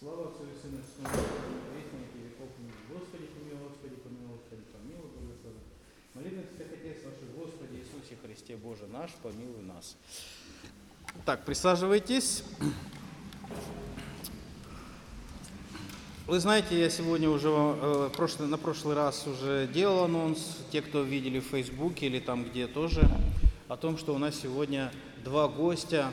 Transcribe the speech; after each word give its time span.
Слава 0.00 0.28
Отцу 0.28 0.44
и 0.44 0.56
Сыну 0.58 0.78
и 0.78 0.84
Святому 0.96 1.20
веки 1.76 1.92
веков. 2.24 2.48
Господи, 2.88 3.26
помилуй, 3.34 3.68
Господи, 3.68 3.96
помилуй, 3.96 4.28
Господи, 4.32 4.62
помилуй, 4.72 5.10
благослови. 5.12 5.58
Молитва 6.14 6.42
всех 6.54 6.68
Отец 6.72 7.04
наших, 7.04 7.36
Господи 7.36 7.76
Иисусе 7.76 8.16
Христе 8.24 8.56
Боже 8.56 8.86
наш, 8.86 9.10
помилуй 9.22 9.62
нас. 9.62 9.98
Так, 11.26 11.44
присаживайтесь. 11.44 12.44
Вы 16.26 16.40
знаете, 16.40 16.80
я 16.80 16.88
сегодня 16.88 17.28
уже 17.28 17.50
э, 17.50 18.10
прошлый, 18.16 18.48
на 18.48 18.56
прошлый 18.56 18.96
раз 18.96 19.26
уже 19.26 19.68
делал 19.70 20.04
анонс, 20.04 20.60
те, 20.72 20.80
кто 20.80 21.02
видели 21.02 21.40
в 21.40 21.44
Фейсбуке 21.48 22.06
или 22.06 22.20
там 22.20 22.46
где 22.46 22.68
тоже, 22.68 23.06
о 23.68 23.76
том, 23.76 23.98
что 23.98 24.14
у 24.14 24.18
нас 24.18 24.34
сегодня 24.34 24.94
два 25.22 25.46
гостя 25.46 26.10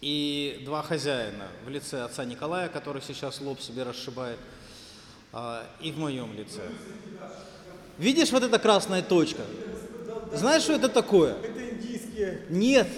и 0.00 0.62
два 0.64 0.82
хозяина 0.82 1.48
в 1.64 1.68
лице 1.68 2.02
отца 2.02 2.24
Николая, 2.24 2.68
который 2.68 3.02
сейчас 3.02 3.40
лоб 3.40 3.60
себе 3.60 3.82
расшибает, 3.82 4.38
а, 5.32 5.66
и 5.80 5.90
в 5.90 5.98
моем 5.98 6.32
лице. 6.34 6.62
Видишь 7.98 8.30
вот 8.30 8.42
эта 8.42 8.58
красная 8.58 9.02
точка? 9.02 9.42
Знаешь, 10.32 10.62
что 10.62 10.74
это 10.74 10.88
такое? 10.88 11.34
Это 11.42 11.70
индийские. 11.70 12.42
Нет, 12.48 12.88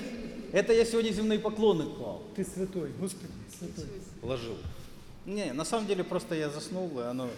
это 0.53 0.73
я 0.73 0.85
сегодня 0.85 1.11
земные 1.11 1.39
поклоны 1.39 1.85
клал. 1.85 2.23
Ты 2.37 2.45
святой, 2.45 2.91
Господи, 2.99 3.33
святой. 3.59 3.87
Ложил. 4.23 4.59
Не, 5.25 5.53
на 5.53 5.65
самом 5.65 5.87
деле 5.87 6.05
просто 6.05 6.35
я 6.35 6.51
заснул, 6.51 7.01
и 7.01 7.03
оно 7.03 7.31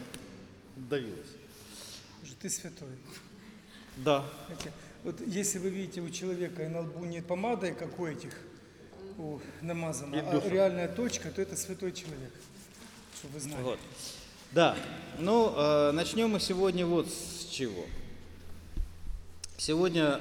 давилось. 0.77 1.29
Ты 2.41 2.51
святой. 2.51 2.88
Да. 3.99 4.24
Вот 5.05 5.21
если 5.27 5.59
вы 5.59 5.71
видите 5.71 6.01
у 6.01 6.10
человека 6.10 6.69
на 6.69 6.80
лбу 6.80 7.05
не 7.05 7.21
помадой, 7.21 7.73
как 7.73 8.01
у 8.01 8.07
этих, 8.07 8.37
у 9.19 9.41
намазано, 9.61 10.15
И 10.15 10.19
а 10.19 10.48
реальная 10.48 10.89
точка, 10.89 11.30
то 11.30 11.43
это 11.43 11.57
святой 11.57 11.93
человек. 11.93 12.33
Чтобы 13.19 13.35
вы 13.35 13.41
знали. 13.41 13.62
Вот. 13.62 13.79
Да. 14.52 14.77
Ну, 15.18 15.55
э, 15.57 15.93
начнем 15.93 16.30
мы 16.30 16.41
сегодня 16.41 16.87
вот 16.87 17.09
с 17.09 17.46
чего. 17.46 17.85
Сегодня 19.57 20.21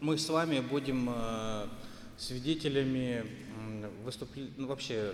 мы 0.00 0.18
с 0.18 0.28
вами 0.28 0.60
будем 0.60 1.10
э, 1.14 1.66
свидетелями 2.18 3.24
выступления, 4.04 4.52
ну, 4.56 4.66
вообще 4.66 5.12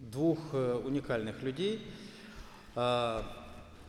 двух 0.00 0.38
э, 0.52 0.80
уникальных 0.84 1.42
людей. 1.42 1.80
А, 2.74 3.24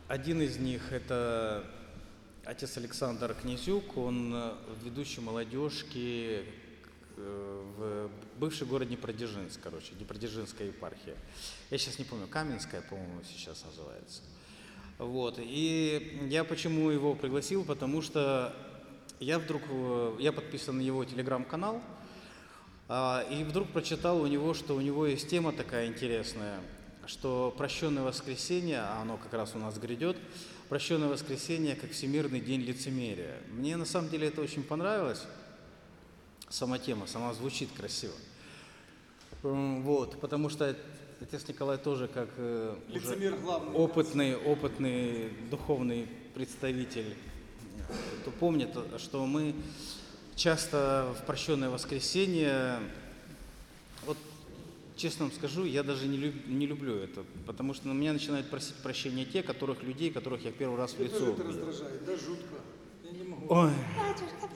Один 0.08 0.40
из 0.42 0.56
них 0.56 0.92
это 0.92 1.64
отец 2.44 2.76
Александр 2.78 3.34
Князюк, 3.40 3.96
он 3.96 4.32
э, 4.34 4.52
ведущий 4.82 5.20
молодежки 5.20 6.40
э, 6.40 6.44
в 7.18 8.10
бывший 8.38 8.66
город 8.66 8.88
Днепродзержинск, 8.88 9.60
короче, 9.62 9.94
Днепродзержинская 9.94 10.68
епархия. 10.68 11.16
Я 11.70 11.78
сейчас 11.78 11.98
не 11.98 12.04
помню, 12.04 12.26
Каменская, 12.26 12.82
по-моему, 12.82 13.20
сейчас 13.24 13.64
называется. 13.64 14.22
Вот. 14.98 15.38
И 15.38 16.26
я 16.28 16.44
почему 16.44 16.90
его 16.90 17.14
пригласил, 17.14 17.64
потому 17.64 18.02
что 18.02 18.54
я 19.20 19.38
вдруг, 19.38 19.62
э, 19.68 20.16
я 20.20 20.32
подписан 20.32 20.78
на 20.78 20.82
его 20.82 21.04
телеграм-канал, 21.04 21.82
а, 22.88 23.24
и 23.30 23.44
вдруг 23.44 23.68
прочитал 23.68 24.20
у 24.20 24.26
него, 24.26 24.54
что 24.54 24.74
у 24.74 24.80
него 24.80 25.06
есть 25.06 25.28
тема 25.28 25.52
такая 25.52 25.86
интересная, 25.86 26.60
что 27.06 27.54
прощенное 27.56 28.02
воскресенье, 28.02 28.80
а 28.80 29.02
оно 29.02 29.16
как 29.18 29.32
раз 29.34 29.54
у 29.54 29.58
нас 29.58 29.78
грядет, 29.78 30.16
прощенное 30.68 31.08
воскресенье 31.08 31.76
как 31.76 31.90
Всемирный 31.90 32.40
день 32.40 32.62
лицемерия. 32.62 33.38
Мне 33.50 33.76
на 33.76 33.84
самом 33.84 34.08
деле 34.10 34.28
это 34.28 34.40
очень 34.40 34.62
понравилось, 34.62 35.24
сама 36.50 36.78
тема, 36.78 37.06
сама 37.06 37.32
звучит 37.34 37.68
красиво. 37.76 38.14
Вот, 39.42 40.18
потому 40.20 40.48
что 40.48 40.74
отец 41.20 41.46
Николай 41.48 41.78
тоже 41.78 42.08
как 42.08 42.28
э, 42.36 42.74
уже 42.88 42.98
Лицемер 42.98 43.36
главный. 43.36 43.72
опытный, 43.74 44.36
опытный 44.36 45.30
духовный 45.50 46.08
представитель, 46.34 47.14
э, 47.88 47.92
то 48.24 48.30
помнит, 48.32 48.70
что 48.98 49.24
мы 49.26 49.54
часто 50.34 51.14
в 51.20 51.26
прощенное 51.26 51.70
воскресенье, 51.70 52.78
вот 54.06 54.16
честно 54.96 55.26
вам 55.26 55.34
скажу, 55.34 55.64
я 55.64 55.82
даже 55.84 56.06
не, 56.08 56.16
люб- 56.16 56.46
не 56.48 56.66
люблю 56.66 56.94
это, 56.96 57.24
потому 57.46 57.74
что 57.74 57.86
на 57.88 57.92
меня 57.92 58.12
начинают 58.12 58.50
просить 58.50 58.74
прощения 58.76 59.24
те, 59.24 59.42
которых 59.44 59.82
людей, 59.84 60.10
которых 60.10 60.44
я 60.44 60.50
первый 60.52 60.76
раз 60.78 60.94
в 60.94 61.00
лицо 61.00 61.32
это 61.32 61.42
раздражает, 61.44 62.04
да, 62.04 62.16
жутко. 62.16 62.54
Я 63.04 63.10
не 63.12 63.22
могу. 63.24 63.46
Ой, 63.54 63.70
Батюшка. 63.96 64.47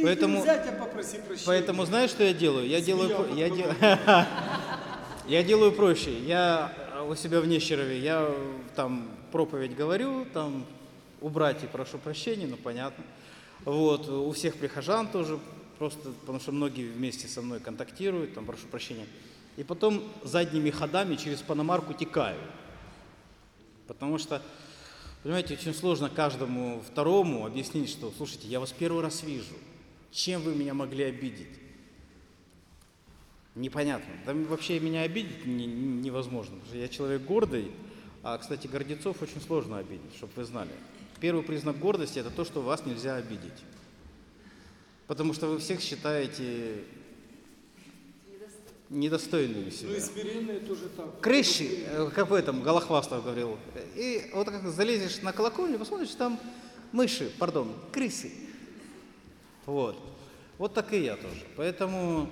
Ты 0.00 0.06
поэтому- 0.06 0.42
зятя 0.42 0.72
попроси 0.72 1.18
прощения. 1.18 1.46
Поэтому 1.46 1.84
знаешь, 1.84 2.10
что 2.10 2.22
я 2.24 2.32
делаю? 2.32 2.66
Я 2.66 2.80
делаю, 2.80 3.10
я, 3.10 3.16
под 3.16 3.56
де- 3.56 4.26
я 5.28 5.42
делаю 5.42 5.72
проще. 5.72 6.18
Я 6.20 6.72
э, 6.94 7.06
у 7.08 7.14
себя 7.14 7.40
в 7.40 7.46
Нещерове, 7.46 7.98
я 7.98 8.26
э, 8.28 8.58
там 8.74 9.08
проповедь 9.32 9.74
говорю, 9.76 10.26
там 10.32 10.64
у 11.20 11.28
братьев 11.28 11.70
прошу 11.70 11.98
прощения, 11.98 12.46
ну 12.46 12.56
понятно. 12.56 13.04
Вот, 13.64 14.08
у 14.08 14.32
всех 14.32 14.56
прихожан 14.56 15.06
тоже, 15.08 15.38
просто 15.78 16.12
потому 16.20 16.40
что 16.40 16.50
многие 16.52 16.88
вместе 16.88 17.28
со 17.28 17.42
мной 17.42 17.60
контактируют, 17.60 18.34
там 18.34 18.46
прошу 18.46 18.66
прощения. 18.68 19.06
И 19.58 19.64
потом 19.64 20.02
задними 20.24 20.70
ходами 20.70 21.16
через 21.16 21.40
Паномарку 21.42 21.92
текаю. 21.92 22.38
Потому 23.86 24.16
что, 24.18 24.40
понимаете, 25.22 25.54
очень 25.54 25.74
сложно 25.74 26.08
каждому 26.08 26.80
второму 26.90 27.44
объяснить, 27.44 27.90
что, 27.90 28.10
слушайте, 28.16 28.48
я 28.48 28.60
вас 28.60 28.72
первый 28.72 29.02
раз 29.02 29.22
вижу. 29.22 29.54
Чем 30.10 30.42
вы 30.42 30.54
меня 30.54 30.74
могли 30.74 31.04
обидеть? 31.04 31.48
Непонятно. 33.54 34.12
Да 34.26 34.32
вообще 34.34 34.78
меня 34.80 35.02
обидеть 35.02 35.44
не- 35.46 35.66
невозможно. 35.66 36.52
потому 36.56 36.68
что 36.68 36.78
Я 36.78 36.88
человек 36.88 37.22
гордый, 37.22 37.70
а, 38.22 38.38
кстати, 38.38 38.66
гордецов 38.66 39.20
очень 39.22 39.40
сложно 39.40 39.78
обидеть, 39.78 40.14
чтобы 40.16 40.32
вы 40.36 40.44
знали. 40.44 40.70
Первый 41.20 41.42
признак 41.42 41.78
гордости– 41.78 42.18
это 42.20 42.30
то, 42.30 42.44
что 42.44 42.62
вас 42.62 42.86
нельзя 42.86 43.16
обидеть. 43.16 43.52
Потому 45.06 45.32
что 45.34 45.48
вы 45.48 45.58
всех 45.58 45.80
считаете 45.80 46.84
недостойными 48.88 49.64
Ну 49.66 49.70
себя. 49.70 49.96
и 49.96 50.00
смиренные 50.00 50.60
тоже 50.60 50.88
так. 50.96 51.20
Крыши, 51.20 51.84
э, 51.86 52.10
как 52.14 52.30
в 52.30 52.34
этом 52.34 52.62
Голохвастов 52.62 53.22
говорил. 53.22 53.56
И 53.96 54.30
вот 54.34 54.48
как 54.50 54.66
залезешь 54.68 55.22
на 55.22 55.32
колокольню, 55.32 55.78
посмотришь, 55.78 56.10
там 56.10 56.40
мыши, 56.92 57.30
пардон, 57.38 57.72
крысы. 57.92 58.32
Вот. 59.70 59.96
Вот 60.58 60.74
так 60.74 60.92
и 60.92 61.04
я 61.04 61.14
тоже. 61.14 61.42
Поэтому, 61.56 62.28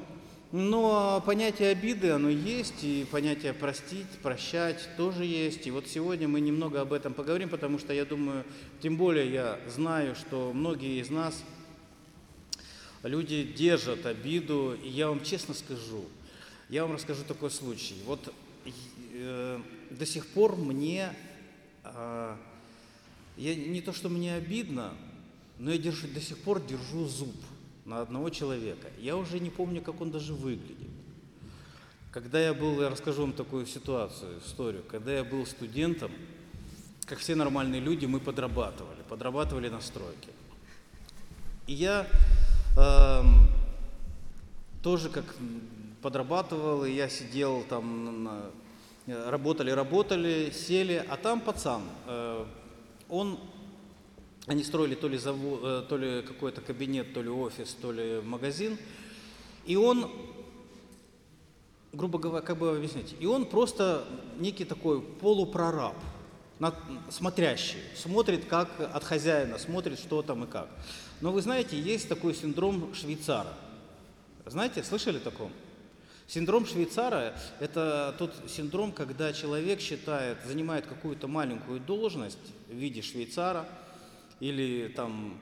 но 0.50 1.22
понятие 1.24 1.68
обиды, 1.70 2.10
оно 2.10 2.28
есть, 2.28 2.82
и 2.82 3.06
понятие 3.08 3.52
простить, 3.52 4.08
прощать 4.22 4.88
тоже 4.96 5.24
есть. 5.24 5.64
И 5.68 5.70
вот 5.70 5.86
сегодня 5.86 6.26
мы 6.26 6.40
немного 6.40 6.80
об 6.80 6.92
этом 6.92 7.14
поговорим, 7.14 7.48
потому 7.48 7.78
что 7.78 7.92
я 7.92 8.04
думаю, 8.04 8.44
тем 8.82 8.96
более 8.96 9.32
я 9.32 9.60
знаю, 9.68 10.16
что 10.16 10.52
многие 10.52 11.00
из 11.00 11.10
нас 11.10 11.44
люди 13.04 13.44
держат 13.44 14.04
обиду, 14.04 14.76
и 14.82 14.88
я 14.88 15.08
вам 15.08 15.22
честно 15.22 15.54
скажу, 15.54 16.04
я 16.68 16.84
вам 16.84 16.96
расскажу 16.96 17.22
такой 17.22 17.52
случай. 17.52 17.94
Вот 18.04 18.34
э, 19.14 19.60
до 19.90 20.06
сих 20.06 20.26
пор 20.26 20.56
мне, 20.56 21.14
э, 21.84 22.36
я, 23.36 23.54
не 23.54 23.80
то 23.80 23.92
что 23.92 24.08
мне 24.08 24.34
обидно, 24.34 24.92
но 25.58 25.70
я 25.72 25.78
держу, 25.78 26.06
до 26.08 26.20
сих 26.20 26.38
пор 26.38 26.60
держу 26.60 27.06
зуб 27.06 27.34
на 27.84 28.00
одного 28.00 28.30
человека. 28.30 28.88
Я 28.98 29.16
уже 29.16 29.40
не 29.40 29.50
помню, 29.50 29.82
как 29.82 30.00
он 30.00 30.10
даже 30.10 30.34
выглядит. 30.34 30.88
Когда 32.12 32.40
я 32.40 32.54
был, 32.54 32.80
я 32.80 32.88
расскажу 32.90 33.22
вам 33.22 33.32
такую 33.32 33.66
ситуацию, 33.66 34.38
историю. 34.44 34.82
Когда 34.90 35.12
я 35.12 35.24
был 35.24 35.46
студентом, 35.46 36.10
как 37.06 37.18
все 37.18 37.34
нормальные 37.34 37.80
люди, 37.80 38.06
мы 38.06 38.20
подрабатывали, 38.20 39.02
подрабатывали 39.08 39.68
на 39.68 39.80
стройке. 39.80 40.28
И 41.66 41.72
я 41.74 42.06
эм, 42.76 43.48
тоже 44.82 45.08
как 45.10 45.24
подрабатывал, 46.02 46.84
и 46.84 46.92
я 46.92 47.08
сидел 47.08 47.62
там, 47.68 48.24
на- 48.24 48.50
э, 49.06 49.30
работали, 49.30 49.70
работали, 49.70 50.50
сели, 50.54 51.04
а 51.08 51.16
там 51.16 51.40
пацан, 51.40 51.82
э, 52.06 52.46
он, 53.08 53.38
они 54.48 54.64
строили 54.64 54.94
то 54.94 55.08
ли, 55.08 55.18
заво- 55.18 55.82
э, 55.84 55.88
то 55.88 55.96
ли 55.96 56.22
какой-то 56.22 56.60
кабинет, 56.60 57.14
то 57.14 57.22
ли 57.22 57.28
офис, 57.28 57.76
то 57.80 57.92
ли 57.92 58.20
магазин, 58.22 58.76
и 59.66 59.76
он 59.76 60.10
грубо 61.92 62.18
говоря, 62.18 62.44
как 62.44 62.58
бы 62.58 62.70
объяснить, 62.70 63.14
и 63.18 63.26
он 63.26 63.46
просто 63.46 64.04
некий 64.38 64.64
такой 64.64 65.00
полупрораб, 65.00 65.96
смотрящий, 67.10 67.78
смотрит 67.96 68.44
как 68.44 68.68
от 68.80 69.04
хозяина, 69.04 69.58
смотрит 69.58 69.98
что 69.98 70.22
там 70.22 70.44
и 70.44 70.46
как. 70.46 70.68
Но 71.20 71.32
вы 71.32 71.40
знаете, 71.40 71.80
есть 71.80 72.08
такой 72.08 72.34
синдром 72.34 72.94
швейцара. 72.94 73.52
Знаете, 74.46 74.82
слышали 74.82 75.18
о 75.18 75.20
таком? 75.20 75.52
Синдром 76.26 76.66
швейцара– 76.66 77.34
это 77.60 78.14
тот 78.18 78.34
синдром, 78.48 78.92
когда 78.92 79.32
человек 79.32 79.80
считает, 79.80 80.38
занимает 80.44 80.86
какую-то 80.86 81.26
маленькую 81.26 81.80
должность 81.80 82.38
в 82.68 82.74
виде 82.74 83.00
швейцара 83.00 83.66
или 84.40 84.88
там, 84.88 85.40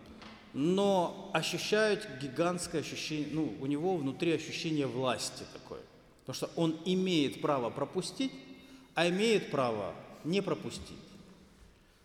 но 0.52 1.30
ощущают 1.34 2.06
гигантское 2.20 2.80
ощущение, 2.80 3.28
ну, 3.32 3.54
у 3.60 3.66
него 3.66 3.96
внутри 3.96 4.32
ощущение 4.32 4.86
власти 4.86 5.44
такое. 5.52 5.80
Потому 6.24 6.34
что 6.34 6.50
он 6.60 6.76
имеет 6.84 7.40
право 7.40 7.70
пропустить, 7.70 8.32
а 8.94 9.08
имеет 9.08 9.50
право 9.50 9.94
не 10.24 10.40
пропустить. 10.40 10.96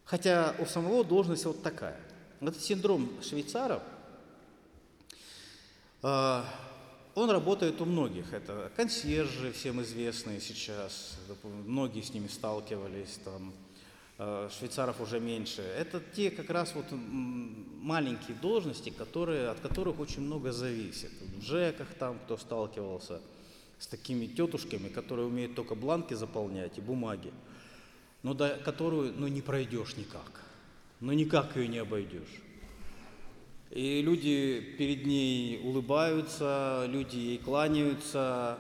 Хотя 0.03 0.53
у 0.59 0.65
самого 0.65 1.03
должность 1.03 1.45
вот 1.45 1.63
такая. 1.63 1.99
Это 2.41 2.59
синдром 2.59 3.09
швейцаров. 3.23 3.81
А, 6.01 6.45
он 7.15 7.29
работает 7.29 7.79
у 7.81 7.85
многих. 7.85 8.33
Это 8.33 8.71
консьержи, 8.75 9.51
всем 9.53 9.81
известные 9.81 10.41
сейчас. 10.41 11.17
Многие 11.65 12.01
с 12.01 12.13
ними 12.13 12.27
сталкивались. 12.27 13.19
Там, 13.23 13.53
швейцаров 14.57 15.01
уже 15.01 15.19
меньше. 15.19 15.61
Это 15.61 16.01
те 16.15 16.31
как 16.31 16.49
раз 16.49 16.75
вот 16.75 16.85
маленькие 16.91 18.37
должности, 18.37 18.89
которые, 18.89 19.49
от 19.49 19.59
которых 19.59 19.99
очень 19.99 20.21
много 20.21 20.51
зависит. 20.51 21.11
В 21.37 21.41
ЖЭКах 21.41 21.87
там, 21.99 22.19
кто 22.19 22.37
сталкивался 22.37 23.21
с 23.79 23.87
такими 23.87 24.27
тетушками, 24.27 24.89
которые 24.89 25.27
умеют 25.27 25.55
только 25.55 25.75
бланки 25.75 26.13
заполнять 26.13 26.77
и 26.77 26.81
бумаги 26.81 27.31
но 28.23 28.33
до 28.33 28.49
которую 28.63 29.13
ну, 29.17 29.27
не 29.27 29.41
пройдешь 29.41 29.97
никак. 29.97 30.43
Ну 30.99 31.11
никак 31.13 31.55
ее 31.55 31.67
не 31.67 31.79
обойдешь. 31.79 32.41
И 33.71 34.01
люди 34.01 34.75
перед 34.77 35.05
ней 35.05 35.61
улыбаются, 35.63 36.85
люди 36.87 37.15
ей 37.15 37.37
кланяются, 37.37 38.59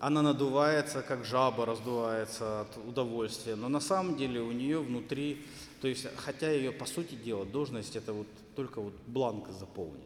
она 0.00 0.22
надувается, 0.22 1.02
как 1.02 1.24
жаба 1.24 1.66
раздувается 1.66 2.62
от 2.62 2.76
удовольствия. 2.88 3.54
Но 3.54 3.68
на 3.68 3.80
самом 3.80 4.16
деле 4.16 4.40
у 4.40 4.50
нее 4.50 4.80
внутри, 4.80 5.44
то 5.82 5.88
есть, 5.88 6.06
хотя 6.16 6.50
ее, 6.50 6.72
по 6.72 6.86
сути 6.86 7.14
дела, 7.14 7.44
должность 7.44 7.96
это 7.96 8.14
вот 8.14 8.26
только 8.56 8.80
вот 8.80 8.94
бланк 9.06 9.48
заполнить. 9.50 10.00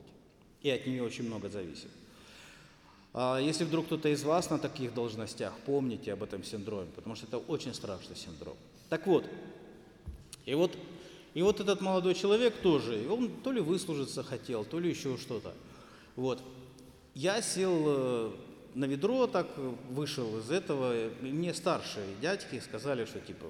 И 0.62 0.70
от 0.70 0.87
нее 0.87 1.02
очень 1.02 1.26
много 1.26 1.49
зависит. 1.49 1.91
А 3.12 3.38
если 3.38 3.64
вдруг 3.64 3.87
кто-то 3.87 4.08
из 4.08 4.25
вас 4.25 4.50
на 4.50 4.58
таких 4.58 4.93
должностях, 4.93 5.52
помните 5.64 6.12
об 6.12 6.25
этом 6.25 6.43
синдроме, 6.43 6.90
потому 6.97 7.14
что 7.14 7.26
это 7.26 7.38
очень 7.38 7.73
страшный 7.73 8.17
синдром. 8.17 8.56
Так 8.88 9.06
вот, 9.06 9.25
и 10.44 10.55
вот, 10.55 10.76
и 11.35 11.43
вот 11.43 11.61
этот 11.61 11.81
молодой 11.81 12.14
человек 12.14 12.55
тоже, 12.56 13.06
он 13.08 13.31
то 13.44 13.52
ли 13.52 13.61
выслужиться 13.61 14.25
хотел, 14.25 14.64
то 14.64 14.81
ли 14.81 14.90
еще 14.90 15.17
что-то. 15.19 15.55
Вот. 16.17 16.43
Я 17.14 17.40
сел 17.40 17.85
э, 17.87 18.31
на 18.75 18.85
ведро, 18.87 19.26
так 19.26 19.47
вышел 19.91 20.38
из 20.38 20.50
этого, 20.50 21.11
мне 21.21 21.55
старшие 21.55 22.06
дядьки 22.21 22.59
сказали, 22.61 23.05
что 23.05 23.21
типа 23.21 23.47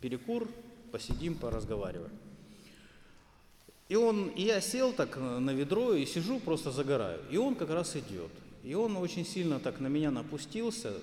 перекур, 0.00 0.48
посидим, 0.90 1.36
поразговариваем. 1.36 2.12
И 3.88 3.96
он, 3.96 4.28
и 4.28 4.42
я 4.42 4.60
сел 4.60 4.92
так 4.92 5.16
на 5.16 5.50
ведро 5.50 5.94
и 5.94 6.06
сижу, 6.06 6.40
просто 6.40 6.70
загораю. 6.70 7.20
И 7.30 7.36
он 7.36 7.54
как 7.54 7.70
раз 7.70 7.94
идет. 7.96 8.30
И 8.64 8.74
он 8.74 8.96
очень 8.96 9.26
сильно 9.26 9.60
так 9.60 9.80
на 9.80 9.88
меня 9.88 10.10
напустился, 10.10 10.94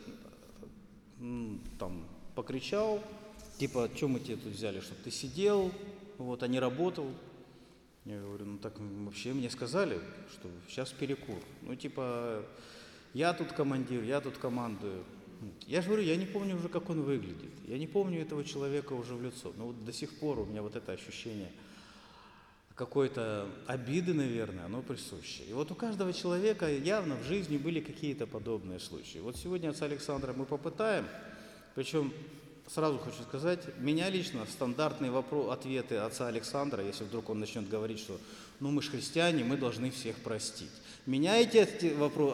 там, 1.78 2.06
покричал, 2.36 3.04
Типа, 3.60 3.90
что 3.94 4.08
мы 4.08 4.22
тебе 4.22 4.38
тут 4.38 4.54
взяли, 4.54 4.80
чтобы 4.80 5.02
ты 5.04 5.12
сидел, 5.12 5.70
вот, 6.18 6.44
а 6.44 6.48
не 6.48 6.62
работал? 6.62 7.12
Я 8.06 8.22
говорю, 8.22 8.46
ну 8.46 8.58
так 8.58 8.74
вообще 8.80 9.34
мне 9.34 9.50
сказали, 9.50 10.00
что 10.32 10.48
сейчас 10.70 10.92
перекур. 10.94 11.40
Ну 11.64 11.76
типа, 11.76 12.46
я 13.14 13.34
тут 13.34 13.52
командир, 13.54 14.04
я 14.04 14.22
тут 14.22 14.38
командую. 14.38 15.04
Я 15.68 15.82
же 15.82 15.88
говорю, 15.88 16.04
я 16.04 16.16
не 16.16 16.26
помню 16.26 16.56
уже, 16.56 16.68
как 16.68 16.90
он 16.90 17.02
выглядит. 17.02 17.52
Я 17.68 17.78
не 17.78 17.88
помню 17.88 18.22
этого 18.22 18.44
человека 18.44 18.94
уже 18.94 19.16
в 19.16 19.24
лицо. 19.24 19.54
Но 19.58 19.68
вот 19.68 19.86
до 19.86 19.94
сих 19.94 20.20
пор 20.20 20.40
у 20.40 20.46
меня 20.46 20.62
вот 20.62 20.76
это 20.76 20.92
ощущение 20.92 21.52
какой-то 22.80 23.46
обиды, 23.68 24.14
наверное, 24.14 24.66
оно 24.66 24.82
присуще. 24.82 25.44
И 25.44 25.52
вот 25.52 25.70
у 25.70 25.76
каждого 25.76 26.14
человека 26.14 26.72
явно 26.72 27.16
в 27.16 27.24
жизни 27.24 27.58
были 27.58 27.82
какие-то 27.82 28.26
подобные 28.26 28.80
случаи. 28.80 29.18
Вот 29.18 29.36
сегодня 29.36 29.72
отца 29.72 29.84
Александра 29.84 30.32
мы 30.32 30.46
попытаем, 30.46 31.06
причем 31.76 32.14
сразу 32.70 32.98
хочу 32.98 33.22
сказать, 33.24 33.60
меня 33.80 34.10
лично 34.10 34.46
стандартные 34.46 35.12
вопрос, 35.12 35.52
ответы 35.52 35.98
отца 35.98 36.28
Александра, 36.28 36.82
если 36.82 37.04
вдруг 37.04 37.30
он 37.30 37.42
начнет 37.42 37.68
говорить, 37.68 38.00
что 38.00 38.18
ну 38.62 38.72
мы 38.72 38.82
же 38.82 38.92
христиане, 38.92 39.44
мы 39.44 39.58
должны 39.58 39.92
всех 39.92 40.16
простить. 40.18 40.72
Меня 41.10 41.38
эти 41.38 41.58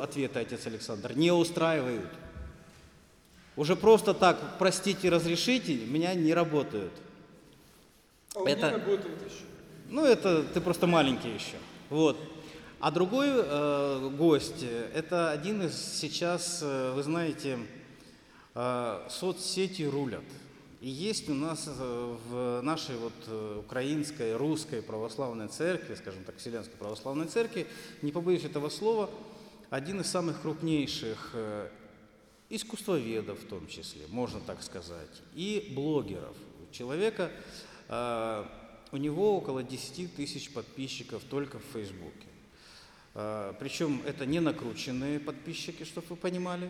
ответы 0.04 0.40
отец 0.40 0.68
Александр 0.68 1.14
не 1.16 1.32
устраивают. 1.32 2.10
Уже 3.56 3.78
просто 3.78 4.14
так 4.14 4.58
простите, 4.60 5.08
разрешите, 5.08 5.76
меня 5.76 6.14
не 6.14 6.34
работают. 6.34 6.92
А 8.36 8.42
у 8.42 8.46
это, 8.46 8.72
работает 8.72 9.18
еще. 9.26 9.46
Ну, 9.90 10.04
это 10.04 10.44
ты 10.44 10.60
просто 10.60 10.88
маленький 10.88 11.30
еще. 11.30 11.56
Вот. 11.90 12.20
А 12.82 12.92
другой 12.92 13.30
э, 13.30 14.10
гость, 14.18 14.66
это 14.94 15.32
один 15.32 15.62
из 15.62 15.82
сейчас, 15.98 16.60
э, 16.62 16.92
вы 16.94 17.02
знаете, 17.02 17.58
а, 18.56 19.08
соцсети 19.10 19.84
рулят. 19.84 20.26
И 20.86 20.90
есть 20.90 21.28
у 21.32 21.34
нас 21.34 21.68
э, 21.68 22.18
в 22.30 22.62
нашей 22.62 22.96
вот 22.98 23.16
э, 23.26 23.62
украинской, 23.66 24.38
русской 24.38 24.84
православной 24.84 25.48
церкви, 25.48 25.96
скажем 25.96 26.24
так, 26.24 26.38
Вселенской 26.38 26.76
православной 26.78 27.26
церкви, 27.26 27.66
не 28.04 28.12
побоюсь 28.12 28.44
этого 28.44 28.70
слова, 28.70 29.10
один 29.72 30.02
из 30.02 30.06
самых 30.06 30.44
крупнейших 30.44 31.32
э, 31.34 31.70
искусствоведов 32.52 33.42
в 33.42 33.48
том 33.48 33.66
числе, 33.68 34.04
можно 34.10 34.40
так 34.42 34.62
сказать, 34.62 35.24
и 35.34 35.74
блогеров. 35.76 36.38
Человека, 36.72 37.32
у 38.92 38.98
него 38.98 39.38
около 39.38 39.64
10 39.64 40.16
тысяч 40.16 40.52
подписчиков 40.52 41.24
только 41.24 41.58
в 41.58 41.64
Фейсбуке. 41.74 42.28
Причем 43.14 44.04
это 44.06 44.26
не 44.26 44.40
накрученные 44.40 45.20
подписчики, 45.20 45.84
чтобы 45.84 46.08
вы 46.10 46.16
понимали. 46.18 46.70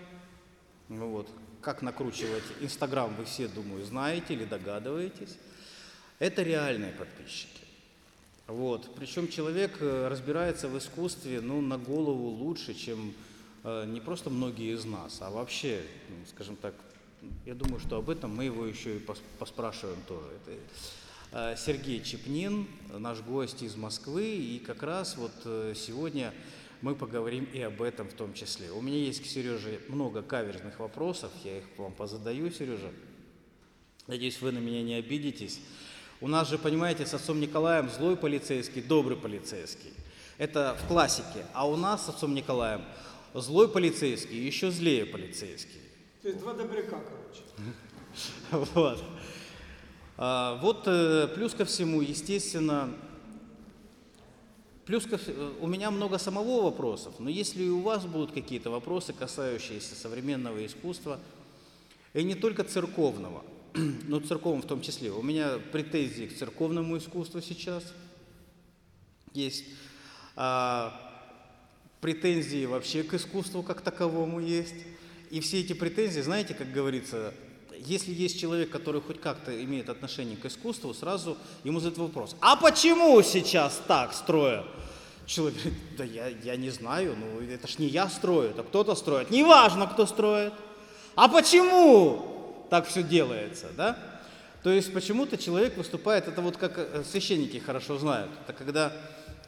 Вот 0.87 1.27
как 1.65 1.81
накручивать 1.81 2.43
Инстаграм, 2.61 3.11
вы 3.15 3.25
все, 3.25 3.47
думаю, 3.47 3.83
знаете 3.83 4.35
или 4.35 4.45
догадываетесь. 4.45 5.35
Это 6.19 6.43
реальные 6.43 6.91
подписчики. 6.91 7.63
Вот. 8.45 8.93
Причем 8.95 9.27
человек 9.27 9.77
э, 9.79 10.07
разбирается 10.07 10.67
в 10.67 10.77
искусстве 10.77 11.41
ну, 11.41 11.61
на 11.61 11.79
голову 11.79 12.27
лучше, 12.27 12.75
чем 12.75 13.15
э, 13.63 13.85
не 13.87 13.99
просто 13.99 14.29
многие 14.29 14.75
из 14.75 14.85
нас, 14.85 15.17
а 15.21 15.31
вообще, 15.31 15.81
ну, 16.09 16.15
скажем 16.29 16.55
так, 16.55 16.75
я 17.47 17.55
думаю, 17.55 17.79
что 17.79 17.97
об 17.97 18.11
этом 18.11 18.35
мы 18.35 18.43
его 18.43 18.67
еще 18.67 18.97
и 18.97 19.05
поспрашиваем 19.39 19.97
тоже. 20.07 20.27
Это 20.45 20.51
э, 21.31 21.55
Сергей 21.57 21.99
Чепнин, 22.03 22.67
наш 22.93 23.21
гость 23.21 23.63
из 23.63 23.75
Москвы, 23.75 24.35
и 24.35 24.59
как 24.59 24.83
раз 24.83 25.17
вот 25.17 25.33
э, 25.45 25.73
сегодня 25.75 26.31
мы 26.81 26.95
поговорим 26.95 27.47
и 27.53 27.61
об 27.61 27.81
этом 27.81 28.07
в 28.07 28.13
том 28.13 28.33
числе. 28.33 28.71
У 28.71 28.81
меня 28.81 28.97
есть 28.97 29.23
к 29.23 29.25
Сереже 29.25 29.79
много 29.87 30.21
каверзных 30.21 30.79
вопросов, 30.79 31.31
я 31.43 31.59
их 31.59 31.63
вам 31.77 31.93
позадаю, 31.93 32.51
Сережа. 32.51 32.91
Надеюсь, 34.07 34.39
вы 34.41 34.51
на 34.51 34.59
меня 34.59 34.83
не 34.83 34.95
обидитесь. 34.95 35.59
У 36.21 36.27
нас 36.27 36.49
же, 36.49 36.57
понимаете, 36.57 37.05
с 37.05 37.13
отцом 37.13 37.39
Николаем 37.39 37.89
злой 37.89 38.15
полицейский, 38.15 38.81
добрый 38.81 39.17
полицейский. 39.17 39.91
Это 40.37 40.77
в 40.83 40.87
классике. 40.87 41.45
А 41.53 41.67
у 41.67 41.75
нас 41.75 42.05
с 42.05 42.09
отцом 42.09 42.33
Николаем 42.33 42.81
злой 43.33 43.67
полицейский, 43.67 44.45
еще 44.45 44.71
злее 44.71 45.05
полицейский. 45.05 45.81
То 46.21 46.29
есть 46.29 46.39
два 46.39 46.53
добряка, 46.53 46.99
короче. 47.01 47.41
Вот. 48.73 49.03
А, 50.17 50.59
вот 50.61 50.83
э, 50.87 51.27
плюс 51.35 51.53
ко 51.53 51.65
всему, 51.65 52.01
естественно, 52.01 52.95
Плюс 54.85 55.07
э, 55.11 55.53
у 55.59 55.67
меня 55.67 55.89
много 55.89 56.17
самого 56.19 56.63
вопросов, 56.63 57.15
но 57.19 57.29
если 57.29 57.67
у 57.69 57.81
вас 57.81 58.05
будут 58.05 58.31
какие-то 58.31 58.69
вопросы, 58.69 59.13
касающиеся 59.13 59.95
современного 59.95 60.63
искусства, 60.65 61.19
и 62.13 62.23
не 62.23 62.35
только 62.35 62.63
церковного, 62.63 63.43
но 63.73 64.19
церковного 64.19 64.61
в 64.61 64.67
том 64.67 64.81
числе, 64.81 65.11
у 65.11 65.23
меня 65.23 65.59
претензии 65.71 66.25
к 66.25 66.37
церковному 66.37 66.97
искусству 66.97 67.41
сейчас 67.41 67.83
есть, 69.33 69.65
а, 70.35 70.93
претензии 71.99 72.65
вообще 72.65 73.03
к 73.03 73.15
искусству 73.15 73.63
как 73.63 73.81
таковому 73.81 74.39
есть, 74.39 74.75
и 75.31 75.39
все 75.39 75.61
эти 75.61 75.73
претензии, 75.73 76.21
знаете, 76.21 76.53
как 76.53 76.71
говорится, 76.71 77.33
если 77.79 78.13
есть 78.13 78.39
человек, 78.39 78.69
который 78.69 79.01
хоть 79.01 79.19
как-то 79.19 79.63
имеет 79.63 79.89
отношение 79.89 80.37
к 80.37 80.45
искусству, 80.45 80.93
сразу 80.93 81.37
ему 81.63 81.79
задают 81.79 81.97
вопрос, 81.97 82.35
а 82.41 82.55
почему 82.55 83.21
сейчас 83.21 83.81
так 83.87 84.13
строят? 84.13 84.65
Человек 85.25 85.59
говорит, 85.59 85.79
да 85.97 86.03
я, 86.03 86.27
я 86.27 86.55
не 86.55 86.69
знаю, 86.69 87.15
ну 87.17 87.41
это 87.41 87.67
ж 87.67 87.79
не 87.79 87.87
я 87.87 88.07
строю, 88.09 88.51
это 88.51 88.63
кто-то 88.63 88.93
строит. 88.95 89.31
Неважно, 89.31 89.87
кто 89.87 90.05
строит. 90.05 90.53
А 91.15 91.27
почему 91.27 92.65
так 92.69 92.87
все 92.87 93.01
делается, 93.01 93.67
да? 93.75 93.97
То 94.63 94.71
есть 94.71 94.93
почему-то 94.93 95.37
человек 95.37 95.77
выступает, 95.77 96.27
это 96.27 96.41
вот 96.41 96.57
как 96.57 96.77
э, 96.77 97.03
священники 97.09 97.57
хорошо 97.57 97.97
знают, 97.97 98.31
это 98.43 98.53
когда 98.53 98.91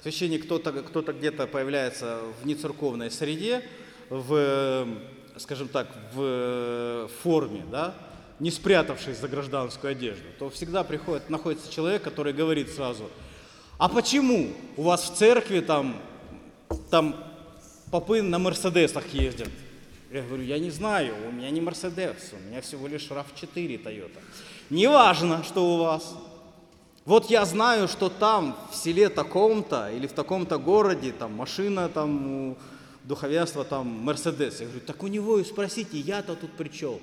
священник 0.03 0.45
кто-то 0.45 0.71
кто 0.71 1.01
где-то 1.01 1.47
появляется 1.47 2.19
в 2.41 2.45
нецерковной 2.45 3.09
среде, 3.09 3.63
в, 4.09 4.87
скажем 5.37 5.67
так, 5.67 5.87
в 6.13 7.09
форме, 7.21 7.65
да, 7.71 7.95
не 8.39 8.51
спрятавшись 8.51 9.17
за 9.17 9.27
гражданскую 9.27 9.91
одежду, 9.91 10.25
то 10.37 10.49
всегда 10.49 10.83
приходит, 10.83 11.29
находится 11.29 11.71
человек, 11.71 12.03
который 12.03 12.33
говорит 12.33 12.69
сразу, 12.69 13.09
а 13.77 13.89
почему 13.89 14.49
у 14.75 14.83
вас 14.83 15.09
в 15.09 15.15
церкви 15.15 15.59
там, 15.59 16.01
там 16.89 17.15
попы 17.91 18.21
на 18.21 18.39
Мерседесах 18.39 19.07
ездят? 19.13 19.49
Я 20.11 20.21
говорю, 20.21 20.43
я 20.43 20.57
не 20.57 20.69
знаю, 20.69 21.13
у 21.27 21.31
меня 21.31 21.49
не 21.49 21.61
Мерседес, 21.61 22.33
у 22.33 22.49
меня 22.49 22.61
всего 22.61 22.87
лишь 22.87 23.07
RAV4 23.09 23.83
Toyota. 23.83 24.19
Неважно, 24.69 25.43
что 25.43 25.75
у 25.75 25.77
вас. 25.77 26.15
Вот 27.05 27.29
я 27.29 27.45
знаю, 27.45 27.87
что 27.87 28.09
там, 28.09 28.57
в 28.71 28.75
селе 28.75 29.09
таком-то 29.09 29.91
или 29.91 30.07
в 30.07 30.13
таком-то 30.13 30.57
городе, 30.57 31.11
там 31.11 31.33
машина, 31.33 31.89
там 31.89 32.49
у 32.49 32.57
духовенства, 33.03 33.63
там 33.63 33.87
Мерседес. 33.87 34.59
Я 34.59 34.67
говорю, 34.67 34.81
так 34.85 35.03
у 35.03 35.07
него 35.07 35.39
и 35.39 35.43
спросите, 35.43 35.99
я-то 35.99 36.35
тут 36.35 36.51
при 36.51 36.69
чем? 36.69 36.99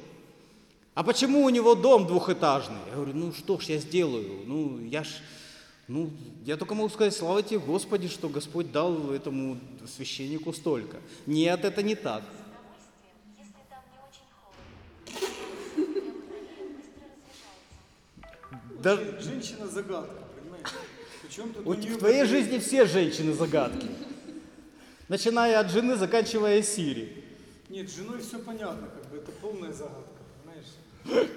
А 0.95 1.03
почему 1.03 1.43
у 1.45 1.49
него 1.51 1.75
дом 1.75 2.07
двухэтажный? 2.07 2.79
Я 2.89 2.95
говорю, 2.95 3.15
ну 3.15 3.33
что 3.33 3.59
ж 3.59 3.65
я 3.65 3.79
сделаю? 3.79 4.43
Ну, 4.47 4.79
я 4.87 5.03
ж, 5.03 5.09
ну, 5.89 6.11
я 6.45 6.57
только 6.57 6.75
могу 6.75 6.89
сказать, 6.89 7.15
слава 7.15 7.43
тебе, 7.43 7.59
Господи, 7.59 8.07
что 8.09 8.29
Господь 8.29 8.71
дал 8.71 9.11
этому 9.11 9.59
священнику 9.93 10.53
столько. 10.53 10.99
Нет, 11.27 11.65
это 11.65 11.83
не 11.83 11.97
так. 11.97 12.23
Если 13.37 13.53
там 13.69 13.83
не 13.93 13.99
очень 14.07 14.23
холодно. 14.41 16.13
Быстро 18.69 18.83
Да, 18.83 19.21
Женщина-загадка, 19.21 20.15
понимаешь? 20.41 20.69
Причем 21.23 21.53
тут 21.53 21.67
у- 21.67 21.71
у 21.71 21.75
нее 21.75 21.95
в 21.95 21.99
твоей 21.99 22.25
жизни 22.25 22.59
все 22.59 22.87
женщины 22.87 23.33
загадки. 23.33 23.89
Начиная 25.09 25.59
от 25.59 25.71
жены, 25.73 25.97
заканчивая 25.97 26.63
Сири. 26.63 27.25
Нет, 27.69 27.91
с 27.91 27.97
женой 27.97 28.21
все 28.21 28.39
понятно, 28.39 28.87
как 28.89 29.11
бы 29.11 29.17
это 29.17 29.33
полная 29.33 29.73
загадка? 29.73 30.14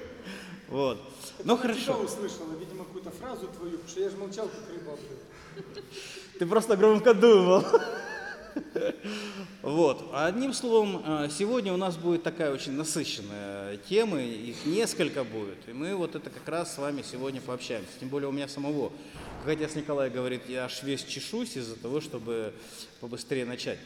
Вот. 0.69 0.97
Это 1.39 1.47
Ну 1.47 1.55
хорошо. 1.57 1.97
услышала, 2.03 2.53
видимо, 2.59 2.83
какую-то 2.83 3.11
фразу 3.11 3.47
твою, 3.47 3.77
потому 3.77 3.89
что 3.89 3.99
я 4.01 4.09
же 4.09 4.17
молчал, 4.17 4.49
как 4.49 4.69
рыба. 4.69 4.97
Ты 6.39 6.45
просто 6.45 6.75
громко 6.75 7.13
думал. 7.13 7.63
Вот. 9.61 10.09
Одним 10.13 10.53
словом, 10.53 11.03
э, 11.05 11.29
сегодня 11.29 11.73
у 11.73 11.77
нас 11.77 11.95
будет 11.97 12.23
такая 12.23 12.53
очень 12.53 12.71
насыщенная 12.71 13.77
тема, 13.77 14.19
их 14.21 14.65
несколько 14.65 15.23
будет, 15.23 15.57
и 15.67 15.73
мы 15.73 15.93
вот 15.95 16.15
это 16.15 16.29
как 16.29 16.47
раз 16.47 16.73
с 16.73 16.77
вами 16.77 17.03
сегодня 17.03 17.41
пообщаемся. 17.41 17.89
Тем 17.99 18.09
более 18.09 18.29
у 18.29 18.31
меня 18.31 18.47
самого, 18.47 18.91
как 19.43 19.53
отец 19.53 19.75
Николай 19.75 20.09
говорит, 20.09 20.43
я 20.47 20.65
аж 20.65 20.81
весь 20.83 21.03
чешусь 21.03 21.57
из-за 21.57 21.75
того, 21.75 22.01
чтобы 22.01 22.53
побыстрее 23.01 23.45
начать. 23.45 23.77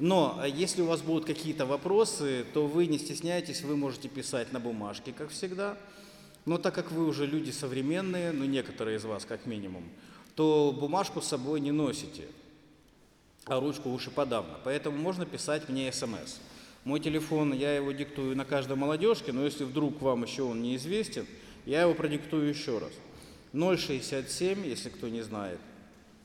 Но 0.00 0.40
э, 0.42 0.48
если 0.48 0.80
у 0.80 0.86
вас 0.86 1.02
будут 1.02 1.26
какие-то 1.26 1.66
вопросы, 1.66 2.46
то 2.54 2.66
вы 2.66 2.86
не 2.86 2.98
стесняйтесь, 2.98 3.60
вы 3.62 3.76
можете 3.76 4.08
писать 4.08 4.50
на 4.50 4.58
бумажке, 4.58 5.12
как 5.12 5.28
всегда. 5.28 5.76
Но 6.46 6.56
так 6.56 6.74
как 6.74 6.90
вы 6.90 7.06
уже 7.06 7.26
люди 7.26 7.50
современные, 7.50 8.32
ну 8.32 8.46
некоторые 8.46 8.96
из 8.96 9.04
вас 9.04 9.26
как 9.26 9.44
минимум, 9.44 9.84
то 10.34 10.74
бумажку 10.78 11.20
с 11.20 11.26
собой 11.26 11.60
не 11.60 11.70
носите, 11.70 12.28
а 13.44 13.60
ручку 13.60 13.90
уж 13.90 14.06
и 14.06 14.10
подавно. 14.10 14.58
Поэтому 14.64 14.96
можно 14.96 15.26
писать 15.26 15.68
мне 15.68 15.92
смс. 15.92 16.38
Мой 16.84 16.98
телефон, 16.98 17.52
я 17.52 17.76
его 17.76 17.92
диктую 17.92 18.34
на 18.34 18.46
каждой 18.46 18.78
молодежке, 18.78 19.32
но 19.32 19.44
если 19.44 19.64
вдруг 19.64 20.00
вам 20.00 20.22
еще 20.24 20.44
он 20.44 20.62
неизвестен, 20.62 21.26
я 21.66 21.82
его 21.82 21.92
продиктую 21.92 22.48
еще 22.48 22.78
раз. 22.78 22.92
067, 23.52 24.66
если 24.66 24.88
кто 24.88 25.08
не 25.08 25.20
знает, 25.20 25.58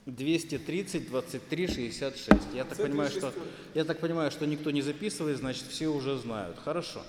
230 0.06 1.08
23 1.08 1.68
66. 1.68 2.42
Я 2.54 2.64
так, 2.64 2.78
понимаю, 2.78 3.10
что, 3.10 3.34
я 3.74 3.86
так 3.86 4.00
понимаю, 4.00 4.32
что 4.32 4.46
никто 4.46 4.72
не 4.72 4.82
записывает, 4.82 5.38
значит, 5.38 5.64
все 5.68 5.88
уже 5.88 6.18
знают. 6.18 6.58
Хорошо. 6.64 7.02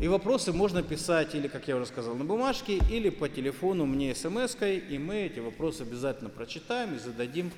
И 0.00 0.08
вопросы 0.08 0.52
можно 0.52 0.82
писать 0.82 1.34
или, 1.34 1.46
как 1.46 1.68
я 1.68 1.76
уже 1.76 1.86
сказал, 1.86 2.16
на 2.16 2.24
бумажке, 2.24 2.78
или 2.90 3.08
по 3.08 3.28
телефону 3.28 3.86
мне 3.86 4.14
смс-кой, 4.14 4.78
и 4.78 4.98
мы 4.98 5.26
эти 5.26 5.38
вопросы 5.38 5.82
обязательно 5.82 6.28
прочитаем 6.28 6.96
и 6.96 6.98
зададим 6.98 7.52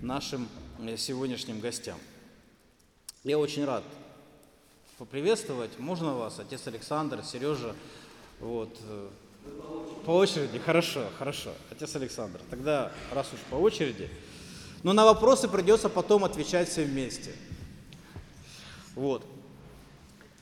нашим 0.00 0.48
э, 0.78 0.96
сегодняшним 0.96 1.60
гостям. 1.60 1.98
Я 3.22 3.38
очень 3.38 3.66
рад 3.66 3.84
поприветствовать. 4.96 5.78
Можно 5.78 6.14
вас, 6.14 6.38
отец 6.38 6.66
Александр, 6.66 7.22
Сережа, 7.22 7.74
вот, 8.38 8.74
э, 8.88 9.08
по 10.02 10.12
очереди? 10.12 10.58
Хорошо, 10.58 11.04
хорошо. 11.18 11.50
Отец 11.70 11.94
Александр, 11.96 12.40
тогда 12.50 12.92
раз 13.12 13.28
уж 13.32 13.40
по 13.50 13.56
очереди, 13.56 14.08
но 14.82 14.92
на 14.92 15.04
вопросы 15.04 15.48
придется 15.48 15.88
потом 15.88 16.24
отвечать 16.24 16.68
все 16.68 16.84
вместе. 16.84 17.32
Вот. 18.94 19.24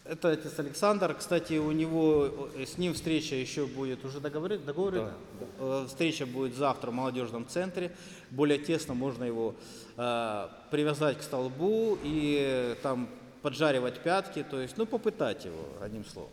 Это 0.05 0.31
отец 0.31 0.59
Александр. 0.59 1.15
Кстати, 1.15 1.59
у 1.59 1.71
него 1.71 2.49
э, 2.57 2.65
с 2.65 2.79
ним 2.79 2.95
встреча 2.95 3.35
еще 3.35 3.67
будет 3.67 4.07
уже 4.07 4.21
договорена. 4.21 4.63
договорена? 4.65 5.13
Э, 5.59 5.85
Встреча 5.87 6.25
будет 6.25 6.55
завтра 6.55 6.91
в 6.91 6.95
молодежном 6.95 7.47
центре. 7.47 7.95
Более 8.31 8.59
тесно 8.59 8.95
можно 8.95 9.25
его 9.25 9.55
э, 9.99 10.49
привязать 10.71 11.19
к 11.19 11.23
столбу 11.23 11.99
и 12.03 12.39
э, 12.41 12.77
там 12.83 13.11
поджаривать 13.43 14.01
пятки, 14.01 14.43
то 14.43 14.61
есть, 14.61 14.79
ну, 14.79 14.87
попытать 14.87 15.45
его, 15.45 15.63
одним 15.83 16.07
словом. 16.07 16.31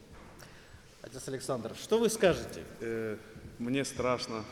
Отец 1.05 1.27
Александр, 1.27 1.73
что 1.79 1.99
вы 1.99 2.09
скажете? 2.09 2.63
Э, 2.81 3.17
Мне 3.59 3.85
страшно, 3.85 4.43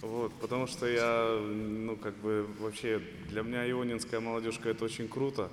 вот, 0.00 0.32
потому 0.40 0.66
что 0.66 0.86
я, 0.86 1.38
ну, 1.38 1.96
как 1.96 2.14
бы, 2.14 2.46
вообще, 2.60 3.02
для 3.28 3.42
меня 3.42 3.70
ионинская 3.70 4.18
молодежка 4.20 4.70
это 4.70 4.86
очень 4.86 5.06
круто, 5.06 5.50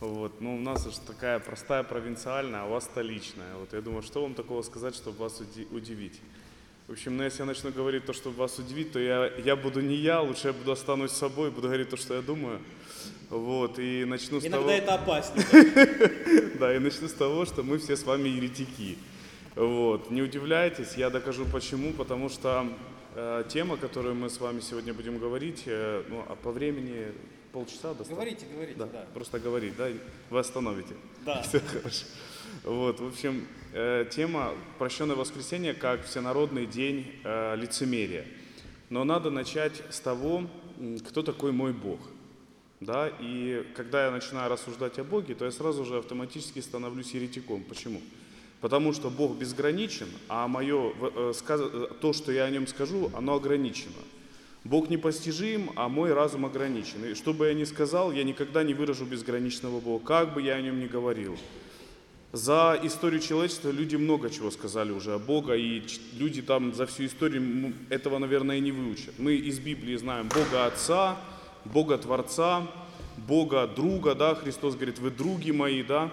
вот, 0.00 0.40
но 0.40 0.54
у 0.54 0.58
нас 0.58 0.82
же 0.84 0.98
такая 1.06 1.40
простая 1.40 1.82
провинциальная, 1.82 2.62
а 2.62 2.64
у 2.64 2.70
вас 2.70 2.84
столичная, 2.84 3.54
вот, 3.56 3.74
я 3.74 3.82
думаю, 3.82 4.02
что 4.02 4.22
вам 4.22 4.32
такого 4.32 4.62
сказать, 4.62 4.94
чтобы 4.94 5.18
вас 5.18 5.40
уди- 5.42 5.68
удивить? 5.70 6.22
В 6.88 6.92
общем, 6.92 7.18
ну, 7.18 7.24
если 7.24 7.40
я 7.40 7.44
начну 7.46 7.70
говорить 7.70 8.06
то, 8.06 8.14
чтобы 8.14 8.36
вас 8.36 8.58
удивить, 8.58 8.92
то 8.92 8.98
я, 8.98 9.26
я 9.44 9.56
буду 9.56 9.82
не 9.82 9.96
я, 9.96 10.22
лучше 10.22 10.48
я 10.48 10.52
буду 10.54 10.72
останусь 10.72 11.10
собой, 11.12 11.50
буду 11.50 11.66
говорить 11.66 11.90
то, 11.90 11.98
что 11.98 12.14
я 12.14 12.22
думаю, 12.22 12.60
вот, 13.28 13.78
и 13.78 14.06
начну 14.06 14.40
с 14.40 14.44
того... 14.44 14.64
опаснее. 14.88 15.44
Да, 16.58 16.74
и 16.74 16.78
начну 16.78 17.08
с 17.08 17.12
того, 17.12 17.44
что 17.44 17.62
мы 17.62 17.76
все 17.76 17.94
с 17.94 18.04
вами 18.04 18.30
еретики. 18.30 18.96
Вот. 19.56 20.10
Не 20.10 20.20
удивляйтесь, 20.20 20.94
я 20.96 21.08
докажу 21.08 21.46
почему, 21.46 21.92
потому 21.94 22.28
что 22.28 22.68
э, 23.14 23.44
тема, 23.48 23.78
которую 23.78 24.14
мы 24.14 24.28
с 24.28 24.38
вами 24.38 24.60
сегодня 24.60 24.92
будем 24.92 25.18
говорить, 25.18 25.62
э, 25.64 26.04
ну, 26.08 26.22
а 26.28 26.36
по 26.36 26.52
времени 26.52 27.06
полчаса 27.52 27.88
достаточно. 27.88 28.16
Говорите, 28.16 28.46
говорите, 28.52 28.78
Да, 28.78 28.86
да. 28.86 29.06
просто 29.14 29.38
говорить, 29.40 29.74
да, 29.76 29.88
вы 30.28 30.38
остановите. 30.38 30.94
Да. 31.24 31.40
Все 31.48 31.60
хорошо. 31.60 32.04
Вот, 32.64 33.00
в 33.00 33.06
общем, 33.06 33.46
э, 33.72 34.04
тема 34.10 34.52
«Прощенное 34.78 35.16
воскресенье» 35.16 35.72
как 35.72 36.04
всенародный 36.04 36.66
день 36.66 37.06
э, 37.24 37.56
лицемерия. 37.56 38.26
Но 38.90 39.04
надо 39.04 39.30
начать 39.30 39.82
с 39.88 40.00
того, 40.00 40.46
кто 41.08 41.22
такой 41.22 41.52
мой 41.52 41.72
Бог. 41.72 41.98
Да, 42.80 43.10
и 43.20 43.66
когда 43.74 44.04
я 44.04 44.10
начинаю 44.10 44.50
рассуждать 44.50 44.98
о 44.98 45.04
Боге, 45.04 45.34
то 45.34 45.46
я 45.46 45.50
сразу 45.50 45.86
же 45.86 45.96
автоматически 45.96 46.60
становлюсь 46.60 47.14
еретиком. 47.14 47.64
Почему? 47.64 48.02
Потому 48.66 48.92
что 48.92 49.10
Бог 49.10 49.36
безграничен, 49.36 50.08
а 50.28 50.48
мое, 50.48 50.92
э, 51.00 51.32
э, 51.48 51.86
то, 52.00 52.12
что 52.12 52.32
я 52.32 52.46
о 52.46 52.50
нем 52.50 52.66
скажу, 52.66 53.12
оно 53.14 53.34
ограничено. 53.34 53.94
Бог 54.64 54.90
непостижим, 54.90 55.70
а 55.76 55.88
мой 55.88 56.12
разум 56.12 56.46
ограничен. 56.46 57.04
И 57.04 57.14
что 57.14 57.32
бы 57.32 57.46
я 57.46 57.54
ни 57.54 57.62
сказал, 57.62 58.10
я 58.10 58.24
никогда 58.24 58.64
не 58.64 58.74
выражу 58.74 59.04
безграничного 59.04 59.78
Бога, 59.78 60.04
как 60.04 60.34
бы 60.34 60.42
я 60.42 60.54
о 60.54 60.60
нем 60.60 60.80
ни 60.80 60.88
говорил. 60.88 61.38
За 62.32 62.76
историю 62.82 63.20
человечества 63.20 63.70
люди 63.70 63.94
много 63.94 64.30
чего 64.30 64.50
сказали 64.50 64.90
уже 64.90 65.14
о 65.14 65.20
Бога, 65.20 65.54
и 65.54 65.84
люди 66.14 66.42
там 66.42 66.74
за 66.74 66.86
всю 66.86 67.06
историю 67.06 67.72
этого, 67.88 68.18
наверное, 68.18 68.58
не 68.58 68.72
выучат. 68.72 69.14
Мы 69.18 69.36
из 69.36 69.60
Библии 69.60 69.94
знаем 69.94 70.28
Бога 70.28 70.66
Отца, 70.66 71.16
Бога 71.64 71.98
Творца, 71.98 72.66
Бога 73.16 73.68
Друга, 73.68 74.16
да, 74.16 74.34
Христос 74.34 74.74
говорит, 74.74 74.98
вы 74.98 75.12
други 75.12 75.52
мои, 75.52 75.84
да. 75.84 76.10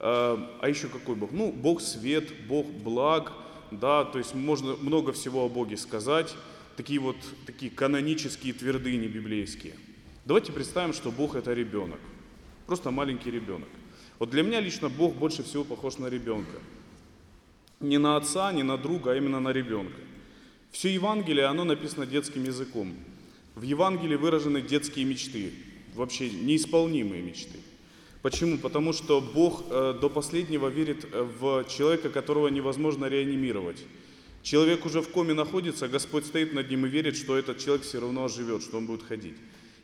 А 0.00 0.66
еще 0.66 0.88
какой 0.88 1.14
Бог? 1.14 1.30
Ну, 1.30 1.52
Бог 1.52 1.82
свет, 1.82 2.32
Бог 2.48 2.66
благ, 2.66 3.32
да, 3.70 4.04
то 4.04 4.18
есть 4.18 4.34
можно 4.34 4.74
много 4.76 5.12
всего 5.12 5.44
о 5.44 5.48
Боге 5.48 5.76
сказать, 5.76 6.34
такие 6.76 6.98
вот 6.98 7.16
такие 7.44 7.70
канонические 7.70 8.54
твердыни 8.54 9.06
библейские. 9.06 9.74
Давайте 10.24 10.52
представим, 10.52 10.94
что 10.94 11.10
Бог 11.10 11.34
это 11.34 11.52
ребенок, 11.52 12.00
просто 12.66 12.90
маленький 12.90 13.30
ребенок. 13.30 13.68
Вот 14.18 14.30
для 14.30 14.42
меня 14.42 14.60
лично 14.60 14.88
Бог 14.88 15.14
больше 15.14 15.42
всего 15.42 15.64
похож 15.64 15.98
на 15.98 16.06
ребенка. 16.06 16.58
Не 17.80 17.98
на 17.98 18.16
отца, 18.16 18.52
не 18.52 18.62
на 18.62 18.78
друга, 18.78 19.12
а 19.12 19.16
именно 19.16 19.40
на 19.40 19.52
ребенка. 19.52 19.98
Все 20.70 20.92
Евангелие, 20.92 21.46
оно 21.46 21.64
написано 21.64 22.06
детским 22.06 22.44
языком. 22.44 22.94
В 23.54 23.62
Евангелии 23.62 24.16
выражены 24.16 24.62
детские 24.62 25.04
мечты, 25.04 25.52
вообще 25.94 26.30
неисполнимые 26.30 27.22
мечты. 27.22 27.58
Почему? 28.22 28.58
Потому 28.58 28.92
что 28.92 29.20
Бог 29.20 29.64
э, 29.70 29.94
до 29.98 30.10
последнего 30.10 30.68
верит 30.68 31.06
э, 31.10 31.22
в 31.22 31.64
человека, 31.64 32.10
которого 32.10 32.48
невозможно 32.48 33.06
реанимировать. 33.06 33.78
Человек 34.42 34.84
уже 34.84 35.00
в 35.00 35.08
коме 35.08 35.32
находится, 35.32 35.88
Господь 35.88 36.26
стоит 36.26 36.52
над 36.52 36.70
ним 36.70 36.86
и 36.86 36.88
верит, 36.88 37.16
что 37.16 37.36
этот 37.36 37.58
человек 37.58 37.84
все 37.84 38.00
равно 38.00 38.24
оживет, 38.24 38.62
что 38.62 38.78
он 38.78 38.86
будет 38.86 39.02
ходить. 39.02 39.36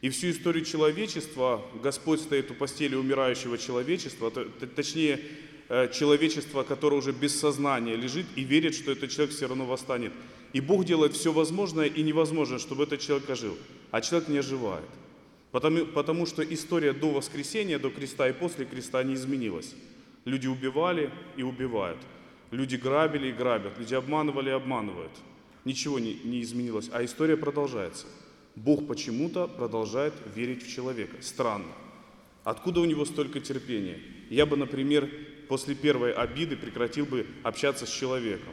И 0.02 0.10
всю 0.10 0.30
историю 0.30 0.64
человечества 0.64 1.64
Господь 1.82 2.20
стоит 2.20 2.50
у 2.50 2.54
постели 2.54 2.94
умирающего 2.94 3.56
человечества, 3.56 4.30
точнее 4.30 5.20
э, 5.68 5.90
человечества, 5.92 6.62
которое 6.62 6.96
уже 6.96 7.12
без 7.12 7.38
сознания 7.38 7.96
лежит 7.96 8.26
и 8.36 8.42
верит, 8.42 8.74
что 8.74 8.92
этот 8.92 9.10
человек 9.10 9.34
все 9.34 9.48
равно 9.48 9.64
восстанет. 9.64 10.12
И 10.52 10.60
Бог 10.60 10.84
делает 10.84 11.14
все 11.14 11.32
возможное 11.32 11.86
и 11.86 12.02
невозможное, 12.02 12.58
чтобы 12.58 12.84
этот 12.84 13.00
человек 13.00 13.28
ожил. 13.30 13.56
А 13.90 14.02
человек 14.02 14.28
не 14.28 14.38
оживает. 14.38 14.84
Потому, 15.56 15.86
потому 15.86 16.26
что 16.26 16.42
история 16.42 16.92
до 16.92 17.12
воскресения, 17.12 17.78
до 17.78 17.88
креста 17.88 18.28
и 18.28 18.34
после 18.34 18.66
креста 18.66 19.02
не 19.02 19.14
изменилась. 19.14 19.74
Люди 20.26 20.46
убивали 20.46 21.10
и 21.34 21.42
убивают. 21.42 21.96
Люди 22.50 22.76
грабили 22.76 23.28
и 23.28 23.32
грабят. 23.32 23.78
Люди 23.78 23.94
обманывали 23.94 24.50
и 24.50 24.52
обманывают. 24.52 25.12
Ничего 25.64 25.98
не, 25.98 26.12
не 26.24 26.42
изменилось. 26.42 26.90
А 26.92 27.02
история 27.02 27.38
продолжается. 27.38 28.04
Бог 28.54 28.86
почему-то 28.86 29.48
продолжает 29.48 30.12
верить 30.34 30.62
в 30.62 30.70
человека. 30.70 31.22
Странно. 31.22 31.72
Откуда 32.44 32.80
у 32.80 32.84
него 32.84 33.06
столько 33.06 33.40
терпения? 33.40 33.98
Я 34.28 34.44
бы, 34.44 34.58
например, 34.58 35.08
после 35.48 35.74
первой 35.74 36.12
обиды 36.12 36.58
прекратил 36.58 37.06
бы 37.06 37.26
общаться 37.44 37.86
с 37.86 37.90
человеком. 37.90 38.52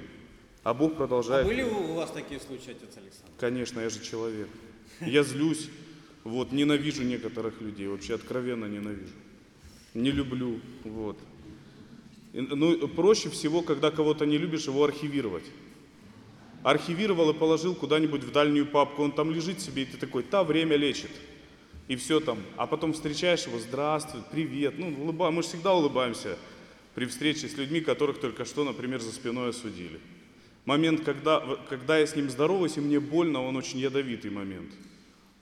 А 0.63 0.73
Бог 0.73 0.93
А 0.93 0.95
продолжает... 0.95 1.45
были 1.45 1.63
у 1.63 1.79
у 1.79 1.93
вас 1.95 2.11
такие 2.11 2.39
случаи, 2.39 2.71
отец 2.71 2.95
Александр? 2.95 3.33
Конечно, 3.37 3.81
я 3.81 3.89
же 3.89 4.01
человек. 4.01 4.47
Я 5.01 5.23
злюсь, 5.23 5.69
вот, 6.23 6.51
ненавижу 6.51 7.03
некоторых 7.03 7.59
людей, 7.61 7.87
вообще 7.87 8.15
откровенно 8.15 8.65
ненавижу. 8.65 9.13
Не 9.93 10.11
люблю, 10.11 10.59
вот. 10.83 11.19
Ну, 12.33 12.87
проще 12.87 13.29
всего, 13.29 13.61
когда 13.61 13.91
кого-то 13.91 14.25
не 14.25 14.37
любишь, 14.37 14.65
его 14.65 14.83
архивировать. 14.83 15.43
Архивировал 16.63 17.29
и 17.29 17.33
положил 17.33 17.75
куда-нибудь 17.75 18.23
в 18.23 18.31
дальнюю 18.31 18.65
папку, 18.65 19.03
он 19.03 19.11
там 19.11 19.31
лежит 19.31 19.59
себе, 19.59 19.83
и 19.83 19.85
ты 19.85 19.97
такой, 19.97 20.23
та 20.23 20.43
время 20.43 20.77
лечит. 20.77 21.11
И 21.89 21.97
все 21.97 22.21
там. 22.21 22.39
А 22.55 22.65
потом 22.65 22.93
встречаешь 22.93 23.45
его, 23.45 23.59
здравствуй, 23.59 24.21
привет. 24.31 24.75
Ну, 24.79 24.95
улыба... 25.03 25.29
мы 25.29 25.43
же 25.43 25.49
всегда 25.49 25.75
улыбаемся 25.75 26.37
при 26.95 27.05
встрече 27.05 27.49
с 27.49 27.57
людьми, 27.57 27.81
которых 27.81 28.19
только 28.19 28.45
что, 28.45 28.63
например, 28.63 29.01
за 29.01 29.11
спиной 29.11 29.49
осудили. 29.49 29.99
Момент, 30.65 31.03
когда, 31.03 31.41
когда 31.67 31.97
я 31.97 32.07
с 32.07 32.15
ним 32.15 32.29
здороваюсь, 32.29 32.77
и 32.77 32.81
мне 32.81 33.01
больно, 33.01 33.43
он 33.43 33.57
очень 33.57 33.79
ядовитый 33.79 34.31
момент. 34.31 34.71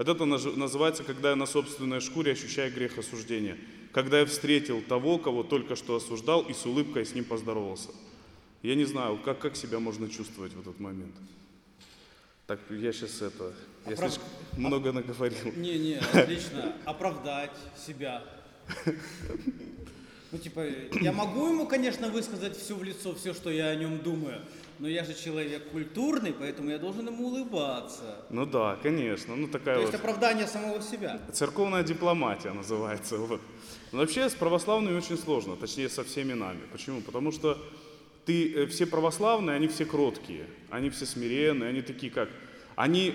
Вот 0.02 0.10
это 0.10 0.26
называется, 0.26 1.04
когда 1.04 1.30
я 1.30 1.36
на 1.36 1.46
собственной 1.46 2.00
шкуре 2.00 2.32
ощущаю 2.32 2.74
грех 2.74 2.98
осуждения. 2.98 3.56
Когда 3.92 4.22
я 4.22 4.26
встретил 4.26 4.82
того, 4.82 5.20
кого 5.20 5.44
только 5.44 5.76
что 5.76 5.96
осуждал, 5.96 6.42
и 6.42 6.54
с 6.56 6.66
улыбкой 6.66 7.06
с 7.06 7.14
ним 7.14 7.24
поздоровался. 7.24 7.90
Я 8.64 8.74
не 8.74 8.86
знаю, 8.86 9.20
как, 9.24 9.38
как 9.38 9.56
себя 9.56 9.80
можно 9.80 10.10
чувствовать 10.10 10.54
в 10.54 10.60
этот 10.60 10.80
момент. 10.80 11.14
Так, 12.48 12.60
я 12.72 12.92
сейчас 12.92 13.22
это... 13.22 13.54
Я 13.86 13.94
Оправ- 13.94 14.10
слишком 14.10 14.30
много 14.58 14.92
наговорил. 14.92 15.54
Не-не, 15.56 16.00
отлично. 16.14 16.74
Оправдать 16.84 17.56
себя. 17.78 18.24
Ну, 20.32 20.40
типа, 20.40 20.66
я 21.00 21.12
могу 21.12 21.48
ему, 21.48 21.68
конечно, 21.68 22.10
высказать 22.10 22.58
все 22.58 22.76
в 22.76 22.84
лицо, 22.84 23.14
все, 23.14 23.36
что 23.36 23.52
я 23.52 23.68
о 23.68 23.76
нем 23.76 24.00
думаю, 24.00 24.42
но 24.82 24.88
я 24.88 25.04
же 25.04 25.14
человек 25.14 25.70
культурный, 25.70 26.34
поэтому 26.34 26.72
я 26.72 26.80
должен 26.80 27.06
ему 27.06 27.28
улыбаться. 27.28 28.26
Ну 28.32 28.48
да, 28.48 28.80
конечно. 28.82 29.36
Ну 29.36 29.48
такая 29.48 29.76
То 29.76 29.82
вот... 29.82 29.92
есть 29.92 30.04
оправдание 30.04 30.48
самого 30.48 30.82
себя. 30.82 31.22
Церковная 31.32 31.84
дипломатия 31.84 32.52
называется. 32.52 33.18
Вот. 33.18 33.42
Но 33.92 34.00
вообще 34.00 34.28
с 34.28 34.34
православными 34.34 34.98
очень 34.98 35.20
сложно, 35.20 35.56
точнее 35.56 35.88
со 35.88 36.04
всеми 36.04 36.34
нами. 36.34 36.62
Почему? 36.72 37.02
Потому 37.02 37.32
что 37.32 37.64
ты, 38.26 38.52
э, 38.52 38.66
все 38.66 38.88
православные, 38.88 39.56
они 39.56 39.68
все 39.68 39.86
кроткие, 39.86 40.48
они 40.72 40.90
все 40.90 41.06
смиренные, 41.06 41.70
они 41.70 41.84
такие 41.84 42.12
как... 42.12 42.30
Они, 42.76 43.14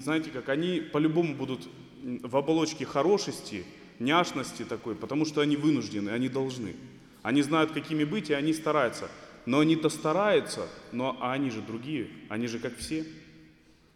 знаете 0.00 0.30
как, 0.30 0.48
они 0.48 0.78
по-любому 0.78 1.34
будут 1.34 1.66
в 2.04 2.36
оболочке 2.36 2.84
хорошести, 2.84 3.64
няшности 3.98 4.62
такой, 4.62 4.94
потому 4.94 5.24
что 5.24 5.40
они 5.40 5.56
вынуждены, 5.56 6.10
они 6.10 6.28
должны. 6.28 6.76
Они 7.22 7.42
знают, 7.42 7.72
какими 7.72 8.04
быть, 8.04 8.30
и 8.30 8.34
они 8.34 8.52
стараются. 8.52 9.10
Но 9.50 9.58
они-то 9.58 9.88
стараются, 9.88 10.68
но 10.92 11.18
а 11.20 11.32
они 11.32 11.50
же 11.50 11.60
другие, 11.60 12.06
они 12.28 12.46
же 12.46 12.60
как 12.60 12.76
все. 12.76 13.04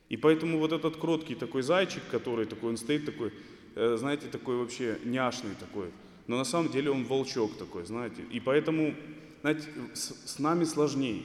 И 0.08 0.16
поэтому 0.16 0.58
вот 0.58 0.73
этот 0.73 0.96
кроткий 0.96 1.37
такой 1.37 1.62
зайчик, 1.62 2.02
который 2.11 2.46
такой, 2.46 2.70
он 2.70 2.76
стоит 2.76 3.06
такой, 3.06 3.32
э, 3.76 3.96
знаете, 3.96 4.26
такой 4.26 4.56
вообще 4.56 4.99
няшный 5.04 5.54
такой. 5.54 5.92
Но 6.26 6.37
на 6.37 6.42
самом 6.42 6.73
деле 6.73 6.90
он 6.90 7.04
волчок 7.04 7.56
такой, 7.56 7.87
знаете. 7.87 8.25
И 8.32 8.40
поэтому, 8.40 8.96
знаете, 9.42 9.68
с, 9.92 10.14
с 10.26 10.40
нами 10.40 10.64
сложнее. 10.64 11.23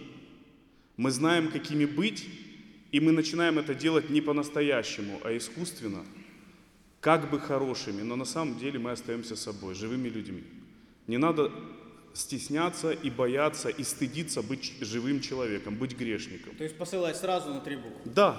Мы 0.96 1.10
знаем, 1.10 1.50
какими 1.50 1.86
быть, 1.86 2.30
и 2.92 3.00
мы 3.00 3.12
начинаем 3.12 3.58
это 3.58 3.74
делать 3.74 4.12
не 4.12 4.22
по-настоящему, 4.22 5.20
а 5.24 5.36
искусственно, 5.36 6.06
как 7.02 7.32
бы 7.32 7.40
хорошими, 7.40 8.04
но 8.04 8.16
на 8.16 8.26
самом 8.26 8.60
деле 8.60 8.78
мы 8.78 8.92
остаемся 8.92 9.36
собой, 9.36 9.74
живыми 9.74 10.08
людьми. 10.08 10.44
Не 11.08 11.18
надо 11.18 11.52
стесняться 12.20 12.92
и 12.92 13.10
бояться 13.10 13.70
и 13.70 13.84
стыдиться 13.84 14.42
быть 14.42 14.74
живым 14.82 15.22
человеком, 15.22 15.76
быть 15.76 15.98
грешником. 15.98 16.56
То 16.56 16.64
есть 16.64 16.78
посылать 16.78 17.16
сразу 17.16 17.54
на 17.54 17.62
три 17.62 17.78
буквы. 17.78 18.02
Да, 18.06 18.38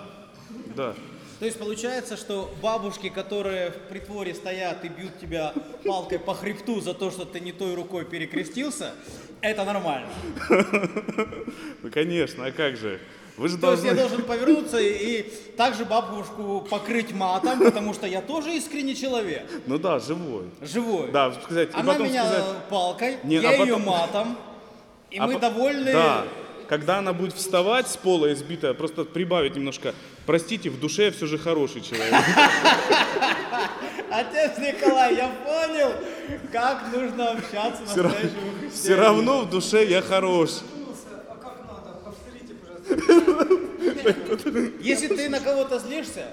да. 0.76 0.94
То 1.38 1.46
есть 1.46 1.58
получается, 1.58 2.18
что 2.18 2.54
бабушки, 2.60 3.08
которые 3.08 3.70
в 3.70 3.88
притворе 3.88 4.34
стоят 4.34 4.84
и 4.84 4.88
бьют 4.88 5.18
тебя 5.18 5.54
палкой 5.86 6.18
по 6.18 6.34
хребту 6.34 6.82
за 6.82 6.92
то, 6.92 7.10
что 7.10 7.24
ты 7.24 7.40
не 7.40 7.52
той 7.52 7.74
рукой 7.74 8.04
перекрестился, 8.04 8.92
это 9.40 9.64
нормально. 9.64 10.08
Ну, 11.82 11.90
конечно, 11.90 12.44
а 12.44 12.52
как 12.52 12.76
же? 12.76 13.00
Вы 13.40 13.48
же 13.48 13.56
То 13.56 13.70
есть 13.72 13.84
я 13.84 13.94
должны... 13.94 14.08
должен 14.08 14.26
повернуться 14.26 14.78
и, 14.78 15.20
и 15.20 15.22
также 15.56 15.86
бабушку 15.86 16.66
покрыть 16.68 17.10
матом, 17.12 17.58
потому 17.58 17.94
что 17.94 18.06
я 18.06 18.20
тоже 18.20 18.52
искренний 18.54 18.94
человек, 18.94 19.48
Ну 19.66 19.78
да, 19.78 19.98
живой. 19.98 20.44
живой. 20.60 21.10
Да, 21.10 21.32
сказать, 21.32 21.70
Она 21.72 21.92
потом 21.94 22.06
меня 22.08 22.26
сказать... 22.26 22.44
палкой, 22.68 23.16
Не, 23.24 23.36
я 23.36 23.48
а 23.48 23.52
ее 23.52 23.58
потом- 23.76 23.82
матом, 23.86 24.36
и 25.10 25.16
а 25.18 25.26
мы 25.26 25.32
по- 25.34 25.40
довольны. 25.40 25.90
Да, 25.90 26.24
когда 26.68 26.98
она 26.98 27.14
будет 27.14 27.32
вставать 27.32 27.88
с 27.88 27.96
пола 27.96 28.30
избитая, 28.34 28.74
просто 28.74 29.04
прибавить 29.04 29.56
немножко. 29.56 29.94
Простите, 30.26 30.68
в 30.68 30.78
душе 30.78 31.06
я 31.06 31.10
все 31.10 31.24
же 31.26 31.38
хороший 31.38 31.80
человек. 31.80 32.12
Отец 34.10 34.58
Николай, 34.58 35.16
я 35.16 35.30
понял, 35.44 35.92
как 36.52 36.92
нужно 36.92 37.30
общаться 37.30 37.80
настоящему 37.82 38.52
все 38.70 38.94
равно 38.96 39.40
в 39.40 39.50
душе 39.50 39.84
я 39.86 40.02
хорош. 40.02 40.50
А 41.28 41.34
как 41.42 41.58
надо? 41.66 41.96
Повторите, 42.04 42.54
пожалуйста. 42.54 42.79
Если 44.80 45.08
ты 45.08 45.28
на 45.28 45.40
кого-то 45.40 45.78
злишься, 45.78 46.32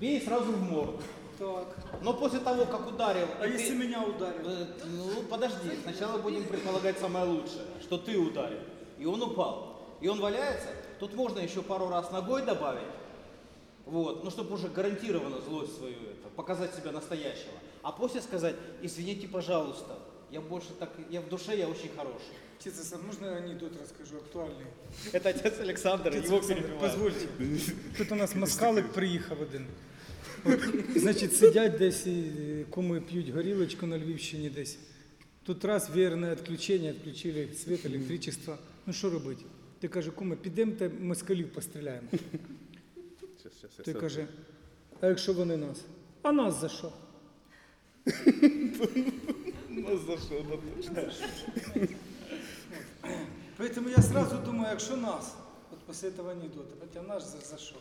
бей 0.00 0.20
сразу 0.20 0.52
в 0.52 0.62
морду. 0.70 1.00
Так. 1.38 1.66
Но 2.02 2.14
после 2.14 2.38
того, 2.40 2.66
как 2.66 2.86
ударил... 2.86 3.26
А 3.40 3.44
ты- 3.44 3.50
если 3.52 3.74
меня 3.74 4.02
ударят? 4.02 4.46
Э, 4.46 4.66
Ну, 4.84 5.22
подожди, 5.28 5.70
сначала 5.82 6.18
будем 6.18 6.44
предполагать 6.44 6.98
самое 6.98 7.24
лучшее, 7.24 7.64
что 7.80 7.98
ты 7.98 8.16
ударил, 8.16 8.60
и 8.98 9.06
он 9.06 9.20
упал, 9.22 9.76
и 10.00 10.06
он 10.08 10.20
валяется, 10.20 10.68
тут 11.00 11.14
можно 11.14 11.40
еще 11.40 11.62
пару 11.62 11.88
раз 11.88 12.12
ногой 12.12 12.42
добавить, 12.44 12.86
вот, 13.86 14.22
ну, 14.22 14.30
чтобы 14.30 14.54
уже 14.54 14.68
гарантированно 14.68 15.40
злость 15.40 15.76
свою, 15.76 15.94
это, 15.96 16.28
показать 16.36 16.74
себя 16.76 16.92
настоящего, 16.92 17.54
а 17.82 17.90
после 17.90 18.20
сказать, 18.22 18.54
извините, 18.80 19.26
пожалуйста, 19.26 19.98
я 20.30 20.40
больше 20.40 20.68
так, 20.78 20.90
я 21.10 21.20
в 21.20 21.28
душе, 21.28 21.56
я 21.58 21.66
очень 21.68 21.90
хороший. 21.96 22.36
Отец 22.62 22.78
Александр, 22.78 23.06
можно 23.06 23.26
я 23.26 23.36
анекдот 23.38 23.72
расскажу 23.80 24.18
актуальний? 24.18 24.66
Это 25.12 25.30
отец 25.30 25.58
Александр, 25.58 26.08
Отец 26.08 26.24
его 26.26 26.36
Олександр, 26.36 26.62
перебивают. 26.62 26.92
Позвольте. 26.92 27.26
Тут 27.98 28.12
у 28.12 28.14
нас 28.14 28.34
москалик 28.36 28.92
приїхав 28.92 29.42
один. 29.42 29.66
От, 30.44 30.60
значить, 30.96 31.36
сидять 31.36 31.78
десь, 31.78 32.06
і 32.06 32.32
куми 32.70 33.00
п'ють 33.00 33.28
горілочку 33.28 33.86
на 33.86 33.98
Львівщині 33.98 34.50
десь. 34.50 34.78
Тут 35.42 35.64
раз 35.64 35.90
вірне 35.94 36.30
відключення, 36.30 36.92
відключили 36.92 37.48
світ, 37.64 37.86
електричество. 37.86 38.58
Ну 38.86 38.92
що 38.92 39.10
робити? 39.10 39.44
Ти 39.80 39.88
каже, 39.88 40.10
куми, 40.10 40.36
підемте 40.36 40.90
москалів 41.00 41.52
постріляємо. 41.52 42.08
Той 43.84 43.94
каже, 43.94 44.26
а 45.00 45.06
якщо 45.06 45.32
вони 45.32 45.56
нас? 45.56 45.80
А 46.22 46.32
нас 46.32 46.60
за 46.60 46.68
що? 46.68 46.92
Поэтому 53.58 53.88
я 53.88 54.02
сразу 54.02 54.36
думаю, 54.44 54.70
якщо 54.70 54.96
нас, 54.96 55.34
от 55.72 55.78
після 55.78 56.10
цього 56.10 56.30
анекдота, 56.30 56.74
хоча 56.80 57.02
наш 57.08 57.22
за, 57.22 57.38
за 57.38 57.58
що? 57.58 57.76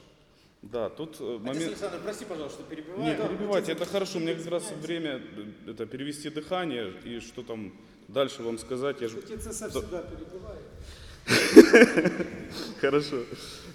Да, 0.63 0.89
тут 0.89 1.19
э, 1.21 1.39
момент... 1.39 1.61
Александр, 1.61 1.97
прости, 2.03 2.25
пожалуйста, 2.25 2.59
что 2.59 2.75
перебиваю. 2.75 3.03
Не, 3.03 3.15
перебивайте, 3.15 3.71
это 3.71 3.85
хорошо. 3.85 4.19
Мне 4.19 4.35
как 4.35 4.47
раз 4.47 4.71
время 4.81 5.19
э, 5.65 5.71
это 5.71 5.85
перевести 5.87 6.29
дыхание 6.29 6.93
и 7.03 7.19
что 7.19 7.41
там 7.41 7.71
дальше 8.07 8.43
вам 8.43 8.59
сказать. 8.59 9.01
Я 9.01 9.07
же 9.07 9.19
Исаак 9.19 9.71
всегда 9.71 10.03
перебивает. 10.03 10.61
Хорошо. 12.81 13.23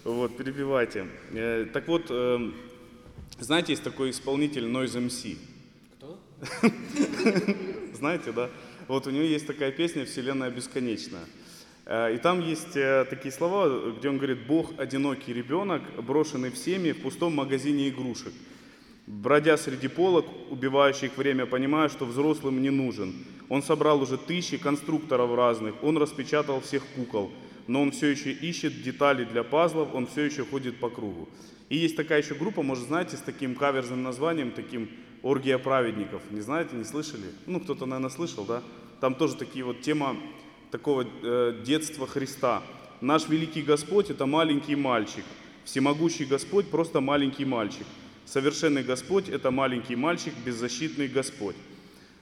Вот, 0.04 0.36
перебивайте. 0.36 1.08
Э, 1.32 1.66
Так 1.72 1.88
вот, 1.88 2.10
эм, 2.10 2.54
знаете, 3.40 3.72
есть 3.72 3.82
такой 3.82 4.10
исполнитель 4.10 4.66
Noise 4.66 5.08
MC. 5.08 5.36
Кто? 5.96 6.18
Знаете, 7.94 8.32
да? 8.32 8.48
Вот 8.86 9.06
у 9.06 9.10
него 9.10 9.24
есть 9.24 9.46
такая 9.46 9.72
песня 9.72 10.04
«Вселенная 10.04 10.50
бесконечная». 10.50 11.24
Э, 11.86 12.12
И 12.14 12.18
там 12.18 12.40
есть 12.40 12.76
э, 12.76 13.06
такие 13.08 13.32
слова, 13.32 13.92
где 13.92 14.08
он 14.08 14.18
говорит, 14.18 14.46
Бог 14.46 14.78
одинокий 14.78 15.32
ребенок, 15.32 15.82
брошенный 16.02 16.50
всеми 16.50 16.92
в 16.92 17.00
пустом 17.00 17.34
магазине 17.34 17.88
игрушек. 17.88 18.32
Бродя 19.06 19.56
среди 19.56 19.86
полок, 19.88 20.26
убивающих 20.50 21.16
время, 21.16 21.46
понимая, 21.46 21.88
что 21.88 22.04
взрослым 22.04 22.60
не 22.60 22.70
нужен. 22.70 23.14
Он 23.48 23.62
собрал 23.62 24.02
уже 24.02 24.18
тысячи 24.18 24.56
конструкторов 24.58 25.32
разных, 25.36 25.74
он 25.84 25.96
распечатал 25.96 26.60
всех 26.60 26.82
кукол, 26.96 27.30
но 27.68 27.82
он 27.82 27.92
все 27.92 28.08
еще 28.08 28.32
ищет 28.32 28.82
детали 28.82 29.24
для 29.24 29.44
пазлов, 29.44 29.94
он 29.94 30.08
все 30.08 30.22
еще 30.22 30.44
ходит 30.44 30.80
по 30.80 30.90
кругу. 30.90 31.28
И 31.68 31.76
есть 31.76 31.94
такая 31.94 32.20
еще 32.20 32.34
группа, 32.34 32.62
может, 32.62 32.88
знаете, 32.88 33.16
с 33.16 33.20
таким 33.20 33.54
каверзным 33.54 34.02
названием, 34.02 34.50
таким 34.50 34.88
«Оргия 35.22 35.58
праведников». 35.58 36.22
Не 36.30 36.40
знаете, 36.40 36.74
не 36.74 36.84
слышали? 36.84 37.26
Ну, 37.46 37.60
кто-то, 37.60 37.86
наверное, 37.86 38.10
слышал, 38.10 38.44
да? 38.44 38.62
Там 39.00 39.14
тоже 39.14 39.36
такие 39.36 39.64
вот 39.64 39.80
тема 39.82 40.16
такого 40.70 41.06
э, 41.22 41.62
детства 41.64 42.06
Христа. 42.06 42.62
Наш 43.00 43.28
великий 43.28 43.62
Господь– 43.62 44.10
это 44.10 44.26
маленький 44.26 44.76
мальчик. 44.76 45.24
Всемогущий 45.64 46.24
Господь– 46.24 46.68
просто 46.70 47.00
маленький 47.00 47.44
мальчик. 47.44 47.86
Совершенный 48.24 48.82
Господь– 48.82 49.28
это 49.30 49.50
маленький 49.50 49.96
мальчик, 49.96 50.34
беззащитный 50.44 51.08
Господь. 51.08 51.56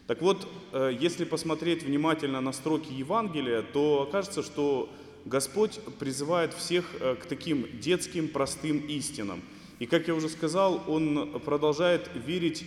Так 0.07 0.21
вот, 0.21 0.47
э, 0.73 0.97
если 1.01 1.25
посмотреть 1.25 1.83
внимательно 1.83 2.41
на 2.41 2.53
строки 2.53 2.93
Евангелия, 2.93 3.63
то 3.63 4.03
окажется, 4.03 4.43
что 4.43 4.93
Господь 5.25 5.81
призывает 5.99 6.53
всех 6.53 6.85
э, 7.01 7.17
к 7.17 7.27
таким 7.27 7.67
детским 7.81 8.29
простым 8.29 8.79
истинам. 8.81 9.43
И, 9.79 9.87
как 9.87 10.07
я 10.09 10.15
уже 10.15 10.29
сказал, 10.29 10.83
Он 10.87 11.41
продолжает 11.41 12.11
верить 12.15 12.65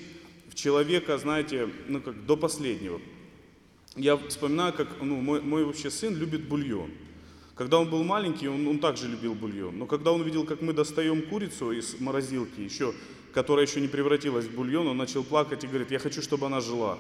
в 0.50 0.56
человека, 0.56 1.18
знаете, 1.18 1.70
ну 1.88 2.02
как 2.02 2.26
до 2.26 2.36
последнего. 2.36 3.00
Я 3.98 4.16
вспоминаю, 4.16 4.74
как 4.74 4.88
ну, 5.02 5.16
мой, 5.22 5.42
мой 5.42 5.66
вообще 5.66 5.90
сын 5.90 6.16
любит 6.16 6.48
бульон. 6.48 6.92
Когда 7.56 7.80
он 7.80 7.90
был 7.90 8.04
маленький, 8.04 8.48
он, 8.48 8.68
он 8.68 8.78
также 8.78 9.08
любил 9.08 9.34
бульон. 9.34 9.80
Но 9.80 9.88
когда 9.88 10.12
он 10.12 10.22
увидел, 10.22 10.46
как 10.46 10.62
мы 10.62 10.72
достаем 10.72 11.24
курицу 11.24 11.72
из 11.72 12.00
морозилки, 12.00 12.62
еще, 12.62 12.94
которая 13.34 13.66
еще 13.66 13.82
не 13.82 13.88
превратилась 13.88 14.46
в 14.46 14.56
бульон, 14.56 14.88
он 14.88 14.98
начал 14.98 15.24
плакать 15.24 15.64
и 15.64 15.68
говорит, 15.68 15.90
я 15.90 15.98
хочу, 15.98 16.22
чтобы 16.22 16.46
она 16.46 16.62
жила. 16.62 17.00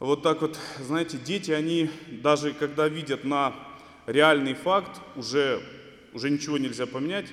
Вот 0.00 0.24
так 0.24 0.42
вот, 0.42 0.58
знаете, 0.80 1.18
дети, 1.24 1.52
они 1.52 1.88
даже 2.08 2.52
когда 2.52 2.88
видят 2.88 3.22
на 3.22 3.54
реальный 4.06 4.54
факт, 4.54 5.00
уже, 5.14 5.62
уже 6.12 6.30
ничего 6.30 6.58
нельзя 6.58 6.86
поменять, 6.86 7.26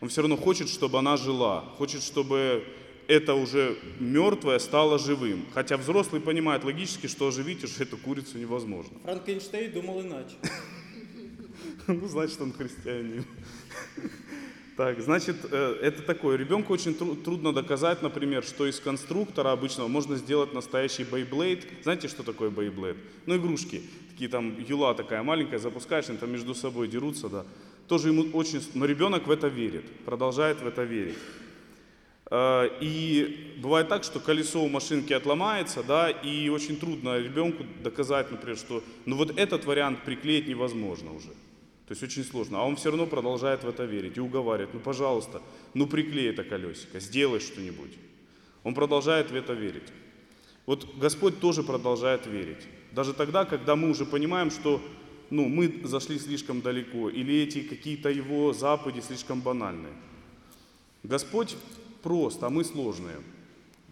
он 0.00 0.08
все 0.08 0.22
равно 0.22 0.38
хочет, 0.38 0.70
чтобы 0.70 0.98
она 0.98 1.18
жила, 1.18 1.60
хочет, 1.76 2.02
чтобы 2.02 2.64
это 3.08 3.34
уже 3.34 3.76
мертвое 3.98 4.58
стало 4.58 4.98
живым. 4.98 5.46
Хотя 5.54 5.76
взрослый 5.76 6.20
понимает 6.20 6.62
логически, 6.62 7.06
что 7.08 7.26
оживить 7.26 7.64
уже 7.64 7.82
эту 7.82 7.96
курицу 7.96 8.38
невозможно. 8.38 8.98
Франкенштейн 9.02 9.72
думал 9.72 10.02
иначе. 10.02 10.36
Ну, 11.88 12.06
значит, 12.06 12.40
он 12.40 12.52
христианин. 12.52 13.24
Так, 14.76 15.00
значит, 15.00 15.36
э, 15.50 15.78
это 15.82 16.02
такое. 16.02 16.36
Ребенку 16.36 16.72
очень 16.72 16.94
тру- 16.94 17.16
трудно 17.16 17.52
доказать, 17.52 18.00
например, 18.00 18.44
что 18.44 18.64
из 18.64 18.78
конструктора 18.78 19.50
обычного 19.50 19.88
можно 19.88 20.14
сделать 20.14 20.52
настоящий 20.52 21.02
бейблейд. 21.02 21.66
Знаете, 21.82 22.06
что 22.06 22.22
такое 22.22 22.50
бейблейд? 22.50 22.96
Ну, 23.26 23.36
игрушки. 23.36 23.82
Такие 24.12 24.30
там 24.30 24.56
юла 24.68 24.94
такая 24.94 25.24
маленькая, 25.24 25.58
запускаешь, 25.58 26.08
они 26.10 26.18
там 26.18 26.30
между 26.30 26.54
собой 26.54 26.86
дерутся, 26.86 27.28
да. 27.28 27.44
Тоже 27.88 28.10
ему 28.10 28.22
очень... 28.32 28.62
Но 28.74 28.84
ребенок 28.84 29.26
в 29.26 29.32
это 29.32 29.48
верит, 29.48 29.84
продолжает 30.04 30.60
в 30.60 30.66
это 30.68 30.84
верить. 30.84 31.18
Э, 32.30 32.68
И 32.80 33.54
бывает 33.58 33.88
так, 33.88 34.04
что 34.04 34.20
колесо 34.20 34.62
у 34.62 34.68
машинки 34.68 35.12
отломается, 35.12 35.82
да, 35.82 36.10
и 36.10 36.48
очень 36.48 36.76
трудно 36.76 37.18
ребенку 37.18 37.64
доказать, 37.82 38.30
например, 38.30 38.56
что 38.56 38.82
ну 39.06 39.16
вот 39.16 39.38
этот 39.38 39.64
вариант 39.64 40.04
приклеить 40.04 40.48
невозможно 40.48 41.14
уже. 41.14 41.28
То 41.86 41.92
есть 41.92 42.02
очень 42.02 42.24
сложно. 42.24 42.60
А 42.60 42.64
он 42.64 42.76
все 42.76 42.90
равно 42.90 43.06
продолжает 43.06 43.64
в 43.64 43.68
это 43.68 43.84
верить 43.84 44.18
и 44.18 44.20
уговаривает, 44.20 44.74
ну 44.74 44.80
пожалуйста, 44.80 45.40
ну 45.72 45.86
приклей 45.86 46.28
это 46.28 46.44
колесико, 46.44 47.00
сделай 47.00 47.40
что-нибудь. 47.40 47.92
Он 48.62 48.74
продолжает 48.74 49.30
в 49.30 49.34
это 49.34 49.54
верить. 49.54 49.90
Вот 50.66 50.86
Господь 50.98 51.40
тоже 51.40 51.62
продолжает 51.62 52.26
верить. 52.26 52.66
Даже 52.92 53.14
тогда, 53.14 53.46
когда 53.46 53.74
мы 53.74 53.88
уже 53.88 54.04
понимаем, 54.04 54.50
что 54.50 54.82
ну, 55.30 55.48
мы 55.48 55.80
зашли 55.84 56.18
слишком 56.18 56.60
далеко, 56.60 57.08
или 57.08 57.42
эти 57.42 57.62
какие-то 57.62 58.10
его 58.10 58.52
заповеди 58.52 59.00
слишком 59.00 59.40
банальные. 59.40 59.92
Господь 61.02 61.56
прост, 62.02 62.42
а 62.42 62.50
мы 62.50 62.64
сложные. 62.64 63.16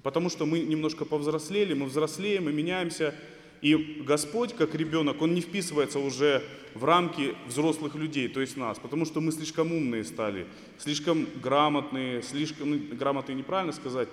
Потому 0.03 0.31
что 0.31 0.47
мы 0.47 0.61
немножко 0.61 1.05
повзрослели, 1.05 1.75
мы 1.75 1.87
взрослеем 1.87 2.49
и 2.49 2.53
меняемся. 2.53 3.15
И 3.63 4.03
Господь, 4.07 4.55
как 4.55 4.75
ребенок, 4.75 5.23
Он 5.23 5.35
не 5.35 5.41
вписывается 5.41 5.99
уже 5.99 6.45
в 6.75 6.85
рамки 6.85 7.35
взрослых 7.47 7.95
людей, 7.95 8.29
то 8.29 8.41
есть 8.41 8.57
нас, 8.57 8.79
потому 8.79 9.07
что 9.07 9.21
мы 9.21 9.33
слишком 9.33 9.73
умные 9.73 10.05
стали, 10.05 10.47
слишком 10.79 11.27
грамотные, 11.43 12.23
слишком, 12.23 12.71
ну, 12.71 12.79
грамотные 12.97 13.35
неправильно 13.35 13.73
сказать, 13.73 14.09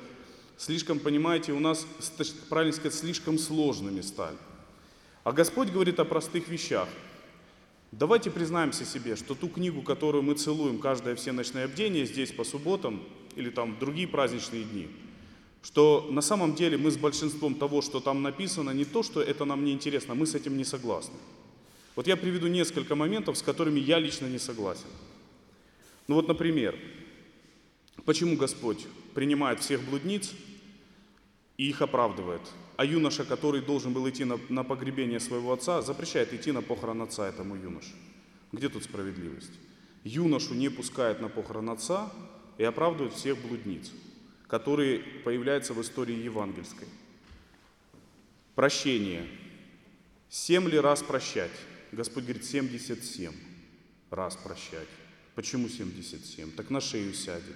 слишком, 0.58 1.00
понимаете, 1.00 1.52
у 1.52 1.60
нас, 1.60 1.86
правильно 2.50 2.74
сказать, 2.74 2.94
слишком 2.94 3.38
сложными 3.38 4.00
стали. 4.02 4.38
А 5.24 5.32
Господь 5.34 5.70
говорит 5.70 6.00
о 6.00 6.06
простых 6.06 6.48
вещах. 6.48 6.88
Давайте 7.92 8.32
признаемся 8.32 8.86
себе, 8.86 9.16
что 9.16 9.36
ту 9.36 9.48
книгу, 9.50 9.84
которую 9.84 10.24
мы 10.24 10.34
целуем 10.34 10.80
каждое 10.80 11.16
всеночное 11.16 11.68
бдение 11.68 12.06
здесь 12.06 12.32
по 12.32 12.44
субботам 12.44 13.04
или 13.36 13.50
там 13.50 13.78
другие 13.80 14.08
праздничные 14.08 14.64
дни, 14.64 14.88
что 15.62 16.08
на 16.12 16.22
самом 16.22 16.56
деле 16.56 16.78
мы 16.78 16.92
с 16.92 16.98
большинством 16.98 17.56
того, 17.56 17.82
что 17.82 18.00
там 18.00 18.22
написано, 18.22 18.72
не 18.72 18.86
то, 18.86 19.04
что 19.04 19.22
это 19.22 19.46
нам 19.46 19.64
не 19.64 19.72
интересно, 19.72 20.16
мы 20.16 20.26
с 20.26 20.36
этим 20.36 20.58
не 20.58 20.66
согласны. 20.66 21.16
Вот 21.96 22.08
я 22.08 22.18
приведу 22.18 22.48
несколько 22.48 22.96
моментов, 22.96 23.38
с 23.38 23.42
которыми 23.42 23.80
я 23.80 24.00
лично 24.00 24.26
не 24.26 24.40
согласен. 24.40 24.88
Ну 26.08 26.16
вот, 26.16 26.28
например, 26.28 26.78
почему 28.06 28.36
Господь 28.36 28.86
принимает 29.14 29.60
всех 29.60 29.82
блудниц 29.84 30.34
и 31.58 31.70
их 31.70 31.82
оправдывает, 31.82 32.42
а 32.76 32.86
юноша, 32.86 33.24
который 33.24 33.62
должен 33.62 33.94
был 33.94 34.10
идти 34.10 34.26
на, 34.26 34.40
на 34.50 34.64
погребение 34.64 35.20
своего 35.20 35.54
отца, 35.54 35.82
запрещает 35.82 36.34
идти 36.34 36.52
на 36.52 36.62
похорон 36.62 37.02
отца 37.04 37.30
этому 37.30 37.56
юноше. 37.56 37.94
Где 38.52 38.70
тут 38.70 38.84
справедливость? 38.84 39.52
Юношу 40.04 40.54
не 40.56 40.70
пускает 40.70 41.22
на 41.22 41.30
похорон 41.30 41.70
отца 41.70 42.12
и 42.58 42.64
оправдывает 42.64 43.14
всех 43.14 43.38
блудниц, 43.38 43.92
которые 44.48 45.00
появляются 45.24 45.74
в 45.74 45.82
истории 45.82 46.16
евангельской. 46.16 46.88
Прощение. 48.56 49.28
Семь 50.30 50.70
ли 50.70 50.80
раз 50.80 51.02
прощать? 51.02 51.52
Господь 51.92 52.24
говорит, 52.24 52.46
77 52.46 53.34
раз 54.10 54.36
прощать. 54.36 54.88
Почему 55.36 55.70
77? 55.70 56.52
Так 56.52 56.70
на 56.70 56.82
шею 56.82 57.14
сядет. 57.14 57.56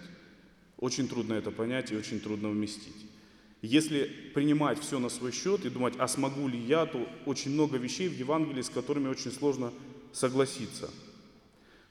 Очень 0.77 1.07
трудно 1.07 1.33
это 1.33 1.51
понять 1.51 1.91
и 1.91 1.95
очень 1.95 2.19
трудно 2.19 2.49
вместить. 2.49 3.07
Если 3.61 4.05
принимать 4.33 4.79
все 4.79 4.99
на 4.99 5.09
свой 5.09 5.31
счет 5.31 5.65
и 5.65 5.69
думать, 5.69 5.95
а 5.97 6.07
смогу 6.07 6.47
ли 6.47 6.59
я, 6.59 6.85
то 6.85 7.07
очень 7.25 7.51
много 7.51 7.77
вещей 7.77 8.07
в 8.07 8.13
Евангелии, 8.13 8.61
с 8.61 8.69
которыми 8.69 9.07
очень 9.07 9.31
сложно 9.31 9.73
согласиться. 10.13 10.89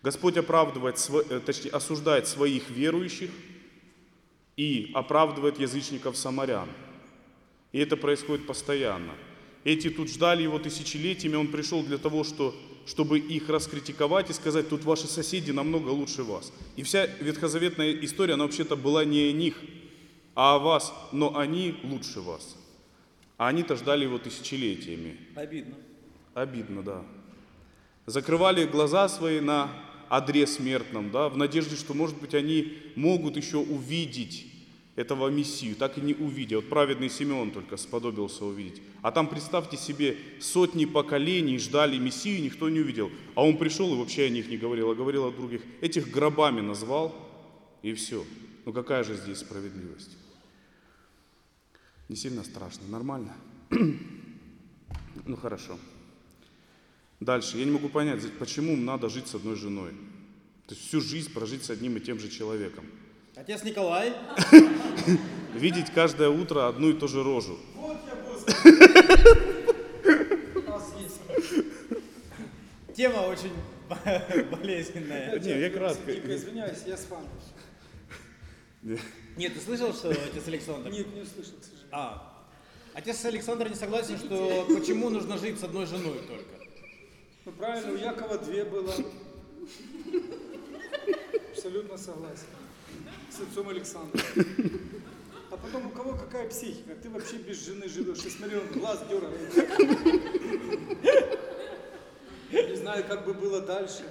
Господь 0.07 0.37
оправдывает, 0.37 1.05
э, 1.31 1.41
точнее, 1.45 1.73
осуждает 1.73 2.29
своих 2.29 2.71
верующих 2.71 3.29
и 4.57 4.93
оправдывает 4.95 5.59
язычников 5.59 6.17
самарян. 6.17 6.69
И 7.73 7.81
это 7.81 7.97
происходит 7.97 8.47
постоянно. 8.47 9.15
Эти 9.65 9.91
тут 9.91 10.09
ждали 10.09 10.45
его 10.45 10.61
тысячелетиями, 10.61 11.35
он 11.35 11.49
пришел 11.49 11.83
для 11.83 11.99
того, 11.99 12.23
что, 12.23 12.55
чтобы 12.87 13.19
их 13.19 13.49
раскритиковать 13.49 14.31
и 14.31 14.33
сказать, 14.33 14.69
тут 14.69 14.85
ваши 14.85 15.09
соседи 15.09 15.51
намного 15.51 15.89
лучше 15.89 16.23
вас. 16.23 16.53
И 16.77 16.85
вся 16.85 17.07
ветхозаветная 17.07 17.93
история, 18.05 18.35
она 18.35 18.45
вообще-то 18.45 18.77
была 18.77 19.05
не 19.05 19.31
о 19.31 19.33
них, 19.33 19.57
а 20.37 20.55
о 20.55 20.59
вас, 20.61 20.95
но 21.11 21.37
они 21.37 21.81
лучше 21.83 22.21
вас. 22.21 22.57
А 23.39 23.49
они-то 23.49 23.75
ждали 23.75 24.05
его 24.05 24.19
тысячелетиями. 24.19 25.17
Обидно. 25.35 25.75
Обидно, 26.33 26.85
да. 26.85 27.03
Закрывали 28.07 28.67
глаза 28.67 29.09
свои 29.09 29.41
на 29.41 29.86
одре 30.09 30.47
смертном, 30.47 31.11
да, 31.11 31.29
в 31.29 31.37
надежде, 31.37 31.77
что, 31.77 31.95
может 31.95 32.17
быть, 32.19 32.35
они 32.35 32.79
могут 32.95 33.37
еще 33.37 33.59
увидеть 33.59 34.47
этого 34.97 35.29
Мессию, 35.29 35.77
так 35.77 35.99
и 35.99 36.01
не 36.01 36.15
увидя. 36.15 36.57
Вот 36.57 36.69
праведный 36.69 37.11
Симеон 37.11 37.51
только 37.51 37.77
сподобился 37.77 38.45
увидеть. 38.47 38.83
А 39.03 39.13
там, 39.13 39.29
представьте 39.29 39.77
себе, 39.77 40.17
сотни 40.41 40.87
поколений 40.87 41.59
ждали 41.59 41.99
Мессию, 41.99 42.43
никто 42.43 42.69
не 42.71 42.81
увидел. 42.81 43.11
А 43.35 43.45
он 43.45 43.59
пришел 43.59 43.93
и 43.95 43.99
вообще 43.99 44.25
о 44.25 44.31
них 44.31 44.49
не 44.49 44.57
говорил, 44.57 44.91
а 44.91 44.95
говорил 44.95 45.27
о 45.27 45.33
других. 45.33 45.61
Этих 45.83 46.11
гробами 46.11 46.63
назвал, 46.63 47.15
и 47.83 47.93
все. 47.93 48.25
Ну 48.65 48.73
какая 48.73 49.05
же 49.05 49.15
здесь 49.15 49.39
справедливость? 49.39 50.17
Не 52.09 52.17
сильно 52.17 52.43
страшно, 52.43 52.89
нормально? 52.89 53.35
Ну 55.25 55.35
хорошо. 55.35 55.79
Дальше. 57.21 57.59
Я 57.59 57.65
не 57.65 57.71
могу 57.71 57.89
понять, 57.89 58.21
почему 58.39 58.77
надо 58.77 59.09
жить 59.09 59.29
с 59.29 59.35
одной 59.35 59.57
женой. 59.57 59.91
То 60.67 60.75
есть 60.75 60.89
всю 60.89 61.01
жизнь 61.01 61.33
прожить 61.33 61.65
с 61.65 61.71
одним 61.71 61.97
и 61.97 62.01
тем 62.01 62.19
же 62.19 62.29
человеком. 62.29 62.85
Отец 63.35 63.63
Николай. 63.63 64.13
Видеть 65.55 65.93
каждое 65.95 66.29
утро 66.29 66.69
одну 66.69 66.91
и 66.91 66.93
ту 66.93 67.09
же 67.09 67.23
рожу. 67.23 67.59
Вот 67.77 67.99
я. 68.07 68.17
Тема 72.97 73.19
очень 73.19 73.53
болезненная. 74.51 75.39
Не, 75.39 75.61
я 75.61 75.71
кратко. 75.71 76.13
Дико 76.13 76.35
извиняюсь, 76.35 76.79
я 76.87 76.97
с 76.97 77.07
вами. 77.11 77.29
Нет, 79.37 79.53
ты 79.53 79.61
слышал, 79.61 79.93
что 79.93 80.11
отец 80.11 80.49
Александр? 80.49 80.91
Нет, 80.91 81.15
не 81.15 81.21
услышал, 81.21 81.53
к 81.61 81.65
сожалению. 81.65 81.89
А, 81.93 82.47
отец 82.95 83.23
Александр 83.27 83.69
не 83.69 83.75
согласен, 83.75 84.17
что 84.17 84.65
почему 84.67 85.11
нужно 85.11 85.37
жить 85.37 85.61
с 85.61 85.65
одной 85.65 85.85
женой 85.85 86.21
только. 86.27 86.66
Ну 87.47 87.53
правильно, 87.53 87.93
у 87.93 87.97
Якова 87.97 88.39
две 88.39 88.65
было. 88.65 88.93
Абсолютно 91.53 91.97
согласен. 91.97 92.47
С 93.31 93.41
отцом 93.41 93.69
Александром. 93.69 94.21
А 95.53 95.57
потом 95.57 95.87
у 95.87 95.91
кого 95.91 96.15
какая 96.15 96.49
психика? 96.49 96.97
Ты 97.01 97.09
вообще 97.09 97.37
без 97.37 97.65
жены 97.65 97.89
живешь. 97.89 98.19
Я 98.19 98.31
смотрю, 98.31 98.61
он 98.63 98.67
глаз 98.81 98.99
дергает. 99.09 99.55
Не 102.51 102.77
знаю, 102.77 103.05
как 103.07 103.25
бы 103.25 103.33
было 103.33 103.61
дальше. 103.61 104.03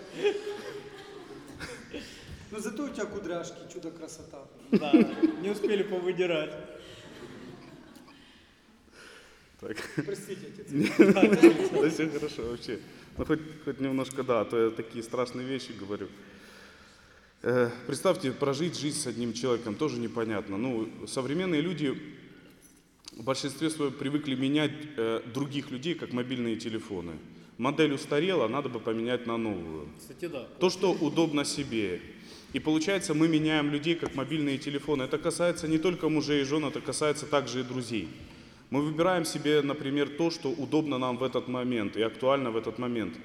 Но 2.52 2.60
зато 2.60 2.86
у 2.86 2.90
тебя 2.90 3.06
кудряшки, 3.06 3.58
чудо 3.74 3.92
красота. 3.92 4.48
Да, 4.72 4.94
не 5.42 5.50
успели 5.50 5.84
повыдирать. 5.84 6.54
Так. 9.66 9.78
Простите, 10.06 10.48
отец. 10.54 10.68
Да 11.74 11.90
все 11.90 12.08
хорошо 12.08 12.44
вообще. 12.44 12.80
Ну 13.18 13.26
хоть, 13.26 13.40
хоть 13.64 13.80
немножко 13.80 14.24
да, 14.24 14.42
а 14.42 14.46
то 14.46 14.66
я 14.66 14.70
такие 14.70 15.04
страшные 15.04 15.48
вещи 15.48 15.72
говорю. 15.72 16.08
Э, 17.42 17.72
представьте, 17.88 18.32
прожить 18.32 18.78
жизнь 18.78 19.00
с 19.00 19.08
одним 19.08 19.34
человеком 19.34 19.74
тоже 19.74 20.00
непонятно. 20.00 20.58
Ну, 20.58 20.88
современные 21.08 21.62
люди 21.62 22.00
в 23.12 23.24
большинстве 23.24 23.72
своем 23.72 23.94
привыкли 23.94 24.36
менять 24.36 24.74
э, 24.98 25.22
других 25.34 25.72
людей, 25.72 25.96
как 25.96 26.14
мобильные 26.14 26.58
телефоны. 26.58 27.14
Модель 27.58 27.94
устарела, 27.94 28.48
надо 28.48 28.70
бы 28.70 28.80
поменять 28.80 29.26
на 29.26 29.38
новую. 29.38 29.88
Кстати, 29.98 30.28
да. 30.28 30.48
То, 30.60 30.70
что 30.70 30.92
удобно 30.92 31.44
себе. 31.44 32.02
И 32.54 32.60
получается, 32.60 33.16
мы 33.16 33.28
меняем 33.28 33.72
людей, 33.72 33.96
как 33.96 34.14
мобильные 34.14 34.60
телефоны. 34.60 35.04
Это 35.04 35.18
касается 35.18 35.68
не 35.68 35.80
только 35.80 36.08
мужей 36.08 36.42
и 36.42 36.46
жен, 36.46 36.66
это 36.66 36.82
касается 36.82 37.26
также 37.26 37.62
и 37.62 37.64
друзей. 37.64 38.10
Мы 38.76 38.82
выбираем 38.82 39.24
себе, 39.24 39.62
например, 39.62 40.10
то, 40.10 40.30
что 40.30 40.50
удобно 40.50 40.98
нам 40.98 41.16
в 41.16 41.24
этот 41.24 41.48
момент 41.48 41.96
и 41.96 42.02
актуально 42.02 42.52
в 42.52 42.58
этот 42.58 42.78
момент. 42.78 43.16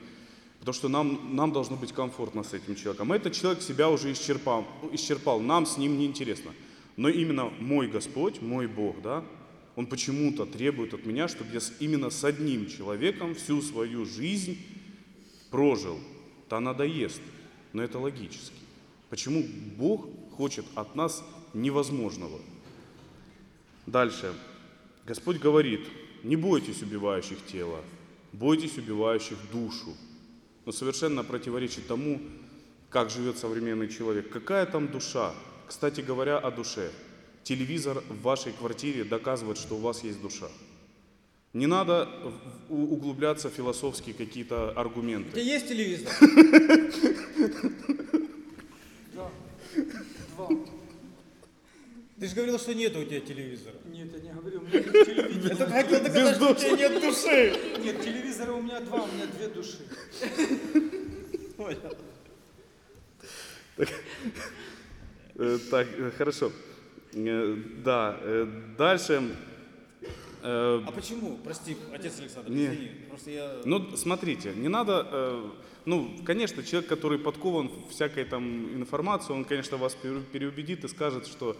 Потому 0.60 0.74
что 0.74 0.88
нам, 0.88 1.34
нам 1.34 1.50
должно 1.50 1.74
быть 1.74 1.92
комфортно 1.92 2.44
с 2.44 2.52
этим 2.54 2.76
человеком. 2.76 3.12
Этот 3.12 3.32
человек 3.32 3.60
себя 3.60 3.90
уже 3.90 4.12
исчерпал, 4.12 4.64
исчерпал, 4.92 5.40
нам 5.40 5.66
с 5.66 5.76
ним 5.76 5.98
неинтересно. 5.98 6.52
Но 6.96 7.08
именно 7.08 7.50
мой 7.58 7.88
Господь, 7.88 8.40
мой 8.40 8.68
Бог, 8.68 9.02
да, 9.02 9.24
Он 9.74 9.88
почему-то 9.88 10.46
требует 10.46 10.94
от 10.94 11.04
меня, 11.04 11.26
чтобы 11.26 11.52
я 11.52 11.58
именно 11.80 12.10
с 12.10 12.22
одним 12.22 12.68
человеком 12.68 13.34
всю 13.34 13.60
свою 13.60 14.04
жизнь 14.04 14.56
прожил. 15.50 15.98
То 16.48 16.60
надоест, 16.60 17.20
но 17.72 17.82
это 17.82 17.98
логически. 17.98 18.54
Почему 19.08 19.44
Бог 19.76 20.06
хочет 20.36 20.64
от 20.76 20.94
нас 20.94 21.24
невозможного? 21.54 22.38
Дальше. 23.86 24.32
Господь 25.10 25.38
говорит, 25.40 25.80
не 26.22 26.36
бойтесь 26.36 26.82
убивающих 26.82 27.44
тело, 27.44 27.80
бойтесь 28.32 28.78
убивающих 28.78 29.36
душу. 29.50 29.96
Но 30.64 30.70
совершенно 30.70 31.24
противоречит 31.24 31.88
тому, 31.88 32.20
как 32.90 33.10
живет 33.10 33.36
современный 33.36 33.88
человек. 33.88 34.30
Какая 34.30 34.66
там 34.66 34.86
душа? 34.86 35.34
Кстати 35.66 36.00
говоря, 36.00 36.38
о 36.38 36.52
душе. 36.52 36.92
Телевизор 37.42 38.04
в 38.08 38.22
вашей 38.22 38.52
квартире 38.52 39.02
доказывает, 39.02 39.58
что 39.58 39.74
у 39.74 39.80
вас 39.80 40.04
есть 40.04 40.22
душа. 40.22 40.46
Не 41.54 41.66
надо 41.66 42.08
углубляться 42.68 43.50
в 43.50 43.52
философские 43.52 44.14
какие-то 44.14 44.70
аргументы. 44.70 45.30
У 45.30 45.32
тебя 45.32 45.42
есть 45.42 45.66
телевизор? 45.66 46.12
Да. 49.12 49.28
Два. 50.36 50.48
Ты 52.20 52.28
же 52.28 52.34
говорил, 52.34 52.58
что 52.58 52.74
нет 52.74 52.94
у 52.96 53.02
тебя 53.04 53.20
телевизора. 53.20 53.74
Нет, 53.86 54.08
я 54.14 54.20
не 54.20 54.38
говорил, 54.38 54.60
у 54.60 54.64
меня 54.66 54.78
нет 54.80 54.92
телевизора. 54.92 55.48
Я 55.48 55.56
только 55.56 55.72
хотел 55.72 56.00
доказать, 56.02 56.36
что 56.36 56.50
у 56.50 56.54
тебя 56.54 56.76
нет 56.76 57.00
души. 57.02 57.56
Нет, 57.82 58.02
телевизора 58.02 58.52
у 58.52 58.60
меня 58.62 58.80
два, 58.80 59.02
у 59.02 59.06
меня 59.06 59.26
две 59.26 59.48
души. 59.48 59.78
Э, 65.36 65.58
Так, 65.70 65.86
э, 65.96 66.10
хорошо. 66.18 66.52
Э, 67.14 67.56
Да, 67.84 68.18
э, 68.20 68.46
дальше. 68.76 69.22
э, 70.42 70.82
А 70.86 70.92
почему? 70.92 71.38
Прости, 71.42 71.76
отец 71.92 72.18
Александр, 72.20 72.50
Не. 72.50 72.66
извини. 72.66 72.90
Просто 73.08 73.30
я... 73.30 73.62
Ну, 73.64 73.96
смотрите, 73.96 74.52
не 74.54 74.68
надо, 74.68 75.06
э, 75.10 75.50
ну, 75.86 76.18
конечно, 76.26 76.62
человек, 76.62 76.88
который 76.88 77.18
подкован 77.18 77.70
всякой 77.90 78.24
там 78.24 78.74
информации, 78.74 79.32
он, 79.32 79.44
конечно, 79.44 79.76
вас 79.78 79.94
пере- 79.94 80.20
переубедит 80.32 80.84
и 80.84 80.88
скажет, 80.88 81.26
что 81.26 81.56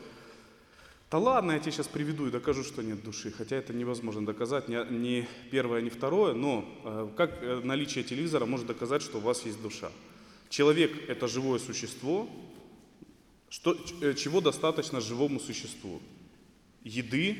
да 1.11 1.19
ладно, 1.19 1.53
я 1.53 1.59
тебе 1.59 1.73
сейчас 1.73 1.89
приведу 1.89 2.29
и 2.29 2.31
докажу, 2.31 2.63
что 2.63 2.83
нет 2.83 3.03
души. 3.03 3.33
Хотя 3.33 3.57
это 3.57 3.73
невозможно 3.73 4.25
доказать, 4.25 4.69
ни, 4.69 5.27
первое, 5.51 5.81
ни 5.81 5.89
второе, 5.89 6.35
но 6.35 6.65
э, 6.85 7.09
как 7.17 7.43
э, 7.43 7.61
наличие 7.65 8.05
телевизора 8.05 8.47
может 8.47 8.69
доказать, 8.69 9.03
что 9.03 9.19
у 9.19 9.21
вас 9.21 9.45
есть 9.45 9.61
душа? 9.61 9.91
Человек– 10.51 10.93
это 11.09 11.27
живое 11.27 11.59
существо, 11.59 12.31
что, 13.49 13.77
э, 14.01 14.15
чего 14.15 14.41
достаточно 14.41 15.01
живому 15.01 15.41
существу? 15.41 16.01
Еды, 16.85 17.37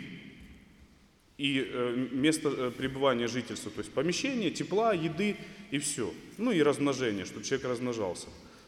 и 1.39 2.11
место 2.13 2.71
пребывания 2.73 3.27
жительства, 3.27 3.71
то 3.71 3.79
есть 3.79 3.93
помещение, 3.93 4.51
тепла, 4.51 4.93
еды 4.93 5.37
и 5.71 5.79
все. 5.79 6.13
Ну 6.37 6.51
и 6.51 6.61
размножение, 6.61 7.25
чтобы 7.25 7.47
человек 7.47 7.69
размножался. 7.69 8.27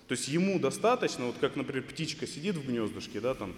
То 0.09 0.13
есть 0.13 0.29
ему 0.29 0.59
достаточно, 0.59 1.27
вот 1.27 1.37
как, 1.39 1.57
например, 1.57 1.83
птичка 1.83 2.27
сидит 2.27 2.57
в 2.57 2.67
гнездышке, 2.67 3.21
да, 3.21 3.35
там, 3.35 3.55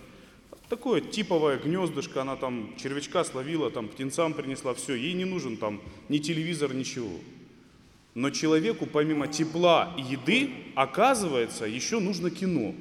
такое 0.69 1.01
типовое 1.01 1.59
гнездышко, 1.59 2.23
она 2.23 2.37
там 2.37 2.75
червячка 2.77 3.25
словила, 3.25 3.71
там 3.71 3.89
птенцам 3.89 4.35
принесла, 4.35 4.75
все, 4.75 4.95
ей 4.95 5.13
не 5.15 5.25
нужен 5.25 5.57
там 5.57 5.81
ни 6.09 6.19
телевизор, 6.19 6.75
ничего. 6.75 7.19
Но 8.15 8.31
человеку 8.31 8.87
помимо 8.87 9.27
тепла 9.27 9.95
и 9.99 10.03
еды, 10.03 10.51
оказывается, 10.77 11.65
еще 11.67 11.99
нужно 11.99 12.31
кино. 12.31 12.75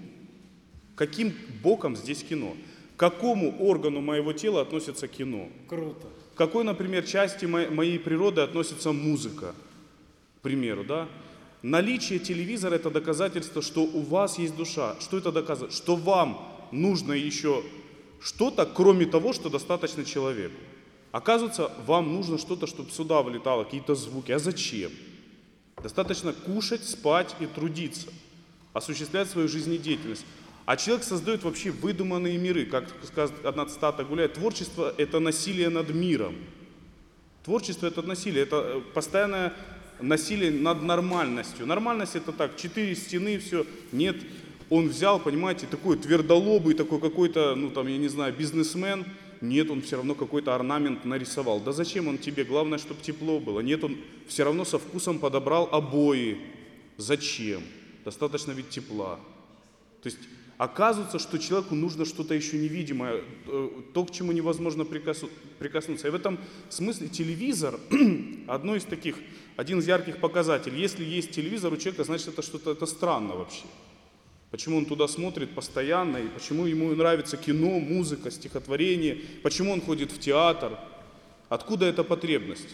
Каким 0.95 1.33
боком 1.63 1.95
здесь 1.95 2.23
кино? 2.23 2.55
К 2.95 2.99
какому 2.99 3.57
органу 3.59 3.99
моего 4.01 4.31
тела 4.33 4.61
относится 4.61 5.07
кино? 5.07 5.49
Круто. 5.67 6.07
К 6.35 6.37
какой, 6.37 6.63
например, 6.63 7.03
части 7.03 7.45
мо- 7.45 7.69
моей 7.69 7.97
природы 7.97 8.41
относится 8.41 8.91
музыка? 8.91 9.55
К 10.37 10.41
примеру, 10.41 10.83
да? 10.83 11.09
Наличие 11.63 12.19
телевизора– 12.19 12.75
это 12.75 12.91
доказательство, 12.91 13.61
что 13.61 13.83
у 13.83 14.01
вас 14.01 14.37
есть 14.37 14.55
душа. 14.55 14.95
Что 14.99 15.17
это 15.17 15.31
доказывает? 15.31 15.73
Что 15.73 15.95
вам 15.95 16.52
нужно 16.81 17.13
еще 17.13 17.63
что-то, 18.21 18.65
кроме 18.65 19.05
того, 19.05 19.33
что 19.33 19.49
достаточно 19.49 20.05
человеку. 20.05 20.55
Оказывается, 21.12 21.71
вам 21.86 22.13
нужно 22.13 22.38
что-то, 22.38 22.65
чтобы 22.65 22.89
сюда 22.89 23.21
вылетало, 23.21 23.63
какие-то 23.63 23.93
звуки. 23.95 24.31
А 24.31 24.39
зачем? 24.39 24.91
Достаточно 25.81 26.33
кушать, 26.33 26.83
спать 26.86 27.36
и 27.39 27.45
трудиться, 27.45 28.07
осуществлять 28.73 29.29
свою 29.29 29.47
жизнедеятельность. 29.47 30.25
А 30.65 30.77
человек 30.77 31.03
создает 31.03 31.43
вообще 31.43 31.71
выдуманные 31.71 32.38
миры. 32.38 32.65
Как 32.65 32.86
сказать, 33.05 33.36
одна 33.43 33.65
цитата 33.65 34.03
гуляет, 34.05 34.33
творчество– 34.33 34.93
это 34.97 35.19
насилие 35.19 35.69
над 35.69 35.93
миром. 35.93 36.36
Творчество– 37.43 37.86
это 37.88 38.01
насилие, 38.01 38.43
это 38.43 38.55
э, 38.55 38.81
постоянное 38.93 39.53
насилие 39.99 40.51
над 40.51 40.81
нормальностью. 40.81 41.67
Нормальность– 41.67 42.15
это 42.15 42.31
так, 42.31 42.55
четыре 42.55 42.95
стены, 42.95 43.38
все. 43.39 43.65
Нет, 43.91 44.15
он 44.73 44.89
взял, 44.89 45.19
понимаете, 45.19 45.67
такой 45.67 45.97
твердолобый, 45.97 46.73
такой 46.73 46.99
какой-то, 46.99 47.53
ну 47.53 47.69
там, 47.69 47.88
я 47.88 47.97
не 47.97 48.07
знаю, 48.07 48.33
бизнесмен. 48.33 49.05
Нет, 49.39 49.69
он 49.69 49.83
все 49.83 49.97
равно 49.97 50.15
какой-то 50.15 50.55
орнамент 50.55 51.05
нарисовал. 51.05 51.59
Да 51.59 51.73
зачем 51.73 52.07
он 52.07 52.17
тебе? 52.17 52.43
Главное, 52.43 52.79
чтобы 52.79 53.01
тепло 53.01 53.39
было. 53.39 53.59
Нет, 53.59 53.83
он 53.83 53.97
все 54.27 54.43
равно 54.43 54.65
со 54.65 54.79
вкусом 54.79 55.19
подобрал 55.19 55.69
обои. 55.71 56.39
Зачем? 56.97 57.62
Достаточно 58.03 58.51
ведь 58.51 58.69
тепла. 58.69 59.19
То 60.01 60.07
есть 60.07 60.17
оказывается, 60.57 61.19
что 61.19 61.38
человеку 61.38 61.75
нужно 61.75 62.03
что-то 62.03 62.33
еще 62.33 62.57
невидимое, 62.57 63.21
э, 63.45 63.69
то, 63.93 64.05
к 64.05 64.12
чему 64.12 64.31
невозможно 64.31 64.86
прикоснуться. 64.86 66.07
И 66.07 66.09
в 66.12 66.15
этом 66.15 66.39
смысле 66.69 67.09
телевизор 67.09 67.79
одно 68.47 68.75
из 68.75 68.86
таких, 68.86 69.17
один 69.55 69.79
из 69.79 69.88
ярких 69.88 70.17
показателей. 70.17 70.81
Если 70.81 71.03
есть 71.03 71.29
телевизор 71.29 71.71
у 71.71 71.77
человека, 71.77 72.05
значит 72.05 72.29
это 72.29 72.41
что-то 72.41 72.71
это 72.71 72.88
странно 72.88 73.36
вообще. 73.36 73.65
Почему 74.53 74.77
он 74.77 74.85
туда 74.85 75.07
смотрит 75.07 75.49
постоянно, 75.55 76.17
и 76.17 76.27
почему 76.27 76.67
ему 76.67 76.93
нравится 76.93 77.37
кино, 77.37 77.79
музыка, 77.79 78.29
стихотворение, 78.29 79.19
почему 79.41 79.71
он 79.71 79.81
ходит 79.81 80.11
в 80.11 80.19
театр. 80.19 80.77
Откуда 81.49 81.87
эта 81.87 82.03
потребность? 82.03 82.69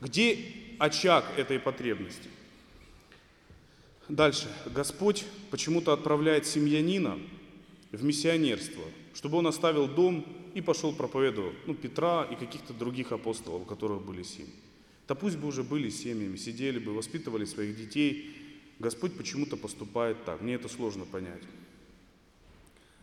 Где 0.00 0.38
очаг 0.78 1.24
этой 1.36 1.58
потребности? 1.58 2.28
Дальше. 4.08 4.46
Господь 4.66 5.24
почему-то 5.50 5.92
отправляет 5.92 6.46
семьянина 6.46 7.18
в 7.90 8.04
миссионерство, 8.04 8.84
чтобы 9.12 9.38
он 9.38 9.48
оставил 9.48 9.88
дом 9.88 10.24
и 10.54 10.60
пошел 10.60 10.94
проповедовать 10.94 11.56
ну, 11.66 11.74
Петра 11.74 12.28
и 12.30 12.36
каких-то 12.36 12.72
других 12.72 13.10
апостолов, 13.10 13.62
у 13.62 13.64
которых 13.64 14.02
были 14.02 14.22
семьи. 14.22 14.54
Да 15.08 15.16
пусть 15.16 15.36
бы 15.36 15.48
уже 15.48 15.64
были 15.64 15.88
семьями, 15.90 16.36
сидели 16.36 16.78
бы, 16.78 16.94
воспитывали 16.94 17.44
своих 17.44 17.76
детей. 17.76 18.43
Господь 18.78 19.16
почему-то 19.16 19.56
поступает 19.56 20.24
так. 20.24 20.40
Мне 20.40 20.54
это 20.54 20.68
сложно 20.68 21.04
понять. 21.04 21.42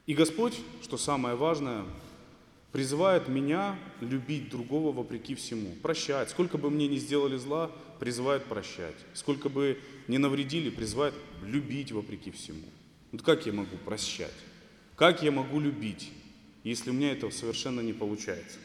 И 0.06 0.14
Господь, 0.14 0.60
что 0.82 0.98
самое 0.98 1.36
важное, 1.36 1.86
призывает 2.72 3.28
меня 3.28 3.78
любить 4.00 4.50
другого 4.50 4.92
вопреки 4.92 5.36
всему, 5.36 5.74
прощать. 5.82 6.30
Сколько 6.30 6.58
бы 6.58 6.70
мне 6.70 6.88
ни 6.88 6.98
сделали 6.98 7.38
зла, 7.38 7.72
призывает 8.00 8.46
прощать. 8.46 8.96
Сколько 9.14 9.50
бы 9.50 9.80
не 10.08 10.18
навредили, 10.18 10.70
призывает 10.70 11.14
любить 11.44 11.92
вопреки 11.92 12.32
всему. 12.32 12.68
Вот 13.12 13.22
как 13.22 13.46
я 13.46 13.54
могу 13.54 13.78
прощать? 13.78 14.34
Как 14.96 15.24
я 15.24 15.32
могу 15.32 15.60
любить? 15.60 16.12
если 16.64 16.92
у 16.92 16.94
меня 16.94 17.12
это 17.12 17.30
совершенно 17.32 17.82
не 17.82 17.94
получается. 17.94 18.58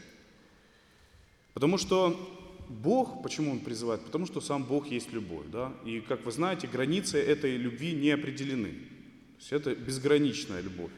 Потому 1.55 1.79
что 1.79 2.36
Бог, 2.69 3.23
почему 3.23 3.53
Он 3.53 3.61
призывает? 3.61 4.03
Потому 4.03 4.27
что 4.27 4.41
сам 4.41 4.65
Бог 4.65 4.89
есть 4.89 5.13
любовь. 5.13 5.47
Да? 5.53 5.73
И, 5.85 6.01
как 6.01 6.25
вы 6.25 6.33
знаете, 6.33 6.67
границы 6.67 7.19
этой 7.19 7.57
любви 7.57 7.95
не 7.95 8.11
определены. 8.11 8.71
То 8.71 9.39
есть 9.39 9.53
это 9.53 9.75
безграничная 9.75 10.61
любовь. 10.61 10.91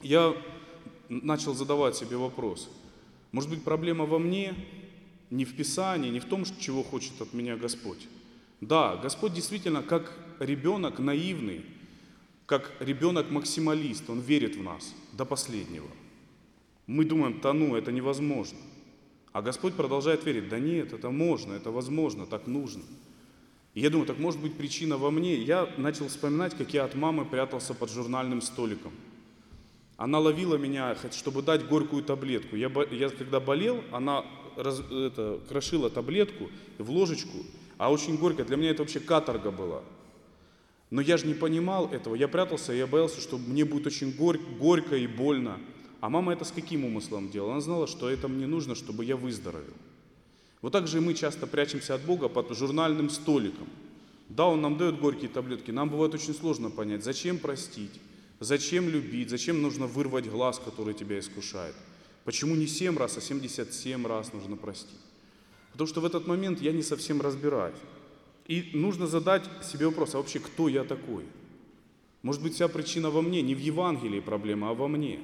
Я 0.00 0.34
начал 1.08 1.54
задавать 1.54 1.96
себе 1.96 2.16
вопрос. 2.16 2.68
Может 3.32 3.50
быть, 3.50 3.62
проблема 3.62 4.06
во 4.06 4.18
мне, 4.18 4.54
не 5.30 5.44
в 5.44 5.54
Писании, 5.54 6.10
не 6.10 6.20
в 6.20 6.24
том, 6.24 6.44
чего 6.58 6.82
хочет 6.82 7.20
от 7.20 7.32
меня 7.32 7.56
Господь. 7.56 8.08
Да, 8.60 8.96
Господь 8.96 9.34
действительно 9.34 9.82
как 9.82 10.12
ребенок 10.40 10.98
наивный, 10.98 11.64
как 12.46 12.72
ребенок-максималист, 12.80 14.08
Он 14.08 14.20
верит 14.20 14.56
в 14.56 14.62
нас 14.62 14.94
до 15.12 15.24
последнего. 15.24 15.88
Мы 16.86 17.04
думаем, 17.04 17.40
да 17.42 17.52
ну, 17.52 17.76
это 17.76 17.92
невозможно. 17.92 18.58
А 19.32 19.42
Господь 19.42 19.74
продолжает 19.74 20.24
верить, 20.24 20.48
да 20.48 20.58
нет, 20.58 20.92
это 20.92 21.10
можно, 21.10 21.52
это 21.52 21.70
возможно, 21.70 22.26
так 22.26 22.46
нужно. 22.46 22.82
И 23.74 23.80
я 23.80 23.90
думаю, 23.90 24.06
так 24.06 24.18
может 24.18 24.40
быть 24.40 24.56
причина 24.56 24.96
во 24.96 25.10
мне. 25.10 25.36
Я 25.36 25.68
начал 25.76 26.08
вспоминать, 26.08 26.56
как 26.56 26.72
я 26.74 26.84
от 26.84 26.94
мамы 26.94 27.24
прятался 27.24 27.74
под 27.74 27.90
журнальным 27.90 28.40
столиком. 28.40 28.92
Она 29.96 30.18
ловила 30.18 30.56
меня, 30.56 30.96
чтобы 31.12 31.42
дать 31.42 31.66
горькую 31.66 32.02
таблетку. 32.02 32.56
Я, 32.56 32.70
я 32.90 33.10
когда 33.10 33.40
болел, 33.40 33.84
она 33.92 34.24
раз, 34.56 34.80
это, 34.90 35.40
крошила 35.48 35.90
таблетку 35.90 36.50
в 36.78 36.90
ложечку, 36.90 37.38
а 37.76 37.92
очень 37.92 38.16
горько. 38.16 38.44
Для 38.44 38.56
меня 38.56 38.70
это 38.70 38.82
вообще 38.82 39.00
каторга 39.00 39.50
была. 39.50 39.82
Но 40.90 41.00
я 41.00 41.16
же 41.16 41.26
не 41.26 41.34
понимал 41.34 41.88
этого. 41.92 42.14
Я 42.14 42.28
прятался, 42.28 42.72
я 42.72 42.86
боялся, 42.86 43.20
что 43.20 43.38
мне 43.38 43.64
будет 43.64 43.86
очень 43.86 44.12
горь, 44.12 44.38
горько 44.58 44.96
и 44.96 45.06
больно. 45.06 45.58
А 46.00 46.08
мама 46.08 46.32
это 46.32 46.44
с 46.44 46.52
каким 46.52 46.84
умыслом 46.84 47.30
делала? 47.30 47.52
Она 47.52 47.60
знала, 47.60 47.86
что 47.86 48.08
это 48.08 48.28
мне 48.28 48.46
нужно, 48.46 48.74
чтобы 48.74 49.04
я 49.04 49.16
выздоровел. 49.16 49.74
Вот 50.62 50.72
так 50.72 50.86
же 50.86 50.98
и 50.98 51.00
мы 51.00 51.14
часто 51.14 51.46
прячемся 51.46 51.94
от 51.94 52.02
Бога 52.02 52.28
под 52.28 52.56
журнальным 52.56 53.10
столиком. 53.10 53.68
Да, 54.28 54.46
Он 54.46 54.60
нам 54.60 54.76
дает 54.76 55.00
горькие 55.00 55.30
таблетки. 55.30 55.70
Нам 55.70 55.88
бывает 55.88 56.14
очень 56.14 56.34
сложно 56.34 56.70
понять, 56.70 57.02
зачем 57.02 57.38
простить, 57.38 58.00
зачем 58.40 58.88
любить, 58.88 59.30
зачем 59.30 59.62
нужно 59.62 59.86
вырвать 59.86 60.28
глаз, 60.28 60.60
который 60.64 60.94
тебя 60.94 61.18
искушает. 61.18 61.74
Почему 62.24 62.54
не 62.54 62.66
7 62.66 62.96
раз, 62.98 63.16
а 63.16 63.20
77 63.20 64.06
раз 64.06 64.32
нужно 64.32 64.56
простить? 64.56 65.00
Потому 65.72 65.88
что 65.88 66.00
в 66.00 66.04
этот 66.04 66.26
момент 66.26 66.60
я 66.60 66.72
не 66.72 66.82
совсем 66.82 67.20
разбираюсь. 67.20 67.78
И 68.46 68.70
нужно 68.74 69.06
задать 69.06 69.44
себе 69.62 69.86
вопрос, 69.86 70.14
а 70.14 70.18
вообще 70.18 70.38
кто 70.38 70.68
я 70.68 70.84
такой? 70.84 71.24
Может 72.22 72.42
быть, 72.42 72.54
вся 72.54 72.68
причина 72.68 73.10
во 73.10 73.22
мне, 73.22 73.42
не 73.42 73.54
в 73.54 73.60
Евангелии 73.60 74.20
проблема, 74.20 74.70
а 74.70 74.74
во 74.74 74.88
мне. 74.88 75.20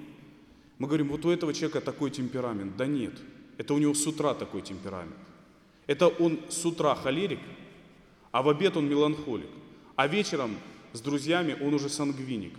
Мы 0.79 0.89
говорим, 0.89 1.09
вот 1.09 1.25
у 1.25 1.31
этого 1.31 1.55
человека 1.55 1.81
такой 1.81 2.11
темперамент. 2.11 2.77
Да 2.77 2.87
нет, 2.87 3.15
это 3.59 3.75
у 3.75 3.79
него 3.79 3.95
с 3.95 4.07
утра 4.07 4.35
такой 4.35 4.63
темперамент. 4.63 5.15
Это 5.87 6.09
он 6.09 6.41
с 6.49 6.65
утра 6.65 6.95
холерик, 6.95 7.41
а 8.33 8.43
в 8.43 8.49
обед 8.49 8.77
он 8.77 8.89
меланхолик. 8.89 9.51
А 9.97 10.09
вечером 10.09 10.57
с 10.93 11.01
друзьями 11.01 11.57
он 11.61 11.75
уже 11.75 11.89
сангвиник. 11.89 12.55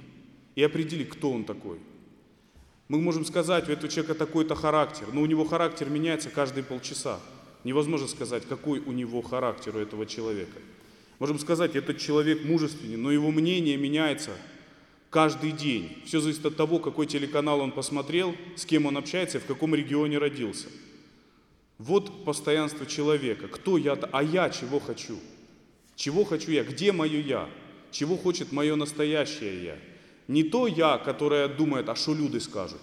И 0.55 0.63
определи, 0.63 1.03
кто 1.03 1.31
он 1.31 1.43
такой. 1.43 1.79
Мы 2.87 3.01
можем 3.01 3.25
сказать, 3.25 3.67
у 3.67 3.71
этого 3.71 3.91
человека 3.91 4.15
такой-то 4.15 4.55
характер, 4.55 5.07
но 5.11 5.21
у 5.21 5.25
него 5.25 5.43
характер 5.43 5.89
меняется 5.89 6.29
каждые 6.29 6.63
полчаса. 6.63 7.19
Невозможно 7.63 8.07
сказать, 8.07 8.45
какой 8.47 8.79
у 8.79 8.91
него 8.91 9.21
характер 9.21 9.75
у 9.75 9.79
этого 9.79 10.05
человека. 10.05 10.59
Можем 11.17 11.39
сказать, 11.39 11.75
этот 11.75 11.97
человек 11.97 12.45
мужественный, 12.45 12.95
но 12.95 13.11
его 13.11 13.31
мнение 13.31 13.75
меняется 13.75 14.31
каждый 15.09 15.51
день. 15.51 16.01
Все 16.05 16.19
зависит 16.19 16.45
от 16.45 16.57
того, 16.57 16.79
какой 16.79 17.05
телеканал 17.07 17.59
он 17.61 17.71
посмотрел, 17.71 18.35
с 18.55 18.65
кем 18.65 18.85
он 18.85 18.97
общается 18.97 19.39
в 19.39 19.45
каком 19.45 19.73
регионе 19.75 20.17
родился. 20.17 20.67
Вот 21.77 22.23
постоянство 22.25 22.85
человека. 22.85 23.47
Кто 23.47 23.77
я? 23.77 23.93
А 23.93 24.23
я 24.23 24.49
чего 24.49 24.79
хочу? 24.79 25.19
Чего 25.95 26.23
хочу 26.23 26.51
я? 26.51 26.63
Где 26.63 26.91
мое 26.91 27.19
я? 27.19 27.49
Чего 27.91 28.17
хочет 28.17 28.51
мое 28.51 28.75
настоящее 28.75 29.63
я? 29.63 29.77
Не 30.27 30.43
то 30.43 30.67
я, 30.67 30.97
которое 30.97 31.47
думает, 31.47 31.87
а 31.89 31.95
что 31.95 32.13
люди 32.13 32.39
скажут, 32.39 32.81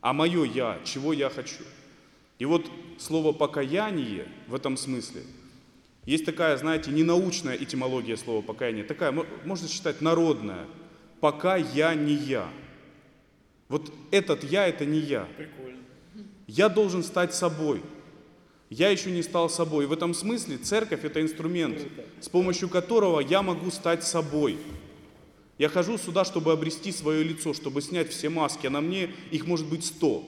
а 0.00 0.12
мое 0.12 0.44
я, 0.44 0.78
чего 0.84 1.12
я 1.12 1.28
хочу. 1.28 1.64
И 2.38 2.44
вот 2.44 2.70
слово 2.98 3.32
покаяние 3.32 4.28
в 4.46 4.54
этом 4.54 4.76
смысле, 4.76 5.22
есть 6.06 6.24
такая, 6.24 6.56
знаете, 6.56 6.90
ненаучная 6.90 7.56
этимология 7.56 8.16
слова 8.16 8.42
покаяние, 8.42 8.84
такая, 8.84 9.12
можно 9.44 9.68
считать, 9.68 10.00
народная. 10.00 10.66
Пока 11.22 11.54
я 11.54 11.94
не 11.94 12.14
я. 12.14 12.50
Вот 13.68 13.92
этот 14.10 14.42
я, 14.42 14.66
это 14.66 14.84
не 14.84 14.98
я. 14.98 15.28
Прикольно. 15.36 15.78
Я 16.48 16.68
должен 16.68 17.04
стать 17.04 17.32
собой. 17.32 17.80
Я 18.70 18.88
еще 18.88 19.12
не 19.12 19.22
стал 19.22 19.48
собой. 19.48 19.84
И 19.84 19.86
в 19.86 19.92
этом 19.92 20.14
смысле 20.14 20.58
церковь 20.58 21.04
это 21.04 21.22
инструмент, 21.22 21.78
с 22.20 22.28
помощью 22.28 22.68
которого 22.68 23.20
я 23.20 23.40
могу 23.40 23.70
стать 23.70 24.02
собой. 24.02 24.58
Я 25.58 25.68
хожу 25.68 25.96
сюда, 25.96 26.24
чтобы 26.24 26.50
обрести 26.50 26.90
свое 26.90 27.22
лицо, 27.22 27.54
чтобы 27.54 27.82
снять 27.82 28.10
все 28.10 28.28
маски, 28.28 28.66
а 28.66 28.70
на 28.70 28.80
мне 28.80 29.08
их 29.30 29.46
может 29.46 29.68
быть 29.68 29.84
сто. 29.84 30.24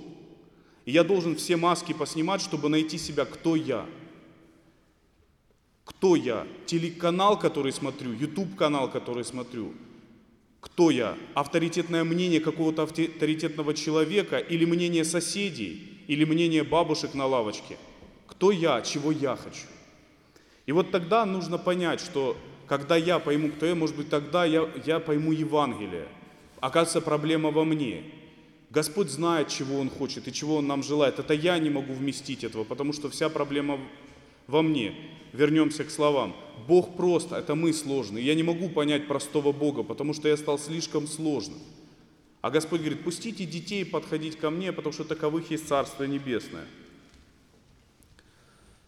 И 0.85 0.93
я 0.93 1.03
должен 1.03 1.35
все 1.35 1.57
маски 1.57 1.93
поснимать, 1.93 2.41
чтобы 2.41 2.69
найти 2.69 2.99
себя, 2.99 3.25
кто 3.25 3.57
я. 3.57 3.85
Кто 5.85 6.15
я? 6.15 6.47
Телеканал, 6.67 7.37
который 7.37 7.73
смотрю, 7.73 8.13
YouTube 8.13 8.55
канал, 8.55 8.89
который 8.89 9.25
смотрю. 9.25 9.75
Кто 10.65 10.91
я? 10.91 11.19
Авторитетное 11.35 12.05
мнение 12.05 12.41
какого-то 12.41 12.85
авторитетного 12.85 13.75
человека 13.75 14.39
или 14.39 14.65
мнение 14.65 15.05
соседей, 15.05 16.01
или 16.07 16.25
мнение 16.25 16.65
бабушек 16.65 17.13
на 17.13 17.27
лавочке. 17.27 17.77
Кто 18.27 18.51
я? 18.51 18.81
Чего 18.81 19.13
я 19.13 19.37
хочу? 19.37 19.67
И 20.65 20.73
вот 20.73 20.91
тогда 20.91 21.27
нужно 21.27 21.59
понять, 21.59 22.01
что 22.01 22.39
когда 22.67 22.97
я 22.97 23.19
пойму, 23.19 23.51
кто 23.51 23.67
я, 23.67 23.75
может 23.75 23.95
быть, 23.95 24.09
тогда 24.09 24.47
я, 24.47 24.67
я 24.87 25.01
пойму 25.01 25.33
Евангелие. 25.33 26.09
Оказывается, 26.61 27.03
проблема 27.03 27.51
во 27.51 27.67
мне. 27.67 28.03
Господь 28.71 29.11
знает, 29.11 29.49
чего 29.49 29.79
Он 29.79 29.91
хочет 29.91 30.27
и 30.29 30.33
чего 30.33 30.57
Он 30.57 30.67
нам 30.67 30.83
желает. 30.83 31.19
Это 31.19 31.35
я 31.35 31.59
не 31.59 31.69
могу 31.69 31.93
вместить 31.93 32.43
этого, 32.43 32.65
потому 32.65 32.95
что 32.95 33.11
вся 33.11 33.29
проблема 33.29 33.79
во 34.47 34.63
мне. 34.63 34.95
Вернемся 35.35 35.83
к 35.83 35.91
словам. 35.91 36.37
Бог 36.69 36.97
просто, 36.97 37.37
это 37.37 37.57
мы 37.57 37.73
сложные. 37.73 38.25
Я 38.25 38.37
не 38.37 38.45
могу 38.45 38.69
понять 38.69 39.09
простого 39.09 39.51
Бога, 39.51 39.83
потому 39.83 40.15
что 40.15 40.29
я 40.29 40.37
стал 40.37 40.61
слишком 40.61 41.09
сложным. 41.09 41.59
А 42.41 42.51
Господь 42.51 42.83
говорит, 42.83 43.03
пустите 43.03 43.45
детей 43.45 43.85
подходить 43.85 44.39
ко 44.39 44.51
мне, 44.51 44.73
потому 44.73 44.93
что 44.93 45.03
таковых 45.03 45.51
есть 45.51 45.67
Царство 45.67 46.05
Небесное. 46.05 46.67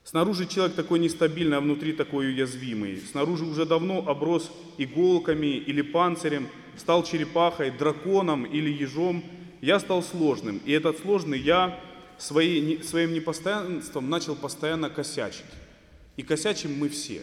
Снаружи 0.04 0.46
человек 0.46 0.76
такой 0.76 1.00
нестабильный, 1.00 1.56
а 1.56 1.60
внутри 1.60 1.92
такой 1.92 2.28
уязвимый. 2.28 2.98
Снаружи 2.98 3.44
уже 3.44 3.66
давно 3.66 4.08
оброс 4.08 4.52
иголками 4.78 5.56
или 5.56 5.82
панцирем, 5.82 6.46
стал 6.76 7.02
черепахой, 7.02 7.72
драконом 7.72 8.44
или 8.44 8.70
ежом. 8.70 9.24
Я 9.60 9.80
стал 9.80 10.00
сложным. 10.00 10.60
И 10.64 10.70
этот 10.70 11.00
сложный 11.00 11.40
я 11.40 11.80
своей, 12.18 12.84
своим 12.84 13.14
непостоянством 13.14 14.08
начал 14.08 14.36
постоянно 14.36 14.90
косячить. 14.90 15.44
И 16.16 16.22
косячим 16.22 16.78
мы 16.78 16.88
все. 16.88 17.22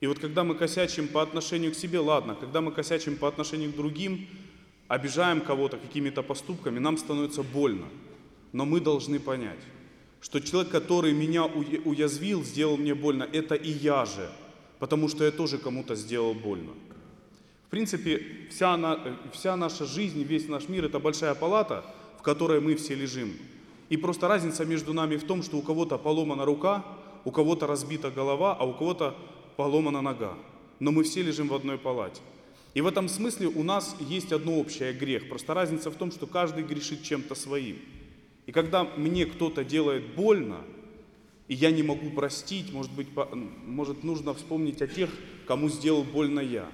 И 0.00 0.06
вот 0.06 0.18
когда 0.18 0.44
мы 0.44 0.54
косячим 0.54 1.08
по 1.08 1.22
отношению 1.22 1.72
к 1.72 1.74
себе, 1.74 1.98
ладно, 1.98 2.36
когда 2.38 2.60
мы 2.60 2.70
косячим 2.70 3.16
по 3.16 3.26
отношению 3.26 3.72
к 3.72 3.76
другим, 3.76 4.28
обижаем 4.86 5.40
кого-то 5.40 5.76
какими-то 5.76 6.22
поступками, 6.22 6.78
нам 6.78 6.98
становится 6.98 7.42
больно. 7.42 7.86
Но 8.52 8.64
мы 8.64 8.80
должны 8.80 9.18
понять, 9.18 9.58
что 10.20 10.40
человек, 10.40 10.72
который 10.72 11.12
меня 11.12 11.44
уязвил, 11.44 12.44
сделал 12.44 12.76
мне 12.76 12.94
больно, 12.94 13.28
это 13.32 13.54
и 13.54 13.70
я 13.70 14.06
же, 14.06 14.30
потому 14.78 15.08
что 15.08 15.24
я 15.24 15.30
тоже 15.30 15.58
кому-то 15.58 15.94
сделал 15.94 16.34
больно. 16.34 16.72
В 17.66 17.70
принципе, 17.70 18.22
вся, 18.50 18.98
вся 19.32 19.56
наша 19.56 19.84
жизнь, 19.84 20.22
весь 20.22 20.48
наш 20.48 20.68
мир– 20.68 20.84
это 20.86 20.98
большая 20.98 21.34
палата, 21.34 21.84
в 22.18 22.22
которой 22.22 22.60
мы 22.60 22.74
все 22.76 22.94
лежим. 22.94 23.34
И 23.90 23.96
просто 23.96 24.26
разница 24.26 24.64
между 24.64 24.94
нами 24.94 25.16
в 25.16 25.24
том, 25.24 25.42
что 25.42 25.58
у 25.58 25.62
кого-то 25.62 25.98
поломана 25.98 26.46
рука, 26.46 26.84
у 27.24 27.30
кого-то 27.30 27.66
разбита 27.66 28.10
голова, 28.10 28.56
а 28.58 28.64
у 28.64 28.72
кого-то 28.72 29.16
поломана 29.56 30.00
нога. 30.00 30.34
Но 30.80 30.92
мы 30.92 31.02
все 31.02 31.22
лежим 31.22 31.48
в 31.48 31.54
одной 31.54 31.78
палате. 31.78 32.20
И 32.74 32.80
в 32.80 32.86
этом 32.86 33.08
смысле 33.08 33.48
у 33.48 33.62
нас 33.62 33.96
есть 34.00 34.32
одно 34.32 34.58
общее 34.58 34.92
грех. 34.92 35.28
Просто 35.28 35.54
разница 35.54 35.90
в 35.90 35.96
том, 35.96 36.12
что 36.12 36.26
каждый 36.26 36.64
грешит 36.64 37.02
чем-то 37.02 37.34
своим. 37.34 37.78
И 38.46 38.52
когда 38.52 38.84
мне 38.84 39.26
кто-то 39.26 39.64
делает 39.64 40.14
больно, 40.14 40.58
и 41.48 41.54
я 41.54 41.70
не 41.70 41.82
могу 41.82 42.10
простить, 42.10 42.72
может 42.72 42.92
быть, 42.92 43.08
может 43.66 44.04
нужно 44.04 44.34
вспомнить 44.34 44.80
о 44.82 44.86
тех, 44.86 45.10
кому 45.46 45.68
сделал 45.68 46.04
больно 46.04 46.40
я. 46.40 46.68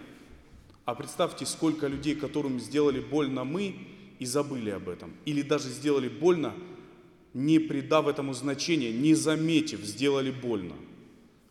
А 0.85 0.95
представьте, 0.95 1.47
сколько 1.47 1.87
людей, 1.87 2.15
которым 2.15 2.61
сделали 2.61 3.01
больно 3.01 3.45
мы, 3.45 3.75
и 4.19 4.27
забыли 4.27 4.71
об 4.71 4.89
этом. 4.89 5.13
Или 5.25 5.43
даже 5.43 5.69
сделали 5.69 6.09
больно, 6.09 6.55
не 7.35 7.59
придав 7.59 8.07
этому 8.07 8.33
значения, 8.33 8.93
не 8.93 9.15
заметив, 9.15 9.81
сделали 9.81 10.31
больно. 10.31 10.75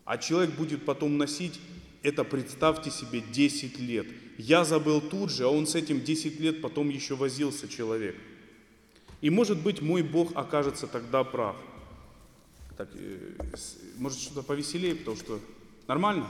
А 0.06 0.18
человек 0.18 0.56
будет 0.56 0.86
потом 0.86 1.18
носить 1.18 1.60
Это 2.04 2.26
представьте 2.26 2.92
себе 2.92 3.22
10 3.22 3.80
лет. 3.80 4.06
Я 4.38 4.66
забыл 4.66 5.00
тут 5.00 5.32
же, 5.32 5.46
а 5.46 5.48
он 5.48 5.66
с 5.66 5.74
этим 5.74 6.02
10 6.02 6.38
лет 6.42 6.62
потом 6.62 6.90
еще 6.90 7.16
возился 7.16 7.70
человек. 7.70 8.18
И 9.22 9.30
может 9.30 9.64
быть 9.64 9.82
мой 9.82 10.02
Бог 10.02 10.36
окажется 10.36 10.88
тогда 10.88 11.24
прав. 11.24 11.56
Так, 12.76 12.90
э, 12.94 13.36
может 13.98 14.20
что-то 14.20 14.44
повеселее, 14.44 14.96
потому 14.96 15.16
что 15.16 15.40
нормально? 15.88 16.28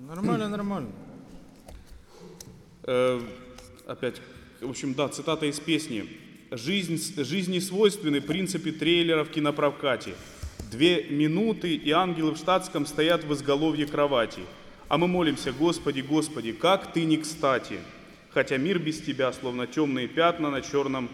Нормально, 0.00 0.48
нормально. 0.48 0.90
Э, 2.82 3.20
опять, 3.86 4.20
в 4.60 4.70
общем, 4.70 4.94
да, 4.94 5.08
цитата 5.08 5.46
из 5.46 5.60
песни. 5.60 6.08
Жизнь, 6.56 7.00
жизни 7.24 7.58
свойственны 7.58 8.20
принципы 8.20 8.70
трейлера 8.70 9.24
в 9.24 9.30
кинопрокате. 9.30 10.14
Две 10.70 11.02
минуты, 11.02 11.74
и 11.74 11.90
ангелы 11.90 12.30
в 12.30 12.36
штатском 12.36 12.86
стоят 12.86 13.24
в 13.24 13.34
изголовье 13.34 13.86
кровати. 13.86 14.42
А 14.86 14.96
мы 14.96 15.08
молимся, 15.08 15.52
Господи, 15.52 16.00
Господи, 16.00 16.52
как 16.52 16.92
Ты 16.92 17.06
не 17.06 17.16
кстати. 17.16 17.80
Хотя 18.30 18.56
мир 18.56 18.78
без 18.78 19.00
Тебя, 19.00 19.32
словно 19.32 19.66
темные 19.66 20.06
пятна 20.06 20.48
на 20.48 20.62
черном 20.62 21.10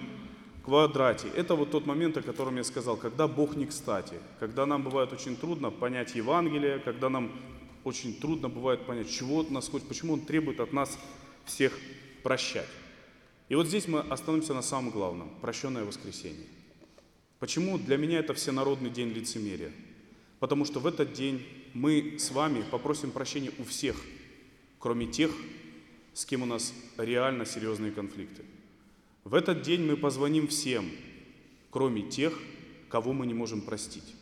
квадрате. 0.63 1.29
Это 1.35 1.55
вот 1.55 1.71
тот 1.71 1.87
момент, 1.87 2.19
о 2.19 2.23
котором 2.23 2.59
я 2.59 2.65
сказал, 2.65 2.99
когда 2.99 3.27
Бог 3.27 3.57
не 3.57 3.65
кстати. 3.65 4.17
Когда 4.41 4.67
нам 4.67 4.83
бывает 4.83 5.11
очень 5.11 5.37
трудно 5.37 5.71
понять 5.71 6.15
Евангелие, 6.17 6.81
когда 6.81 7.09
нам 7.09 7.33
очень 7.85 8.15
трудно 8.15 8.51
бывает 8.51 8.85
понять, 8.85 9.11
чего 9.11 9.41
от 9.41 9.51
нас 9.51 9.71
хочет, 9.71 9.89
почему 9.89 10.13
Он 10.13 10.21
требует 10.21 10.61
от 10.61 10.75
нас 10.75 10.99
всех 11.47 11.79
прощать. 12.23 12.69
И 13.51 13.57
вот 13.57 13.67
здесь 13.67 13.89
мы 13.89 13.99
остановимся 13.99 14.55
на 14.55 14.63
самом 14.63 14.91
главном– 14.91 15.29
прощенное 15.41 15.85
воскресенье. 15.85 16.47
Почему 17.41 17.79
для 17.79 17.97
меня 17.97 18.21
это 18.21 18.33
всенародный 18.33 18.91
день 18.91 19.09
лицемерия? 19.09 19.73
Потому 20.39 20.65
что 20.65 20.79
в 20.79 20.87
этот 20.87 21.13
день 21.13 21.45
мы 21.75 22.15
с 22.17 22.31
вами 22.31 22.63
попросим 22.71 23.11
прощения 23.11 23.51
у 23.59 23.65
всех, 23.65 24.01
кроме 24.79 25.07
тех, 25.09 25.33
с 26.15 26.25
кем 26.25 26.45
у 26.45 26.47
нас 26.47 26.73
реально 26.97 27.45
серьезные 27.45 27.91
конфликты. 27.91 28.45
В 29.25 29.35
этот 29.35 29.63
день 29.63 29.83
мы 29.83 29.97
позвоним 29.97 30.47
всем, 30.47 30.89
кроме 31.71 32.03
тех, 32.03 32.39
кого 32.89 33.13
мы 33.13 33.27
не 33.27 33.35
можем 33.35 33.63
простить. 33.63 34.15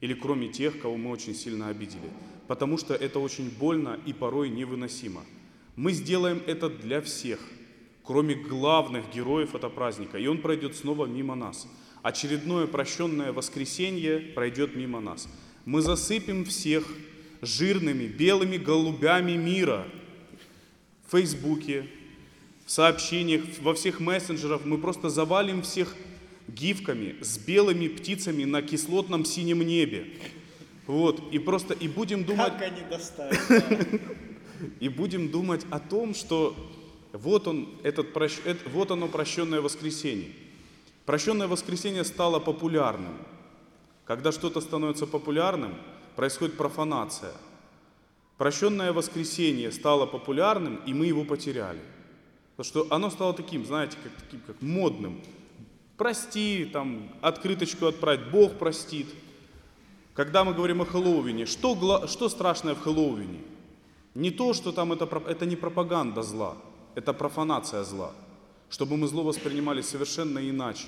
Или 0.00 0.14
кроме 0.14 0.50
тех, 0.50 0.80
кого 0.80 0.96
мы 0.96 1.10
очень 1.10 1.34
сильно 1.34 1.68
обидели. 1.68 2.10
Потому 2.46 2.78
что 2.78 2.94
это 2.94 3.18
очень 3.18 3.50
больно 3.50 3.98
и 4.06 4.12
порой 4.12 4.50
невыносимо. 4.50 5.24
Мы 5.74 5.90
сделаем 5.90 6.40
это 6.46 6.70
для 6.70 7.00
всех, 7.00 7.40
кроме 8.08 8.34
главных 8.34 9.12
героев 9.12 9.54
этого 9.54 9.70
праздника. 9.70 10.16
И 10.16 10.26
он 10.26 10.38
пройдет 10.38 10.74
снова 10.74 11.04
мимо 11.04 11.34
нас. 11.34 11.68
Очередное 12.02 12.66
прощенное 12.66 13.34
воскресенье 13.34 14.18
пройдет 14.18 14.74
мимо 14.74 14.98
нас. 15.00 15.28
Мы 15.66 15.82
засыпем 15.82 16.46
всех 16.46 16.90
жирными 17.42 18.06
белыми 18.06 18.56
голубями 18.56 19.32
мира 19.32 19.86
в 21.06 21.10
Фейсбуке, 21.10 21.86
в 22.64 22.70
сообщениях, 22.70 23.42
во 23.60 23.74
всех 23.74 24.00
мессенджерах. 24.00 24.64
Мы 24.64 24.78
просто 24.78 25.10
завалим 25.10 25.60
всех 25.60 25.94
гифками 26.48 27.16
с 27.20 27.36
белыми 27.36 27.88
птицами 27.88 28.44
на 28.44 28.62
кислотном 28.62 29.26
синем 29.26 29.60
небе. 29.60 30.06
Вот, 30.86 31.30
и 31.30 31.38
просто, 31.38 31.74
и 31.74 31.88
будем 31.88 32.24
думать... 32.24 32.54
Как 32.54 32.72
они 32.72 32.80
доставят? 32.88 33.38
И 34.80 34.88
будем 34.88 35.30
думать 35.30 35.64
о 35.70 35.78
том, 35.78 36.14
что 36.16 36.56
вот, 37.12 37.48
он, 37.48 37.68
этот, 37.82 38.08
вот 38.66 38.90
оно 38.90 39.08
прощенное 39.08 39.60
воскресенье. 39.60 40.32
Прощенное 41.06 41.48
воскресенье 41.48 42.04
стало 42.04 42.38
популярным. 42.38 43.16
Когда 44.04 44.30
что-то 44.32 44.60
становится 44.60 45.06
популярным, 45.06 45.74
происходит 46.16 46.56
профанация. 46.56 47.32
Прощенное 48.36 48.92
воскресенье 48.92 49.72
стало 49.72 50.06
популярным, 50.06 50.76
и 50.86 50.94
мы 50.94 51.06
его 51.06 51.24
потеряли. 51.24 51.80
Потому 52.56 52.64
что 52.64 52.94
оно 52.94 53.10
стало 53.10 53.34
таким, 53.34 53.64
знаете, 53.64 53.96
как, 54.02 54.12
таким, 54.12 54.40
как 54.46 54.60
модным. 54.60 55.20
Прости, 55.96 56.68
там, 56.72 57.08
открыточку 57.20 57.86
отправить, 57.86 58.30
Бог 58.30 58.58
простит. 58.58 59.06
Когда 60.14 60.44
мы 60.44 60.52
говорим 60.52 60.82
о 60.82 60.84
Хэллоуине, 60.84 61.46
что, 61.46 62.06
что 62.06 62.28
страшное 62.28 62.74
в 62.74 62.80
Хэллоуине? 62.80 63.40
Не 64.14 64.30
то, 64.30 64.52
что 64.52 64.72
там 64.72 64.92
это, 64.92 65.08
это 65.26 65.46
не 65.46 65.56
пропаганда 65.56 66.22
зла, 66.22 66.56
это 66.98 67.12
профанация 67.12 67.84
зла. 67.84 68.10
Чтобы 68.70 68.96
мы 68.96 69.06
зло 69.06 69.22
воспринимали 69.22 69.82
совершенно 69.82 70.40
иначе. 70.50 70.86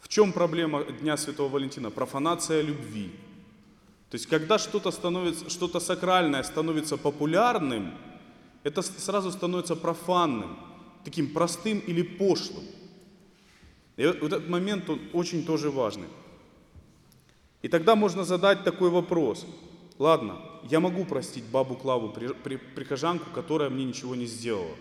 В 0.00 0.08
чем 0.08 0.32
проблема 0.32 0.82
Дня 0.84 1.16
Святого 1.16 1.48
Валентина? 1.48 1.90
Профанация 1.90 2.60
любви. 2.60 3.12
То 4.10 4.16
есть, 4.16 4.26
когда 4.26 4.58
что-то 4.58 4.90
становится, 4.90 5.48
что-то 5.48 5.80
сакральное 5.80 6.42
становится 6.42 6.96
популярным, 6.96 7.94
это 8.64 8.82
сразу 8.82 9.30
становится 9.30 9.76
профанным, 9.76 10.58
таким 11.04 11.32
простым 11.32 11.78
или 11.78 12.02
пошлым. 12.02 12.64
И 13.96 14.06
вот 14.06 14.32
этот 14.32 14.48
момент, 14.48 14.90
он 14.90 15.00
очень 15.12 15.46
тоже 15.46 15.70
важный. 15.70 16.08
И 17.62 17.68
тогда 17.68 17.94
можно 17.94 18.24
задать 18.24 18.64
такой 18.64 18.90
вопрос. 18.90 19.46
Ладно, 19.98 20.40
я 20.70 20.80
могу 20.80 21.04
простить 21.04 21.44
бабу 21.44 21.74
Клаву, 21.76 22.10
при- 22.10 22.32
при- 22.32 22.56
прихожанку, 22.56 23.30
которая 23.30 23.70
мне 23.70 23.84
ничего 23.84 24.14
не 24.14 24.26
сделала. 24.26 24.74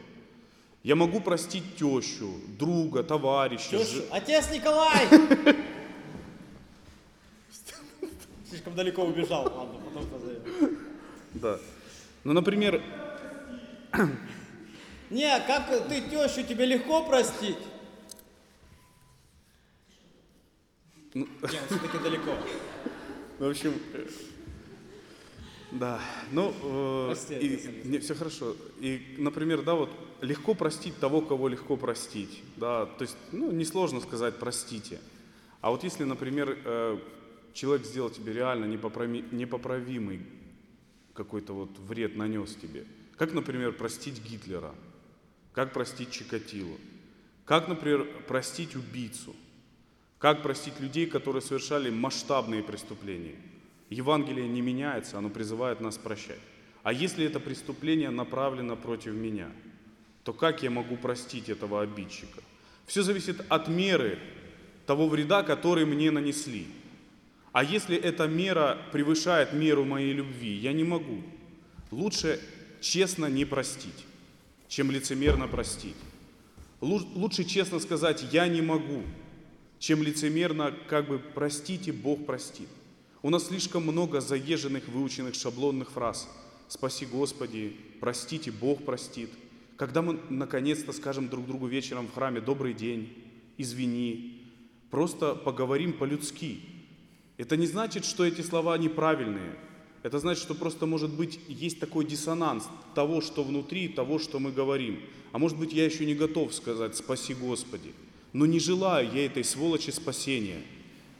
Я 0.84 0.96
могу 0.96 1.20
простить 1.22 1.76
тещу, 1.78 2.30
друга, 2.60 3.04
товарища. 3.04 3.78
Тещу? 3.78 3.96
жи- 3.98 4.06
Отец 4.12 4.52
Николай! 4.52 5.08
Слишком 8.50 8.76
далеко 8.76 9.04
убежал. 9.04 9.44
Ладно, 9.44 9.80
потом 9.86 10.06
позовем. 10.08 10.78
Да. 11.34 11.60
Ну, 12.24 12.34
например, 12.34 12.82
Не, 15.10 15.40
как 15.46 15.70
ты 15.88 16.02
тещу, 16.02 16.44
тебе 16.48 16.66
легко 16.66 17.04
простить? 17.06 17.58
Ну. 21.14 21.28
Не, 21.44 21.48
все-таки 21.68 21.98
далеко. 22.04 22.36
в 23.40 23.48
общем, 23.50 23.74
да, 25.80 26.00
ну, 26.32 26.54
э, 26.64 27.06
Прости, 27.08 27.34
и- 27.36 27.88
не, 27.88 28.00
все 28.00 28.16
хорошо. 28.16 28.56
И, 28.80 29.16
например, 29.18 29.62
да, 29.64 29.74
вот 29.76 29.90
легко 30.22 30.54
простить 30.54 30.98
того, 31.00 31.22
кого 31.22 31.48
легко 31.48 31.78
простить, 31.78 32.42
да, 32.58 32.86
то 32.86 33.02
есть, 33.04 33.18
ну, 33.32 33.52
несложно 33.52 34.00
сказать 34.02 34.40
«простите». 34.40 35.00
А 35.62 35.70
вот 35.72 35.84
если, 35.84 36.04
например, 36.04 36.58
э, 36.66 37.00
человек 37.54 37.86
сделал 37.86 38.10
тебе 38.10 38.34
реально 38.34 38.66
непоправи- 38.66 39.26
непоправимый 39.34 40.22
какой-то 41.14 41.54
вот 41.54 41.70
вред 41.80 42.16
нанес 42.16 42.56
тебе, 42.56 42.86
как, 43.18 43.34
например, 43.34 43.74
простить 43.74 44.22
Гитлера, 44.24 44.74
как 45.54 45.72
простить 45.74 46.12
Чикатило, 46.12 46.76
как, 47.46 47.68
например, 47.68 48.06
простить 48.28 48.76
убийцу, 48.76 49.36
как 50.18 50.42
простить 50.42 50.80
людей, 50.80 51.06
которые 51.06 51.42
совершали 51.42 51.90
масштабные 51.90 52.64
преступления? 52.64 53.36
Евангелие 53.94 54.48
не 54.48 54.62
меняется, 54.62 55.18
оно 55.18 55.30
призывает 55.30 55.80
нас 55.82 55.98
прощать. 55.98 56.40
А 56.84 56.92
если 56.92 57.26
это 57.26 57.40
преступление 57.40 58.10
направлено 58.10 58.76
против 58.76 59.14
меня, 59.14 59.50
то 60.24 60.34
как 60.34 60.64
я 60.64 60.70
могу 60.70 60.98
простить 60.98 61.50
этого 61.50 61.82
обидчика? 61.82 62.42
Все 62.86 63.04
зависит 63.04 63.46
от 63.50 63.68
меры 63.68 64.20
того 64.86 65.08
вреда, 65.08 65.44
который 65.44 65.86
мне 65.86 66.12
нанесли. 66.12 66.68
А 67.54 67.64
если 67.64 67.96
эта 67.96 68.28
мера 68.28 68.78
превышает 68.92 69.54
меру 69.54 69.86
моей 69.86 70.14
любви, 70.14 70.54
я 70.54 70.74
не 70.74 70.84
могу. 70.84 71.22
Лучше 71.92 72.40
честно 72.82 73.28
не 73.28 73.46
простить, 73.46 74.06
чем 74.68 74.92
лицемерно 74.92 75.48
простить. 75.48 75.96
Лу- 76.82 77.08
Лучше 77.16 77.44
честно 77.44 77.80
сказать 77.80 78.26
«я 78.34 78.48
не 78.48 78.62
могу», 78.62 79.04
чем 79.80 80.04
лицемерно 80.04 80.74
как 80.90 81.08
бы 81.08 81.20
«простите, 81.20 81.94
Бог 81.94 82.26
простит». 82.26 82.68
У 83.26 83.30
нас 83.30 83.48
слишком 83.48 83.84
много 83.84 84.20
заезженных, 84.20 84.90
выученных 84.90 85.34
шаблонных 85.36 85.92
фраз. 85.92 86.28
«Спаси 86.68 87.06
Господи», 87.06 87.74
«Простите, 88.02 88.52
Бог 88.52 88.84
простит». 88.84 89.30
Когда 89.78 90.02
мы 90.02 90.20
наконец-то 90.30 90.92
скажем 90.92 91.30
друг 91.30 91.48
другу 91.48 91.68
вечером 91.68 92.08
в 92.08 92.14
храме 92.14 92.42
«Добрый 92.42 92.74
день», 92.74 93.14
«Извини», 93.58 94.52
просто 94.92 95.36
поговорим 95.36 95.94
по-людски. 95.94 96.60
Это 97.38 97.56
не 97.56 97.66
значит, 97.66 98.04
что 98.04 98.26
эти 98.26 98.42
слова 98.42 98.78
неправильные. 98.78 99.56
Это 100.02 100.20
значит, 100.20 100.44
что 100.44 100.54
просто 100.54 100.86
может 100.86 101.14
быть 101.14 101.40
есть 101.48 101.80
такой 101.80 102.04
диссонанс 102.04 102.68
того, 102.94 103.22
что 103.22 103.46
внутри, 103.46 103.88
того, 103.88 104.20
что 104.20 104.40
мы 104.40 104.52
говорим. 104.52 105.00
А 105.32 105.38
может 105.38 105.58
быть, 105.58 105.72
я 105.72 105.86
еще 105.86 106.06
не 106.06 106.14
готов 106.14 106.54
сказать 106.54 106.98
«Спаси 106.98 107.34
Господи». 107.34 107.94
Но 108.34 108.46
не 108.46 108.60
желаю 108.60 109.10
я 109.14 109.26
этой 109.26 109.46
сволочи 109.46 109.92
спасения. 109.92 110.62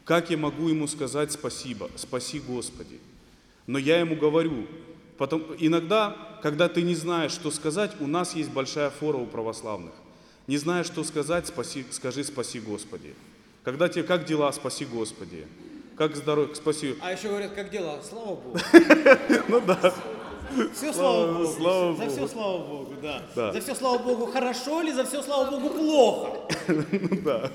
Как 0.04 0.30
я 0.30 0.36
могу 0.36 0.68
ему 0.68 0.86
сказать 0.86 1.32
спасибо, 1.32 1.90
спаси 1.96 2.38
Господи? 2.40 3.00
Но 3.66 3.78
я 3.78 3.98
ему 4.00 4.16
говорю, 4.16 4.66
потом, 5.16 5.42
иногда, 5.58 6.16
когда 6.42 6.68
ты 6.68 6.82
не 6.82 6.94
знаешь, 6.94 7.32
что 7.32 7.50
сказать, 7.50 7.92
у 8.00 8.06
нас 8.06 8.34
есть 8.34 8.50
большая 8.50 8.90
фора 8.90 9.16
у 9.16 9.26
православных. 9.26 9.94
Не 10.46 10.58
знаешь, 10.58 10.86
что 10.86 11.04
сказать, 11.04 11.46
спаси, 11.46 11.86
скажи 11.90 12.22
спаси 12.22 12.60
Господи. 12.60 13.14
Когда 13.62 13.88
тебе 13.88 14.04
как 14.04 14.26
дела, 14.26 14.52
спаси 14.52 14.84
Господи. 14.84 15.46
Как 15.96 16.16
здоровье, 16.16 16.54
спаси. 16.54 16.96
А 17.00 17.12
еще 17.12 17.28
говорят, 17.28 17.52
как 17.54 17.70
дела? 17.70 18.00
Слава 18.02 18.36
Богу. 18.36 18.58
Все 20.74 20.92
слава 20.92 21.32
Богу. 21.32 21.52
слава 21.56 21.96
за 21.96 22.08
все 22.10 22.28
слава 22.28 22.58
Богу, 22.58 22.94
да. 23.02 23.22
Да. 23.34 23.52
За 23.52 23.60
все 23.60 23.74
слава 23.74 23.98
Богу 23.98 24.26
хорошо 24.26 24.82
или 24.82 24.92
за 24.92 25.04
все 25.04 25.22
слава 25.22 25.50
Богу 25.50 25.70
плохо? 25.70 26.30
Да. 27.24 27.50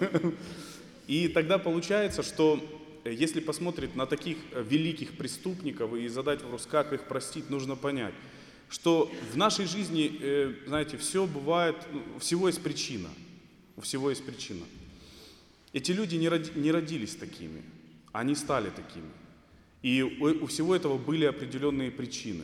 И 1.10 1.28
тогда 1.28 1.58
получается, 1.58 2.22
что 2.22 2.64
э, 3.04 3.12
если 3.12 3.40
посмотреть 3.40 3.96
на 3.96 4.06
таких 4.06 4.38
э, 4.52 4.62
великих 4.62 5.18
преступников 5.18 5.96
и 5.96 6.08
задать 6.08 6.44
вопрос, 6.44 6.68
как 6.68 6.94
их 6.94 7.08
простить, 7.08 7.50
нужно 7.50 7.76
понять, 7.76 8.14
что 8.70 9.12
в 9.34 9.36
нашей 9.36 9.66
жизни, 9.66 10.20
э, 10.22 10.54
знаете, 10.68 10.98
все 10.98 11.26
бывает, 11.26 11.76
ну, 11.92 12.04
всего 12.20 12.48
есть 12.48 12.62
причина. 12.62 13.10
У 13.76 13.82
всего 13.82 14.12
есть 14.12 14.24
причина. 14.24 14.64
Эти 15.74 15.92
люди 15.94 16.16
не, 16.16 16.28
роди- 16.28 16.56
не 16.56 16.72
родились 16.72 17.16
такими, 17.16 17.64
они 18.12 18.36
стали 18.36 18.70
такими. 18.70 19.10
И 19.82 20.04
у 20.04 20.46
всего 20.46 20.76
этого 20.76 21.00
были 21.00 21.26
определенные 21.26 21.90
причины. 21.90 22.44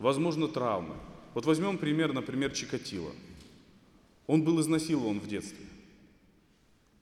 Возможно, 0.00 0.48
травмы. 0.48 0.96
Вот 1.34 1.46
возьмем 1.46 1.78
пример, 1.78 2.12
например, 2.12 2.50
Чикатило. 2.50 3.12
Он 4.26 4.42
был 4.42 4.60
изнасилован 4.60 5.20
в 5.20 5.28
детстве 5.28 5.65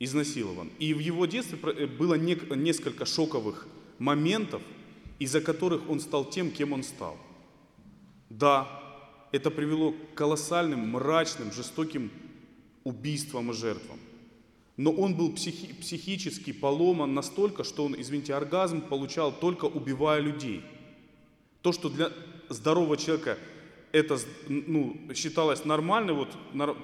изнасилован. 0.04 0.70
И 0.78 0.94
в 0.94 0.98
его 0.98 1.26
детстве 1.26 1.58
э, 1.62 1.86
было 1.86 2.14
несколько 2.14 3.04
шоковых 3.06 3.66
моментов, 3.98 4.62
из-за 5.18 5.40
которых 5.40 5.88
он 5.88 6.00
стал 6.00 6.24
тем, 6.24 6.50
кем 6.50 6.72
он 6.72 6.82
стал. 6.82 7.16
Да, 8.30 8.68
это 9.32 9.50
привело 9.50 9.92
к 9.92 10.14
колоссальным, 10.14 10.90
мрачным, 10.90 11.52
жестоким 11.52 12.10
убийствам 12.84 13.50
и 13.50 13.54
жертвам. 13.54 13.98
Но 14.76 14.90
он 14.90 15.14
был 15.14 15.32
психи- 15.32 15.72
психически 15.80 16.52
поломан 16.52 17.14
настолько, 17.14 17.64
что 17.64 17.84
он, 17.84 17.94
извините, 17.98 18.34
оргазм 18.34 18.80
получал 18.80 19.32
только 19.32 19.66
убивая 19.66 20.20
людей. 20.20 20.62
То, 21.62 21.72
что 21.72 21.88
для 21.88 22.12
здорового 22.48 22.96
человека 22.96 23.38
это 23.92 24.18
ну, 24.48 24.96
считалось 25.14 25.64
нормально, 25.64 26.12
вот, 26.14 26.28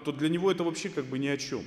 то 0.05 0.13
для 0.13 0.29
него 0.29 0.51
это 0.51 0.63
вообще 0.63 0.89
как 0.89 1.07
бы 1.07 1.19
ни 1.19 1.27
о 1.27 1.37
чем. 1.37 1.63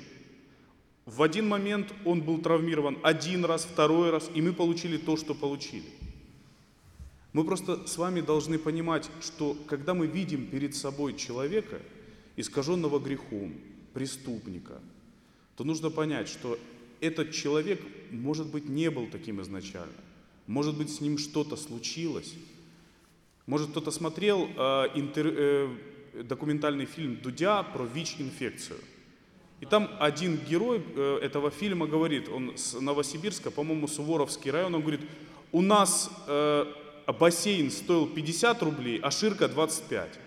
В 1.06 1.22
один 1.22 1.47
момент 1.47 1.93
он 2.06 2.22
был 2.22 2.39
травмирован 2.39 2.97
один 3.04 3.43
раз, 3.43 3.66
второй 3.66 4.10
раз, 4.10 4.30
и 4.34 4.41
мы 4.41 4.54
получили 4.54 4.97
то, 4.97 5.18
что 5.18 5.36
получили. 5.36 5.89
Мы 7.34 7.43
просто 7.43 7.88
с 7.88 7.97
вами 7.97 8.22
должны 8.22 8.58
понимать, 8.58 9.10
что 9.22 9.58
когда 9.68 9.93
мы 9.93 10.08
видим 10.08 10.47
перед 10.47 10.76
собой 10.76 11.16
человека, 11.16 11.82
искаженного 12.36 12.99
грехом, 12.99 13.54
преступника, 13.93 14.80
то 15.58 15.64
нужно 15.64 15.89
понять, 15.89 16.30
что 16.30 16.58
этот 17.01 17.32
человек, 17.32 17.82
может 18.12 18.47
быть, 18.47 18.70
не 18.70 18.89
был 18.89 19.08
таким 19.08 19.41
изначально. 19.41 19.93
Может 20.47 20.78
быть, 20.78 20.93
с 20.93 21.01
ним 21.01 21.18
что-то 21.18 21.58
случилось. 21.58 22.34
Может, 23.45 23.72
кто-то 23.72 23.91
смотрел 23.91 24.45
э, 24.45 24.51
интер- 24.95 25.36
э, 26.14 26.24
документальный 26.24 26.86
фильм 26.86 27.18
Дудя 27.18 27.62
про 27.64 27.84
ВИЧ-инфекцию. 27.84 28.80
И 29.64 29.66
там 29.66 29.89
один 29.97 30.36
герой 30.36 30.84
э, 30.93 31.20
этого 31.22 31.49
фильма 31.49 31.88
говорит, 31.88 32.28
он 32.28 32.57
с 32.57 32.74
Новосибирска, 32.82 33.49
по-моему, 33.49 33.88
Суворовский 33.88 34.51
район, 34.51 34.76
он 34.76 34.82
говорит, 34.82 34.99
у 35.53 35.61
нас 35.61 36.11
э, 36.28 36.66
бассейн 37.18 37.72
стоил 37.72 38.05
50 38.07 38.61
рублей, 38.61 38.99
а 39.01 39.09
ширка 39.09 39.47
25. 39.47 40.20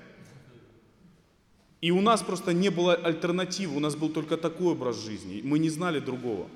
И 1.83 1.91
у 1.91 2.01
нас 2.01 2.23
просто 2.23 2.55
не 2.55 2.71
было 2.71 2.95
альтернативы, 2.95 3.77
у 3.77 3.81
нас 3.81 3.95
был 3.95 4.09
только 4.09 4.39
такой 4.39 4.69
образ 4.69 5.05
жизни, 5.05 5.43
мы 5.45 5.59
не 5.59 5.69
знали 5.69 6.01
другого. 6.01 6.49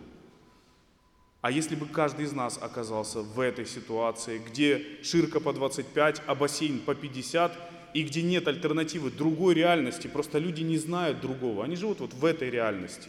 А 1.42 1.50
если 1.50 1.74
бы 1.74 1.84
каждый 1.84 2.24
из 2.24 2.32
нас 2.32 2.58
оказался 2.58 3.20
в 3.20 3.38
этой 3.40 3.66
ситуации, 3.66 4.38
где 4.38 4.82
ширка 5.02 5.38
по 5.40 5.52
25, 5.52 6.22
а 6.26 6.34
бассейн 6.34 6.78
по 6.78 6.94
50, 6.94 7.52
и 7.94 8.02
где 8.02 8.22
нет 8.22 8.48
альтернативы 8.48 9.10
другой 9.10 9.54
реальности, 9.54 10.06
просто 10.06 10.38
люди 10.38 10.62
не 10.62 10.78
знают 10.78 11.20
другого, 11.20 11.64
они 11.64 11.76
живут 11.76 12.00
вот 12.00 12.14
в 12.14 12.24
этой 12.24 12.50
реальности. 12.50 13.08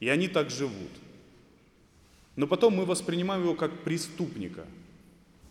И 0.00 0.08
они 0.08 0.28
так 0.28 0.50
живут. 0.50 0.90
Но 2.36 2.46
потом 2.46 2.74
мы 2.76 2.84
воспринимаем 2.84 3.42
его 3.42 3.54
как 3.54 3.82
преступника. 3.82 4.64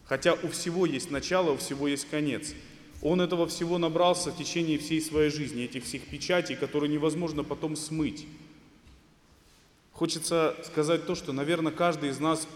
Хотя 0.05 0.33
у 0.35 0.47
всего 0.47 0.85
есть 0.85 1.11
начало, 1.11 1.51
у 1.51 1.57
всего 1.57 1.87
есть 1.87 2.09
конец. 2.09 2.53
Он 3.01 3.19
этого 3.19 3.45
всего 3.47 3.77
набрался 3.77 4.31
в 4.31 4.37
течение 4.37 4.77
всей 4.77 5.01
своей 5.01 5.29
жизни, 5.29 5.63
этих 5.63 5.83
всех 5.83 6.03
печатей, 6.03 6.55
которые 6.55 6.91
невозможно 6.91 7.43
потом 7.43 7.75
смыть. 7.75 8.25
Хочется 9.91 10.55
сказать 10.63 11.05
то, 11.05 11.15
что, 11.15 11.33
наверное, 11.33 11.71
каждый 11.71 12.09
из 12.09 12.19
нас 12.19 12.47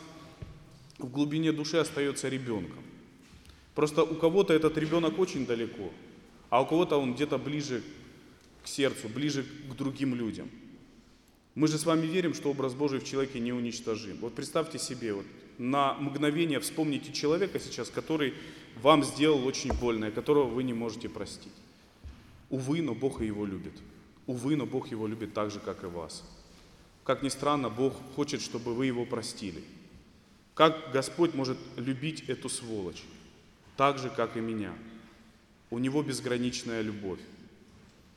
в 0.97 1.09
глубине 1.09 1.51
души 1.51 1.77
остается 1.77 2.29
ребенком. 2.29 2.83
Просто 3.75 4.03
у 4.03 4.15
кого-то 4.15 4.53
этот 4.53 4.77
ребенок 4.77 5.17
очень 5.17 5.45
далеко, 5.45 5.91
а 6.49 6.61
у 6.61 6.65
кого-то 6.65 6.97
он 6.97 7.13
где-то 7.13 7.37
ближе 7.37 7.83
к 8.63 8.67
сердцу, 8.67 9.07
ближе 9.07 9.43
к 9.43 9.75
другим 9.75 10.13
людям. 10.13 10.49
Мы 11.55 11.67
же 11.67 11.77
с 11.77 11.85
вами 11.85 12.05
верим, 12.05 12.33
что 12.33 12.49
образ 12.49 12.73
Божий 12.73 12.99
в 12.99 13.05
человеке 13.05 13.39
неуничтожим. 13.39 14.17
Вот 14.21 14.35
представьте 14.35 14.79
себе, 14.79 15.13
вот 15.13 15.25
на 15.57 15.93
мгновение 15.95 16.59
вспомните 16.59 17.11
человека 17.11 17.59
сейчас, 17.59 17.89
который 17.89 18.33
вам 18.81 19.03
сделал 19.03 19.45
очень 19.45 19.73
больно, 19.73 20.05
и 20.05 20.11
которого 20.11 20.47
вы 20.47 20.63
не 20.63 20.73
можете 20.73 21.09
простить. 21.09 21.51
Увы, 22.49 22.81
но 22.81 22.93
Бог 22.93 23.21
и 23.21 23.25
его 23.25 23.45
любит. 23.45 23.73
Увы, 24.27 24.55
но 24.55 24.65
Бог 24.65 24.91
его 24.91 25.07
любит 25.07 25.33
так 25.33 25.51
же, 25.51 25.59
как 25.59 25.83
и 25.83 25.87
вас. 25.87 26.23
Как 27.03 27.23
ни 27.23 27.29
странно, 27.29 27.69
Бог 27.69 27.93
хочет, 28.15 28.41
чтобы 28.41 28.73
вы 28.73 28.85
его 28.85 29.05
простили. 29.05 29.63
Как 30.53 30.91
Господь 30.91 31.33
может 31.33 31.57
любить 31.77 32.23
эту 32.27 32.49
сволочь? 32.49 33.03
Так 33.77 33.97
же, 33.97 34.09
как 34.09 34.37
и 34.37 34.41
меня. 34.41 34.73
У 35.69 35.79
Него 35.79 36.03
безграничная 36.03 36.81
любовь. 36.81 37.19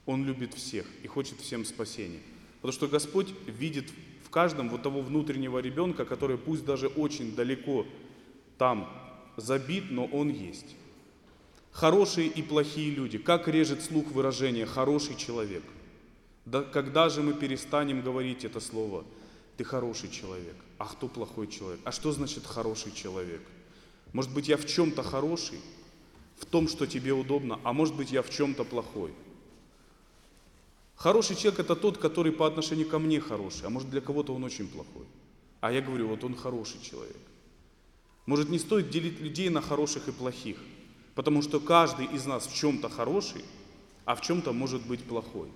Он 0.07 0.25
любит 0.25 0.55
всех 0.55 0.87
и 1.03 1.07
хочет 1.07 1.41
всем 1.41 1.65
спасения. 1.65 2.21
Потому 2.57 2.73
что 2.73 2.89
Господь 2.89 3.29
видит 3.47 3.91
в 4.25 4.31
каждом 4.31 4.69
вот 4.69 4.83
того 4.83 5.01
внутреннего 5.01 5.59
ребенка, 5.59 6.05
который 6.05 6.37
пусть 6.37 6.65
даже 6.65 6.89
очень 6.89 7.35
далеко 7.35 7.87
там 8.59 8.89
забит, 9.37 9.91
но 9.91 10.07
он 10.07 10.29
есть. 10.29 10.77
Хорошие 11.73 12.29
и 12.29 12.43
плохие 12.43 12.91
люди. 12.91 13.19
Как 13.19 13.49
режет 13.49 13.83
слух 13.83 14.13
выражение 14.13 14.67
«хороший 14.67 15.17
человек». 15.17 15.63
Да 16.45 16.63
когда 16.63 17.09
же 17.09 17.23
мы 17.23 17.33
перестанем 17.33 18.03
говорить 18.03 18.45
это 18.45 18.61
слово? 18.61 19.05
Ты 19.57 19.65
хороший 19.65 20.11
человек. 20.11 20.57
А 20.79 20.87
кто 20.87 21.09
плохой 21.09 21.47
человек? 21.47 21.81
А 21.85 21.93
что 21.93 22.13
значит 22.13 22.45
хороший 22.47 22.93
человек? 22.93 23.41
Может 24.15 24.33
быть, 24.33 24.47
я 24.47 24.57
в 24.57 24.65
чем-то 24.65 25.03
хороший, 25.03 25.59
в 26.39 26.47
том, 26.47 26.69
что 26.69 26.87
тебе 26.87 27.13
удобно, 27.13 27.59
а 27.65 27.73
может 27.73 27.97
быть, 27.97 28.13
я 28.13 28.23
в 28.23 28.31
чем-то 28.31 28.65
плохой. 28.65 29.13
Хороший 30.95 31.35
человек 31.35 31.59
это 31.59 31.75
тот, 31.75 31.99
который 31.99 32.31
по 32.31 32.47
отношению 32.47 32.89
ко 32.89 33.01
мне 33.01 33.21
хороший, 33.21 33.67
а 33.67 33.71
может 33.71 33.91
для 33.91 34.01
кого-то 34.01 34.33
он 34.33 34.45
очень 34.45 34.69
плохой. 34.69 35.05
А 35.61 35.73
я 35.73 35.81
говорю, 35.81 36.07
вот 36.07 36.23
он 36.23 36.37
хороший 36.37 36.81
человек. 36.81 37.19
Может, 38.27 38.51
не 38.51 38.61
стоит 38.61 38.89
делить 38.89 39.19
людей 39.19 39.49
на 39.49 39.61
хороших 39.61 40.07
и 40.07 40.13
плохих, 40.13 40.59
потому 41.17 41.43
что 41.43 41.59
каждый 41.59 42.07
из 42.07 42.25
нас 42.25 42.47
в 42.47 42.55
чем-то 42.55 42.89
хороший, 42.89 43.45
а 44.05 44.15
в 44.15 44.21
чем-то 44.21 44.53
может 44.53 44.87
быть 44.87 45.03
плохой. 45.03 45.49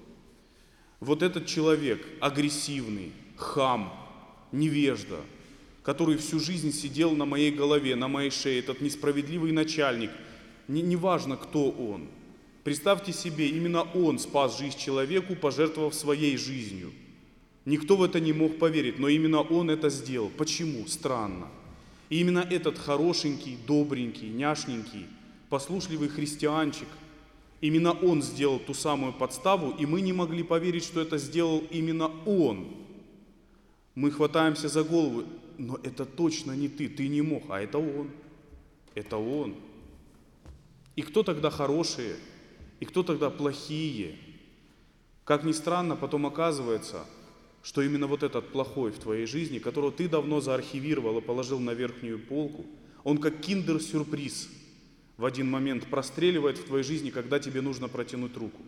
Вот 0.98 1.22
этот 1.22 1.46
человек, 1.46 2.04
агрессивный, 2.20 3.12
хам, 3.36 3.92
невежда, 4.50 5.20
который 5.82 6.16
всю 6.16 6.40
жизнь 6.40 6.72
сидел 6.72 7.12
на 7.12 7.24
моей 7.24 7.50
голове, 7.50 7.96
на 7.96 8.08
моей 8.08 8.30
шее, 8.30 8.58
этот 8.58 8.80
несправедливый 8.80 9.52
начальник, 9.52 10.10
не, 10.68 10.82
неважно, 10.82 11.36
кто 11.36 11.70
он. 11.70 12.08
Представьте 12.64 13.12
себе, 13.12 13.48
именно 13.48 13.82
он 13.82 14.18
спас 14.18 14.58
жизнь 14.58 14.78
человеку, 14.78 15.34
пожертвовав 15.34 15.94
своей 15.94 16.36
жизнью. 16.36 16.92
Никто 17.64 17.96
в 17.96 18.02
это 18.02 18.20
не 18.20 18.32
мог 18.32 18.58
поверить, 18.58 18.98
но 18.98 19.08
именно 19.08 19.40
он 19.40 19.70
это 19.70 19.90
сделал. 19.90 20.30
Почему? 20.30 20.86
Странно. 20.86 21.48
И 22.10 22.20
именно 22.20 22.40
этот 22.40 22.78
хорошенький, 22.78 23.58
добренький, 23.66 24.28
няшненький, 24.28 25.06
послушливый 25.48 26.08
христианчик, 26.08 26.88
именно 27.60 27.92
он 27.92 28.22
сделал 28.22 28.58
ту 28.58 28.74
самую 28.74 29.12
подставу, 29.12 29.74
и 29.78 29.86
мы 29.86 30.00
не 30.00 30.12
могли 30.12 30.42
поверить, 30.42 30.84
что 30.84 31.00
это 31.00 31.18
сделал 31.18 31.62
именно 31.70 32.10
он. 32.24 32.68
Мы 33.94 34.10
хватаемся 34.10 34.68
за 34.68 34.82
голову, 34.82 35.24
но 35.58 35.78
это 35.82 36.06
точно 36.06 36.52
не 36.52 36.68
ты, 36.68 36.88
ты 36.88 37.08
не 37.08 37.20
мог, 37.20 37.44
а 37.50 37.60
это 37.60 37.78
он. 37.78 38.10
Это 38.94 39.16
он. 39.16 39.54
И 40.96 41.02
кто 41.02 41.22
тогда 41.22 41.50
хорошие, 41.50 42.16
и 42.80 42.84
кто 42.84 43.02
тогда 43.02 43.28
плохие? 43.30 44.16
Как 45.24 45.44
ни 45.44 45.52
странно, 45.52 45.94
потом 45.94 46.26
оказывается, 46.26 47.04
что 47.62 47.82
именно 47.82 48.06
вот 48.06 48.22
этот 48.22 48.50
плохой 48.50 48.92
в 48.92 48.98
твоей 48.98 49.26
жизни, 49.26 49.58
которого 49.58 49.92
ты 49.92 50.08
давно 50.08 50.40
заархивировал 50.40 51.18
и 51.18 51.22
положил 51.22 51.60
на 51.60 51.72
верхнюю 51.72 52.18
полку, 52.18 52.64
он 53.04 53.18
как 53.18 53.40
киндер-сюрприз 53.40 54.48
в 55.16 55.24
один 55.24 55.50
момент 55.50 55.86
простреливает 55.86 56.58
в 56.58 56.64
твоей 56.64 56.84
жизни, 56.84 57.10
когда 57.10 57.40
тебе 57.40 57.60
нужно 57.60 57.88
протянуть 57.88 58.36
руку. 58.36 58.62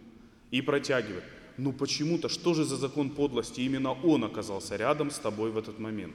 И 0.51 0.61
протягивает. 0.61 1.25
Ну 1.57 1.73
почему-то, 1.73 2.29
что 2.29 2.55
же 2.55 2.65
за 2.65 2.77
закон 2.77 3.11
подлости? 3.11 3.61
Именно 3.61 3.93
он 3.93 4.25
оказался 4.25 4.77
рядом 4.77 5.11
с 5.11 5.19
тобой 5.19 5.53
в 5.53 5.59
этот 5.59 5.79
момент. 5.79 6.15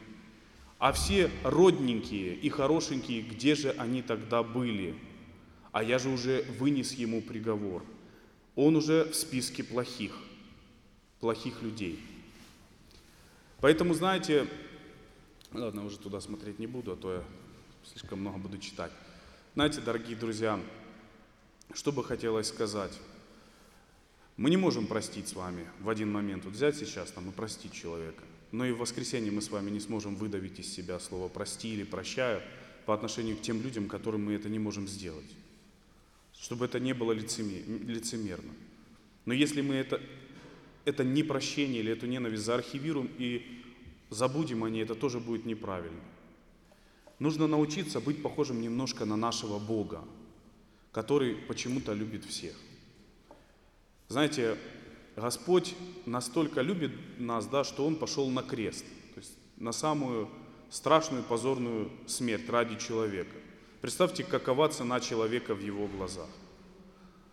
А 0.86 0.92
все 0.92 1.32
родненькие 1.44 2.36
и 2.36 2.50
хорошенькие, 2.50 3.24
где 3.24 3.56
же 3.56 3.72
они 3.72 4.04
тогда 4.04 4.44
были? 4.44 4.94
а 5.72 5.84
я 5.84 6.00
же 6.00 6.10
уже 6.10 6.46
вынес 6.60 6.94
ему 6.94 7.22
приговор. 7.22 7.84
Он 8.56 8.78
уже 8.78 9.04
в 9.04 9.14
списке 9.16 9.62
плохих, 9.62 10.16
плохих 11.20 11.62
людей. 11.64 12.00
Поэтому, 13.60 13.94
знаете, 13.94 14.48
ладно, 15.52 15.84
уже 15.84 15.98
туда 15.98 16.22
смотреть 16.22 16.60
не 16.60 16.68
буду, 16.68 16.94
а 16.94 16.96
то 16.96 17.14
я 17.16 17.24
слишком 17.84 18.22
много 18.22 18.38
буду 18.38 18.58
читать. 18.60 18.92
Знаете, 19.56 19.82
дорогие 19.82 20.16
друзья, 20.16 20.58
что 21.74 21.92
бы 21.92 22.06
хотелось 22.06 22.48
сказать. 22.48 22.98
Мы 24.38 24.50
не 24.50 24.58
можем 24.58 24.88
простить 24.88 25.28
с 25.28 25.34
вами 25.34 25.68
в 25.82 25.90
один 25.90 26.10
момент, 26.10 26.46
вот 26.46 26.54
взять 26.54 26.78
сейчас 26.78 27.12
там 27.12 27.30
и 27.30 27.34
простить 27.34 27.74
человека. 27.74 28.24
Но 28.56 28.66
и 28.66 28.72
в 28.72 28.78
воскресенье 28.78 29.34
мы 29.34 29.42
с 29.42 29.52
вами 29.52 29.70
не 29.70 29.82
сможем 29.82 30.16
выдавить 30.16 30.60
из 30.60 30.74
себя 30.74 30.98
слово 30.98 31.28
«прости» 31.28 31.74
или 31.74 31.84
«прощаю» 31.84 32.42
по 32.86 32.94
отношению 32.94 33.36
к 33.36 33.42
тем 33.42 33.62
людям, 33.62 33.90
которым 33.90 34.24
мы 34.24 34.32
это 34.32 34.48
не 34.48 34.60
можем 34.60 34.88
сделать. 34.88 35.30
Чтобы 36.34 36.64
это 36.64 36.80
не 36.80 36.94
было 36.94 37.12
лицеме- 37.12 37.66
лицемерно. 37.86 38.54
Но 39.26 39.34
если 39.34 39.60
мы 39.60 39.76
это, 39.76 40.02
это 40.86 41.04
непрощение 41.04 41.82
или 41.82 41.92
эту 41.92 42.08
ненависть 42.08 42.44
заархивируем 42.44 43.12
и 43.18 43.46
забудем 44.10 44.64
о 44.64 44.70
ней, 44.70 44.84
это 44.84 44.96
тоже 44.96 45.20
будет 45.20 45.46
неправильно. 45.46 46.00
Нужно 47.20 47.48
научиться 47.48 48.00
быть 48.00 48.24
похожим 48.24 48.62
немножко 48.62 49.04
на 49.04 49.18
нашего 49.18 49.60
Бога, 49.60 50.02
который 50.94 51.36
почему-то 51.36 51.92
любит 51.92 52.24
всех. 52.24 52.56
Знаете, 54.08 54.58
Господь 55.16 55.76
настолько 56.06 56.62
любит 56.62 56.92
нас, 57.18 57.48
да, 57.48 57.64
что 57.64 57.86
Он 57.86 57.96
пошел 57.96 58.30
на 58.30 58.44
крест, 58.44 58.86
то 59.14 59.20
есть 59.20 59.38
на 59.58 59.72
самую 59.72 60.30
страшную 60.70 61.24
позорную 61.24 61.90
смерть 62.06 62.50
ради 62.50 62.78
человека. 62.78 63.36
Представьте, 63.82 64.24
какова 64.24 64.68
цена 64.70 65.00
человека 65.00 65.56
в 65.56 65.62
Его 65.62 65.88
глазах. 65.88 66.28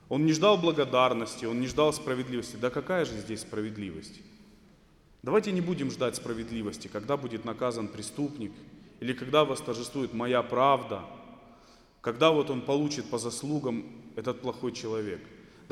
Он 0.09 0.27
не 0.27 0.33
ждал 0.33 0.59
благодарности, 0.59 1.47
он 1.47 1.61
не 1.61 1.67
ждал 1.67 1.93
справедливости. 1.93 2.57
Да 2.57 2.69
какая 2.69 3.07
же 3.07 3.15
здесь 3.19 3.41
справедливость? 3.41 4.21
Давайте 5.23 5.53
не 5.53 5.63
будем 5.63 5.91
ждать 5.91 6.17
справедливости, 6.17 6.89
когда 6.89 7.17
будет 7.17 7.45
наказан 7.45 7.89
преступник, 7.89 8.53
или 9.01 9.15
когда 9.15 9.45
восторжествует 9.45 10.13
моя 10.13 10.43
правда, 10.43 11.03
когда 12.03 12.31
вот 12.31 12.51
он 12.51 12.61
получит 12.61 13.09
по 13.09 13.19
заслугам 13.19 13.87
этот 14.15 14.41
плохой 14.43 14.73
человек. 14.73 15.21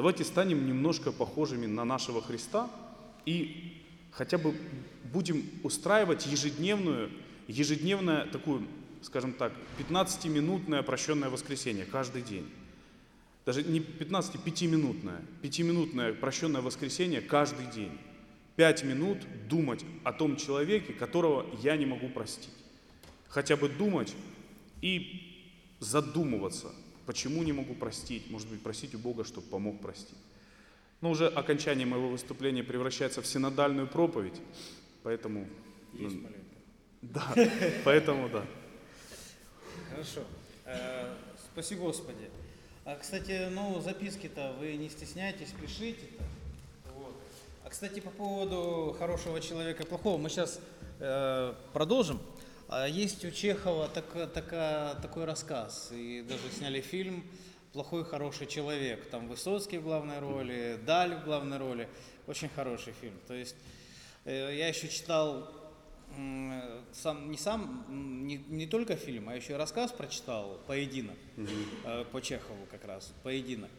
Давайте 0.01 0.25
станем 0.25 0.67
немножко 0.67 1.13
похожими 1.13 1.67
на 1.67 1.85
нашего 1.85 2.23
Христа 2.23 2.71
и 3.27 3.85
хотя 4.11 4.39
бы 4.39 4.55
будем 5.13 5.45
устраивать 5.63 6.25
ежедневную, 6.25 7.11
ежедневное 7.49 8.25
такую, 8.25 8.67
скажем 9.03 9.35
так, 9.35 9.53
15-минутное 9.79 10.83
прощенное 10.83 11.29
воскресенье 11.29 11.85
каждый 11.85 12.23
день. 12.23 12.49
Даже 13.45 13.63
не 13.63 13.81
15, 13.81 14.37
5-минутное, 14.37 15.21
5-минутное 15.43 16.15
прощенное 16.15 16.63
воскресенье 16.63 17.21
каждый 17.21 17.67
день. 17.67 17.93
Пять 18.57 18.83
минут 18.83 19.19
думать 19.51 19.85
о 20.03 20.15
том 20.15 20.37
человеке, 20.37 20.95
которого 20.95 21.45
я 21.63 21.77
не 21.77 21.85
могу 21.85 22.09
простить. 22.09 22.55
Хотя 23.29 23.55
бы 23.55 23.69
думать 23.69 24.15
и 24.81 25.45
задумываться, 25.79 26.73
почему 27.11 27.43
не 27.43 27.53
могу 27.53 27.75
простить, 27.75 28.31
может 28.31 28.49
быть, 28.49 28.63
просить 28.63 28.95
у 28.95 28.99
Бога, 28.99 29.25
чтобы 29.25 29.49
помог 29.49 29.81
простить. 29.81 30.17
Но 31.01 31.11
уже 31.11 31.27
окончание 31.27 31.85
моего 31.85 32.09
выступления 32.09 32.63
превращается 32.63 33.21
в 33.21 33.27
синодальную 33.27 33.89
проповедь, 33.89 34.41
поэтому... 35.03 35.49
Есть 35.93 36.15
ну, 36.15 36.23
маленько. 36.23 36.47
Да, 37.03 37.35
поэтому 37.85 38.29
да. 38.29 38.47
Хорошо. 39.91 40.21
Э, 40.65 41.13
Спаси 41.53 41.75
Господи. 41.75 42.31
А, 42.85 42.95
кстати, 42.95 43.49
ну, 43.51 43.81
записки-то 43.81 44.55
вы 44.61 44.77
не 44.77 44.89
стесняйтесь, 44.89 45.53
пишите-то. 45.61 46.23
Вот. 46.95 47.17
А, 47.65 47.71
кстати, 47.71 47.99
по 47.99 48.11
поводу 48.11 48.95
хорошего 49.01 49.41
человека 49.41 49.83
и 49.83 49.87
плохого, 49.87 50.17
мы 50.17 50.29
сейчас 50.29 50.61
продолжим. 51.73 52.21
А, 52.73 52.87
Есть 52.87 53.25
у 53.25 53.33
Чехова 53.33 53.89
так- 53.89 54.33
така- 54.33 54.95
такой 55.03 55.25
рассказ, 55.25 55.91
и 55.93 56.23
даже 56.23 56.49
сняли 56.57 56.81
фильм 56.81 57.25
«Плохой 57.73 58.05
хороший 58.05 58.47
человек». 58.47 59.11
Там 59.11 59.27
Высоцкий 59.27 59.79
в 59.79 59.83
главной 59.83 60.21
роли, 60.21 60.79
Даль 60.87 61.17
в 61.17 61.25
главной 61.25 61.59
роли. 61.59 61.89
Очень 62.29 62.49
хороший 62.49 62.93
фильм. 62.93 63.19
То 63.27 63.35
есть 63.35 63.57
э, 64.25 64.55
я 64.57 64.69
еще 64.69 64.87
читал 64.89 65.51
сам, 66.93 67.31
не 67.31 67.37
сам, 67.37 67.87
не, 68.27 68.37
не 68.37 68.67
только 68.67 68.95
фильм, 68.97 69.29
а 69.29 69.35
еще 69.35 69.55
и 69.55 69.57
рассказ 69.57 69.91
прочитал 69.91 70.61
«Поединок» 70.69 71.17
э, 71.85 72.05
по 72.13 72.21
Чехову 72.23 72.67
как 72.71 72.85
раз, 72.85 73.13
«Поединок». 73.25 73.71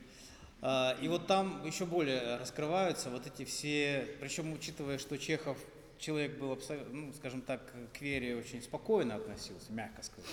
А, 0.61 0.97
И 1.01 1.07
вот 1.07 1.27
там 1.27 1.65
еще 1.65 1.85
более 1.85 2.35
раскрываются 2.37 3.09
вот 3.09 3.25
эти 3.25 3.45
все, 3.45 4.05
причем 4.19 4.51
учитывая, 4.51 4.97
что 4.97 5.17
Чехов 5.17 5.57
человек 6.02 6.38
был, 6.38 6.60
ну, 6.91 7.14
скажем 7.14 7.41
так, 7.41 7.74
к 7.93 8.02
вере 8.02 8.36
очень 8.36 8.62
спокойно 8.62 9.16
относился, 9.16 9.72
мягко 9.72 10.02
сказать. 10.02 10.30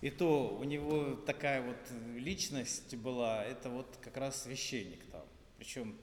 И 0.00 0.10
то 0.10 0.48
у 0.48 0.64
него 0.64 1.14
такая 1.14 1.62
вот 1.62 1.76
личность 2.16 2.96
была, 2.96 3.44
это 3.44 3.70
вот 3.70 3.86
как 4.02 4.16
раз 4.16 4.42
священник 4.42 4.98
там. 5.12 5.22
Причем 5.58 5.96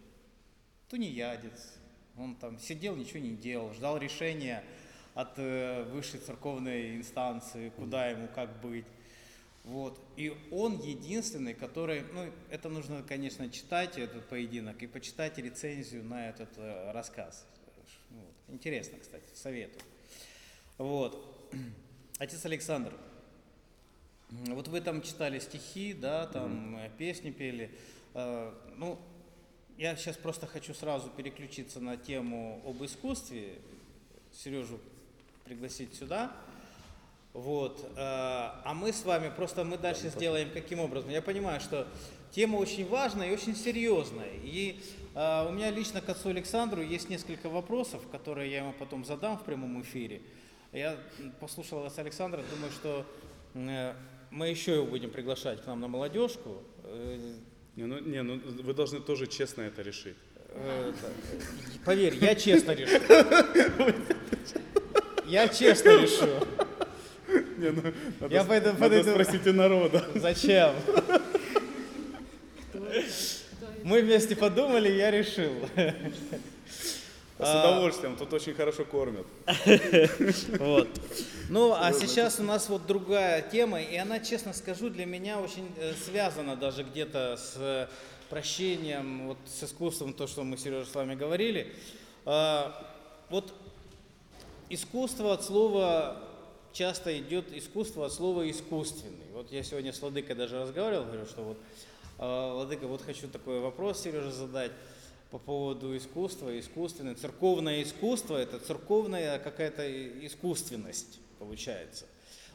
тунеядец, 0.87 1.77
он 2.17 2.35
там 2.35 2.57
сидел, 2.59 2.95
ничего 2.95 3.19
не 3.19 3.35
делал, 3.35 3.73
ждал 3.73 3.97
решения 3.97 4.63
от 5.15 5.33
э, 5.37 5.83
высшей 5.91 6.21
церковной 6.21 6.95
инстанции, 6.95 7.73
куда 7.75 8.07
ему 8.09 8.29
как 8.33 8.61
быть. 8.61 8.85
Вот. 9.65 9.99
И 10.15 10.33
он 10.51 10.79
единственный, 10.79 11.53
который, 11.53 12.03
ну, 12.13 12.31
это 12.49 12.69
нужно, 12.69 13.03
конечно, 13.03 13.49
читать 13.49 13.97
этот 13.97 14.27
поединок 14.29 14.81
и 14.81 14.87
почитать 14.87 15.37
рецензию 15.37 16.05
на 16.05 16.29
этот 16.29 16.49
э, 16.57 16.91
рассказ. 16.93 17.45
Интересно, 18.51 18.97
кстати, 18.99 19.23
советую. 19.35 19.81
Вот. 20.77 21.49
Отец 22.19 22.43
Александр, 22.45 22.93
вот 24.29 24.67
вы 24.67 24.81
там 24.81 25.01
читали 25.01 25.39
стихи, 25.39 25.93
да, 25.93 26.27
там 26.27 26.77
э, 26.77 26.89
песни 26.97 27.31
пели. 27.31 27.71
Э, 28.13 28.53
Ну, 28.77 28.99
я 29.77 29.95
сейчас 29.95 30.17
просто 30.17 30.45
хочу 30.47 30.73
сразу 30.73 31.09
переключиться 31.09 31.79
на 31.79 31.97
тему 31.97 32.61
об 32.65 32.83
искусстве. 32.83 33.53
Сережу 34.33 34.79
пригласить 35.45 35.95
сюда. 35.95 36.31
Вот. 37.33 37.83
э, 37.83 37.97
А 37.97 38.73
мы 38.75 38.91
с 38.93 39.03
вами 39.05 39.31
просто 39.35 39.63
мы 39.63 39.77
дальше 39.77 40.09
сделаем 40.09 40.49
каким 40.51 40.79
образом. 40.79 41.09
Я 41.09 41.21
понимаю, 41.21 41.59
что 41.61 41.87
тема 42.31 42.57
очень 42.57 42.87
важная 42.87 43.29
и 43.29 43.33
очень 43.33 43.55
серьезная. 43.55 44.31
И 44.43 44.79
у 45.19 45.51
меня 45.51 45.69
лично 45.71 45.99
к 46.01 46.07
отцу 46.09 46.29
Александру 46.29 46.81
есть 46.81 47.09
несколько 47.09 47.49
вопросов, 47.49 48.01
которые 48.11 48.49
я 48.51 48.59
ему 48.59 48.73
потом 48.73 49.03
задам 49.03 49.37
в 49.37 49.43
прямом 49.43 49.81
эфире. 49.81 50.21
Я 50.71 50.95
послушал 51.41 51.85
отца 51.85 52.01
Александра, 52.01 52.41
думаю, 52.53 52.71
что 52.71 53.05
э, 53.55 53.93
мы 54.31 54.47
еще 54.49 54.75
его 54.75 54.85
будем 54.85 55.09
приглашать 55.09 55.61
к 55.63 55.67
нам 55.67 55.81
на 55.81 55.87
молодежку. 55.87 56.63
Э, 56.83 57.33
Не, 57.75 57.85
ну, 57.85 57.99
не, 57.99 58.21
ну 58.23 58.39
вы 58.63 58.73
должны 58.73 58.99
тоже 59.01 59.27
честно 59.27 59.63
это 59.63 59.81
решить. 59.81 60.15
э, 60.49 60.93
Поверь, 61.85 62.15
я 62.21 62.35
честно 62.35 62.71
решу. 62.71 62.99
Я 65.25 65.47
честно 65.47 65.89
решу. 65.89 66.27
Не, 67.57 67.71
ну, 67.71 67.81
надо, 68.21 68.33
Я 68.33 68.43
пойду- 68.43 68.67
надо 68.67 68.79
подойду. 68.79 69.09
спросить 69.11 69.47
у 69.47 69.53
народа. 69.53 70.05
Зачем? 70.15 70.73
Мы 73.89 74.01
вместе 74.03 74.35
подумали, 74.35 74.87
я 74.87 75.09
решил. 75.09 75.51
С 77.39 77.59
удовольствием, 77.59 78.17
тут 78.17 78.31
очень 78.33 78.53
хорошо 78.53 78.85
кормят. 78.85 79.25
Вот. 80.59 80.87
Ну, 81.49 81.73
а 81.73 81.91
сейчас 81.93 82.39
у 82.39 82.43
нас 82.43 82.69
вот 82.69 82.85
другая 82.85 83.41
тема, 83.41 83.81
и 83.81 83.95
она, 83.95 84.19
честно 84.19 84.53
скажу, 84.53 84.91
для 84.91 85.07
меня 85.07 85.39
очень 85.39 85.67
э, 85.77 85.93
связана 86.05 86.55
даже 86.55 86.83
где-то 86.83 87.35
с 87.35 87.55
э, 87.57 87.87
прощением, 88.29 89.29
вот 89.29 89.37
с 89.47 89.63
искусством, 89.63 90.13
то, 90.13 90.27
что 90.27 90.43
мы, 90.43 90.57
Сережа, 90.57 90.85
с 90.85 90.93
вами 90.93 91.15
говорили. 91.15 91.73
А, 92.25 92.93
Вот 93.31 93.51
искусство 94.69 95.33
от 95.33 95.43
слова 95.43 96.21
часто 96.73 97.17
идет 97.17 97.51
искусство 97.51 98.05
от 98.05 98.13
слова 98.13 98.47
искусственный. 98.51 99.31
Вот 99.33 99.51
я 99.51 99.63
сегодня 99.63 99.93
с 99.93 99.99
Владыкой 99.99 100.35
даже 100.35 100.61
разговаривал, 100.61 101.05
говорю, 101.05 101.25
что 101.25 101.41
вот 101.41 101.57
а, 101.57 101.89
Владыка, 102.19 102.85
вот 102.85 103.01
хочу 103.01 103.29
такой 103.29 103.61
вопрос, 103.61 104.01
Сереже, 104.01 104.31
задать 104.31 104.73
по 105.31 105.37
поводу 105.37 105.95
искусства, 105.95 106.59
искусственное. 106.59 107.15
Церковное 107.15 107.81
искусство– 107.81 108.35
это 108.37 108.59
церковная 108.59 109.39
какая-то 109.39 109.87
искусственность, 110.25 111.19
получается. 111.37 112.05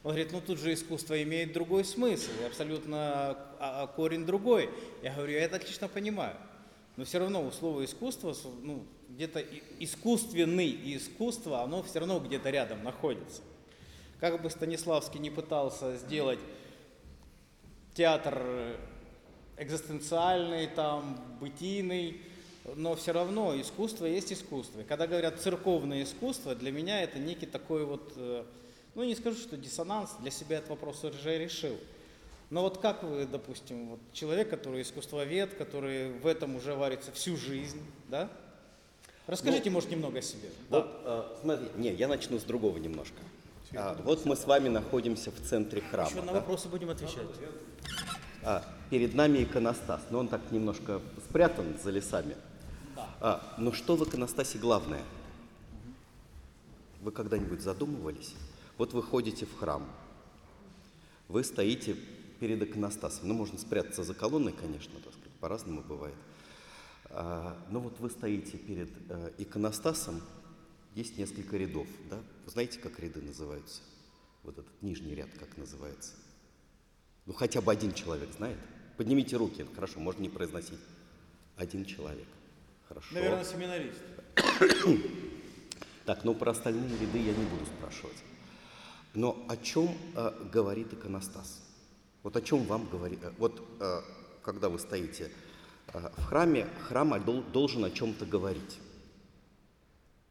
Он 0.03 0.11
говорит, 0.11 0.33
ну 0.33 0.43
тут 0.43 0.59
же 0.59 0.75
искусство 0.75 1.23
имеет 1.23 1.55
другой 1.55 1.85
смысл, 1.87 2.31
абсолютно 2.47 2.99
а, 2.99 3.55
а, 3.59 3.87
корень 3.87 4.27
другой. 4.27 4.69
Я 5.03 5.15
говорю, 5.15 5.33
я 5.33 5.45
это 5.45 5.57
отлично 5.57 5.89
понимаю. 5.89 6.37
Но 6.97 7.07
все 7.07 7.19
равно 7.19 7.43
у 7.43 7.51
слова 7.51 7.83
искусство, 7.83 8.37
ну, 8.63 8.85
где-то 9.09 9.43
искусственный 9.81 10.69
и 10.69 10.99
искусство, 10.99 11.63
оно 11.63 11.83
все 11.83 12.01
равно 12.01 12.21
где-то 12.21 12.51
рядом 12.51 12.85
находится. 12.85 13.41
Как 14.21 14.43
бы 14.43 14.51
Станиславский 14.51 15.21
не 15.21 15.31
пытался 15.31 15.97
сделать 15.97 16.39
театр 17.95 18.35
э, 18.37 18.77
экзистенциальный, 19.57 20.67
там, 20.67 21.19
бытийный, 21.41 22.21
но 22.77 22.95
все 22.97 23.13
равно 23.13 23.59
искусство 23.61 24.07
есть 24.07 24.33
искусство. 24.33 24.81
И 24.81 24.85
когда 24.85 25.07
говорят 25.07 25.41
церковное 25.41 26.03
искусство, 26.03 26.55
для 26.55 26.73
меня 26.73 27.03
это 27.03 27.19
некий 27.19 27.47
такой 27.47 27.85
вот, 27.85 28.13
э, 28.17 28.45
ну 28.95 29.05
не 29.05 29.15
скажу, 29.15 29.37
что 29.39 29.57
диссонанс, 29.57 30.11
для 30.21 30.31
себя 30.31 30.59
этот 30.59 30.71
вопрос 30.71 31.05
уже 31.05 31.39
решил. 31.39 31.77
Но 32.51 32.63
вот 32.63 32.79
как 32.79 33.03
вы, 33.03 33.27
допустим, 33.27 33.91
вот 33.91 34.01
человек, 34.13 34.49
который 34.51 34.83
искусствовед, 34.83 35.55
который 35.55 36.13
в 36.13 36.27
этом 36.27 36.57
уже 36.57 36.75
варится 36.75 37.13
всю 37.13 37.37
жизнь, 37.37 37.83
да? 38.09 38.31
Расскажите, 39.27 39.71
может, 39.71 39.91
немного 39.91 40.19
о 40.19 40.23
себе. 40.23 40.49
Вот, 40.69 40.87
э, 41.05 41.23
смотри, 41.41 41.69
не, 41.77 41.93
я 41.95 42.09
начну 42.09 42.39
с 42.39 42.43
другого 42.43 42.77
немножко. 42.79 43.17
А, 43.77 43.97
вот 44.05 44.25
мы 44.25 44.37
с 44.37 44.45
вами 44.45 44.69
находимся 44.69 45.31
в 45.31 45.41
центре 45.41 45.81
храма. 45.81 46.11
Еще 46.11 46.21
на 46.21 46.27
да? 46.27 46.33
вопросы 46.35 46.69
будем 46.69 46.91
отвечать. 46.91 47.27
А, 48.45 48.63
перед 48.91 49.15
нами 49.15 49.43
иконостас, 49.43 50.03
но 50.11 50.19
он 50.19 50.29
так 50.29 50.53
немножко 50.53 51.01
спрятан 51.27 51.77
за 51.83 51.91
лесами. 51.91 52.37
А, 53.21 53.55
но 53.59 53.73
что 53.73 53.97
в 53.97 54.07
иконостасе 54.07 54.59
главное? 54.59 55.03
Вы 57.01 57.11
когда-нибудь 57.11 57.63
задумывались? 57.63 58.35
Вот 58.77 58.93
вы 58.93 59.03
ходите 59.03 59.47
в 59.47 59.59
храм, 59.59 59.85
вы 61.29 61.43
стоите 61.43 61.97
перед 62.39 62.63
иконостасом. 62.63 63.29
Ну, 63.29 63.35
можно 63.35 63.59
спрятаться 63.59 64.05
за 64.05 64.15
колонной, 64.15 64.53
конечно, 64.53 64.93
так 65.01 65.13
сказать, 65.13 65.33
по-разному 65.41 65.83
бывает. 65.83 66.17
А, 67.09 67.57
но 67.71 67.81
вот 67.81 67.99
вы 68.01 68.11
стоите 68.11 68.59
перед 68.59 68.91
э, 69.09 69.31
иконостасом, 69.39 70.21
есть 70.95 71.17
несколько 71.17 71.57
рядов, 71.57 71.87
да? 72.11 72.19
Вы 72.45 72.51
знаете, 72.51 72.79
как 72.79 72.99
ряды 72.99 73.23
называются? 73.23 73.81
Вот 74.43 74.59
этот 74.59 74.83
нижний 74.83 75.15
ряд, 75.15 75.31
как 75.39 75.57
называется? 75.57 76.13
Ну, 77.27 77.33
хотя 77.33 77.61
бы 77.61 77.73
один 77.73 77.93
человек 77.95 78.31
знает. 78.33 78.59
Поднимите 78.97 79.37
руки. 79.37 79.67
Хорошо, 79.75 80.01
можно 80.01 80.23
не 80.23 80.29
произносить. 80.29 80.79
Один 81.57 81.85
человек. 81.85 82.27
Хорошо. 82.89 83.15
Наверное, 83.15 83.45
семинарист. 83.45 84.01
Так, 86.05 86.23
ну 86.25 86.35
про 86.35 86.51
остальные 86.51 86.99
ряды 86.99 87.19
я 87.19 87.33
не 87.35 87.45
буду 87.45 87.65
спрашивать. 87.65 88.17
Но 89.15 89.43
о 89.49 89.57
чем 89.57 89.97
э, 90.17 90.49
говорит 90.53 90.93
иконостас? 90.93 91.63
Вот 92.23 92.37
о 92.37 92.43
чем 92.43 92.65
вам 92.65 92.87
говорит? 92.89 93.21
э, 93.23 93.31
Вот 93.39 93.63
э, 93.81 94.01
когда 94.43 94.69
вы 94.69 94.79
стоите 94.79 95.31
э, 95.95 96.11
в 96.19 96.25
храме, 96.25 96.67
храм 96.89 97.25
дол- 97.25 97.43
должен 97.45 97.85
о 97.85 97.91
чем-то 97.91 98.27
говорить. 98.27 98.79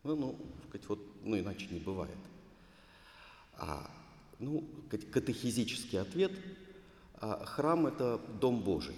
Ну, 0.04 0.16
ну, 0.16 0.40
сказать, 0.68 0.88
вот, 0.90 1.00
ну, 1.24 1.40
иначе 1.40 1.68
не 1.72 1.80
бывает. 1.80 2.18
А, 3.54 3.90
ну, 4.38 4.64
катехизический 4.90 6.00
ответ. 6.00 6.34
А, 7.24 7.46
храм– 7.46 7.88
это 7.88 8.20
дом 8.42 8.60
Божий. 8.60 8.96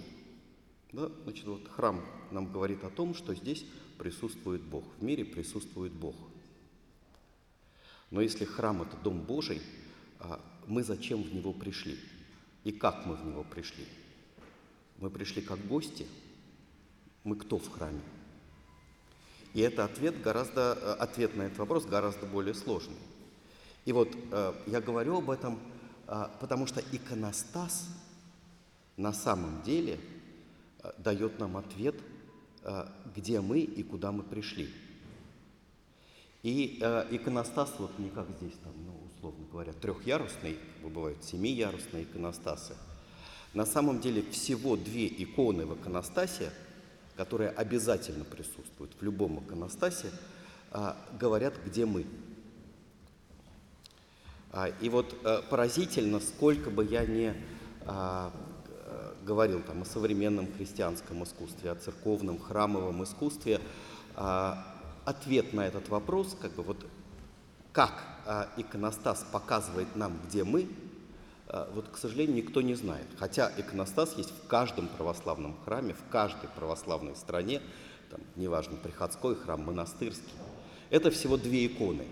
Да? 0.92 1.08
Значит, 1.22 1.46
вот 1.46 1.68
храм 1.68 2.04
нам 2.32 2.50
говорит 2.50 2.82
о 2.82 2.90
том, 2.90 3.14
что 3.14 3.32
здесь 3.36 3.64
присутствует 3.98 4.62
Бог, 4.62 4.82
в 4.98 5.04
мире 5.04 5.24
присутствует 5.24 5.92
Бог. 5.92 6.16
Но 8.10 8.20
если 8.20 8.44
храм– 8.44 8.82
это 8.82 8.96
дом 8.96 9.20
Божий, 9.20 9.62
а, 10.18 10.40
мы 10.66 10.82
зачем 10.82 11.22
в 11.22 11.32
него 11.32 11.52
пришли? 11.52 12.00
И 12.64 12.72
как 12.72 13.06
мы 13.06 13.14
в 13.14 13.24
него 13.24 13.44
пришли? 13.44 13.86
Мы 14.98 15.08
пришли 15.08 15.40
как 15.40 15.64
гости? 15.64 16.04
Мы 17.22 17.36
кто 17.36 17.58
в 17.58 17.70
храме? 17.70 18.00
И 19.54 19.60
это 19.60 19.84
ответ, 19.84 20.20
гораздо, 20.20 20.76
э, 20.80 20.92
ответ 20.94 21.36
на 21.36 21.42
этот 21.42 21.58
вопрос 21.58 21.86
гораздо 21.86 22.26
более 22.26 22.54
сложный. 22.54 22.96
И 23.84 23.92
вот 23.92 24.08
э, 24.32 24.52
я 24.66 24.80
говорю 24.80 25.18
об 25.18 25.30
этом, 25.30 25.60
э, 26.08 26.26
потому 26.40 26.66
что 26.66 26.80
иконостас 26.90 27.88
на 28.96 29.12
самом 29.12 29.62
деле 29.62 29.98
э, 30.82 30.92
дает 30.98 31.38
нам 31.38 31.56
ответ, 31.56 31.96
э, 32.62 32.86
где 33.14 33.40
мы 33.40 33.60
и 33.60 33.82
куда 33.82 34.12
мы 34.12 34.22
пришли. 34.22 34.70
И 36.42 36.78
э, 36.80 37.06
иконостас, 37.10 37.74
вот 37.78 37.98
не 37.98 38.08
как 38.10 38.26
здесь, 38.40 38.54
там, 38.62 38.72
ну, 38.84 38.92
условно 39.16 39.46
говоря, 39.50 39.72
трехярусный, 39.72 40.58
бывают 40.82 41.22
семиярусные 41.24 42.04
иконостасы. 42.04 42.74
На 43.52 43.66
самом 43.66 44.00
деле 44.00 44.22
всего 44.30 44.76
две 44.76 45.06
иконы 45.06 45.66
в 45.66 45.74
иконостасе, 45.74 46.52
которые 47.16 47.50
обязательно 47.50 48.24
присутствуют 48.24 48.92
в 49.00 49.02
любом 49.02 49.42
иконостасе, 49.42 50.10
а, 50.70 50.96
говорят, 51.18 51.54
где 51.64 51.86
мы. 51.86 52.06
А, 54.52 54.68
И 54.80 54.88
вот 54.88 55.16
э, 55.24 55.42
поразительно, 55.48 56.20
сколько 56.20 56.70
бы 56.70 56.84
я 56.84 57.06
ни 57.06 57.34
а, 57.86 58.30
э, 58.34 58.45
говорил 59.26 59.60
там, 59.60 59.82
о 59.82 59.84
современном 59.84 60.50
христианском 60.56 61.22
искусстве, 61.24 61.72
о 61.72 61.74
церковном, 61.74 62.38
храмовом 62.38 63.02
искусстве, 63.02 63.60
а, 64.14 64.64
ответ 65.04 65.52
на 65.52 65.66
этот 65.66 65.88
вопрос, 65.88 66.36
как 66.40 66.52
бы 66.52 66.62
вот 66.62 66.86
как 67.72 68.04
а, 68.24 68.48
иконостас 68.56 69.26
показывает 69.32 69.96
нам, 69.96 70.18
где 70.26 70.44
мы, 70.44 70.68
а, 71.48 71.68
вот, 71.74 71.88
к 71.88 71.98
сожалению, 71.98 72.36
никто 72.36 72.62
не 72.62 72.74
знает. 72.74 73.06
Хотя 73.18 73.52
иконостас 73.58 74.16
есть 74.16 74.30
в 74.30 74.46
каждом 74.46 74.86
православном 74.88 75.56
храме, 75.64 75.94
в 75.94 76.10
каждой 76.10 76.48
православной 76.50 77.16
стране, 77.16 77.60
там, 78.10 78.20
неважно, 78.36 78.76
приходской 78.76 79.34
храм, 79.34 79.60
монастырский. 79.60 80.32
Это 80.90 81.10
всего 81.10 81.36
две 81.36 81.66
иконы. 81.66 82.06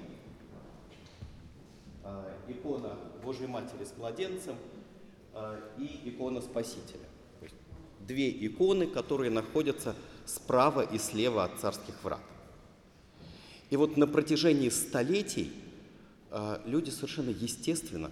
Икона 2.47 2.99
Божьей 3.23 3.47
Матери 3.47 3.85
с 3.85 3.97
младенцем 3.97 4.57
и 5.79 6.09
икона 6.09 6.41
Спасителя. 6.41 7.09
Две 8.01 8.31
иконы, 8.47 8.87
которые 8.87 9.31
находятся 9.31 9.95
справа 10.27 10.83
и 10.83 10.99
слева 10.99 11.45
от 11.45 11.59
царских 11.59 12.03
врат. 12.03 12.21
И 13.71 13.77
вот 13.77 13.97
на 13.97 14.07
протяжении 14.07 14.69
столетий 14.69 15.53
а, 16.31 16.61
люди 16.65 16.91
совершенно 16.91 17.31
естественно 17.31 18.11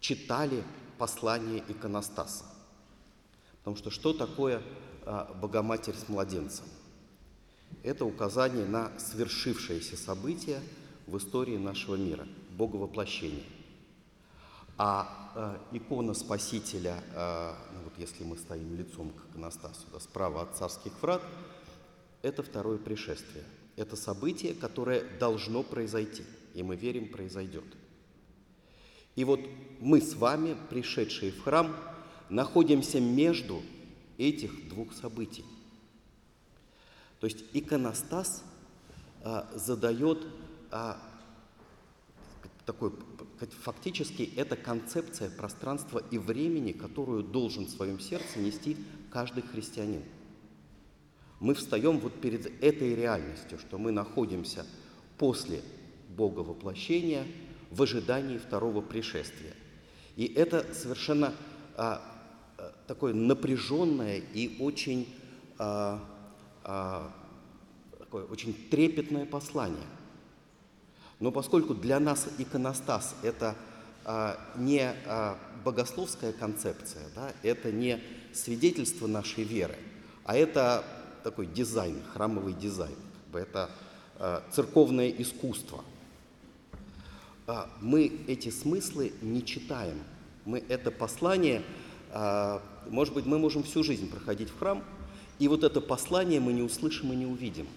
читали 0.00 0.64
послание 0.98 1.62
иконостаса. 1.68 2.44
Потому 3.58 3.76
что 3.76 3.90
что 3.90 4.12
такое 4.12 4.60
а, 5.04 5.32
Богоматерь 5.40 5.94
с 5.94 6.08
младенцем? 6.08 6.66
Это 7.82 8.04
указание 8.04 8.66
на 8.66 8.92
свершившееся 8.98 9.96
событие 9.96 10.60
в 11.06 11.16
истории 11.16 11.56
нашего 11.56 11.96
мира, 11.96 12.26
Боговоплощение. 12.50 13.44
А 14.78 15.58
э, 15.72 15.76
икона 15.76 16.14
Спасителя, 16.14 17.02
э, 17.14 17.54
ну 17.74 17.82
вот 17.84 17.92
если 17.98 18.24
мы 18.24 18.36
стоим 18.36 18.74
лицом 18.74 19.10
к 19.10 19.30
иконостасу, 19.30 19.86
да, 19.92 20.00
справа 20.00 20.42
от 20.42 20.56
царских 20.56 20.92
врат, 21.02 21.22
это 22.22 22.42
второе 22.42 22.78
пришествие. 22.78 23.44
Это 23.76 23.96
событие, 23.96 24.54
которое 24.54 25.04
должно 25.18 25.62
произойти, 25.62 26.24
и 26.54 26.62
мы 26.62 26.76
верим, 26.76 27.10
произойдет. 27.10 27.64
И 29.16 29.24
вот 29.24 29.40
мы 29.80 30.00
с 30.00 30.14
вами, 30.14 30.56
пришедшие 30.70 31.32
в 31.32 31.42
храм, 31.42 31.76
находимся 32.28 33.00
между 33.00 33.62
этих 34.18 34.68
двух 34.68 34.94
событий. 34.94 35.44
То 37.20 37.26
есть 37.26 37.44
иконостас 37.52 38.42
а, 39.22 39.48
задает 39.54 40.26
а, 40.70 40.98
такой, 42.66 42.92
фактически 43.62 44.30
это 44.36 44.56
концепция 44.56 45.30
пространства 45.30 46.02
и 46.10 46.18
времени, 46.18 46.72
которую 46.72 47.22
должен 47.22 47.66
в 47.66 47.70
своем 47.70 47.98
сердце 47.98 48.38
нести 48.38 48.76
каждый 49.10 49.42
христианин. 49.42 50.02
Мы 51.40 51.54
встаем 51.54 51.98
вот 51.98 52.20
перед 52.20 52.46
этой 52.62 52.94
реальностью, 52.94 53.58
что 53.58 53.78
мы 53.78 53.90
находимся 53.90 54.64
после 55.18 55.62
Бога 56.08 56.40
воплощения 56.40 57.26
в 57.70 57.82
ожидании 57.82 58.38
второго 58.38 58.80
пришествия. 58.80 59.54
И 60.14 60.26
это 60.26 60.72
совершенно 60.74 61.34
а, 61.76 62.00
а, 62.58 62.72
такое 62.86 63.14
напряженное 63.14 64.18
и 64.18 64.56
очень, 64.60 65.12
а, 65.58 66.00
а, 66.62 67.12
такое 67.98 68.24
очень 68.24 68.54
трепетное 68.70 69.26
послание. 69.26 69.86
Но 71.22 71.30
поскольку 71.30 71.72
для 71.72 72.00
нас 72.00 72.26
иконостас– 72.38 73.14
это 73.22 73.54
а, 74.04 74.36
не 74.56 74.92
а, 75.06 75.38
богословская 75.64 76.32
концепция, 76.32 77.04
да, 77.14 77.32
это 77.44 77.70
не 77.70 78.00
свидетельство 78.32 79.06
нашей 79.06 79.44
веры, 79.44 79.76
а 80.24 80.36
это 80.36 80.84
такой 81.22 81.46
дизайн, 81.46 82.02
храмовый 82.12 82.54
дизайн, 82.54 82.96
это 83.32 83.70
а, 84.18 84.42
церковное 84.50 85.10
искусство. 85.10 85.84
А, 87.46 87.70
мы 87.80 88.24
эти 88.26 88.48
смыслы 88.48 89.12
не 89.22 89.44
читаем. 89.44 90.02
Мы 90.44 90.64
это 90.68 90.90
послание, 90.90 91.62
а, 92.10 92.60
может 92.90 93.14
быть, 93.14 93.26
мы 93.26 93.38
можем 93.38 93.62
всю 93.62 93.84
жизнь 93.84 94.10
проходить 94.10 94.50
в 94.50 94.58
храм, 94.58 94.82
и 95.38 95.46
вот 95.46 95.62
это 95.62 95.80
послание 95.80 96.40
мы 96.40 96.52
не 96.52 96.62
услышим 96.62 97.12
и 97.12 97.16
не 97.16 97.26
увидим. 97.26 97.68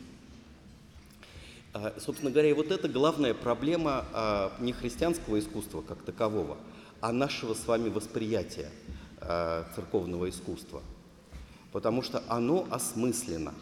А, 1.76 1.94
Собственно 2.00 2.32
говоря, 2.32 2.50
и 2.52 2.54
вот 2.54 2.72
это 2.72 2.88
главная 2.88 3.34
проблема 3.34 4.06
а, 4.14 4.54
не 4.62 4.72
христианского 4.72 5.38
искусства 5.38 5.82
как 5.82 6.02
такового, 6.04 6.58
а 7.02 7.12
нашего 7.12 7.54
с 7.54 7.68
вами 7.68 7.90
восприятия 7.90 8.72
а, 9.20 9.68
церковного 9.76 10.30
искусства. 10.30 10.82
потому 11.74 12.02
что 12.02 12.24
оно 12.30 12.66
осмысленно, 12.72 13.54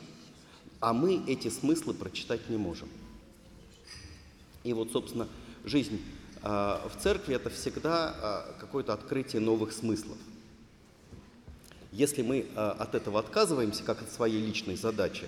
а 0.80 0.94
мы 0.94 1.24
эти 1.26 1.48
смыслы 1.48 1.96
прочитать 1.96 2.48
не 2.48 2.58
можем. 2.58 2.88
И 4.64 4.74
вот, 4.74 4.92
собственно, 4.92 5.28
жизнь 5.66 6.00
в 6.44 6.92
церкви 7.02 7.34
это 7.34 7.50
всегда 7.50 8.46
какое-то 8.60 8.94
открытие 8.94 9.42
новых 9.42 9.72
смыслов. 9.74 10.18
Если 11.92 12.22
мы 12.22 12.46
от 12.54 12.94
этого 12.94 13.20
отказываемся, 13.20 13.84
как 13.84 14.04
от 14.04 14.12
своей 14.12 14.46
личной 14.46 14.76
задачи, 14.76 15.28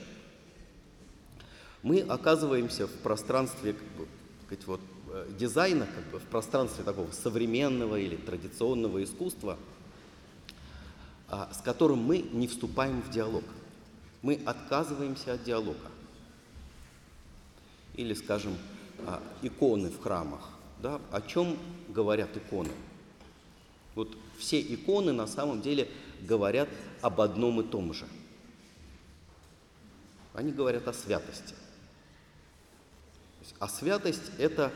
мы 1.85 1.99
оказываемся 2.01 2.87
в 2.87 2.93
пространстве 3.03 3.73
как 3.73 3.87
бы, 3.89 4.07
сказать, 4.43 4.65
вот, 4.65 4.81
э, 5.13 5.29
дизайна, 5.37 5.85
как 5.85 6.03
бы, 6.05 6.17
в 6.17 6.23
пространстве 6.23 6.83
такого 6.83 7.11
современного 7.11 7.97
или 7.97 8.15
традиционного 8.15 9.03
искусства, 9.03 9.55
а, 11.29 11.47
с 11.53 11.61
которым 11.61 11.99
мы 11.99 12.25
не 12.33 12.47
вступаем 12.47 13.03
в 13.03 13.11
диалог. 13.11 13.43
Мы 14.23 14.41
отказываемся 14.47 15.33
от 15.33 15.43
диалога. 15.43 15.91
Или, 17.93 18.15
скажем, 18.15 18.57
а, 19.05 19.21
иконы 19.43 19.91
в 19.91 20.01
храмах. 20.01 20.49
Да? 20.81 20.99
О 21.11 21.21
чем 21.21 21.55
говорят 21.89 22.35
иконы? 22.35 22.71
Вот 23.93 24.17
все 24.39 24.59
иконы 24.59 25.11
на 25.11 25.27
самом 25.27 25.61
деле 25.61 25.87
говорят 26.21 26.67
об 27.03 27.21
одном 27.21 27.61
и 27.61 27.63
том 27.63 27.93
же. 27.93 28.07
Они 30.33 30.51
говорят 30.51 30.87
о 30.87 30.93
святости. 30.93 31.53
А 33.59 33.67
святость– 33.67 34.31
это 34.37 34.71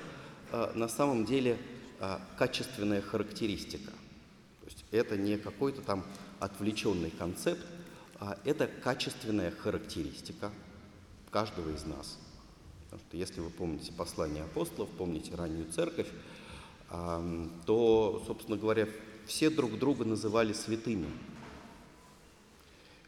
а, 0.51 0.71
на 0.73 0.87
самом 0.87 1.25
деле 1.25 1.57
а, 1.99 2.21
качественная 2.37 3.01
характеристика. 3.01 3.91
То 4.61 4.65
есть 4.65 4.85
это 4.91 5.17
не 5.17 5.37
какой-то 5.37 5.81
там 5.81 6.05
отвлеченный 6.39 7.11
концепт, 7.11 7.65
а 8.19 8.37
это 8.45 8.67
качественная 8.67 9.51
характеристика 9.51 10.51
каждого 11.31 11.73
из 11.75 11.85
нас. 11.85 12.17
Потому 12.85 13.07
что 13.07 13.17
если 13.17 13.41
вы 13.41 13.49
помните 13.49 13.91
послание 13.91 14.43
апостолов, 14.43 14.89
помните 14.97 15.35
раннюю 15.35 15.71
церковь, 15.71 16.07
то, 16.89 18.23
собственно 18.25 18.57
говоря, 18.57 18.87
все 19.27 19.51
друг 19.51 19.77
друга 19.77 20.05
называли 20.05 20.53
святыми. 20.53 21.07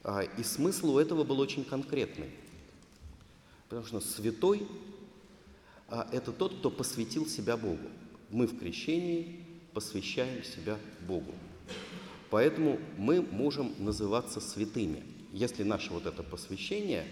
А, 0.04 0.22
И 0.22 0.44
смысл 0.44 0.92
у 0.92 1.00
этого 1.00 1.24
был 1.24 1.40
очень 1.40 1.66
конкретный. 1.66 2.30
Потому 3.70 3.88
что 3.88 4.00
святой 4.02 4.68
это 6.12 6.32
тот, 6.32 6.58
кто 6.58 6.70
посвятил 6.70 7.28
себя 7.28 7.58
Богу. 7.58 7.90
Мы 8.30 8.48
в 8.48 8.58
крещении 8.58 9.46
посвящаем 9.74 10.44
себя 10.44 10.78
Богу. 11.02 11.34
Поэтому 12.30 12.80
мы 12.98 13.22
можем 13.22 13.74
называться 13.78 14.40
святыми, 14.40 15.04
если 15.34 15.64
наше 15.64 15.92
вот 15.92 16.06
это 16.06 16.24
посвящение, 16.24 17.06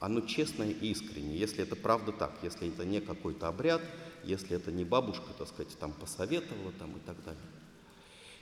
оно 0.00 0.20
честное 0.22 0.70
и 0.70 0.90
искреннее, 0.90 1.38
если 1.38 1.62
это 1.62 1.76
правда 1.76 2.10
так, 2.10 2.32
если 2.42 2.68
это 2.68 2.84
не 2.84 3.00
какой-то 3.00 3.46
обряд, 3.46 3.80
если 4.24 4.56
это 4.56 4.72
не 4.72 4.84
бабушка, 4.84 5.26
так 5.38 5.46
сказать, 5.48 5.76
там 5.78 5.92
посоветовала 5.92 6.72
там 6.72 6.96
и 6.96 7.00
так 7.00 7.22
далее. 7.24 7.40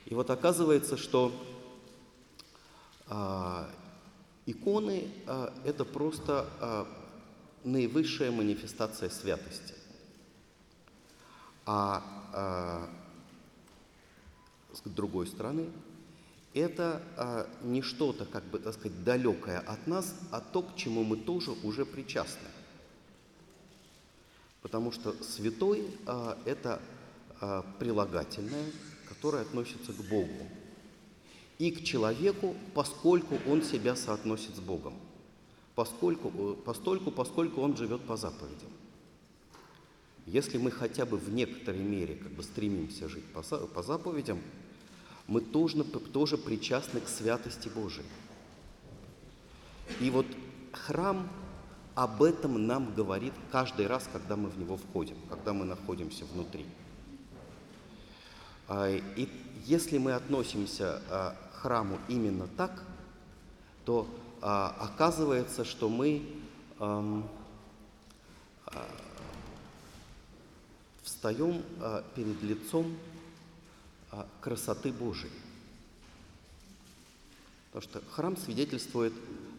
И 0.05 0.15
вот 0.15 0.31
оказывается, 0.31 0.97
что 0.97 1.31
а, 3.07 3.69
иконы 4.47 5.07
а, 5.27 5.53
это 5.63 5.85
просто 5.85 6.47
а, 6.59 6.87
наивысшая 7.63 8.31
манифестация 8.31 9.09
святости. 9.09 9.73
А, 11.65 12.03
а, 12.33 12.89
с 14.73 14.81
другой 14.89 15.27
стороны, 15.27 15.69
это 16.53 17.01
а, 17.17 17.47
не 17.63 17.81
что-то, 17.81 18.25
как 18.25 18.43
бы, 18.45 18.59
так 18.59 18.73
сказать, 18.73 19.03
далекое 19.03 19.59
от 19.59 19.87
нас, 19.87 20.13
а 20.31 20.41
то, 20.41 20.61
к 20.61 20.75
чему 20.75 21.03
мы 21.03 21.17
тоже 21.17 21.51
уже 21.63 21.85
причастны. 21.85 22.47
Потому 24.61 24.91
что 24.91 25.13
святой 25.23 25.85
а, 26.05 26.37
это 26.45 26.81
а, 27.39 27.63
прилагательное, 27.79 28.65
которое 29.07 29.43
относится 29.43 29.93
к 29.93 30.01
Богу 30.09 30.47
и 31.57 31.71
к 31.71 31.83
человеку, 31.83 32.55
поскольку 32.73 33.37
он 33.47 33.61
себя 33.61 33.95
соотносит 33.95 34.55
с 34.55 34.59
Богом, 34.59 34.95
поскольку, 35.75 36.31
э, 36.33 36.55
постольку, 36.63 37.11
поскольку 37.11 37.61
он 37.61 37.75
живет 37.77 38.01
по 38.01 38.17
заповедям. 38.17 38.69
Если 40.25 40.57
мы 40.57 40.71
хотя 40.71 41.05
бы 41.05 41.17
в 41.17 41.29
некоторой 41.33 41.81
мере 41.81 42.15
как 42.15 42.31
бы 42.31 42.43
стремимся 42.43 43.09
жить 43.09 43.25
по, 43.33 43.41
по 43.41 43.83
заповедям, 43.83 44.39
мы 45.27 45.41
тоже, 45.41 45.83
тоже 45.83 46.37
причастны 46.37 46.99
к 46.99 47.07
святости 47.07 47.69
Божией. 47.69 48.05
И 49.99 50.09
вот 50.09 50.25
храм 50.71 51.27
об 51.95 52.23
этом 52.23 52.65
нам 52.65 52.93
говорит 52.93 53.33
каждый 53.51 53.87
раз, 53.87 54.07
когда 54.11 54.35
мы 54.35 54.49
в 54.49 54.57
него 54.57 54.77
входим, 54.77 55.17
когда 55.29 55.53
мы 55.53 55.65
находимся 55.65 56.25
внутри. 56.25 56.65
А, 58.67 58.89
И 58.89 59.27
если 59.65 59.97
мы 59.97 60.13
относимся 60.13 61.01
а, 61.09 61.35
к 61.51 61.61
храму 61.61 61.99
именно 62.07 62.47
так, 62.57 62.83
то 63.85 64.07
а, 64.41 64.75
оказывается, 64.79 65.63
что 65.63 65.87
мы 65.87 66.25
ам, 66.79 67.29
а, 68.65 68.87
встаем 71.03 71.61
а, 71.79 72.03
перед 72.15 72.41
лицом 72.41 72.97
красоты 74.41 74.91
Божией. 74.91 75.31
Потому 77.71 77.89
что 77.89 78.01
храм 78.11 78.35
свидетельствует 78.35 79.13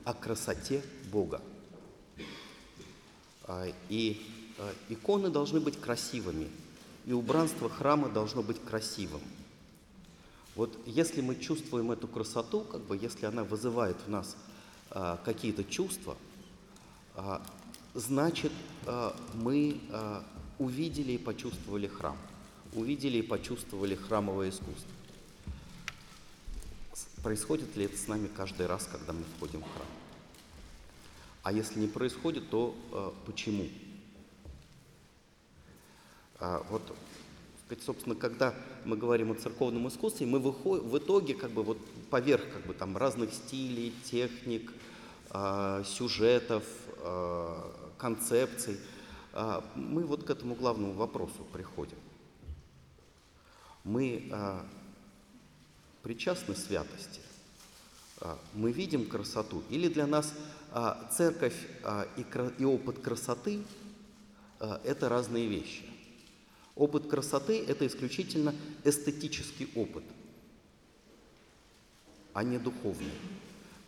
о 0.04 0.12
красоте 0.12 0.82
Бога. 1.10 1.40
И 3.88 4.20
иконы 4.90 5.30
должны 5.30 5.58
быть 5.58 5.80
красивыми, 5.80 6.50
и 7.06 7.14
убранство 7.14 7.70
храма 7.70 8.10
должно 8.10 8.42
быть 8.42 8.62
красивым. 8.62 9.22
Вот 10.54 10.76
если 10.84 11.22
мы 11.22 11.36
чувствуем 11.36 11.90
эту 11.92 12.06
красоту, 12.06 12.60
как 12.60 12.82
бы 12.82 12.98
если 12.98 13.24
она 13.24 13.42
вызывает 13.42 13.96
в 14.06 14.10
нас 14.10 14.36
какие-то 15.24 15.64
чувства, 15.64 16.16
а, 17.14 17.42
значит 17.94 18.52
а, 18.86 19.14
мы 19.34 19.80
а, 19.90 20.24
увидели 20.58 21.12
и 21.12 21.18
почувствовали 21.18 21.86
храм, 21.86 22.16
увидели 22.72 23.18
и 23.18 23.22
почувствовали 23.22 23.94
храмовое 23.94 24.50
искусство. 24.50 24.90
Происходит 27.22 27.76
ли 27.76 27.84
это 27.84 27.96
с 27.96 28.08
нами 28.08 28.28
каждый 28.28 28.66
раз, 28.66 28.88
когда 28.90 29.12
мы 29.12 29.22
входим 29.36 29.60
в 29.60 29.72
храм? 29.74 29.86
А 31.42 31.52
если 31.52 31.80
не 31.80 31.88
происходит, 31.88 32.48
то 32.50 32.74
а, 32.92 33.14
почему? 33.26 33.68
А, 36.38 36.64
вот, 36.70 36.82
собственно, 37.84 38.14
когда 38.14 38.54
мы 38.84 38.96
говорим 38.96 39.32
о 39.32 39.34
церковном 39.34 39.86
искусстве, 39.88 40.26
мы 40.26 40.38
в 40.40 40.98
итоге 40.98 41.34
как 41.34 41.50
бы 41.50 41.62
вот 41.62 41.78
поверх 42.12 42.42
как 42.52 42.66
бы 42.66 42.74
там 42.74 42.98
разных 42.98 43.32
стилей, 43.32 43.94
техник, 44.04 44.70
а, 45.30 45.82
сюжетов, 45.82 46.62
а, 46.98 47.72
концепций, 47.96 48.78
а, 49.32 49.64
мы 49.74 50.04
вот 50.04 50.24
к 50.24 50.28
этому 50.30 50.54
главному 50.54 50.92
вопросу 50.92 51.46
приходим. 51.54 51.96
Мы 53.84 54.30
причастны 56.02 56.54
святости, 56.54 57.20
мы 58.54 58.70
видим 58.70 59.06
красоту, 59.06 59.64
или 59.70 59.88
для 59.88 60.06
нас 60.06 60.32
церковь 61.10 61.56
и, 62.16 62.64
опыт 62.64 63.00
красоты 63.00 63.64
это 64.60 65.08
разные 65.08 65.48
вещи. 65.48 65.84
Опыт 66.76 67.08
красоты– 67.08 67.64
это 67.68 67.84
исключительно 67.84 68.54
эстетический 68.84 69.68
опыт, 69.74 70.04
а 72.34 72.42
не 72.42 72.58
духовный. 72.58 73.12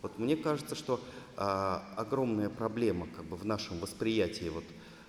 Вот 0.01 0.19
мне 0.19 0.35
кажется, 0.35 0.75
что 0.75 0.99
а, 1.35 1.83
огромная 1.97 2.49
проблема 2.49 3.07
как 3.15 3.25
бы, 3.25 3.37
в 3.37 3.45
нашем 3.45 3.79
восприятии 3.79 4.49
вот, 4.49 4.63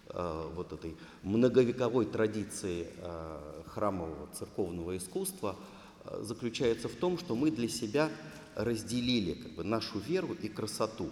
а, 0.08 0.50
вот 0.54 0.72
этой 0.72 0.96
многовековой 1.22 2.06
традиции 2.06 2.86
а, 2.98 3.62
храмового 3.66 4.28
церковного 4.34 4.96
искусства 4.96 5.56
а, 6.04 6.22
заключается 6.22 6.88
в 6.88 6.94
том, 6.94 7.18
что 7.18 7.34
мы 7.34 7.50
для 7.50 7.68
себя 7.68 8.10
разделили 8.54 9.34
как 9.34 9.52
бы, 9.52 9.64
нашу 9.64 9.98
веру 9.98 10.34
и 10.40 10.48
красоту. 10.48 11.10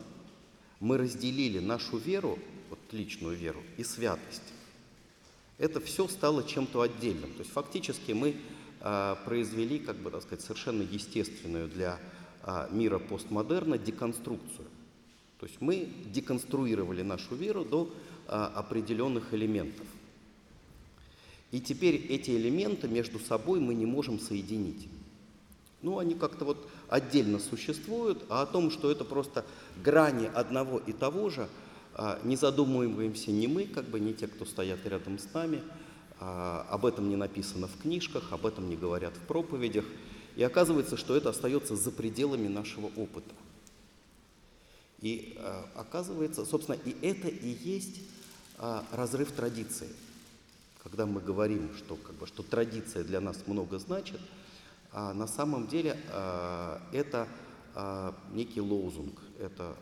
Мы 0.81 0.99
разделили 0.99 1.59
нашу 1.59 1.99
веру, 1.99 2.39
вот 2.71 2.79
личную 2.93 3.37
веру, 3.37 3.63
и 3.77 3.85
святость 3.85 4.55
это 5.59 5.81
все 5.81 6.09
стало 6.09 6.45
чем-то 6.45 6.83
отдельным. 6.83 7.33
То 7.33 7.41
есть 7.41 7.53
фактически 7.53 8.13
мы 8.13 8.37
а, 8.81 9.17
произвели, 9.25 9.79
как 9.79 9.97
бы 9.97 10.11
так 10.11 10.23
сказать, 10.23 10.43
совершенно 10.43 10.83
естественную 10.83 11.69
для 11.69 11.99
мира 12.71 12.99
постмодерна 12.99 13.79
деконструкцию. 13.79 14.67
То 15.39 15.47
есть 15.47 15.61
мы 15.61 15.89
деконструировали 16.07 17.03
нашу 17.03 17.35
веру 17.35 17.65
до 17.65 17.91
а, 18.27 18.47
определенных 18.55 19.35
элементов. 19.35 19.87
И 21.51 21.61
теперь 21.61 21.97
эти 21.97 22.31
элементы 22.31 22.89
между 22.89 23.19
собой 23.19 23.61
мы 23.61 23.75
не 23.75 23.87
можем 23.87 24.19
соединить. 24.19 24.89
Ну, 25.83 25.99
они 25.99 26.15
как-то 26.15 26.47
вот 26.47 26.69
отдельно 26.89 27.39
существуют, 27.39 28.25
а 28.31 28.43
о 28.43 28.47
том, 28.47 28.71
что 28.71 28.91
это 28.91 29.05
просто 29.05 29.45
грани 29.83 30.31
одного 30.35 30.79
и 30.79 30.93
того 30.93 31.29
же, 31.29 31.49
а, 31.95 32.19
не 32.25 32.37
задумываемся 32.37 33.31
ни 33.31 33.47
мы, 33.47 33.67
как 33.67 33.85
бы, 33.85 34.01
ни 34.01 34.13
те, 34.13 34.27
кто 34.27 34.47
стоят 34.47 34.87
рядом 34.87 35.19
с 35.19 35.33
нами, 35.35 35.63
а, 36.21 36.67
об 36.71 36.87
этом 36.87 37.09
не 37.09 37.17
написано 37.17 37.69
в 37.69 37.83
книжках, 37.83 38.33
об 38.33 38.47
этом 38.47 38.69
не 38.69 38.77
говорят 38.77 39.15
в 39.15 39.27
проповедях. 39.27 39.85
И 40.37 40.43
оказывается, 40.43 40.97
что 40.97 41.17
это 41.17 41.31
остается 41.31 41.77
за 41.77 41.91
пределами 41.91 42.49
нашего 42.49 42.87
опыта. 42.97 43.35
И 45.01 45.37
э, 45.37 45.63
оказывается, 45.77 46.45
собственно, 46.45 46.77
и 46.85 46.97
это 47.07 47.29
и 47.29 47.49
есть 47.49 48.01
э, 48.59 48.81
разрыв 48.93 49.33
традиции. 49.33 49.89
Когда 50.83 51.07
мы 51.07 51.21
говорим, 51.21 51.71
что, 51.77 51.97
как 51.97 52.17
бы, 52.17 52.27
что 52.27 52.43
традиция 52.43 53.05
для 53.05 53.21
нас 53.21 53.47
много 53.47 53.79
значит, 53.79 54.21
а 54.93 55.13
на 55.13 55.27
самом 55.27 55.67
деле 55.67 55.99
э, 56.09 56.79
это 56.93 57.29
э, 57.75 58.13
некий 58.33 58.61
лозунг, 58.61 59.21
это 59.41 59.77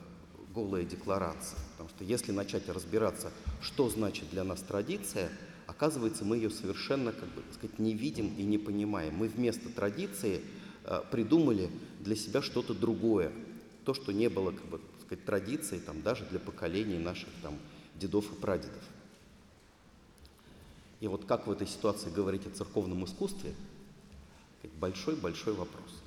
голая 0.55 0.85
декларация. 0.85 1.59
Потому 1.73 1.89
что 1.91 2.05
если 2.05 2.33
начать 2.33 2.69
разбираться, 2.69 3.31
что 3.61 3.89
значит 3.89 4.31
для 4.31 4.45
нас 4.45 4.61
традиция, 4.61 5.31
оказывается, 5.67 6.25
мы 6.25 6.37
ее 6.37 6.51
совершенно 6.51 7.13
как 7.13 7.29
бы, 7.31 7.43
так 7.43 7.55
сказать, 7.55 7.79
не 7.79 7.95
видим 7.95 8.35
и 8.37 8.43
не 8.43 8.59
понимаем. 8.59 9.15
Мы 9.15 9.29
вместо 9.29 9.69
традиции 9.69 10.43
э, 10.85 11.03
придумали 11.11 11.71
для 12.01 12.17
себя 12.17 12.43
что-то 12.43 12.75
другое, 12.75 13.33
то, 13.85 13.95
что 13.95 14.13
не 14.13 14.29
было 14.29 14.53
как 14.53 14.65
бы, 14.67 14.79
так 14.79 15.07
сказать, 15.07 15.25
традицией 15.25 15.81
там, 15.83 16.03
даже 16.03 16.25
для 16.27 16.39
поколений 16.39 16.99
наших 16.99 17.29
там, 17.43 17.59
дедов 17.97 18.33
и 18.33 18.35
прадедов. 18.41 18.83
И 21.01 21.09
вот 21.09 21.25
как 21.25 21.47
в 21.47 21.51
этой 21.51 21.67
ситуации 21.67 22.11
говорить 22.11 22.47
о 22.47 22.51
церковном 22.51 23.05
искусстве, 23.05 23.55
большой-большой 24.79 25.55
вопрос. 25.55 26.03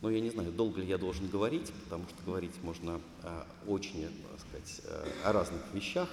Но 0.00 0.10
я 0.10 0.20
не 0.20 0.30
знаю, 0.30 0.52
долго 0.52 0.80
ли 0.80 0.86
я 0.86 0.98
должен 0.98 1.28
говорить, 1.28 1.72
потому 1.84 2.04
что 2.08 2.22
говорить 2.26 2.52
можно 2.62 3.00
а, 3.22 3.46
очень, 3.66 4.02
так 4.02 4.40
сказать, 4.40 4.80
а, 4.84 5.30
о 5.30 5.32
разных 5.32 5.62
вещах. 5.72 6.08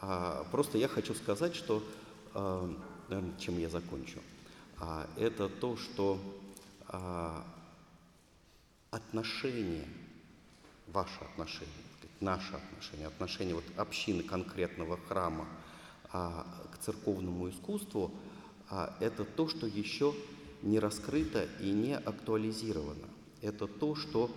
А, 0.00 0.46
просто 0.50 0.78
я 0.78 0.88
хочу 0.88 1.14
сказать, 1.14 1.54
что, 1.54 1.82
а, 2.34 2.70
чем 3.38 3.58
я 3.58 3.68
закончу, 3.68 4.20
а, 4.78 5.08
это 5.16 5.48
то, 5.48 5.76
что 5.76 6.20
а, 6.86 7.44
отношение, 8.90 9.86
ваше 10.86 11.20
отношение, 11.20 11.68
наше 12.20 12.54
отношение, 12.54 13.06
отношение 13.06 13.54
вот 13.54 13.64
общины 13.76 14.22
конкретного 14.22 14.98
храма 15.08 15.46
а, 16.12 16.46
к 16.72 16.78
церковному 16.78 17.50
искусству, 17.50 18.12
а, 18.70 18.96
это 19.00 19.24
то, 19.24 19.48
что 19.48 19.66
еще 19.66 20.14
не 20.62 20.78
раскрыто 20.78 21.48
и 21.60 21.70
не 21.70 21.96
актуализировано. 21.96 23.08
Это 23.42 23.66
то, 23.66 23.94
что 23.94 24.30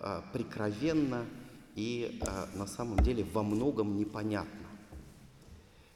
а, 0.00 0.24
прикровенно 0.32 1.26
и 1.74 2.18
а, 2.22 2.48
на 2.54 2.66
самом 2.66 2.98
деле 2.98 3.24
во 3.24 3.42
многом 3.42 3.96
непонятно. 3.96 4.57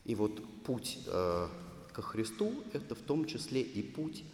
И 0.05 0.15
вот 0.15 0.41
путь 0.65 0.99
э, 1.07 1.49
ко 1.93 2.03
Христу– 2.03 2.53
это 2.73 2.95
в 2.95 3.01
том 3.01 3.25
числе 3.25 3.61
и 3.61 3.83
путь, 3.83 4.25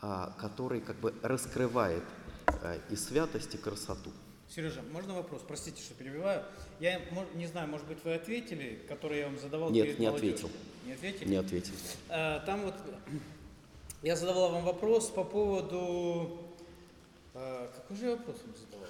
а, 0.00 0.34
который 0.38 0.80
как 0.80 0.96
бы 0.96 1.14
раскрывает 1.22 2.02
э, 2.46 2.78
и 2.90 2.96
святость, 2.96 3.54
и 3.54 3.58
красоту. 3.58 4.10
Сережа, 4.48 4.82
можно 4.92 5.14
вопрос? 5.14 5.42
Простите, 5.46 5.82
что 5.82 5.94
перебиваю. 5.94 6.44
Я 6.78 7.00
не 7.34 7.46
знаю, 7.46 7.68
может 7.68 7.86
быть, 7.86 7.98
вы 8.04 8.14
ответили, 8.14 8.78
который 8.88 9.20
я 9.20 9.26
вам 9.26 9.38
задавал 9.38 9.70
Нет, 9.70 9.86
перед 9.86 9.98
не 9.98 10.06
молодежью? 10.08 10.34
ответил. 10.34 10.50
Не 10.86 10.92
ответили? 10.92 11.28
Не 11.28 11.36
ответил. 11.36 11.72
А, 12.10 12.40
Там 12.40 12.62
вот 12.62 12.74
я 14.02 14.16
задавал 14.16 14.52
вам 14.52 14.64
вопрос 14.64 15.08
по 15.08 15.24
поводу... 15.24 16.38
а, 17.32 17.70
Какой 17.74 17.96
же 17.96 18.04
я 18.04 18.10
вопрос 18.16 18.36
вам 18.44 18.54
задавал? 18.54 18.86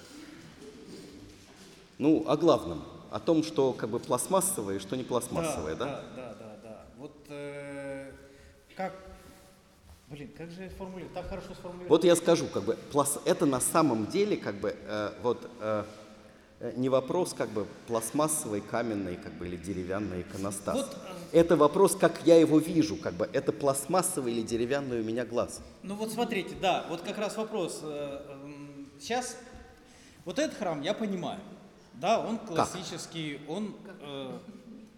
Ну, 1.99 2.25
о 2.29 2.37
главном, 2.37 2.83
о 3.13 3.21
том, 3.21 3.45
что 3.45 3.73
как 3.73 3.89
бы 3.91 4.01
пластмассовое 4.01 4.77
и 4.77 4.79
что 4.81 4.97
не 4.97 5.05
пластмассовое? 5.05 5.77
Да, 5.77 5.85
да, 5.85 5.93
да, 6.03 6.17
да. 6.17 6.24
Вот 7.05 7.27
э, 7.29 8.13
как... 8.75 8.95
Блин, 10.09 10.31
как 10.39 10.51
же 10.51 10.63
я 10.63 10.71
формулирую? 10.71 11.13
Так 11.13 11.29
хорошо 11.29 11.53
сформулировал. 11.53 11.91
Вот 11.91 12.03
я 12.03 12.17
скажу, 12.17 12.47
как 12.47 12.63
бы, 12.63 12.79
это 13.27 13.45
на 13.45 13.61
самом 13.61 14.07
деле, 14.07 14.39
как 14.39 14.55
бы, 14.55 14.75
э, 14.75 15.13
вот, 15.23 15.51
э, 15.61 15.85
э, 16.61 16.73
не 16.77 16.89
вопрос, 16.89 17.35
как 17.35 17.51
бы, 17.51 17.67
пластмассовый, 17.89 18.63
каменный, 18.63 19.17
как 19.17 19.35
бы, 19.35 19.47
или 19.47 19.57
деревянный 19.57 20.23
иконостас. 20.23 20.77
Вот, 20.79 20.97
Это 21.33 21.59
вопрос, 21.59 21.95
как 21.95 22.23
я 22.25 22.37
его 22.37 22.59
вижу, 22.59 22.97
как 22.97 23.13
бы, 23.13 23.29
это 23.35 23.53
пластмассовый 23.53 24.33
или 24.33 24.41
деревянный 24.41 25.03
у 25.03 25.05
меня 25.05 25.27
глаз. 25.27 25.61
Ну 25.83 25.97
вот 25.97 26.11
смотрите, 26.11 26.55
да, 26.59 26.87
вот 26.89 27.03
как 27.03 27.19
раз 27.19 27.37
вопрос. 27.37 27.83
Сейчас 28.99 29.37
вот 30.25 30.39
этот 30.39 30.57
храм 30.57 30.81
я 30.81 30.95
понимаю, 30.95 31.41
да, 32.01 32.19
он 32.19 32.39
классический, 32.39 33.41
он 33.47 33.77
э, 34.01 34.39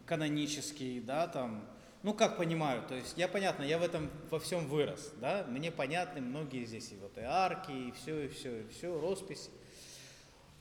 канонический, 0.06 1.00
да, 1.00 1.26
там. 1.26 1.64
Ну 2.06 2.14
как 2.14 2.36
понимаю, 2.36 2.84
то 2.88 2.94
есть 2.94 3.14
я 3.18 3.26
понятно, 3.26 3.64
я 3.64 3.78
в 3.78 3.82
этом 3.82 4.08
во 4.30 4.38
всем 4.38 4.68
вырос, 4.68 5.12
да, 5.20 5.44
мне 5.48 5.72
понятны 5.72 6.20
многие 6.20 6.64
здесь 6.64 6.92
и 6.92 6.96
вот 7.02 7.18
и 7.18 7.22
арки, 7.22 7.72
и 7.72 7.90
все, 7.90 8.26
и 8.26 8.28
все, 8.28 8.60
и 8.60 8.68
все, 8.68 8.96
росписи. 9.00 9.50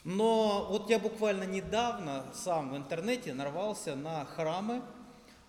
Но 0.03 0.65
вот 0.71 0.89
я 0.89 0.97
буквально 0.97 1.43
недавно 1.43 2.25
сам 2.33 2.71
в 2.71 2.77
интернете 2.77 3.35
нарвался 3.35 3.95
на 3.95 4.25
храмы 4.25 4.81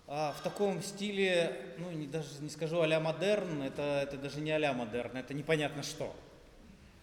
а, 0.05 0.33
в 0.33 0.43
таком 0.43 0.83
стиле, 0.83 1.73
ну 1.79 1.89
не, 1.89 2.05
даже 2.05 2.27
не 2.41 2.49
скажу 2.49 2.79
а-ля 2.81 2.99
модерн, 2.99 3.63
это, 3.63 4.01
это 4.03 4.17
даже 4.17 4.39
не 4.39 4.51
а-ля 4.51 4.73
модерн, 4.73 5.17
это 5.17 5.33
непонятно 5.33 5.81
что. 5.81 6.15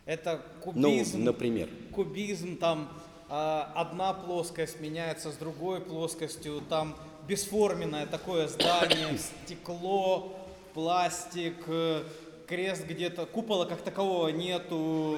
Это 0.05 0.41
Ну, 0.67 0.73
кубизм, 0.73 1.25
например. 1.25 1.69
кубизм, 1.93 2.59
там 2.59 2.89
а, 3.29 3.73
одна 3.75 4.15
плоскость 4.15 4.79
меняется 4.79 5.33
с 5.33 5.37
другой 5.37 5.81
плоскостью, 5.81 6.61
там 6.69 6.97
бесформенное 7.27 8.07
такое 8.07 8.49
здание, 8.49 9.19
стекло, 9.45 10.37
пластик, 10.75 11.57
э, 11.67 12.03
крест 12.47 12.85
где-то, 12.87 13.27
купола 13.27 13.65
как 13.65 13.83
такового 13.83 14.29
нету, 14.29 15.17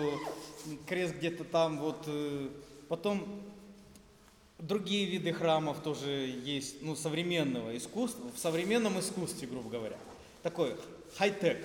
крест 0.87 1.15
где-то 1.17 1.45
там 1.45 1.79
вот, 1.79 2.05
э, 2.07 2.49
потом 2.89 3.27
другие 4.59 5.07
виды 5.07 5.33
храмов 5.33 5.83
тоже 5.83 6.11
есть, 6.11 6.83
ну, 6.83 6.97
современного 6.97 7.77
искусства, 7.77 8.31
в 8.35 8.39
современном 8.39 8.99
искусстве, 9.01 9.49
грубо 9.49 9.71
говоря. 9.71 9.97
Такой 10.43 10.77
хай-тек 11.17 11.59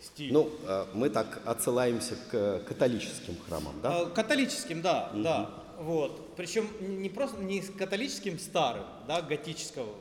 стиль. 0.00 0.32
Ну, 0.32 0.50
э, 0.64 0.86
мы 0.94 1.10
так 1.10 1.40
отсылаемся 1.44 2.16
к 2.30 2.60
католическим 2.66 3.36
храмам, 3.46 3.74
да? 3.82 4.00
А, 4.00 4.06
Католическим, 4.06 4.82
да, 4.82 5.10
да. 5.14 5.50
Вот. 5.78 6.34
Причем 6.34 6.68
не 6.80 7.08
просто 7.08 7.38
не 7.38 7.62
с 7.62 7.70
католическим 7.70 8.38
старым, 8.38 8.84
да, 9.06 9.22
готического, 9.22 9.94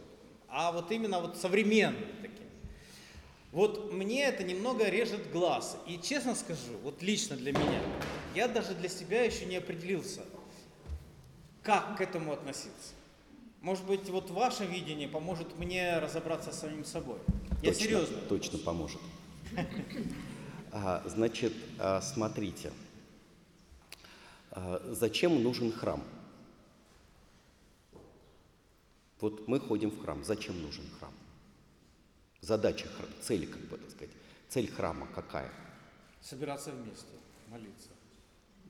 а 0.50 0.72
вот 0.72 0.92
именно 0.92 1.20
вот 1.20 1.38
современным 1.38 2.10
таким. 2.22 2.48
Вот 3.52 3.94
мне 3.94 4.24
это 4.26 4.44
немного 4.44 4.90
режет 4.90 5.32
глаз. 5.32 5.78
И 5.88 6.00
честно 6.00 6.34
скажу, 6.34 6.78
вот 6.84 7.04
лично 7.04 7.36
для 7.36 7.52
меня, 7.52 7.82
я 8.34 8.48
даже 8.48 8.74
для 8.74 8.90
себя 8.90 9.24
еще 9.24 9.46
не 9.46 9.58
определился, 9.58 10.22
как 11.62 11.98
к 11.98 12.02
этому 12.02 12.34
относиться. 12.34 12.94
Может 13.62 13.86
быть, 13.86 14.10
вот 14.10 14.32
ваше 14.32 14.66
видение 14.66 15.08
поможет 15.08 15.58
мне 15.60 16.00
разобраться 16.00 16.52
с 16.52 16.60
самим 16.60 16.86
собой. 16.86 17.18
Я 17.62 17.70
Точно, 17.70 17.84
серьезно. 17.84 18.18
Точно 18.30 18.58
поможет. 18.60 19.02
Значит, 21.06 21.54
а, 21.80 22.02
смотрите, 22.02 22.72
зачем 24.92 25.44
нужен 25.44 25.72
храм? 25.72 26.04
Вот 29.20 29.48
мы 29.48 29.60
ходим 29.60 29.90
в 29.90 30.02
храм. 30.02 30.24
Зачем 30.24 30.62
нужен 30.62 30.84
храм? 31.00 31.14
Задача, 32.42 32.88
цель, 33.22 33.48
как 33.48 33.62
бы 33.62 33.78
так 33.78 33.90
сказать, 33.90 34.12
цель 34.48 34.70
храма 34.70 35.08
какая? 35.14 35.52
Собираться 36.22 36.72
вместе, 36.72 37.08
молиться. 37.50 37.90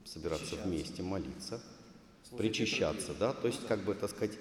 Собираться 0.04 0.44
Причащаться. 0.44 0.68
вместе, 0.68 1.02
молиться, 1.02 1.62
Служить 2.28 2.38
причащаться, 2.38 3.14
да? 3.14 3.32
То 3.34 3.46
есть, 3.48 3.66
как 3.66 3.84
бы, 3.84 3.94
так 3.94 4.10
сказать, 4.10 4.38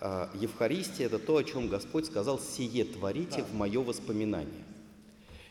а, 0.00 0.30
Евхаристия– 0.34 1.06
это 1.06 1.18
то, 1.18 1.36
о 1.36 1.44
чем 1.44 1.68
Господь 1.68 2.06
сказал, 2.06 2.38
«Сие 2.38 2.84
творите 2.84 3.42
в 3.42 3.54
мое 3.54 3.82
воспоминание». 3.82 4.64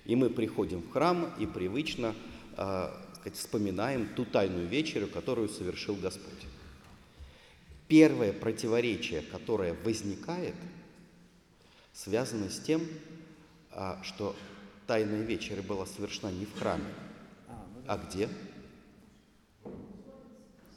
И 0.05 0.15
мы 0.15 0.29
приходим 0.29 0.81
в 0.81 0.89
храм 0.91 1.31
и 1.37 1.45
привычно 1.45 2.15
а, 2.57 2.91
сказать, 3.19 3.37
вспоминаем 3.37 4.07
ту 4.15 4.25
тайную 4.25 4.67
вечерю, 4.67 5.07
которую 5.07 5.49
совершил 5.49 5.95
Господь. 5.95 6.45
Первое 7.87 8.33
противоречие, 8.33 9.21
которое 9.21 9.73
возникает, 9.83 10.55
связано 11.93 12.49
с 12.49 12.59
тем, 12.59 12.81
а, 13.71 13.99
что 14.03 14.35
тайная 14.87 15.23
вечеря 15.23 15.61
была 15.61 15.85
совершена 15.85 16.31
не 16.31 16.45
в 16.45 16.57
храме, 16.57 16.85
а 17.87 17.97
где? 17.97 18.29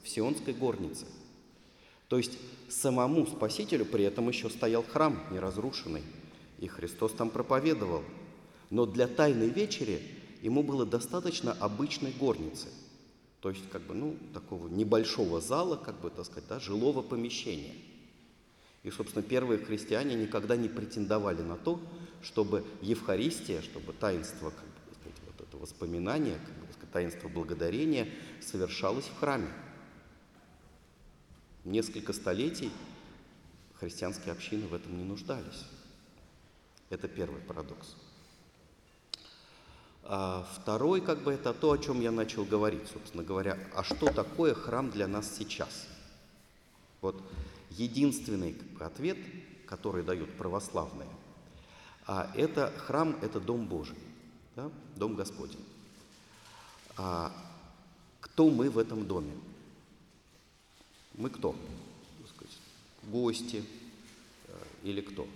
В 0.03 0.09
Сионской 0.09 0.55
горнице. 0.55 1.07
То 2.09 2.17
есть 2.17 2.39
самому 2.69 3.27
Спасителю 3.27 3.85
при 3.85 4.05
этом 4.05 4.29
еще 4.29 4.51
стоял 4.51 4.83
храм 4.83 5.23
неразрушенный, 5.31 6.03
и 6.59 6.67
Христос 6.67 7.13
там 7.13 7.31
проповедовал. 7.31 8.03
Но 8.71 8.87
для 8.87 9.07
Тайной 9.07 9.51
Вечери 9.51 10.01
ему 10.43 10.63
было 10.63 10.85
достаточно 10.85 11.53
обычной 11.53 12.13
горницы, 12.13 12.69
то 13.41 13.49
есть 13.49 13.69
как 13.71 13.83
бы, 13.83 13.95
ну, 13.95 14.17
такого 14.35 14.69
небольшого 14.69 15.41
зала, 15.41 15.77
как 15.77 16.01
бы, 16.01 16.11
так 16.11 16.27
сказать, 16.27 16.45
да, 16.49 16.61
жилого 16.61 17.01
помещения. 17.01 17.75
И, 18.83 18.91
собственно, 18.91 19.23
первые 19.23 19.65
христиане 19.65 20.17
никогда 20.17 20.57
не 20.57 20.69
претендовали 20.69 21.41
на 21.43 21.57
то, 21.57 21.81
чтобы 22.23 22.65
Евхаристия, 22.83 23.63
чтобы 23.63 23.93
таинство, 23.93 24.51
как 24.51 24.65
бы, 24.65 24.95
сказать, 25.01 25.21
вот 25.27 25.49
это 25.49 25.57
воспоминание, 25.57 26.35
как 26.35 26.55
бы, 26.57 26.73
сказать, 26.73 26.93
таинство 26.93 27.29
благодарения 27.29 28.09
совершалось 28.41 29.07
в 29.07 29.19
храме. 29.19 29.49
Несколько 31.65 32.13
столетий 32.13 32.73
христианские 33.79 34.33
общины 34.33 34.67
в 34.67 34.75
этом 34.75 34.99
не 34.99 35.05
нуждались. 35.05 35.67
Это 36.91 37.07
первый 37.07 37.41
парадокс. 37.41 37.95
А 40.05 40.47
второй, 40.55 41.01
как 41.01 41.23
бы, 41.23 41.33
это 41.33 41.55
то, 41.55 41.73
о 41.73 41.79
чем 41.79 42.01
я 42.01 42.11
начал 42.11 42.45
говорить, 42.45 42.87
собственно 42.93 43.23
говоря. 43.23 43.59
А 43.75 43.85
что 43.85 44.13
такое 44.13 44.55
храм 44.55 44.91
для 44.91 45.07
нас 45.07 45.37
сейчас? 45.37 45.87
Вот 47.01 47.21
единственный 47.71 48.55
как 48.55 48.69
бы, 48.69 48.85
ответ, 48.85 49.19
который 49.67 50.03
дают 50.03 50.37
православные, 50.37 51.09
а 52.07 52.31
это 52.35 52.73
храм, 52.79 53.17
это 53.23 53.41
дом 53.41 53.67
Божий, 53.67 53.97
да? 54.57 54.71
дом 54.97 55.15
Господень. 55.15 55.65
А 56.97 57.33
кто 58.21 58.51
мы 58.51 58.71
в 58.71 58.79
этом 58.79 59.07
доме? 59.07 59.33
Мы 61.15 61.31
кто? 61.31 61.55
Гости 63.05 63.65
э, 64.47 64.53
или 64.85 65.01
кто? 65.01 65.27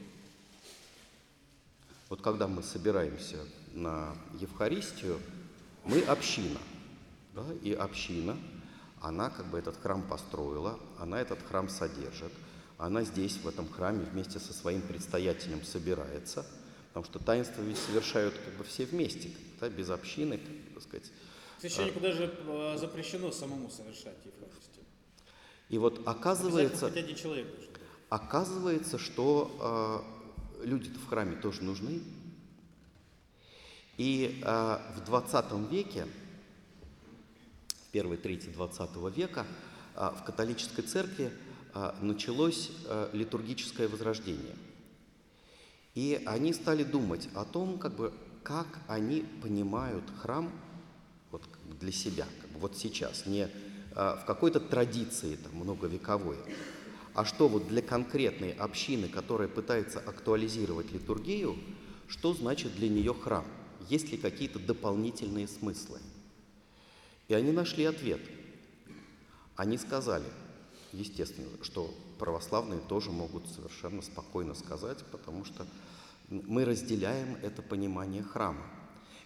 Вот 2.08 2.20
когда 2.20 2.46
мы 2.46 2.62
собираемся 2.62 3.38
на 3.76 4.16
Евхаристию, 4.40 5.20
мы 5.84 6.00
община. 6.02 6.58
Да? 7.34 7.44
И 7.62 7.72
община, 7.72 8.36
она 9.00 9.30
как 9.30 9.46
бы 9.46 9.58
этот 9.58 9.76
храм 9.76 10.02
построила, 10.02 10.80
она 10.98 11.20
этот 11.20 11.40
храм 11.42 11.68
содержит, 11.68 12.32
она 12.78 13.04
здесь, 13.04 13.36
в 13.36 13.46
этом 13.46 13.68
храме, 13.68 14.04
вместе 14.04 14.38
со 14.38 14.52
своим 14.52 14.82
предстоятелем 14.82 15.62
собирается, 15.62 16.44
потому 16.88 17.04
что 17.04 17.18
таинства 17.18 17.62
ведь 17.62 17.78
совершают 17.78 18.34
как 18.34 18.54
бы 18.54 18.64
все 18.64 18.86
вместе, 18.86 19.30
да, 19.60 19.68
без 19.68 19.90
общины, 19.90 20.40
так 20.74 20.82
сказать. 20.82 21.12
Священнику 21.60 22.00
даже 22.00 22.34
э, 22.46 22.76
запрещено 22.78 23.30
самому 23.30 23.70
совершать 23.70 24.16
Евхаристию. 24.24 24.84
И 25.68 25.78
вот 25.78 26.06
оказывается, 26.06 26.90
человек. 27.14 27.46
Оказывается, 28.08 28.98
что 28.98 30.04
э, 30.62 30.66
люди-то 30.66 30.98
в 30.98 31.08
храме 31.08 31.36
тоже 31.36 31.62
нужны. 31.62 32.02
И 33.96 34.40
э, 34.44 34.78
в 34.96 35.04
20 35.04 35.70
веке, 35.70 36.06
в 37.68 37.90
первой 37.92 38.16
трети 38.16 38.48
20 38.48 38.96
века, 39.16 39.46
э, 39.94 40.10
в 40.18 40.24
католической 40.24 40.82
церкви 40.82 41.32
э, 41.74 41.92
началось 42.00 42.70
э, 42.86 43.10
литургическое 43.12 43.88
возрождение. 43.88 44.54
И 45.96 46.22
они 46.26 46.52
стали 46.52 46.84
думать 46.84 47.28
о 47.34 47.46
том, 47.46 47.78
как, 47.78 47.96
бы, 47.96 48.12
как 48.42 48.66
они 48.86 49.24
понимают 49.42 50.04
храм 50.20 50.52
вот, 51.30 51.42
для 51.80 51.90
себя, 51.90 52.26
как 52.42 52.50
бы 52.50 52.58
вот 52.60 52.76
сейчас, 52.76 53.24
не 53.24 53.48
а, 53.94 54.16
в 54.16 54.26
какой-то 54.26 54.60
традиции 54.60 55.36
там, 55.36 55.54
многовековой, 55.54 56.36
а 57.14 57.24
что 57.24 57.48
вот 57.48 57.66
для 57.66 57.80
конкретной 57.80 58.50
общины, 58.52 59.08
которая 59.08 59.48
пытается 59.48 59.98
актуализировать 59.98 60.92
литургию, 60.92 61.56
что 62.08 62.34
значит 62.34 62.74
для 62.76 62.90
нее 62.90 63.14
храм? 63.14 63.46
Есть 63.88 64.10
ли 64.10 64.18
какие-то 64.18 64.58
дополнительные 64.58 65.48
смыслы? 65.48 66.00
И 67.28 67.34
они 67.34 67.52
нашли 67.52 67.84
ответ. 67.84 68.20
Они 69.56 69.78
сказали, 69.78 70.26
естественно, 70.92 71.48
что 71.62 71.92
православные 72.18 72.80
тоже 72.80 73.10
могут 73.10 73.48
совершенно 73.48 74.02
спокойно 74.02 74.54
сказать, 74.54 75.04
потому 75.10 75.44
что 75.44 75.66
мы 76.28 76.64
разделяем 76.64 77.36
это 77.42 77.62
понимание 77.62 78.22
храма. 78.22 78.66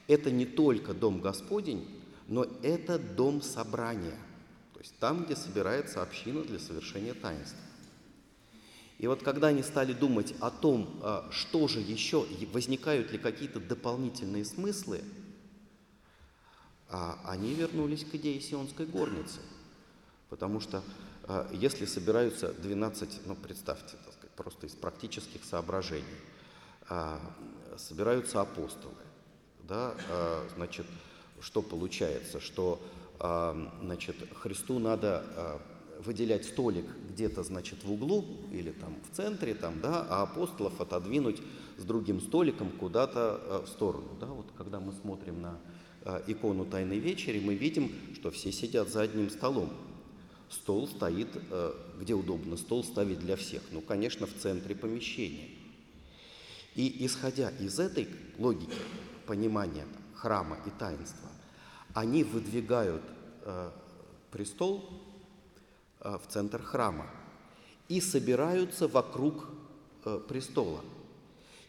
Это 0.06 0.30
не 0.30 0.46
только 0.46 0.92
дом 0.94 1.20
Господень, 1.20 1.86
но 2.28 2.44
это 2.62 2.98
дом 2.98 3.42
собрания, 3.42 4.18
то 4.72 4.80
есть 4.80 4.94
там, 4.98 5.24
где 5.24 5.36
собирается 5.36 6.02
община 6.02 6.42
для 6.42 6.58
совершения 6.58 7.14
таинства. 7.14 7.58
И 9.00 9.06
вот 9.06 9.22
когда 9.22 9.48
они 9.48 9.62
стали 9.62 9.94
думать 9.94 10.34
о 10.40 10.50
том, 10.50 11.00
а, 11.02 11.26
что 11.32 11.68
же 11.68 11.80
еще, 11.80 12.26
возникают 12.52 13.10
ли 13.12 13.18
какие-то 13.18 13.58
дополнительные 13.58 14.44
смыслы, 14.44 15.00
а, 16.90 17.18
они 17.24 17.54
вернулись 17.54 18.04
к 18.04 18.14
идее 18.14 18.38
сионской 18.42 18.84
горницы. 18.84 19.40
Потому 20.28 20.60
что 20.60 20.82
а, 21.24 21.48
если 21.50 21.86
собираются 21.86 22.52
12, 22.52 23.26
ну 23.26 23.36
представьте, 23.36 23.96
так 24.04 24.12
сказать, 24.12 24.32
просто 24.36 24.66
из 24.66 24.72
практических 24.72 25.44
соображений, 25.44 26.04
а, 26.90 27.18
собираются 27.78 28.42
апостолы, 28.42 28.92
да, 29.62 29.94
а, 30.10 30.46
значит, 30.56 30.84
что 31.40 31.62
получается, 31.62 32.38
что 32.38 32.80
значит, 33.82 34.16
Христу 34.34 34.78
надо 34.78 35.60
выделять 36.04 36.44
столик 36.44 36.84
где-то, 37.10 37.42
значит, 37.42 37.84
в 37.84 37.92
углу 37.92 38.24
или 38.52 38.70
там 38.70 38.96
в 39.10 39.16
центре, 39.16 39.54
там, 39.54 39.80
да, 39.80 40.06
а 40.08 40.22
апостолов 40.22 40.80
отодвинуть 40.80 41.40
с 41.76 41.84
другим 41.84 42.20
столиком 42.20 42.70
куда-то 42.70 43.40
а, 43.42 43.64
в 43.64 43.68
сторону. 43.68 44.08
Да? 44.20 44.26
Вот 44.26 44.46
когда 44.56 44.80
мы 44.80 44.92
смотрим 44.92 45.42
на 45.42 45.58
а, 46.04 46.22
икону 46.26 46.64
Тайной 46.64 46.98
Вечери, 46.98 47.40
мы 47.40 47.54
видим, 47.54 47.92
что 48.14 48.30
все 48.30 48.52
сидят 48.52 48.88
за 48.88 49.02
одним 49.02 49.30
столом. 49.30 49.70
Стол 50.48 50.88
стоит, 50.88 51.28
э, 51.50 51.72
где 52.00 52.12
удобно, 52.12 52.56
стол 52.56 52.82
ставить 52.82 53.20
для 53.20 53.36
всех. 53.36 53.62
Ну, 53.70 53.80
конечно, 53.80 54.26
в 54.26 54.34
центре 54.34 54.74
помещения. 54.74 55.48
И 56.74 57.06
исходя 57.06 57.50
из 57.50 57.78
этой 57.78 58.08
логики 58.36 58.74
понимания 59.26 59.86
храма 60.12 60.58
и 60.66 60.70
таинства, 60.70 61.28
они 61.94 62.24
выдвигают 62.24 63.02
э, 63.42 63.70
престол 64.32 64.84
э, 64.90 64.99
в 66.00 66.22
центр 66.28 66.62
храма 66.62 67.06
и 67.88 68.00
собираются 68.00 68.88
вокруг 68.88 69.46
э, 70.04 70.20
престола. 70.28 70.80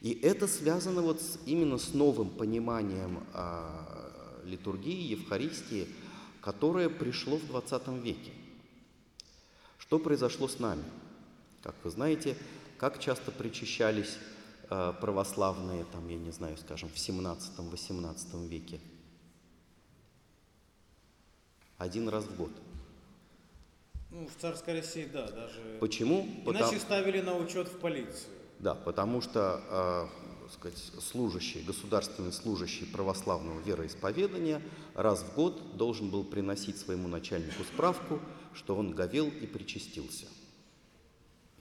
И 0.02 0.12
это 0.12 0.48
связано 0.48 1.02
вот 1.02 1.22
с- 1.22 1.40
именно 1.46 1.78
с 1.78 1.94
новым 1.94 2.30
пониманием 2.30 3.24
э, 3.34 4.42
литургии, 4.46 5.12
Евхаристии, 5.12 5.88
которое 6.42 6.90
пришло 6.90 7.38
в 7.38 7.48
20 7.48 7.88
веке. 8.04 8.32
Что 9.78 10.00
произошло 10.00 10.48
с 10.48 10.60
нами? 10.60 10.84
Как 11.62 11.76
вы 11.84 11.90
знаете, 11.92 12.38
как 12.78 13.00
часто 13.00 13.32
причащались 13.32 14.18
э, 14.70 14.94
православные, 15.02 15.86
там, 15.92 16.08
я 16.08 16.18
не 16.18 16.32
знаю, 16.32 16.58
скажем, 16.58 16.90
в 16.90 16.96
17-18 16.96 18.48
веке? 18.48 18.80
Один 21.78 22.10
раз 22.10 22.24
в 22.26 22.36
год. 22.38 22.52
Ну, 24.12 24.28
в 24.28 24.42
царской 24.42 24.74
России, 24.76 25.06
да, 25.12 25.28
даже... 25.28 25.78
Почему? 25.80 26.28
Потому- 26.46 26.66
Иначе 26.66 26.80
ставили 26.80 27.22
на 27.22 27.38
учет 27.38 27.68
в 27.68 27.80
полицию. 27.80 28.34
Да, 28.60 28.76
потому 28.76 29.22
что 29.22 29.64
э, 29.70 30.50
сказать, 30.52 30.78
служащий, 31.00 31.62
государственный 31.62 32.32
служащий 32.32 32.86
православного 32.86 33.60
вероисповедания 33.62 34.62
раз 34.94 35.24
в 35.24 35.36
год 35.36 35.78
должен 35.78 36.10
был 36.10 36.24
приносить 36.24 36.78
своему 36.78 37.08
начальнику 37.08 37.64
справку, 37.64 38.20
что 38.54 38.76
он 38.76 38.92
говел 38.92 39.28
и 39.28 39.48
причастился. 39.48 40.26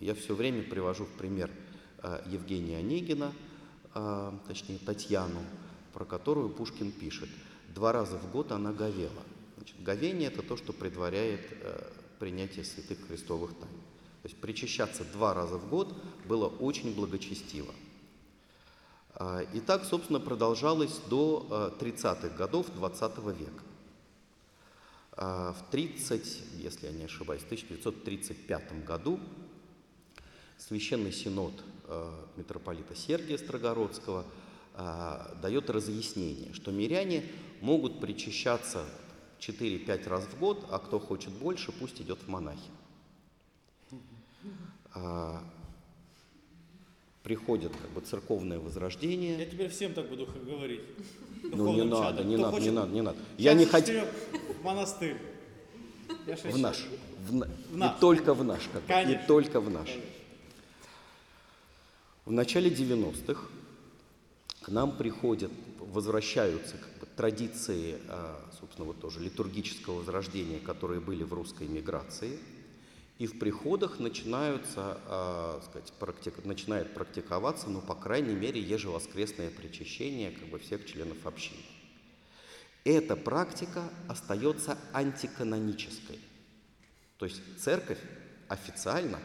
Я 0.01 0.14
все 0.14 0.35
время 0.35 0.62
привожу 0.62 1.05
в 1.05 1.12
пример 1.12 1.51
э, 2.02 2.22
Евгения 2.27 2.78
Онегина, 2.78 3.32
э, 3.94 4.32
точнее 4.48 4.78
Татьяну, 4.78 5.40
про 5.93 6.05
которую 6.05 6.51
Пушкин 6.51 6.90
пишет. 6.90 7.28
Два 7.68 7.93
раза 7.93 8.18
в 8.18 8.31
год 8.32 8.51
она 8.52 8.72
говела. 8.72 9.22
Значит, 9.56 9.82
говение– 9.82 10.28
это 10.32 10.43
то, 10.43 10.56
что 10.56 10.72
предваряет 10.72 11.40
э, 11.62 11.90
принятие 12.21 12.65
святых 12.65 13.05
христовых 13.09 13.53
тайн. 13.55 13.73
То 14.23 14.29
есть 14.29 14.37
причащаться 14.37 15.05
два 15.05 15.33
раза 15.33 15.57
в 15.57 15.69
год 15.69 15.93
было 16.27 16.47
очень 16.47 16.95
благочестиво. 16.95 17.75
А, 19.15 19.41
И 19.55 19.61
так, 19.61 19.85
собственно, 19.85 20.21
продолжалось 20.21 20.99
до 21.09 21.73
э, 21.81 21.85
30-х 21.85 22.29
годов 22.37 22.67
20 22.75 23.19
века. 23.39 23.65
А, 25.13 25.55
В 25.55 25.71
30, 25.71 26.43
если 26.59 26.87
я 26.87 26.93
не 26.93 27.05
ошибаюсь, 27.05 27.41
в 27.41 27.47
1935 27.47 28.85
году 28.85 29.19
Священный 30.59 31.13
Синод 31.13 31.55
митрополита 32.37 32.95
Сергия 32.95 33.39
Строгородского 33.39 34.25
дает 35.43 35.71
разъяснение, 35.71 36.53
что 36.53 36.71
миряне 36.71 37.25
могут 37.63 37.99
причащаться 37.99 38.85
4-5 39.41 40.09
раз 40.09 40.25
в 40.25 40.39
год, 40.39 40.65
а 40.71 40.79
кто 40.79 40.99
хочет 41.01 41.33
больше, 41.33 41.73
пусть 41.73 42.01
идет 42.01 42.19
в 42.23 42.29
монахи. 42.29 42.71
А, 44.93 45.43
приходит 47.23 47.73
как 47.73 47.91
бы 47.91 48.01
церковное 48.01 48.59
возрождение. 48.59 49.39
Я 49.39 49.47
теперь 49.47 49.69
всем 49.69 49.95
так 49.95 50.09
буду 50.09 50.27
говорить. 50.27 50.83
Ну 51.43 51.73
не 51.73 51.85
надо, 51.85 52.25
не 52.25 52.37
надо, 52.37 52.61
не 52.61 52.71
надо, 52.71 52.93
не 52.93 53.01
надо. 53.03 53.19
Я 53.39 53.55
не 53.55 53.65
хочу 53.67 54.05
В 54.61 54.65
монастырь. 54.65 55.17
В 56.27 56.59
наш, 56.59 56.85
в 57.29 57.31
В 57.31 57.77
наш. 57.77 57.97
и 57.97 58.01
только 58.01 58.35
в 58.35 58.45
наш, 58.45 58.62
как 58.73 58.83
и 58.83 58.87
Конечно. 58.87 59.27
только 59.27 59.61
в 59.61 59.71
наш. 59.71 59.89
В 62.25 62.33
начале 62.33 62.69
90-х 62.71 63.41
к 64.62 64.69
нам 64.69 64.97
приходят, 64.97 65.51
возвращаются 65.91 66.77
как 66.77 66.99
бы, 67.01 67.07
традиции, 67.17 67.99
а, 68.09 68.51
собственно, 68.59 68.87
вот 68.87 69.01
тоже 69.01 69.21
литургического 69.21 69.97
возрождения, 69.97 70.61
которые 70.61 71.01
были 71.01 71.25
в 71.25 71.35
русской 71.35 71.67
миграции. 71.67 72.39
И 73.19 73.27
в 73.27 73.39
приходах 73.39 73.99
начинаются, 73.99 74.99
а, 75.07 75.61
сказать, 75.69 75.93
практик- 75.99 76.45
начинает 76.45 76.95
практиковаться, 76.95 77.69
ну, 77.69 77.81
по 77.81 77.95
крайней 77.95 78.35
мере, 78.35 78.61
ежевоскресное 78.61 79.51
причащение 79.51 80.31
как 80.31 80.49
бы, 80.49 80.59
всех 80.59 80.87
членов 80.87 81.27
общины. 81.27 81.61
Эта 82.85 83.17
практика 83.17 83.83
остается 84.09 84.79
антиканонической. 84.95 86.19
То 87.19 87.27
есть 87.27 87.43
церковь 87.59 87.99
официально 88.49 89.19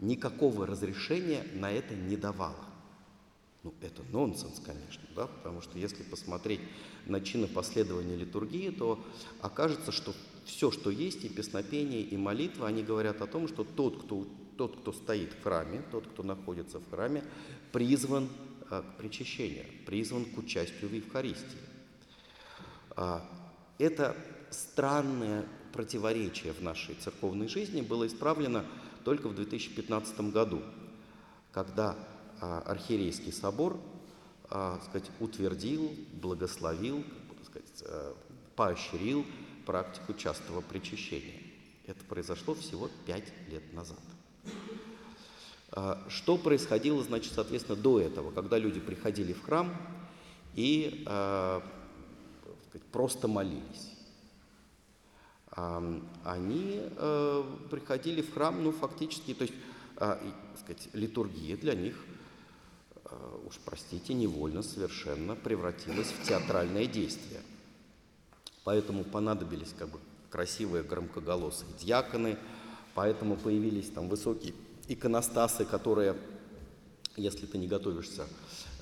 никакого 0.00 0.66
разрешения 0.66 1.46
на 1.54 1.70
это 1.70 1.94
не 1.94 2.16
давала. 2.16 2.67
Ну, 3.68 3.74
это 3.86 4.02
нонсенс, 4.10 4.60
конечно, 4.64 5.02
да, 5.14 5.26
потому 5.26 5.60
что 5.60 5.78
если 5.78 6.02
посмотреть 6.02 6.60
на 7.04 7.20
чины 7.20 7.46
последования 7.46 8.16
литургии, 8.16 8.70
то 8.70 8.98
окажется, 9.42 9.92
что 9.92 10.14
все, 10.46 10.70
что 10.70 10.90
есть, 10.90 11.24
и 11.24 11.28
песнопение, 11.28 12.00
и 12.00 12.16
молитва, 12.16 12.66
они 12.66 12.82
говорят 12.82 13.20
о 13.20 13.26
том, 13.26 13.46
что 13.46 13.64
тот, 13.64 14.04
кто, 14.04 14.26
тот, 14.56 14.80
кто 14.80 14.92
стоит 14.92 15.34
в 15.34 15.42
храме, 15.42 15.82
тот, 15.90 16.06
кто 16.06 16.22
находится 16.22 16.78
в 16.78 16.88
храме, 16.88 17.22
призван 17.70 18.30
э, 18.70 18.82
к 18.82 18.96
причащению, 18.96 19.66
призван 19.84 20.24
к 20.24 20.38
участию 20.38 20.88
в 20.88 20.94
Евхаристии. 20.94 21.58
А, 22.96 23.22
Это 23.78 24.16
странное 24.48 25.46
противоречие 25.74 26.54
в 26.54 26.62
нашей 26.62 26.94
церковной 26.94 27.48
жизни 27.48 27.82
было 27.82 28.06
исправлено 28.06 28.64
только 29.04 29.28
в 29.28 29.34
2015 29.34 30.20
году, 30.32 30.62
когда 31.52 31.90
а, 31.90 32.17
Архиерейский 32.40 33.32
собор 33.32 33.78
а, 34.50 34.80
сказать, 34.82 35.10
утвердил, 35.20 35.94
благословил, 36.14 37.04
сказать, 37.44 37.82
э, 37.82 38.14
поощрил 38.56 39.26
практику 39.66 40.14
частого 40.14 40.62
причащения. 40.62 41.42
Это 41.86 42.02
произошло 42.06 42.54
всего 42.54 42.88
пять 43.04 43.30
лет 43.48 43.72
назад. 43.74 44.00
А, 45.70 46.02
Что 46.08 46.38
происходило, 46.38 47.02
значит, 47.02 47.34
соответственно, 47.34 47.76
до 47.76 48.00
этого, 48.00 48.30
когда 48.30 48.56
люди 48.56 48.80
приходили 48.80 49.34
в 49.34 49.42
храм 49.42 49.70
и 50.54 51.04
а, 51.06 51.62
сказать, 52.68 52.86
просто 52.90 53.28
молились? 53.28 53.92
А, 55.50 56.02
Они 56.24 56.88
приходили 57.70 58.22
в 58.22 58.32
храм, 58.32 58.64
ну, 58.64 58.72
фактически, 58.72 59.34
то 59.34 59.42
есть, 59.42 59.54
а, 59.96 60.18
сказать, 60.58 60.88
литургия 60.94 61.58
для 61.58 61.74
них, 61.74 62.02
уж 63.48 63.56
простите, 63.64 64.14
невольно 64.14 64.62
совершенно 64.62 65.34
превратилась 65.34 66.08
в 66.08 66.22
театральное 66.22 66.86
действие. 66.86 67.40
Поэтому 68.64 69.04
понадобились 69.04 69.74
как 69.78 69.88
бы 69.88 69.98
красивые 70.30 70.84
громкоголосые 70.84 71.70
диаконы, 71.80 72.36
поэтому 72.94 73.36
появились 73.36 73.88
там 73.88 74.08
высокие 74.08 74.54
иконостасы, 74.88 75.64
которые, 75.64 76.16
если 77.16 77.46
ты 77.46 77.56
не 77.56 77.66
готовишься 77.66 78.26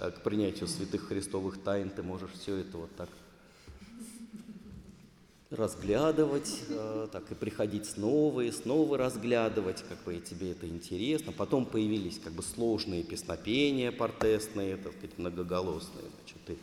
э, 0.01 0.11
к 0.11 0.23
принятию 0.23 0.69
святых 0.69 1.07
христовых 1.07 1.63
тайн, 1.63 1.91
ты 1.91 2.03
можешь 2.03 2.33
все 2.33 2.57
это 2.57 2.79
вот 2.79 2.95
так 2.97 3.09
разглядывать, 5.51 6.61
э, 6.69 7.09
так 7.13 7.31
и 7.31 7.35
приходить 7.35 7.87
снова 7.87 8.41
и 8.41 8.51
снова 8.51 8.99
разглядывать, 8.99 9.85
как 9.89 10.03
бы 10.05 10.19
тебе 10.19 10.53
это 10.53 10.67
интересно. 10.67 11.33
Потом 11.33 11.67
появились 11.67 12.19
как 12.19 12.33
бы 12.33 12.43
сложные 12.43 13.05
песнопения 13.05 13.93
портесные, 13.93 14.77
так 14.77 14.93
сказать, 14.93 15.19
многоголосные. 15.19 16.05
Значит, 16.19 16.39
ты 16.47 16.59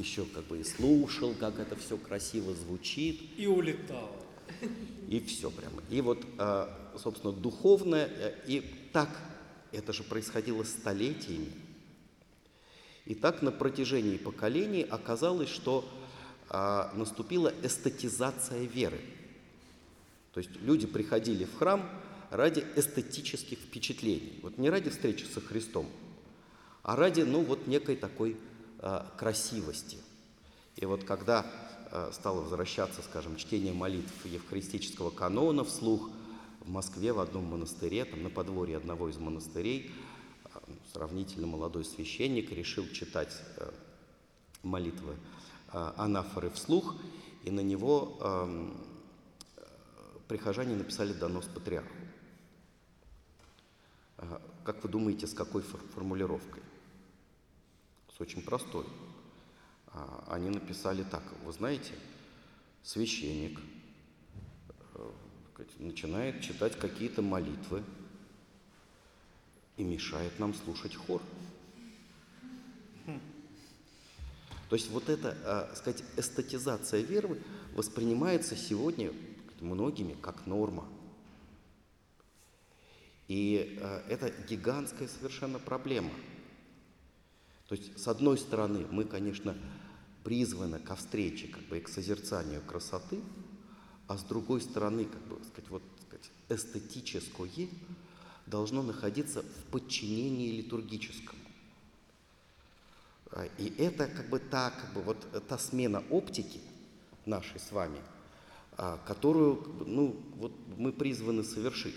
еще 0.00 0.24
как 0.24 0.44
бы 0.44 0.58
и 0.58 0.64
слушал, 0.64 1.34
как 1.34 1.58
это 1.58 1.76
все 1.76 1.98
красиво 1.98 2.54
звучит. 2.54 3.20
И 3.36 3.46
улетал. 3.46 4.10
И 5.08 5.20
все 5.20 5.50
прямо. 5.50 5.82
И 5.90 6.00
вот, 6.00 6.24
э, 6.38 6.66
собственно, 7.02 7.32
духовное, 7.32 8.06
э, 8.06 8.34
и 8.46 8.60
так 8.92 9.10
это 9.72 9.92
же 9.92 10.02
происходило 10.04 10.62
столетиями. 10.64 11.52
И 13.04 13.14
так 13.14 13.42
на 13.42 13.50
протяжении 13.50 14.16
поколений 14.16 14.86
оказалось, 14.88 15.48
что 15.48 15.84
наступила 16.94 17.52
эстетизация 17.62 18.64
веры. 18.64 19.00
То 20.32 20.38
есть 20.38 20.50
люди 20.60 20.86
приходили 20.86 21.44
в 21.44 21.56
храм 21.56 21.88
ради 22.30 22.64
эстетических 22.76 23.58
впечатлений. 23.58 24.38
Вот 24.42 24.58
не 24.58 24.70
ради 24.70 24.90
встречи 24.90 25.24
со 25.24 25.40
Христом, 25.40 25.86
а 26.82 26.96
ради, 26.96 27.20
ну, 27.20 27.42
вот 27.42 27.66
некой 27.66 27.96
такой 27.96 28.36
а, 28.78 29.06
красивости. 29.16 29.98
И 30.76 30.86
вот 30.86 31.04
когда 31.04 31.46
а, 31.90 32.10
стало 32.12 32.40
возвращаться, 32.40 33.02
скажем, 33.02 33.36
чтение 33.36 33.72
молитв 33.72 34.24
евхаристического 34.24 35.10
канона 35.10 35.62
вслух 35.62 36.10
в 36.60 36.70
Москве 36.70 37.12
в 37.12 37.20
одном 37.20 37.44
монастыре, 37.44 38.04
там 38.04 38.22
на 38.22 38.30
подворье 38.30 38.78
одного 38.78 39.10
из 39.10 39.18
монастырей, 39.18 39.92
а, 40.52 40.62
сравнительно 40.92 41.46
молодой 41.46 41.84
священник 41.84 42.50
решил 42.50 42.88
читать 42.88 43.32
молитвы 44.62 45.16
анафоры 45.72 46.50
вслух, 46.50 46.94
и 47.44 47.50
на 47.50 47.60
него 47.60 48.18
прихожане 50.28 50.76
написали 50.76 51.12
донос 51.12 51.44
патриарху. 51.46 51.94
Э, 54.18 54.38
Как 54.64 54.82
вы 54.82 54.88
думаете, 54.88 55.26
с 55.26 55.34
какой 55.34 55.60
фор- 55.62 55.80
формулировкой? 55.94 56.62
С 58.16 58.20
очень 58.20 58.42
простой. 58.42 58.86
А, 59.88 60.24
Они 60.28 60.48
написали 60.48 61.02
так, 61.02 61.22
вы 61.44 61.52
знаете, 61.52 61.92
священник 62.82 63.60
э, 64.94 65.10
начинает 65.78 66.40
читать 66.40 66.78
какие-то 66.78 67.20
молитвы 67.20 67.84
и 69.76 69.84
мешает 69.84 70.38
нам 70.38 70.54
слушать 70.54 70.94
хор. 70.96 71.20
То 74.72 74.76
есть 74.76 74.90
вот 74.90 75.10
эта, 75.10 75.36
э, 75.44 75.76
сказать, 75.76 76.02
эстетизация 76.16 77.02
веры 77.02 77.42
воспринимается 77.74 78.56
сегодня 78.56 79.12
многими 79.60 80.14
как 80.14 80.46
норма. 80.46 80.88
И 83.28 83.76
э, 83.78 84.02
это 84.08 84.32
гигантская 84.48 85.08
совершенно 85.08 85.58
проблема. 85.58 86.08
То 87.68 87.74
есть, 87.74 87.98
с 88.00 88.08
одной 88.08 88.38
стороны, 88.38 88.86
мы, 88.90 89.04
конечно, 89.04 89.54
призваны 90.24 90.78
ко 90.78 90.96
встрече, 90.96 91.48
как 91.48 91.64
бы 91.64 91.76
и 91.76 91.82
к 91.82 91.88
созерцанию 91.90 92.62
красоты, 92.62 93.20
а 94.06 94.16
с 94.16 94.22
другой 94.22 94.62
стороны, 94.62 95.04
как 95.04 95.20
бы, 95.26 95.36
сказать, 95.44 95.68
вот, 95.68 95.82
сказать, 96.06 96.30
эстетическое 96.48 97.68
должно 98.46 98.82
находиться 98.82 99.42
в 99.42 99.64
подчинении 99.70 100.50
литургическому. 100.50 101.41
А, 103.32 103.48
И 103.58 103.72
это 103.82 104.06
как 104.06 104.28
бы 104.28 104.38
та, 104.38 104.70
как 104.70 104.92
бы 104.92 105.00
вот 105.00 105.16
э, 105.32 105.40
та 105.40 105.58
смена 105.58 106.02
оптики 106.10 106.60
нашей 107.24 107.58
с 107.60 107.72
вами, 107.72 107.98
а, 108.76 108.98
которую, 109.06 109.64
ну, 109.86 110.16
вот 110.36 110.52
мы 110.76 110.92
призваны 110.92 111.42
совершить. 111.42 111.96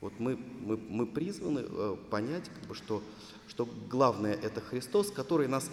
Вот 0.00 0.18
мы, 0.18 0.36
мы, 0.36 0.76
мы 0.76 1.06
призваны 1.06 1.60
э, 1.64 1.96
понять, 2.10 2.48
как 2.48 2.66
бы, 2.66 2.74
что, 2.74 3.02
что 3.46 3.68
главное 3.88 4.34
это 4.34 4.60
Христос, 4.60 5.12
который 5.12 5.46
нас 5.46 5.70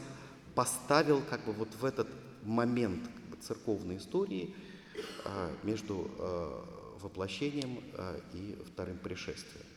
поставил 0.53 1.21
как 1.27 1.45
бы 1.45 1.53
вот 1.53 1.69
в 1.79 1.83
этот 1.83 2.07
момент 2.43 3.01
как 3.07 3.23
бы, 3.25 3.37
церковной 3.37 3.97
истории 3.97 4.53
а, 5.25 5.51
между 5.63 6.11
э, 6.19 6.61
воплощением 7.01 7.79
и 8.33 8.57
вторым 8.67 8.97
пришествием. 8.97 9.68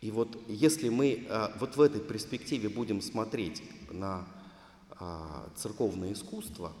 И 0.00 0.10
вот 0.10 0.38
если 0.48 0.88
мы 0.88 1.26
а, 1.28 1.54
вот 1.60 1.76
в 1.76 1.80
этой 1.80 2.00
перспективе 2.00 2.68
будем 2.68 3.02
смотреть 3.02 3.62
на 3.90 4.26
а, 4.90 5.48
церковное 5.56 6.12
искусство, 6.12 6.72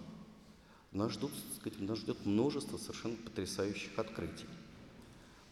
нас, 0.92 1.12
ждут, 1.12 1.32
сказать, 1.56 1.80
нас 1.80 1.98
ждет 1.98 2.24
множество 2.26 2.76
совершенно 2.78 3.16
потрясающих 3.16 3.98
открытий. 3.98 4.46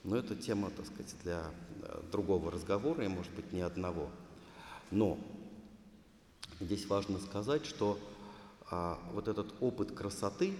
Но 0.03 0.16
это 0.16 0.35
тема, 0.35 0.70
так 0.70 0.86
сказать, 0.86 1.15
для 1.23 1.43
э, 1.82 2.03
другого 2.11 2.51
разговора, 2.51 3.05
и, 3.05 3.09
может 3.09 3.32
быть, 3.35 3.53
не 3.53 3.61
одного. 3.61 4.09
Но 4.90 5.19
здесь 6.61 6.86
важно 6.86 7.19
сказать, 7.19 7.66
что 7.66 7.99
а, 8.70 8.99
вот 9.12 9.28
этот 9.28 9.55
опыт 9.61 9.93
красоты, 9.93 10.55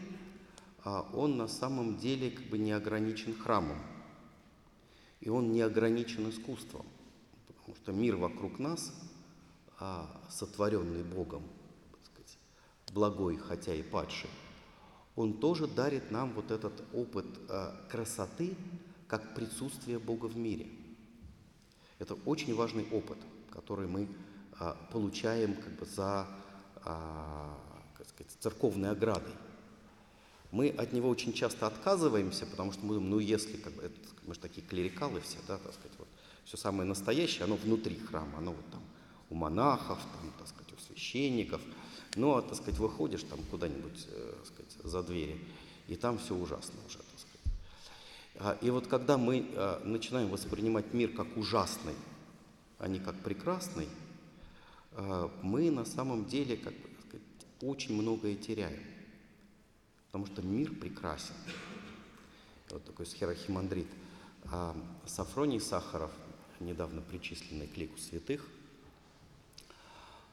а, 0.85 1.09
он 1.13 1.37
на 1.37 1.49
самом 1.49 1.99
деле 1.99 2.31
как 2.31 2.47
бы 2.47 2.59
не 2.59 2.73
ограничен 2.73 3.35
храмом, 3.35 3.79
и 5.21 5.29
он 5.29 5.53
не 5.53 5.61
ограничен 5.61 6.29
искусством. 6.31 6.87
Потому 7.69 7.85
что 7.85 7.93
мир 7.93 8.17
вокруг 8.17 8.59
нас, 8.59 8.95
а, 9.79 10.09
сотворенный 10.31 11.03
Богом, 11.03 11.43
сказать, 12.03 12.39
благой, 12.95 13.37
хотя 13.37 13.75
и 13.75 13.83
падший, 13.83 14.31
он 15.17 15.35
тоже 15.35 15.67
дарит 15.67 16.11
нам 16.11 16.33
вот 16.33 16.51
этот 16.51 16.73
опыт 16.95 17.27
а, 17.51 17.79
красоты, 17.91 18.57
как 19.07 19.35
присутствие 19.35 19.99
Бога 19.99 20.27
в 20.27 20.37
мире. 20.39 20.67
Это 21.99 22.15
очень 22.25 22.55
важный 22.55 22.89
опыт, 22.91 23.19
который 23.51 23.87
мы 23.87 24.09
а, 24.59 24.75
получаем 24.91 25.55
как 25.55 25.73
бы 25.79 25.85
за 25.85 26.27
как 26.85 28.09
сказать, 28.09 28.33
церковной 28.41 28.93
оградой. 28.93 29.35
Мы 30.53 30.71
от 30.71 30.95
него 30.95 31.11
очень 31.11 31.35
часто 31.35 31.67
отказываемся, 31.67 32.47
потому 32.47 32.73
что 32.73 32.87
мы 32.87 32.95
думаем, 32.95 33.11
ну 33.11 33.19
если, 33.19 33.59
как 33.59 33.75
бы, 33.75 33.83
это, 33.83 33.95
мы 34.23 34.33
же 34.33 34.41
такие 34.41 34.67
клерикалы 34.67 35.21
все, 35.21 35.37
да, 35.47 35.59
так 35.59 35.75
сказать, 35.75 35.93
вот, 35.99 36.09
все 36.49 36.57
самое 36.57 36.89
настоящее, 36.89 37.45
оно 37.45 37.57
внутри 37.57 37.99
храма, 37.99 38.39
оно 38.39 38.53
вот 38.53 38.71
там 38.71 38.83
у 39.29 39.35
монахов, 39.35 39.99
там, 39.99 40.33
так 40.39 40.49
сказать, 40.49 40.73
у 40.73 40.81
священников. 40.81 41.61
Ну, 42.17 42.37
а, 42.37 42.41
так 42.41 42.55
сказать, 42.55 42.81
выходишь 42.81 43.23
там 43.25 43.39
куда-нибудь, 43.51 44.07
э, 44.11 44.35
так 44.39 44.47
сказать, 44.47 44.73
за 44.83 45.03
двери, 45.03 45.39
и 45.89 45.95
там 45.95 46.19
все 46.19 46.35
ужасно 46.35 46.81
уже, 46.87 46.97
так 46.97 47.19
сказать. 47.19 47.61
А, 48.37 48.59
И 48.63 48.71
вот 48.71 48.87
когда 48.87 49.19
мы 49.19 49.47
а, 49.53 49.83
начинаем 49.85 50.31
воспринимать 50.31 50.95
мир 50.95 51.11
как 51.11 51.37
ужасный, 51.37 51.95
а 52.79 52.89
не 52.89 52.99
как 52.99 53.23
прекрасный, 53.23 53.89
а, 54.93 55.31
мы 55.43 55.71
на 55.71 55.85
самом 55.85 56.25
деле 56.25 56.57
как 56.57 56.73
бы, 56.73 56.89
сказать, 57.07 57.27
очень 57.61 57.95
многое 57.95 58.37
теряем. 58.37 58.83
Потому 60.07 60.25
что 60.25 60.41
мир 60.41 60.73
прекрасен. 60.73 61.35
Вот 62.71 62.83
такой 62.85 63.05
схерохимандрит. 63.05 63.89
А 64.51 64.75
Сафроний 65.05 65.61
Сахаров, 65.61 66.11
недавно 66.61 67.01
причисленный 67.01 67.67
к 67.67 67.77
лику 67.77 67.99
святых, 67.99 68.47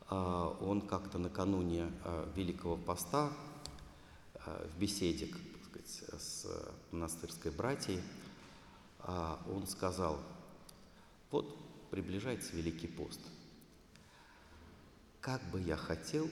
а, 0.08 0.56
он 0.62 0.82
как-то 0.82 1.18
накануне 1.18 1.92
а, 2.04 2.32
Великого 2.36 2.78
Поста 2.78 3.32
а, 4.36 4.68
в 4.68 4.80
беседе 4.80 5.26
бы 5.26 5.40
сказать, 5.66 6.22
с 6.22 6.48
монастырской 6.92 7.52
братьей, 7.52 8.02
он 9.08 9.68
сказал, 9.68 10.20
вот 11.30 11.56
приближается 11.92 12.56
Великий 12.56 12.88
пост. 12.88 13.20
Как 15.22 15.44
бы 15.52 15.62
я 15.62 15.78
хотел, 15.78 16.28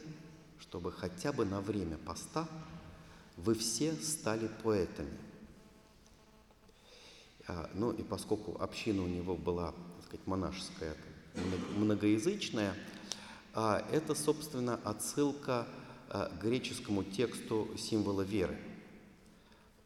чтобы 0.59 0.91
хотя 0.91 1.31
бы 1.33 1.45
на 1.45 1.61
время 1.61 1.97
поста 1.97 2.47
вы 3.37 3.53
все 3.53 3.93
стали 3.97 4.49
поэтами. 4.63 5.15
А, 7.47 7.69
Ну 7.73 7.91
и 7.91 8.03
поскольку 8.03 8.61
община 8.61 9.03
у 9.03 9.07
него 9.07 9.35
была, 9.35 9.71
так 9.71 10.05
сказать, 10.05 10.27
монашеская, 10.27 10.95
много- 11.35 11.79
многоязычная, 11.79 12.73
а, 13.53 13.85
это, 13.91 14.15
собственно, 14.15 14.79
отсылка 14.83 15.67
а, 16.09 16.29
к 16.29 16.41
греческому 16.41 17.03
тексту 17.03 17.69
символа 17.77 18.21
веры. 18.21 18.57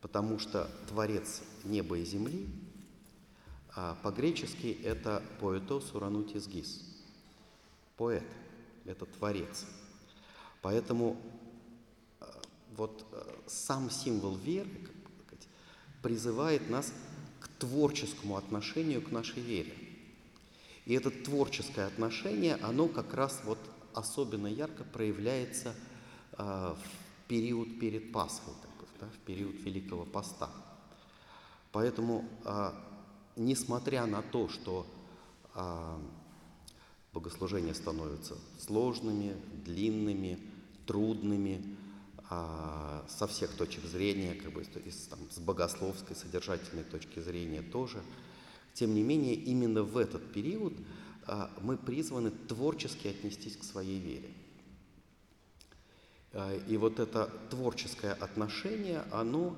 Потому 0.01 0.37
что 0.37 0.69
Творец 0.87 1.41
неба 1.63 1.97
и 1.97 2.05
земли 2.05 2.47
по-гречески 4.03 4.79
это 4.83 5.21
поэтос 5.39 5.93
уранутис 5.93 6.47
гис. 6.47 6.83
Поэт– 7.95 8.23
это 8.85 9.05
Творец. 9.05 9.65
Поэтому 10.61 11.17
вот 12.75 13.05
сам 13.47 13.89
символ 13.89 14.35
веры 14.35 14.69
призывает 16.01 16.69
нас 16.69 16.91
творческому 17.59 18.37
отношению 18.37 19.01
к 19.01 19.11
нашей 19.11 19.41
вере. 19.41 19.73
И 20.85 20.93
это 20.93 21.11
творческое 21.11 21.85
отношение, 21.85 22.55
оно 22.55 22.87
как 22.87 23.13
раз 23.13 23.41
вот 23.43 23.59
особенно 23.93 24.47
ярко 24.47 24.83
проявляется 24.83 25.75
э, 26.37 26.43
в 26.43 27.27
период 27.27 27.79
перед 27.79 28.11
Пасхой, 28.11 28.53
да, 28.99 29.07
в 29.07 29.25
период 29.25 29.55
Великого 29.61 30.05
Поста. 30.05 30.49
Поэтому, 31.71 32.25
а, 32.43 32.73
несмотря 33.35 34.05
на 34.05 34.21
то, 34.21 34.49
что 34.49 34.87
а, 35.53 35.99
богослужения 37.13 37.73
становятся 37.73 38.35
сложными, 38.59 39.35
длинными, 39.65 40.39
трудными, 40.85 41.77
а, 42.29 43.05
со 43.07 43.25
всех 43.25 43.55
точек 43.55 43.85
зрения, 43.85 44.33
как 44.33 44.51
бы, 44.51 44.65
есть, 44.83 45.09
там, 45.09 45.19
с 45.31 45.39
богословской, 45.39 46.15
содержательной 46.15 46.83
точки 46.83 47.19
зрения 47.19 47.61
тоже. 47.61 48.01
Тем 48.73 48.93
не 48.93 49.01
менее, 49.01 49.33
именно 49.33 49.83
в 49.83 49.97
этот 49.97 50.33
период 50.33 50.73
а, 51.25 51.49
мы 51.61 51.77
призваны 51.77 52.31
творчески 52.31 53.07
отнестись 53.07 53.55
к 53.55 53.63
своей 53.63 53.99
вере. 53.99 54.29
А, 56.33 56.57
И 56.67 56.75
вот 56.75 56.99
это 56.99 57.31
творческое 57.49 58.11
отношение, 58.11 59.03
оно 59.11 59.55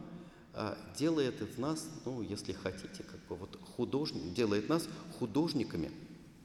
делает 0.98 1.42
из 1.42 1.58
нас, 1.58 1.88
ну, 2.06 2.22
если 2.22 2.54
хотите, 2.54 3.04
как 3.04 3.20
бы 3.28 3.36
вот 3.36 3.58
художник, 3.78 4.34
делает 4.34 4.68
нас 4.68 4.90
художниками 5.20 5.92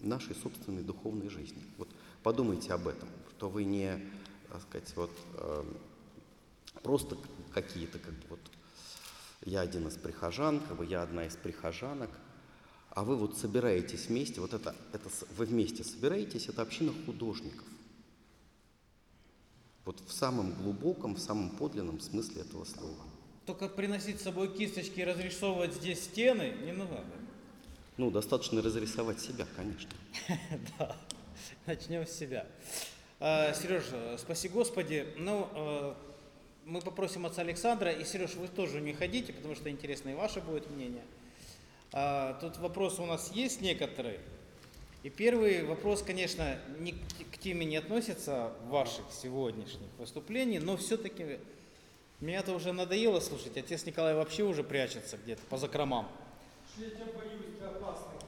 нашей 0.01 0.37
собственной 0.37 0.83
духовной 0.83 1.31
жизни. 1.31 1.63
Вот 1.79 1.89
подумайте 2.23 2.73
об 2.75 2.87
этом, 2.87 3.09
что 3.31 3.49
вы 3.49 3.65
не, 3.65 3.99
так 4.51 4.63
сказать, 4.63 4.93
вот 4.95 5.11
эм, 5.39 5.77
просто 6.83 7.17
какие-то, 7.53 7.99
как 7.99 8.13
бы 8.13 8.27
вот, 8.31 8.41
я 9.45 9.61
один 9.61 9.89
из 9.89 9.97
прихожан, 9.97 10.61
как 10.61 10.77
бы 10.77 10.87
я 10.87 11.03
одна 11.03 11.27
из 11.27 11.37
прихожанок, 11.37 12.11
а 12.91 13.05
вы 13.05 13.17
вот 13.17 13.37
собираетесь 13.37 14.07
вместе, 14.07 14.41
вот 14.41 14.55
это, 14.55 14.75
это 14.93 15.09
вы 15.37 15.47
вместе 15.47 15.83
собираетесь, 15.83 16.49
это 16.49 16.63
община 16.63 16.93
художников. 17.07 17.67
Вот 19.85 20.01
в 20.07 20.13
самом 20.13 20.55
глубоком, 20.55 21.15
в 21.15 21.19
самом 21.19 21.51
подлинном 21.51 22.01
смысле 22.01 22.43
этого 22.43 22.65
слова. 22.65 22.97
Только 23.47 23.69
приносить 23.69 24.21
с 24.21 24.23
собой 24.23 24.49
кисточки 24.57 25.01
и 25.01 25.05
разрисовывать 25.05 25.75
здесь 25.75 26.05
стены 26.05 26.55
не 26.65 26.73
надо. 26.73 27.05
Ну, 27.97 28.11
достаточно 28.11 28.63
разрисовать 28.63 29.21
себя, 29.21 29.47
конечно. 29.57 29.91
Да, 30.79 30.97
начнем 31.67 32.07
с 32.07 32.13
себя. 32.13 32.47
Сереж, 33.21 33.85
спаси 34.19 34.49
Господи. 34.49 35.07
Ну, 35.19 35.49
э, 35.55 35.95
мы 36.67 36.81
попросим 36.81 37.27
отца 37.27 37.43
Александра, 37.43 37.91
и, 37.91 38.05
Сереж, 38.05 38.35
вы 38.35 38.49
тоже 38.49 38.81
не 38.81 38.93
ходите, 38.93 39.33
потому 39.33 39.55
что 39.55 39.71
интересно 39.71 40.11
и 40.11 40.15
ваше 40.15 40.41
будет 40.41 40.71
мнение. 40.71 41.05
А, 41.93 42.39
Тут 42.41 42.59
вопросы 42.59 43.03
у 43.03 43.07
нас 43.07 43.31
есть 43.33 43.61
некоторые. 43.61 44.21
И 45.03 45.11
первый 45.11 45.65
вопрос, 45.65 46.03
конечно, 46.03 46.59
к 46.79 47.35
к 47.35 47.39
теме 47.39 47.67
не 47.67 47.77
относится 47.77 48.53
ваших 48.69 49.05
сегодняшних 49.13 49.89
выступлений, 49.99 50.59
но 50.59 50.79
все-таки 50.79 51.39
меня 52.21 52.39
это 52.39 52.55
уже 52.55 52.73
надоело 52.73 53.21
слушать. 53.21 53.57
Отец 53.57 53.85
Николай 53.85 54.15
вообще 54.15 54.45
уже 54.45 54.65
прячется 54.65 55.19
где-то 55.19 55.43
по 55.51 55.59
закромам. 55.59 56.09
Я 56.79 56.89
тебя 56.89 57.05
боюсь, 57.15 57.45
ты 57.59 57.65
опасный. 57.67 58.19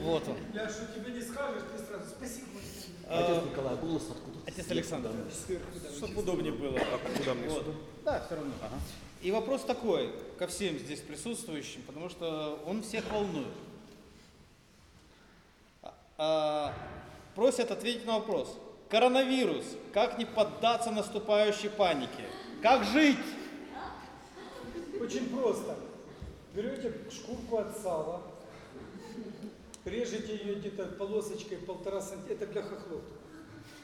Вот 0.00 0.26
он. 0.26 0.36
Я 0.54 0.68
что 0.68 0.86
тебе 0.86 1.12
не 1.12 1.20
скажешь, 1.20 1.64
ты 1.70 1.84
сразу 1.84 2.08
спасибо. 2.08 2.46
Отец 3.10 3.42
Николай, 3.44 3.76
голос 3.76 4.02
откуда? 4.08 4.38
Отец 4.46 4.70
Александр, 4.70 5.10
чтобы 5.96 6.20
удобнее 6.20 6.52
было. 6.52 6.78
Куда 7.18 7.34
мне 7.34 7.48
Вот. 7.48 7.66
Да, 8.04 8.22
все 8.24 8.36
равно. 8.36 8.52
И 9.20 9.32
вопрос 9.32 9.62
такой 9.62 10.14
ко 10.38 10.46
всем 10.46 10.78
здесь 10.78 11.00
присутствующим, 11.00 11.82
потому 11.82 12.08
что 12.08 12.62
он 12.66 12.82
всех 12.82 13.10
волнует. 13.10 13.48
А, 15.82 15.94
а, 16.18 16.74
просят 17.34 17.70
ответить 17.72 18.06
на 18.06 18.20
вопрос. 18.20 18.56
Коронавирус. 18.88 19.64
Как 19.92 20.16
не 20.16 20.24
поддаться 20.24 20.90
наступающей 20.90 21.68
панике? 21.68 22.24
Как 22.62 22.84
жить? 22.84 23.18
Очень 25.00 25.28
просто. 25.30 25.76
Берете 26.54 26.94
шкурку 27.10 27.58
от 27.58 27.76
сала, 27.76 28.22
режете 29.84 30.36
ее 30.36 30.54
где-то 30.56 30.86
полосочкой 30.86 31.58
полтора 31.58 32.00
сантиметра, 32.00 32.34
это 32.34 32.46
для 32.46 32.62
хохлов. 32.62 33.02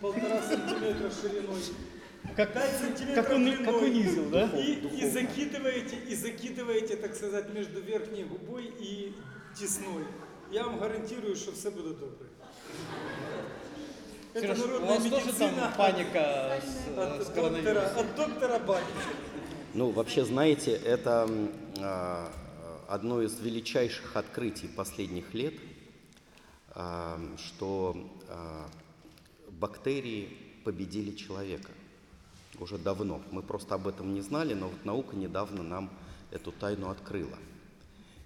Полтора 0.01 0.43
сантиметра 0.43 1.11
шириной. 1.11 1.63
Как, 2.35 2.53
5 2.53 2.71
сантиметров 2.81 3.27
как, 3.27 3.37
уни- 3.37 3.57
длиной. 3.57 3.65
как 3.65 3.83
унизил, 3.83 4.31
да? 4.31 4.51
И, 4.59 5.01
и 5.01 5.09
закидываете, 5.09 5.97
и 6.09 6.15
закидываете, 6.15 6.97
так 6.97 7.15
сказать, 7.15 7.53
между 7.55 7.81
верхней 7.81 8.25
губой 8.25 8.73
и 8.79 9.15
десной. 9.59 10.05
Я 10.51 10.65
вам 10.65 10.79
гарантирую, 10.79 11.37
что 11.37 11.53
все 11.53 11.71
буде 11.71 11.91
добре. 11.91 12.27
Это 14.35 14.49
Сереж, 14.49 14.59
у 14.59 14.67
народная 14.69 14.89
вас 14.91 15.03
тоже 15.03 15.11
там 15.11 15.27
медицина 15.27 15.75
паника 15.77 16.61
с, 16.63 16.99
от, 16.99 17.27
с 17.27 17.31
доктора, 17.31 17.81
от 17.81 18.17
доктора 18.17 18.59
Баки. 18.59 18.85
Ну, 19.73 19.91
вообще, 19.91 20.25
знаете, 20.25 20.73
это 20.73 21.29
а, 21.81 22.31
одно 22.87 23.23
из 23.23 23.39
величайших 23.41 24.15
открытий 24.15 24.69
последних 24.69 25.33
лет, 25.33 25.55
что 27.39 27.97
а, 28.29 28.69
бактерии 29.51 30.37
победили 30.65 31.13
человека 31.13 31.71
уже 32.59 32.79
давно. 32.79 33.23
Мы 33.31 33.43
просто 33.43 33.75
об 33.75 33.89
этом 33.89 34.15
не 34.15 34.21
знали, 34.21 34.55
но 34.55 34.69
вот 34.69 34.85
наука 34.85 35.17
недавно 35.17 35.63
нам 35.63 35.91
эту 36.31 36.53
тайну 36.53 36.91
открыла. 36.91 37.39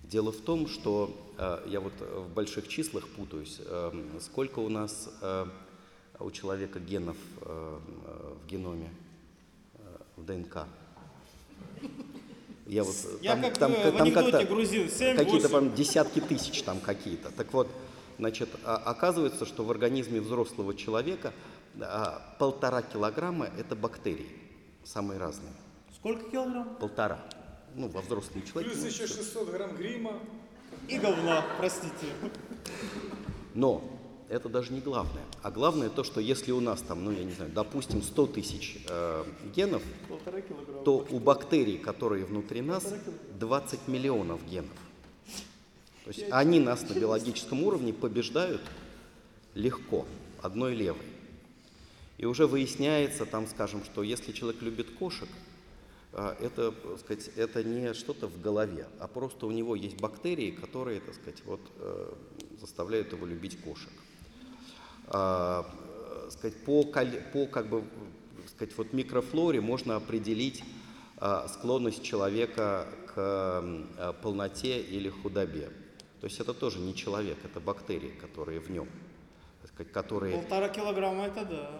Дело 0.04 0.32
в 0.32 0.40
том, 0.40 0.66
что 0.66 1.16
э, 1.38 1.62
я 1.68 1.80
вот 1.80 1.92
в 2.00 2.32
больших 2.34 2.66
числах 2.66 3.06
путаюсь. 3.08 3.60
Э, 3.60 3.92
сколько 4.20 4.58
у 4.58 4.68
нас 4.68 5.08
э, 5.20 5.46
у 6.18 6.30
человека 6.32 6.80
генов 6.80 7.16
э, 7.42 7.78
э, 8.06 8.34
в 8.42 8.46
геноме, 8.48 8.90
э, 9.74 9.78
в 10.16 10.24
ДНК? 10.24 10.66
Я 12.66 12.82
вот 12.82 12.96
э, 13.04 13.18
Я 13.22 13.36
как 13.36 13.56
в 13.58 14.00
анекдоте 14.00 14.32
как-то 14.32 14.46
грузил, 14.46 14.88
семь, 14.88 15.16
какие-то 15.16 15.48
там 15.48 15.74
десятки 15.74 16.20
тысяч 16.20 16.62
там 16.62 16.80
какие-то. 16.80 17.30
Так 17.30 17.52
вот, 17.52 17.68
значит, 18.20 18.50
а- 18.64 18.76
оказывается, 18.76 19.46
что 19.46 19.64
в 19.64 19.70
организме 19.70 20.20
взрослого 20.20 20.74
человека 20.74 21.32
полтора 22.38 22.82
килограмма 22.82 23.46
это 23.58 23.74
бактерии, 23.74 24.30
самые 24.84 25.18
разные. 25.18 25.52
Сколько 25.94 26.30
килограмм? 26.30 26.76
Полтора. 26.76 27.18
Ну, 27.74 27.88
во 27.88 28.00
взрослом 28.02 28.42
человеке. 28.42 28.74
Плюс 28.74 28.84
еще 28.84 29.06
всё. 29.06 29.16
600 29.22 29.50
грамм 29.50 29.76
грима. 29.76 30.12
И 30.88 30.98
говна, 30.98 31.44
простите. 31.58 32.06
Но 33.54 33.82
это 34.28 34.48
даже 34.48 34.72
не 34.72 34.80
главное. 34.80 35.22
А 35.42 35.50
главное 35.50 35.88
то, 35.88 36.04
что 36.04 36.20
если 36.20 36.52
у 36.52 36.60
нас 36.60 36.82
там, 36.82 37.04
ну 37.04 37.10
я 37.12 37.24
не 37.24 37.32
знаю, 37.32 37.50
допустим, 37.52 38.02
100 38.02 38.26
тысяч 38.26 38.84
э, 38.88 39.24
генов, 39.54 39.82
то 40.84 41.06
у 41.10 41.18
бактерий, 41.18 41.78
которые 41.78 42.24
внутри 42.26 42.60
нас, 42.60 42.92
20 43.38 43.88
миллионов 43.88 44.44
генов. 44.46 44.76
То 46.04 46.10
есть 46.10 46.24
они 46.30 46.60
нас 46.60 46.88
на 46.88 46.94
биологическом 46.94 47.62
уровне 47.62 47.92
побеждают 47.92 48.62
легко, 49.54 50.06
одной 50.42 50.74
левой. 50.74 51.04
И 52.18 52.26
уже 52.26 52.46
выясняется 52.46 53.26
там, 53.26 53.46
скажем, 53.46 53.84
что 53.84 54.02
если 54.02 54.32
человек 54.32 54.62
любит 54.62 54.90
кошек, 54.90 55.28
а, 56.12 56.36
это, 56.40 56.72
так 56.72 56.98
сказать, 56.98 57.30
это 57.36 57.62
не 57.62 57.94
что-то 57.94 58.26
в 58.26 58.40
голове, 58.40 58.86
а 58.98 59.06
просто 59.06 59.46
у 59.46 59.50
него 59.50 59.76
есть 59.76 59.98
бактерии, 60.00 60.50
которые, 60.50 61.00
так 61.00 61.14
сказать, 61.14 61.42
вот, 61.44 61.60
э, 61.78 62.12
заставляют 62.60 63.12
его 63.12 63.26
любить 63.26 63.60
кошек. 63.60 63.92
А, 65.06 65.66
э, 66.26 66.30
сказать, 66.30 66.56
по, 66.64 66.84
по 66.84 67.46
как 67.46 67.68
бы, 67.68 67.78
э, 67.78 68.48
сказать, 68.48 68.76
вот 68.76 68.92
микрофлоре 68.92 69.60
можно 69.60 69.96
определить 69.96 70.62
а, 71.16 71.48
склонность 71.48 72.02
человека 72.02 72.86
к 73.06 73.14
а, 73.16 74.12
полноте 74.22 74.80
или 74.80 75.08
худобе. 75.10 75.70
То 76.20 76.26
есть 76.26 76.38
это 76.38 76.52
тоже 76.52 76.78
не 76.78 76.94
человек, 76.94 77.38
это 77.44 77.60
бактерии, 77.60 78.10
которые 78.10 78.60
в 78.60 78.70
нем, 78.70 78.88
которые 79.92 80.36
Полтора 80.36 80.68
килограмма 80.68 81.24
это 81.24 81.44
да. 81.44 81.70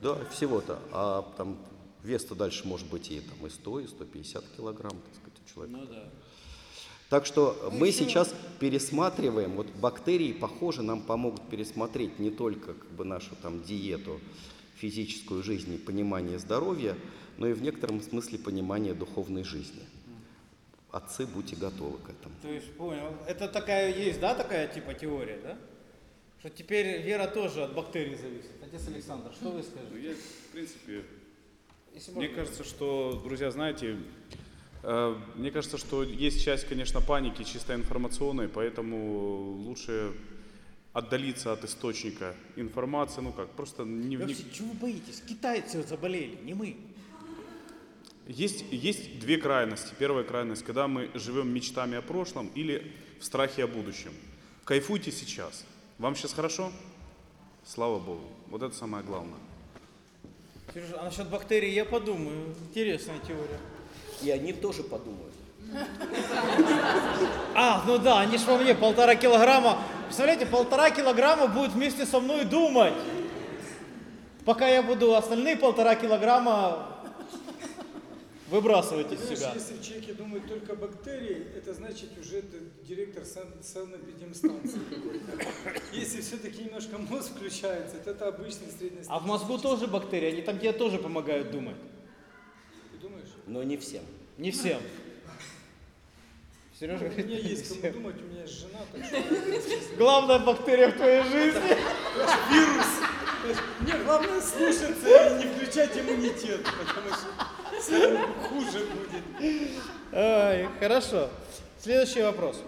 да, 0.00 0.24
всего-то. 0.30 0.78
А 0.92 1.22
там 1.36 1.58
вес-то 2.04 2.34
дальше 2.34 2.66
может 2.66 2.88
быть 2.88 3.10
и, 3.10 3.20
там, 3.20 3.46
и 3.46 3.50
100, 3.50 3.80
и 3.80 3.86
150 3.86 4.44
килограмм, 4.56 4.92
так 4.92 5.14
сказать, 5.14 5.40
у 5.44 5.52
человека. 5.52 5.78
Ну 5.78 5.86
да. 5.86 6.10
Так 7.10 7.26
что 7.26 7.70
мы 7.72 7.92
сейчас 7.92 8.34
пересматриваем, 8.60 9.56
вот 9.56 9.66
бактерии, 9.80 10.32
похоже, 10.32 10.82
нам 10.82 11.02
помогут 11.02 11.42
пересмотреть 11.48 12.18
не 12.18 12.30
только 12.30 12.74
как 12.74 12.90
бы 12.92 13.04
нашу 13.04 13.36
там 13.42 13.62
диету, 13.62 14.20
физическую 14.76 15.42
жизнь 15.42 15.72
и 15.74 15.78
понимание 15.78 16.38
здоровья, 16.38 16.96
но 17.38 17.46
и 17.46 17.52
в 17.52 17.62
некотором 17.62 18.00
смысле 18.00 18.38
понимание 18.38 18.94
духовной 18.94 19.44
жизни. 19.44 19.82
Отцы, 20.94 21.26
будьте 21.26 21.56
готовы 21.56 21.98
к 21.98 22.08
этому. 22.08 22.34
То 22.40 22.48
есть, 22.48 22.72
понял. 22.76 23.16
Это 23.26 23.48
такая 23.48 23.92
есть, 23.92 24.20
да, 24.20 24.32
такая 24.36 24.68
типа 24.68 24.94
теория, 24.94 25.40
да? 25.42 25.58
Что 26.38 26.50
теперь 26.50 27.02
вера 27.02 27.26
тоже 27.26 27.64
от 27.64 27.74
бактерий 27.74 28.14
зависит. 28.16 28.52
Отец 28.62 28.86
Александр, 28.86 29.32
что 29.32 29.50
вы 29.50 29.58
Ну, 29.58 29.62
скажете? 29.64 30.08
я, 30.10 30.14
в 30.14 30.52
принципе, 30.52 31.04
Если 31.92 32.12
Мне 32.12 32.28
можно. 32.28 32.36
кажется, 32.44 32.62
что, 32.64 33.20
друзья, 33.24 33.50
знаете, 33.50 33.96
э, 34.84 35.16
мне 35.34 35.50
кажется, 35.50 35.78
что 35.78 36.04
есть 36.04 36.44
часть, 36.44 36.68
конечно, 36.68 37.00
паники 37.00 37.42
чисто 37.42 37.74
информационной, 37.74 38.48
поэтому 38.48 39.52
лучше 39.66 40.12
отдалиться 40.92 41.52
от 41.52 41.64
источника 41.64 42.36
информации, 42.54 43.20
ну 43.20 43.32
как, 43.32 43.50
просто 43.50 43.82
не, 43.84 44.16
Вы 44.16 44.26
не- 44.26 44.34
вообще, 44.34 44.44
чего 44.52 44.68
вы 44.68 44.74
боитесь? 44.74 45.22
Китайцы 45.26 45.82
заболели, 45.82 46.36
не 46.42 46.54
мы. 46.54 46.76
Есть, 48.26 48.64
есть 48.70 49.18
две 49.18 49.36
крайности. 49.36 49.92
Первая 49.98 50.24
крайность, 50.24 50.64
когда 50.64 50.88
мы 50.88 51.10
живем 51.14 51.52
мечтами 51.52 51.98
о 51.98 52.02
прошлом 52.02 52.50
или 52.54 52.90
в 53.20 53.24
страхе 53.24 53.64
о 53.64 53.66
будущем. 53.66 54.12
Кайфуйте 54.64 55.12
сейчас. 55.12 55.64
Вам 55.98 56.16
сейчас 56.16 56.32
хорошо? 56.32 56.72
Слава 57.66 57.98
Богу. 57.98 58.26
Вот 58.48 58.62
это 58.62 58.74
самое 58.74 59.04
главное. 59.04 59.38
Сережа, 60.72 61.00
а 61.00 61.04
насчет 61.04 61.28
бактерий 61.28 61.72
я 61.72 61.84
подумаю. 61.84 62.54
Интересная 62.70 63.18
теория. 63.18 63.60
И 64.22 64.30
они 64.30 64.52
тоже 64.52 64.82
подумают. 64.82 65.34
А, 67.56 67.84
ну 67.86 67.98
да, 67.98 68.20
они 68.20 68.36
ж 68.36 68.42
во 68.46 68.58
мне 68.58 68.74
полтора 68.74 69.14
килограмма. 69.14 69.78
Представляете, 70.06 70.44
полтора 70.44 70.90
килограмма 70.90 71.46
будет 71.46 71.70
вместе 71.70 72.04
со 72.04 72.18
мной 72.18 72.44
думать. 72.44 72.94
Пока 74.44 74.66
я 74.66 74.82
буду 74.82 75.14
остальные 75.14 75.56
полтора 75.56 75.94
килограмма 75.94 76.93
выбрасывать 78.48 79.12
из 79.12 79.20
себя. 79.20 79.52
если 79.54 79.74
в 79.74 79.82
человеке 79.82 80.12
думают 80.14 80.46
только 80.46 80.74
бактерии, 80.74 81.46
это 81.56 81.72
значит 81.74 82.10
уже 82.18 82.38
это 82.38 82.58
директор 82.86 83.24
сан- 83.24 83.62
санэпидемстанции 83.62 84.80
какой-то. 84.90 85.80
Если 85.92 86.20
все-таки 86.20 86.64
немножко 86.64 86.98
мозг 86.98 87.30
включается, 87.34 87.96
то 87.96 88.10
это 88.10 88.28
обычный 88.28 88.70
средний 88.78 89.00
А 89.08 89.18
в 89.18 89.26
мозгу 89.26 89.58
тоже 89.58 89.86
бактерии, 89.86 90.28
они 90.28 90.42
там 90.42 90.58
тебе 90.58 90.72
тоже 90.72 90.98
помогают 90.98 91.50
думать. 91.50 91.76
Ты 92.92 92.98
думаешь? 92.98 93.28
Но 93.46 93.62
не 93.62 93.76
всем. 93.76 94.02
Не 94.38 94.50
всем. 94.50 94.80
У 96.74 96.76
Сережа 96.76 97.04
меня 97.04 97.10
говорит, 97.14 97.26
не 97.28 97.50
есть 97.50 97.68
кому 97.68 97.80
всем. 97.80 97.92
думать, 97.94 98.16
у 98.20 98.24
меня 98.26 98.42
есть 98.42 98.54
жена, 98.60 98.80
так 98.92 99.04
что 99.04 99.96
Главная 99.96 100.38
бактерия 100.40 100.90
в 100.90 100.96
твоей 100.96 101.22
жизни. 101.22 101.76
Мне 103.80 103.92
главное 104.04 104.40
слушаться 104.40 105.38
и 105.38 105.44
не 105.44 105.54
включать 105.54 105.96
иммунитет, 105.96 106.62
потому 106.64 107.08
что 107.14 107.28
хуже 108.48 108.86
будет. 108.86 109.70
Ай, 110.12 110.68
хорошо. 110.78 111.28
Следующий 111.80 112.22
вопрос. 112.22 112.60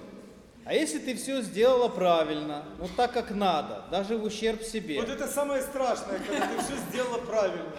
А 0.64 0.74
если 0.74 0.98
ты 0.98 1.14
все 1.14 1.42
сделала 1.42 1.88
правильно, 1.88 2.64
ну 2.78 2.88
так 2.96 3.12
как 3.12 3.30
надо, 3.30 3.84
даже 3.90 4.16
в 4.16 4.24
ущерб 4.24 4.62
себе, 4.62 4.98
Вот 5.00 5.08
это 5.08 5.28
самое 5.28 5.62
страшное, 5.62 6.18
когда 6.18 6.46
ты 6.48 6.58
все 6.62 6.74
сделала 6.90 7.18
правильно. 7.18 7.70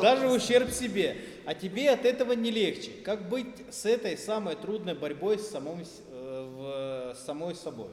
Даже 0.00 0.28
в 0.28 0.32
ущерб 0.32 0.70
себе, 0.70 1.16
а 1.44 1.54
тебе 1.54 1.90
от 1.90 2.04
этого 2.04 2.32
не 2.34 2.52
легче, 2.52 2.92
как 3.04 3.28
быть 3.28 3.48
с 3.70 3.84
этой 3.84 4.16
самой 4.16 4.54
трудной 4.54 4.94
борьбой 4.94 5.38
с, 5.40 5.48
самой, 5.48 5.84
э, 6.12 7.12
в- 7.12 7.16
самой 7.26 7.56
собой? 7.56 7.88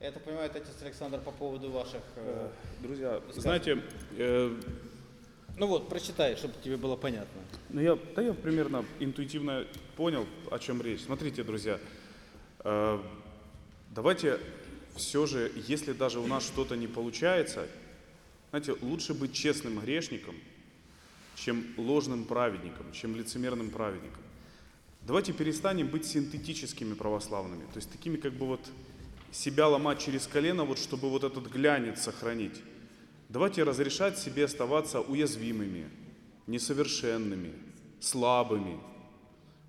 Это 0.00 0.18
отец 0.44 0.66
Александр 0.82 1.20
по 1.20 1.30
поводу 1.30 1.70
ваших... 1.70 2.02
э, 2.16 2.48
Друзья, 2.80 3.20
знаете, 3.36 3.80
э, 4.18 4.50
Ну 5.56 5.68
вот, 5.68 5.88
прочитай, 5.88 6.34
чтобы 6.36 6.54
тебе 6.64 6.76
было 6.76 6.96
понятно. 6.96 7.40
Ну, 7.70 7.80
я, 7.80 7.96
да 8.16 8.22
я 8.22 8.34
примерно 8.34 8.84
интуитивно 8.98 9.66
понял, 9.96 10.26
о 10.50 10.58
чем 10.58 10.82
речь. 10.82 11.02
Смотрите, 11.02 11.44
друзья, 11.44 11.78
э, 12.64 12.98
давайте 13.90 14.40
все 14.96 15.26
же, 15.26 15.52
если 15.68 15.92
даже 15.92 16.18
у 16.18 16.26
нас 16.26 16.44
что-то 16.44 16.76
не 16.76 16.88
получается, 16.88 17.68
знаете, 18.50 18.74
лучше 18.82 19.14
быть 19.14 19.32
честным 19.32 19.78
грешником, 19.78 20.34
чем 21.36 21.64
ложным 21.76 22.24
праведником, 22.24 22.92
чем 22.92 23.14
лицемерным 23.14 23.70
праведником. 23.70 24.22
Давайте 25.02 25.32
перестанем 25.32 25.86
быть 25.88 26.06
синтетическими 26.06 26.94
православными, 26.94 27.64
то 27.66 27.76
есть 27.76 27.90
такими 27.90 28.16
как 28.16 28.32
бы 28.32 28.46
вот 28.46 28.60
себя 29.30 29.68
ломать 29.68 30.00
через 30.00 30.26
колено, 30.26 30.64
вот 30.64 30.78
чтобы 30.78 31.10
вот 31.10 31.24
этот 31.24 31.46
глянец 31.48 32.02
сохранить. 32.02 32.60
Давайте 33.28 33.62
разрешать 33.62 34.18
себе 34.18 34.44
оставаться 34.44 35.00
уязвимыми, 35.00 35.88
несовершенными, 36.46 37.52
слабыми. 38.00 38.78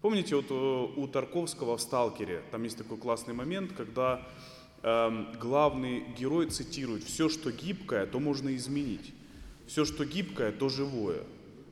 Помните, 0.01 0.35
вот 0.35 0.45
э, 0.49 0.99
у 0.99 1.07
Тарковского 1.07 1.77
в 1.77 1.81
«Сталкере» 1.81 2.43
там 2.51 2.63
есть 2.63 2.77
такой 2.77 2.97
классный 2.97 3.33
момент, 3.33 3.71
когда 3.71 4.27
эм, 4.83 5.31
главный 5.39 6.05
герой 6.17 6.47
цитирует 6.47 7.03
«все, 7.03 7.29
что 7.29 7.51
гибкое, 7.51 8.05
то 8.05 8.19
можно 8.19 8.55
изменить, 8.55 9.13
все, 9.67 9.85
что 9.85 10.05
гибкое, 10.05 10.51
то 10.51 10.69
живое». 10.69 11.23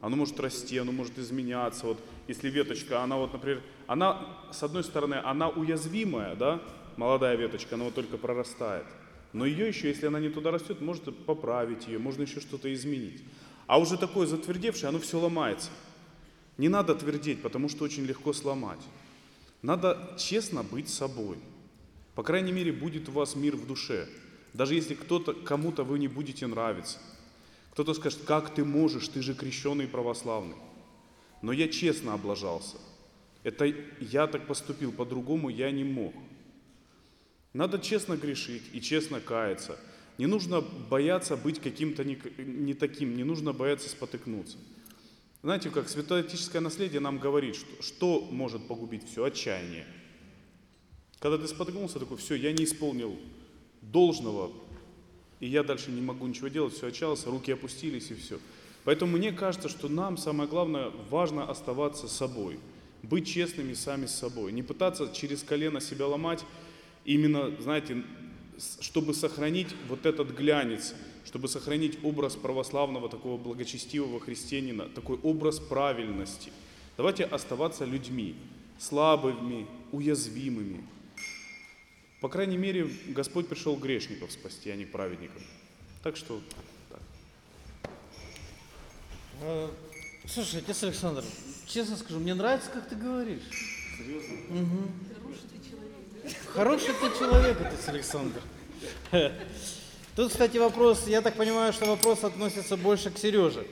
Оно 0.01 0.17
может 0.17 0.39
расти, 0.39 0.77
оно 0.77 0.91
может 0.91 1.17
изменяться. 1.17 1.85
Вот 1.85 1.97
если 2.27 2.49
веточка, 2.49 3.03
она 3.03 3.15
вот, 3.15 3.31
например, 3.31 3.61
она, 3.87 4.37
с 4.51 4.61
одной 4.61 4.83
стороны, 4.83 5.15
она 5.15 5.47
уязвимая, 5.47 6.35
да, 6.35 6.61
молодая 6.97 7.35
веточка, 7.37 7.75
она 7.75 7.85
вот 7.85 7.93
только 7.93 8.17
прорастает. 8.17 8.85
Но 9.33 9.45
ее 9.45 9.67
еще, 9.67 9.89
если 9.89 10.05
она 10.05 10.19
не 10.19 10.29
туда 10.29 10.51
растет, 10.51 10.79
можно 10.79 11.11
поправить 11.11 11.87
ее, 11.87 11.97
можно 11.97 12.21
еще 12.21 12.39
что-то 12.39 12.71
изменить. 12.73 13.23
А 13.65 13.79
уже 13.79 13.97
такое 13.97 14.27
затвердевшее, 14.27 14.89
оно 14.89 14.99
все 14.99 15.19
ломается. 15.19 15.71
Не 16.57 16.69
надо 16.69 16.93
твердеть, 16.93 17.41
потому 17.41 17.67
что 17.67 17.83
очень 17.83 18.05
легко 18.05 18.31
сломать. 18.31 18.81
Надо 19.63 20.15
честно 20.19 20.61
быть 20.63 20.87
собой. 20.87 21.37
По 22.13 22.21
крайней 22.21 22.51
мере, 22.51 22.71
будет 22.71 23.09
у 23.09 23.13
вас 23.13 23.35
мир 23.35 23.55
в 23.55 23.65
душе. 23.65 24.07
Даже 24.53 24.75
если 24.75 24.93
кто-то, 24.93 25.33
кому-то 25.33 25.83
вы 25.83 25.97
не 25.97 26.07
будете 26.07 26.45
нравиться. 26.45 26.99
Кто-то 27.71 27.95
скажет, 27.95 28.19
как 28.27 28.53
ты 28.53 28.63
можешь, 28.63 29.07
ты 29.07 29.23
же 29.23 29.33
крещеный 29.33 29.87
православный. 29.87 30.57
Но 31.41 31.51
я 31.51 31.67
честно 31.67 32.13
облажался. 32.13 32.77
Это 33.41 33.73
я 33.99 34.27
так 34.27 34.45
поступил, 34.45 34.91
по-другому 34.91 35.49
я 35.49 35.71
не 35.71 35.83
мог. 35.83 36.13
Надо 37.53 37.79
честно 37.79 38.17
грешить 38.17 38.63
и 38.73 38.81
честно 38.81 39.19
каяться. 39.19 39.77
Не 40.17 40.25
нужно 40.25 40.61
бояться 40.61 41.37
быть 41.37 41.59
каким-то 41.59 42.03
не, 42.03 42.19
не 42.37 42.73
таким, 42.73 43.15
не 43.15 43.23
нужно 43.23 43.53
бояться 43.53 43.89
спотыкнуться. 43.89 44.57
Знаете, 45.43 45.69
как 45.69 45.89
святоотеческое 45.89 46.61
наследие 46.61 46.99
нам 46.99 47.19
говорит, 47.19 47.55
что, 47.55 47.81
что 47.81 48.21
может 48.31 48.67
погубить 48.67 49.09
все? 49.09 49.25
Отчаяние. 49.25 49.85
Когда 51.19 51.37
ты 51.37 51.47
споткнулся, 51.47 51.99
такой, 51.99 52.17
все, 52.17 52.35
я 52.35 52.51
не 52.51 52.63
исполнил 52.63 53.17
должного, 53.81 54.51
и 55.39 55.47
я 55.47 55.63
дальше 55.63 55.91
не 55.91 56.01
могу 56.01 56.25
ничего 56.27 56.47
делать, 56.47 56.73
все 56.73 56.87
отчаялся, 56.87 57.29
руки 57.29 57.51
опустились 57.51 58.11
и 58.11 58.15
все. 58.15 58.39
Поэтому 58.83 59.17
мне 59.17 59.31
кажется, 59.31 59.69
что 59.69 59.89
нам 59.89 60.17
самое 60.17 60.49
главное, 60.49 60.91
важно 61.09 61.49
оставаться 61.49 62.07
собой, 62.07 62.59
быть 63.01 63.27
честными 63.27 63.73
сами 63.73 64.05
с 64.05 64.15
собой, 64.15 64.51
не 64.51 64.63
пытаться 64.63 65.11
через 65.13 65.43
колено 65.43 65.81
себя 65.81 66.07
ломать, 66.07 66.43
именно, 67.05 67.51
знаете, 67.61 68.03
чтобы 68.79 69.13
сохранить 69.13 69.69
вот 69.87 70.05
этот 70.05 70.31
глянец, 70.31 70.93
чтобы 71.25 71.47
сохранить 71.47 71.97
образ 72.03 72.35
православного 72.35 73.09
такого 73.09 73.37
благочестивого 73.37 74.19
христианина, 74.19 74.89
такой 74.89 75.17
образ 75.23 75.59
правильности. 75.59 76.51
Давайте 76.97 77.23
оставаться 77.23 77.85
людьми, 77.85 78.35
слабыми, 78.77 79.67
уязвимыми. 79.91 80.83
По 82.21 82.29
крайней 82.29 82.57
мере, 82.57 82.89
Господь 83.07 83.47
пришел 83.47 83.75
грешников 83.75 84.31
спасти, 84.31 84.69
а 84.69 84.75
не 84.75 84.85
праведников. 84.85 85.41
Так 86.03 86.15
что 86.15 86.41
так. 86.89 86.99
Э, 89.41 89.69
Слушай, 90.25 90.61
отец 90.61 90.81
Александр, 90.83 91.23
честно 91.67 91.97
скажу, 91.97 92.19
мне 92.19 92.33
нравится, 92.33 92.69
как 92.69 92.87
ты 92.87 92.95
говоришь. 92.95 93.41
Серьезно? 93.97 94.37
Хороший 96.53 96.93
ты 96.93 97.17
человек, 97.17 97.57
отец 97.59 97.87
Александр. 97.87 98.41
Тут, 100.15 100.31
кстати, 100.31 100.57
вопрос, 100.57 101.07
я 101.07 101.21
так 101.21 101.35
понимаю, 101.35 101.73
что 101.73 101.85
вопрос 101.85 102.23
относится 102.23 102.77
больше 102.77 103.09
к 103.09 103.17
Сереже. 103.17 103.65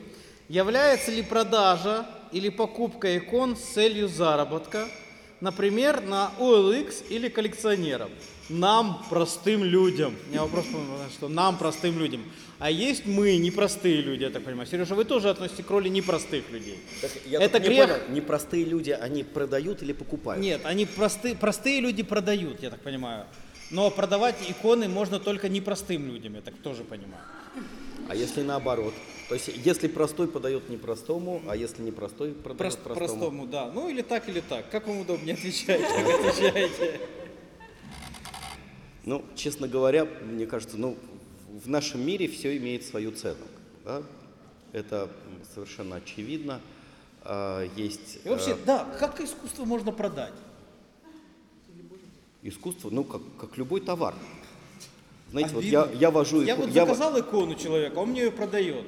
Является 0.50 1.12
ли 1.12 1.22
продажа 1.22 2.06
или 2.32 2.50
покупка 2.50 3.18
икон 3.18 3.56
с 3.56 3.62
целью 3.62 4.08
заработка, 4.08 4.88
например, 5.40 6.02
на 6.02 6.32
OLX 6.40 7.08
или 7.10 7.30
коллекционерам? 7.30 8.10
Нам, 8.50 9.06
простым 9.10 9.64
людям. 9.64 10.16
У 10.28 10.30
меня 10.32 10.42
вопрос, 10.42 10.66
что 11.14 11.30
нам, 11.30 11.58
простым 11.58 12.00
людям. 12.00 12.24
А 12.62 12.70
есть 12.70 13.08
мы, 13.08 13.38
непростые 13.38 14.02
люди, 14.02 14.22
я 14.22 14.30
так 14.30 14.44
понимаю. 14.44 14.68
Сережа, 14.68 14.94
вы 14.94 15.04
тоже 15.04 15.32
относитесь 15.32 15.66
к 15.66 15.70
роли 15.72 15.90
непростых 15.90 16.48
людей. 16.52 16.78
Так 17.02 17.10
я 17.26 17.42
Это 17.42 17.54
тут 17.60 17.64
не 17.68 17.70
грех? 17.76 17.90
понял, 17.90 18.16
непростые 18.16 18.66
люди, 18.66 18.92
они 18.92 19.24
продают 19.24 19.82
или 19.82 19.94
покупают? 19.94 20.44
Нет, 20.44 20.62
они 20.64 20.86
просты, 20.86 21.34
простые 21.36 21.82
люди 21.82 22.04
продают, 22.04 22.62
я 22.62 22.70
так 22.70 22.80
понимаю. 22.82 23.26
Но 23.72 23.90
продавать 23.90 24.36
иконы 24.48 24.88
можно 24.88 25.20
только 25.20 25.50
непростым 25.50 26.06
людям, 26.06 26.36
я 26.36 26.42
так 26.42 26.54
тоже 26.62 26.84
понимаю. 26.84 27.24
А 28.08 28.14
если 28.14 28.44
наоборот? 28.44 28.94
То 29.28 29.34
есть, 29.34 29.50
если 29.66 29.88
простой 29.88 30.28
подает 30.28 30.70
непростому, 30.70 31.42
а 31.48 31.56
если 31.56 31.82
непростой 31.82 32.34
продает 32.34 32.58
Прост- 32.60 32.80
простому? 32.84 33.08
простому, 33.08 33.46
да. 33.48 33.72
Ну 33.74 33.90
или 33.90 34.04
так, 34.04 34.30
или 34.30 34.42
так. 34.42 34.70
Как 34.70 34.86
вам 34.88 35.00
удобнее 35.00 35.34
отвечать, 35.34 35.82
как 35.82 36.20
отвечаете? 36.28 37.00
Ну, 39.04 39.26
честно 39.36 39.68
говоря, 39.68 40.06
мне 40.30 40.46
кажется, 40.46 40.78
ну, 40.78 40.96
в 41.52 41.68
нашем 41.70 42.06
мире 42.06 42.28
все 42.28 42.56
имеет 42.58 42.84
свою 42.86 43.12
цену. 43.12 43.46
да? 43.84 44.04
Это 44.74 45.10
совершенно 45.54 45.98
очевидно. 45.98 46.62
А, 47.24 47.68
Есть 47.76 48.20
И 48.24 48.30
вообще, 48.30 48.52
э, 48.52 48.58
да, 48.66 48.86
как 49.00 49.20
искусство 49.20 49.66
можно 49.66 49.92
продать? 49.92 50.34
искусство, 52.44 52.90
ну, 52.90 53.04
как, 53.04 53.22
как 53.40 53.56
любой 53.58 53.82
товар. 53.82 54.16
Знаете, 55.30 55.54
вот 55.54 55.60
Обидно. 55.60 55.90
я, 55.94 56.00
я 56.00 56.12
вожу... 56.12 56.42
Я 56.42 56.56
вот 56.56 56.70
я 56.70 56.86
заказал 56.86 57.20
икону 57.20 57.54
человека, 57.54 58.00
он 58.00 58.10
мне 58.10 58.22
ее 58.24 58.32
продает. 58.32 58.84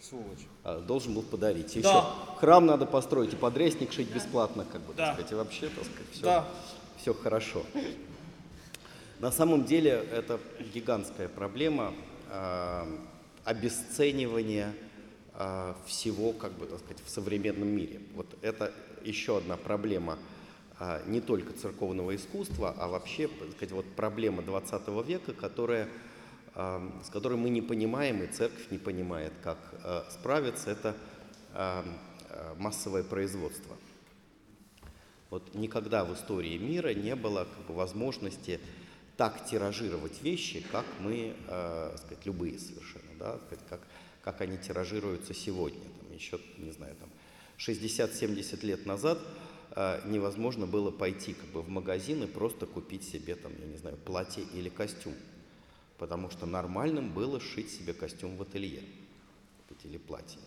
Сволочь. 0.00 0.46
а, 0.62 0.78
должен 0.80 1.12
был 1.12 1.22
подарить. 1.22 1.70
Еще 1.74 1.82
Да. 1.82 2.14
храм 2.38 2.64
надо 2.64 2.86
построить 2.86 3.32
и 3.32 3.36
подрезник 3.36 3.92
шить 3.92 4.08
бесплатно, 4.14 4.64
как 4.70 4.80
бы, 4.82 4.94
Да. 4.94 5.06
так 5.06 5.14
сказать. 5.14 5.32
И 5.32 5.34
вообще, 5.34 5.68
так 5.70 5.84
сказать, 5.86 6.12
все, 6.12 6.22
Да. 6.22 6.48
все 7.00 7.14
хорошо. 7.14 7.64
На 9.20 9.32
самом 9.32 9.64
деле 9.64 10.06
это 10.12 10.38
гигантская 10.72 11.28
проблема 11.28 11.92
а, 12.30 12.88
обесценивания 13.44 14.72
а, 15.34 15.76
всего, 15.86 16.32
как 16.32 16.52
бы, 16.52 16.66
так 16.66 16.78
сказать, 16.78 17.02
в 17.04 17.10
современном 17.10 17.66
мире. 17.66 18.00
Вот 18.14 18.26
это 18.42 18.72
еще 19.02 19.38
одна 19.38 19.56
проблема 19.56 20.18
а, 20.78 21.02
не 21.06 21.20
только 21.20 21.52
церковного 21.52 22.14
искусства, 22.14 22.72
а 22.78 22.86
вообще, 22.86 23.26
так 23.26 23.50
сказать, 23.50 23.72
вот 23.72 23.86
проблема 23.96 24.42
20 24.42 24.86
века, 25.04 25.32
которая, 25.32 25.88
а, 26.54 26.80
с 27.04 27.10
которой 27.10 27.36
мы 27.38 27.50
не 27.50 27.60
понимаем, 27.60 28.22
и 28.22 28.28
церковь 28.28 28.70
не 28.70 28.78
понимает, 28.78 29.32
как 29.42 29.58
а, 29.82 30.06
справиться, 30.10 30.70
это 30.70 30.94
а, 31.54 31.84
массовое 32.56 33.02
производство. 33.02 33.76
Вот 35.30 35.54
никогда 35.54 36.04
в 36.04 36.14
истории 36.14 36.56
мира 36.56 36.94
не 36.94 37.16
было 37.16 37.48
как 37.56 37.66
бы, 37.66 37.74
возможности 37.74 38.60
так 39.18 39.44
тиражировать 39.44 40.22
вещи, 40.22 40.64
как 40.70 40.86
мы, 41.00 41.34
э, 41.48 41.96
сказать, 41.98 42.24
любые 42.24 42.56
совершенно, 42.56 43.10
да, 43.18 43.36
сказать, 43.38 43.64
как, 43.68 43.80
как 44.22 44.40
они 44.40 44.56
тиражируются 44.56 45.34
сегодня. 45.34 45.80
Там, 45.80 46.14
еще, 46.14 46.38
не 46.56 46.70
знаю, 46.70 46.94
там, 46.94 47.10
60-70 47.58 48.64
лет 48.64 48.86
назад 48.86 49.18
э, 49.72 50.08
невозможно 50.08 50.66
было 50.68 50.92
пойти 50.92 51.34
как 51.34 51.48
бы, 51.50 51.62
в 51.62 51.68
магазин 51.68 52.22
и 52.22 52.26
просто 52.28 52.66
купить 52.66 53.02
себе, 53.02 53.34
там, 53.34 53.52
я 53.58 53.66
не 53.66 53.76
знаю, 53.76 53.96
платье 53.96 54.44
или 54.54 54.68
костюм. 54.68 55.14
Потому 55.98 56.30
что 56.30 56.46
нормальным 56.46 57.12
было 57.12 57.40
сшить 57.40 57.72
себе 57.72 57.94
костюм 57.94 58.36
в 58.36 58.42
ателье 58.42 58.84
или 59.82 59.98
платье. 59.98 60.40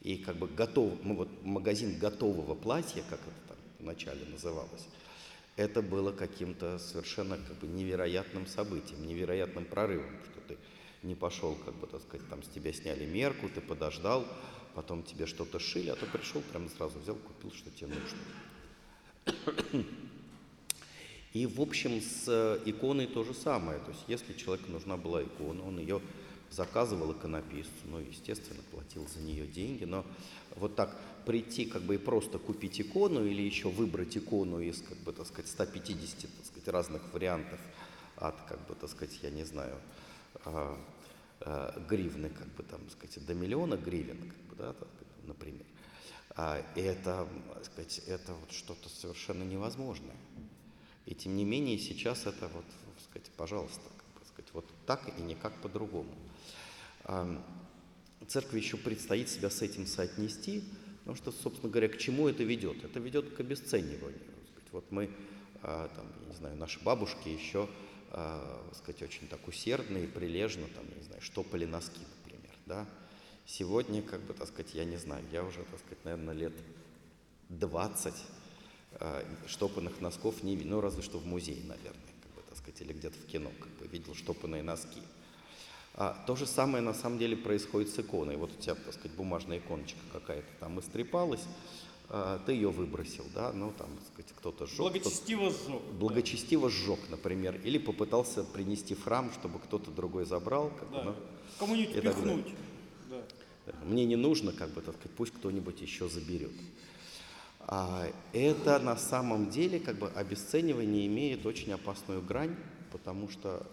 И 0.00 0.16
как 0.16 0.36
бы 0.36 0.48
готов, 0.48 0.92
ну 1.04 1.14
вот 1.14 1.28
магазин 1.44 1.96
готового 1.98 2.56
платья, 2.56 3.04
как 3.08 3.20
это 3.20 3.48
там 3.48 3.56
вначале 3.78 4.24
называлось, 4.26 4.86
это 5.56 5.82
было 5.82 6.12
каким-то 6.12 6.78
совершенно 6.78 7.36
как 7.36 7.58
бы 7.58 7.66
невероятным 7.66 8.46
событием, 8.46 9.06
невероятным 9.06 9.64
прорывом, 9.64 10.18
что 10.24 10.40
ты 10.48 10.58
не 11.02 11.14
пошел, 11.14 11.54
как 11.64 11.74
бы, 11.74 11.86
так 11.86 12.02
сказать, 12.02 12.28
там 12.28 12.42
с 12.42 12.48
тебя 12.48 12.72
сняли 12.72 13.06
мерку, 13.06 13.48
ты 13.48 13.60
подождал, 13.60 14.26
потом 14.74 15.02
тебе 15.02 15.26
что-то 15.26 15.58
шили, 15.58 15.90
а 15.90 15.96
ты 15.96 16.06
пришел, 16.06 16.42
прямо 16.42 16.68
сразу 16.68 16.98
взял, 16.98 17.16
купил, 17.16 17.52
что 17.52 17.70
тебе 17.70 17.88
нужно. 17.88 18.18
И, 21.32 21.46
в 21.46 21.60
общем, 21.60 22.00
с 22.00 22.28
э, 22.28 22.60
иконой 22.64 23.06
то 23.08 23.24
же 23.24 23.34
самое. 23.34 23.80
То 23.80 23.90
есть, 23.90 24.04
если 24.06 24.34
человеку 24.34 24.70
нужна 24.70 24.96
была 24.96 25.20
икона, 25.24 25.66
он 25.66 25.80
ее 25.80 26.00
заказывал 26.48 27.10
иконописцу, 27.12 27.72
ну, 27.86 27.98
естественно, 27.98 28.62
платил 28.70 29.08
за 29.08 29.20
нее 29.20 29.44
деньги, 29.48 29.82
но 29.82 30.06
вот 30.54 30.76
так 30.76 30.96
прийти 31.24 31.64
как 31.66 31.82
бы 31.82 31.96
и 31.96 31.98
просто 31.98 32.38
купить 32.38 32.80
икону 32.80 33.24
или 33.24 33.42
еще 33.42 33.68
выбрать 33.68 34.16
икону 34.16 34.60
из, 34.60 34.82
как 34.82 34.98
бы, 34.98 35.12
так 35.12 35.26
сказать, 35.26 35.50
150, 35.50 36.20
так 36.20 36.46
сказать, 36.46 36.68
разных 36.68 37.12
вариантов 37.12 37.60
от, 38.16 38.40
как 38.42 38.66
бы, 38.66 38.74
так 38.74 38.90
сказать, 38.90 39.18
я 39.22 39.30
не 39.30 39.44
знаю, 39.44 39.80
а, 40.44 40.78
а, 41.40 41.80
гривны, 41.88 42.30
как 42.30 42.48
бы, 42.54 42.62
там, 42.62 42.80
так 42.82 42.92
сказать, 42.92 43.26
до 43.26 43.34
миллиона 43.34 43.76
гривен, 43.76 44.18
как 44.30 44.40
бы, 44.48 44.56
да, 44.56 44.74
например. 45.24 45.66
А, 46.36 46.60
и 46.74 46.80
это, 46.80 47.28
так 47.54 47.64
сказать, 47.64 47.98
это 48.06 48.34
вот 48.34 48.52
что-то 48.52 48.88
совершенно 48.88 49.42
невозможное. 49.42 50.16
И 51.06 51.14
тем 51.14 51.36
не 51.36 51.44
менее 51.44 51.78
сейчас 51.78 52.26
это 52.26 52.48
вот, 52.48 52.64
так 52.64 53.04
сказать, 53.08 53.30
пожалуйста, 53.36 53.82
как 53.96 54.20
бы 54.20 54.26
сказать, 54.26 54.50
вот 54.52 54.66
так 54.86 55.18
и 55.18 55.22
никак 55.22 55.60
по-другому. 55.60 56.14
Церкви 58.26 58.58
еще 58.58 58.78
предстоит 58.78 59.28
себя 59.28 59.50
с 59.50 59.60
этим 59.60 59.86
соотнести, 59.86 60.64
потому 61.04 61.16
что, 61.16 61.32
собственно 61.32 61.70
говоря, 61.70 61.88
к 61.88 61.98
чему 61.98 62.28
это 62.28 62.44
ведет? 62.44 62.82
Это 62.82 62.98
ведет 62.98 63.34
к 63.34 63.40
обесцениванию. 63.40 64.20
Вот 64.72 64.90
мы, 64.90 65.10
а, 65.62 65.88
там, 65.94 66.06
не 66.28 66.34
знаю, 66.34 66.56
наши 66.56 66.82
бабушки 66.82 67.28
еще, 67.28 67.68
а, 68.10 68.64
так 68.70 68.78
сказать, 68.78 69.02
очень 69.02 69.28
так 69.28 69.46
усердно 69.46 69.98
и 69.98 70.06
прилежно, 70.06 70.66
там, 70.74 70.84
не 70.96 71.02
знаю, 71.02 71.20
штопали 71.20 71.66
носки, 71.66 72.00
например, 72.24 72.56
да. 72.64 72.88
Сегодня, 73.44 74.00
как 74.00 74.22
бы, 74.22 74.32
так 74.32 74.48
сказать, 74.48 74.74
я 74.74 74.84
не 74.84 74.96
знаю, 74.96 75.22
я 75.30 75.44
уже, 75.44 75.58
так 75.64 75.78
сказать, 75.78 76.02
наверное, 76.04 76.34
лет 76.34 76.54
20 77.50 78.14
а, 78.92 79.24
штопанных 79.46 80.00
носков 80.00 80.42
не 80.42 80.56
видел, 80.56 80.70
ну, 80.70 80.80
разве 80.80 81.02
что 81.02 81.18
в 81.18 81.26
музее, 81.26 81.62
наверное, 81.64 82.14
как 82.22 82.32
бы, 82.34 82.42
так 82.48 82.56
сказать, 82.56 82.80
или 82.80 82.94
где-то 82.94 83.18
в 83.18 83.26
кино, 83.26 83.52
как 83.60 83.70
бы, 83.76 83.86
видел 83.86 84.14
штопанные 84.14 84.62
носки. 84.62 85.02
А, 85.96 86.16
то 86.26 86.34
же 86.34 86.46
самое 86.46 86.82
на 86.82 86.92
самом 86.92 87.18
деле 87.18 87.36
происходит 87.36 87.88
с 87.88 87.98
иконой. 87.98 88.36
Вот 88.36 88.50
у 88.52 88.60
тебя, 88.60 88.74
так 88.74 88.94
сказать, 88.94 89.12
бумажная 89.12 89.58
иконочка 89.58 90.00
какая-то 90.12 90.48
там 90.58 90.80
истрепалась, 90.80 91.44
а, 92.08 92.40
ты 92.44 92.52
ее 92.52 92.70
выбросил, 92.70 93.24
да, 93.32 93.52
ну 93.52 93.72
там, 93.78 93.88
так 93.96 94.06
сказать, 94.12 94.32
кто-то 94.36 94.66
сжег. 94.66 94.78
Благочестиво 94.78 95.50
сжег. 95.50 95.82
благочестиво 95.92 96.68
сжег, 96.68 96.98
например, 97.10 97.60
или 97.62 97.78
попытался 97.78 98.42
принести 98.42 98.94
в 98.94 99.04
храм, 99.04 99.32
чтобы 99.32 99.60
кто-то 99.60 99.92
другой 99.92 100.24
забрал. 100.24 100.70
Как 100.70 100.90
Да. 100.90 101.02
ну, 101.04 101.14
Кому-нибудь 101.60 102.02
пихнуть. 102.02 102.54
Да. 103.08 103.74
мне 103.84 104.04
не 104.04 104.16
нужно, 104.16 104.52
как 104.52 104.70
бы, 104.70 104.80
так 104.80 104.96
сказать, 104.96 105.16
пусть 105.16 105.32
кто-нибудь 105.32 105.80
еще 105.80 106.08
заберет. 106.08 106.52
А 107.60 108.06
это 108.32 108.80
на 108.80 108.96
самом 108.96 109.48
деле 109.48 109.78
как 109.78 109.96
бы 109.98 110.08
обесценивание 110.08 111.06
имеет 111.06 111.46
очень 111.46 111.72
опасную 111.72 112.20
грань, 112.20 112.56
потому 112.90 113.28
что 113.28 113.66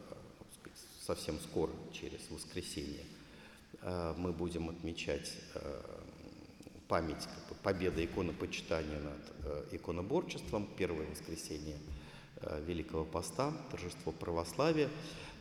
совсем 1.05 1.39
скоро, 1.39 1.71
через 1.91 2.29
воскресенье, 2.29 3.03
э, 3.81 4.13
мы 4.17 4.31
будем 4.31 4.69
отмечать 4.69 5.33
э, 5.55 5.81
память 6.87 7.23
как 7.25 7.49
бы, 7.49 7.55
победы 7.63 8.05
иконопочитания 8.05 8.99
над 8.99 9.21
э, 9.45 9.75
иконоборчеством, 9.75 10.67
первое 10.77 11.07
воскресенье 11.09 11.77
Великого 12.65 13.05
Поста, 13.05 13.53
торжество 13.69 14.11
православия. 14.11 14.89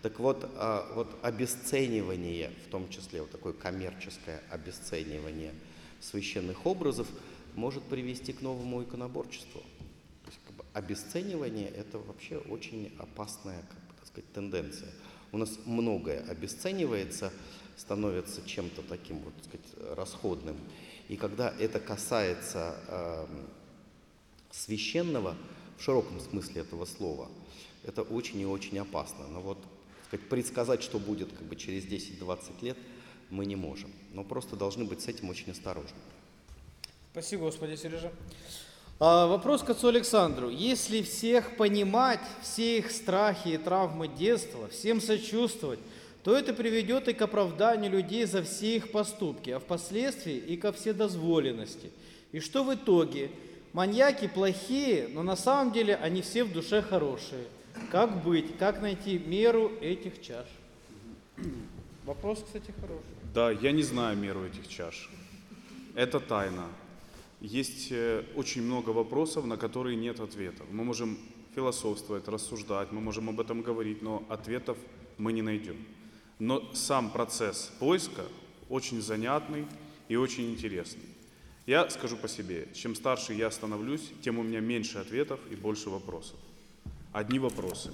Так 0.02 0.18
вот, 0.18 0.46
вот 0.94 1.08
обесценивание, 1.22 2.52
в 2.66 2.70
том 2.70 2.90
числе 2.90 3.22
вот 3.22 3.30
такое 3.30 3.54
коммерческое 3.54 4.42
обесценивание 4.50 5.54
священных 6.00 6.66
образов, 6.66 7.08
может 7.54 7.82
привести 7.84 8.34
к 8.34 8.42
новому 8.42 8.82
иконоборчеству. 8.82 9.62
То 9.62 10.26
есть 10.26 10.40
как 10.46 10.56
бы, 10.56 10.64
обесценивание– 10.74 11.68
это 11.70 11.98
вообще 11.98 12.36
очень 12.36 12.92
опасная 12.98 13.62
как 13.62 13.78
бы, 13.78 13.94
так 13.96 14.06
сказать, 14.06 14.32
тенденция. 14.34 14.90
У 15.32 15.38
нас 15.38 15.58
многое 15.64 16.22
обесценивается, 16.28 17.32
становится 17.76 18.46
чем-то 18.46 18.82
таким 18.82 19.20
вот, 19.20 19.34
так 19.36 19.44
сказать, 19.44 19.96
расходным. 19.96 20.56
И 21.08 21.16
когда 21.16 21.54
это 21.58 21.80
касается 21.80 22.76
эм, 22.88 23.48
священного, 24.50 25.36
в 25.78 25.82
широком 25.82 26.20
смысле 26.20 26.62
этого 26.62 26.84
слова, 26.84 27.28
это 27.84 28.02
очень 28.02 28.40
и 28.40 28.46
очень 28.46 28.78
опасно. 28.78 29.26
Но 29.28 29.40
вот 29.40 29.58
сказать, 30.08 30.28
предсказать, 30.28 30.82
что 30.82 30.98
будет 30.98 31.32
как 31.32 31.46
бы, 31.46 31.56
через 31.56 31.84
10-20 31.84 32.62
лет, 32.62 32.76
мы 33.30 33.46
не 33.46 33.56
можем. 33.56 33.90
Но 34.12 34.24
просто 34.24 34.56
должны 34.56 34.84
быть 34.84 35.00
с 35.00 35.08
этим 35.08 35.30
очень 35.30 35.52
осторожны. 35.52 35.96
Спасибо, 37.12 37.42
Господи, 37.42 37.76
Сережа. 37.76 38.12
А, 39.02 39.26
вопрос 39.26 39.62
к 39.62 39.70
отцу 39.70 39.88
Александру. 39.88 40.50
Если 40.50 41.00
всех 41.00 41.56
понимать, 41.56 42.20
все 42.42 42.76
их 42.76 42.90
страхи 42.90 43.48
и 43.48 43.56
травмы 43.56 44.08
детства, 44.08 44.68
всем 44.68 45.00
сочувствовать, 45.00 45.78
то 46.22 46.36
это 46.36 46.52
приведет 46.52 47.08
и 47.08 47.14
к 47.14 47.22
оправданию 47.22 47.90
людей 47.90 48.26
за 48.26 48.42
все 48.42 48.76
их 48.76 48.92
поступки, 48.92 49.48
а 49.48 49.58
впоследствии 49.58 50.36
и 50.36 50.58
ко 50.58 50.70
вседозволенности. 50.70 51.90
И 52.32 52.40
что 52.40 52.62
в 52.62 52.74
итоге? 52.74 53.30
Маньяки 53.72 54.28
плохие, 54.28 55.08
но 55.08 55.22
на 55.22 55.36
самом 55.36 55.72
деле 55.72 55.96
они 55.96 56.20
все 56.20 56.44
в 56.44 56.52
душе 56.52 56.82
хорошие. 56.82 57.44
Как 57.90 58.22
быть? 58.22 58.58
Как 58.58 58.82
найти 58.82 59.18
меру 59.18 59.72
этих 59.80 60.20
чаш? 60.20 60.46
Вопрос, 62.04 62.42
кстати, 62.44 62.74
хороший. 62.78 63.14
Да, 63.32 63.50
я 63.50 63.72
не 63.72 63.82
знаю 63.82 64.18
меру 64.18 64.44
этих 64.44 64.68
чаш. 64.68 65.08
Это 65.94 66.20
тайна. 66.20 66.66
Есть 67.40 67.88
э, 67.90 68.24
очень 68.36 68.62
много 68.62 68.90
вопросов, 68.90 69.46
на 69.46 69.56
которые 69.56 69.96
нет 69.96 70.20
ответов. 70.20 70.66
Мы 70.70 70.84
можем 70.84 71.18
философствовать, 71.54 72.28
рассуждать, 72.28 72.92
мы 72.92 73.00
можем 73.00 73.28
об 73.28 73.40
этом 73.40 73.62
говорить, 73.62 74.02
но 74.02 74.24
ответов 74.28 74.76
мы 75.16 75.32
не 75.32 75.42
найдем. 75.42 75.76
Но 76.38 76.62
сам 76.74 77.10
процесс 77.10 77.72
поиска 77.80 78.24
очень 78.68 79.00
занятный 79.00 79.66
и 80.08 80.16
очень 80.16 80.50
интересный. 80.50 81.08
Я 81.66 81.88
скажу 81.90 82.16
по 82.16 82.28
себе, 82.28 82.68
чем 82.74 82.94
старше 82.94 83.32
я 83.32 83.50
становлюсь, 83.50 84.10
тем 84.22 84.38
у 84.38 84.42
меня 84.42 84.60
меньше 84.60 84.98
ответов 84.98 85.40
и 85.50 85.54
больше 85.54 85.90
вопросов. 85.90 86.36
Одни 87.12 87.38
вопросы. 87.38 87.92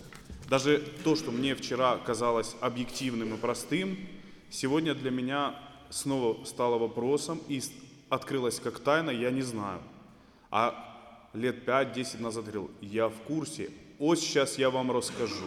Даже 0.48 0.78
то, 1.02 1.16
что 1.16 1.30
мне 1.30 1.54
вчера 1.54 1.98
казалось 1.98 2.54
объективным 2.60 3.34
и 3.34 3.36
простым, 3.36 3.96
сегодня 4.50 4.94
для 4.94 5.10
меня 5.10 5.58
снова 5.90 6.44
стало 6.44 6.78
вопросом 6.78 7.40
и 7.48 7.60
открылось 8.08 8.60
как 8.60 8.78
тайна, 8.78 9.10
я 9.10 9.30
не 9.30 9.42
знаю. 9.42 9.80
А 10.50 11.28
лет 11.32 11.66
5-10 11.68 12.22
назад 12.22 12.44
говорил, 12.44 12.70
я 12.80 13.08
в 13.08 13.16
курсе, 13.26 13.70
вот 13.98 14.18
сейчас 14.18 14.58
я 14.58 14.70
вам 14.70 14.90
расскажу. 14.92 15.46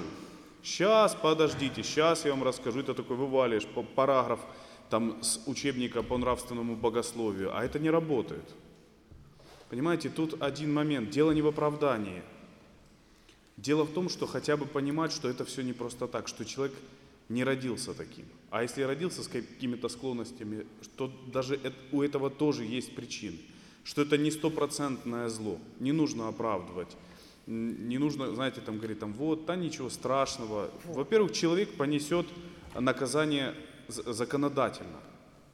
Сейчас, 0.61 1.15
подождите, 1.15 1.84
сейчас 1.84 2.26
я 2.26 2.31
вам 2.31 2.44
расскажу. 2.44 2.81
Это 2.81 2.94
такой 2.94 3.15
вывалишь 3.15 3.65
параграф 3.95 4.40
там 4.90 5.22
с 5.23 5.41
учебника 5.45 6.03
по 6.03 6.18
нравственному 6.18 6.76
богословию, 6.76 7.56
а 7.56 7.64
это 7.64 7.80
не 7.80 7.90
работает. 7.90 8.44
Понимаете, 9.69 10.10
тут 10.10 10.41
один 10.41 10.73
момент. 10.73 11.11
Дело 11.11 11.31
не 11.31 11.41
в 11.41 11.48
оправдании. 11.48 12.23
Дело 13.56 13.84
в 13.84 13.94
том, 13.94 14.10
что 14.10 14.26
хотя 14.26 14.57
бы 14.57 14.65
понимать, 14.65 15.11
что 15.11 15.30
это 15.30 15.45
все 15.45 15.61
не 15.61 15.73
просто 15.73 16.07
так, 16.07 16.27
что 16.27 16.44
человек 16.44 16.76
не 17.30 17.43
родился 17.43 17.93
таким. 17.93 18.26
А 18.49 18.64
если 18.64 18.81
родился 18.81 19.23
с 19.23 19.27
какими-то 19.27 19.89
склонностями, 19.89 20.65
что 20.81 21.11
даже 21.31 21.60
у 21.91 22.01
этого 22.01 22.30
тоже 22.30 22.65
есть 22.65 22.95
причины. 22.95 23.38
Что 23.84 24.01
это 24.01 24.18
не 24.18 24.31
стопроцентное 24.31 25.30
зло. 25.30 25.57
Не 25.80 25.91
нужно 25.91 26.27
оправдывать. 26.27 26.95
Не 27.47 27.97
нужно, 27.97 28.34
знаете, 28.35 28.61
там 28.61 28.77
говорить, 28.77 28.99
там, 28.99 29.14
вот, 29.14 29.45
да 29.45 29.56
ничего 29.56 29.89
страшного. 29.89 30.69
Во-первых, 30.85 31.31
человек 31.31 31.76
понесет 31.77 32.27
наказание 32.77 33.56
законодательно. 33.88 34.99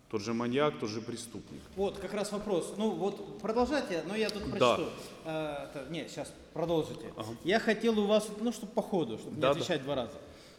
Тот 0.10 0.22
же 0.22 0.34
маньяк, 0.34 0.78
тот 0.80 0.90
же 0.90 1.02
преступник. 1.02 1.62
Вот, 1.76 1.98
как 1.98 2.14
раз 2.14 2.32
вопрос. 2.32 2.74
Ну 2.78 2.92
вот, 2.92 3.40
продолжайте, 3.40 4.04
но 4.08 4.16
я 4.16 4.30
тут 4.30 4.44
Да. 4.58 4.76
прочту. 4.76 4.92
Э, 5.26 5.68
это- 5.74 5.88
не, 5.90 6.08
сейчас 6.08 6.32
продолжите. 6.54 7.12
Я 7.44 7.60
хотел 7.60 8.00
у 8.00 8.06
вас, 8.06 8.30
ну, 8.40 8.52
чтобы 8.54 8.72
по 8.74 8.82
ходу, 8.82 9.18
чтобы 9.18 9.36
не 9.36 9.42
Да, 9.42 9.54
да. 9.54 9.60
отвечать 9.60 9.84
два 9.84 9.96
раза. 9.96 10.14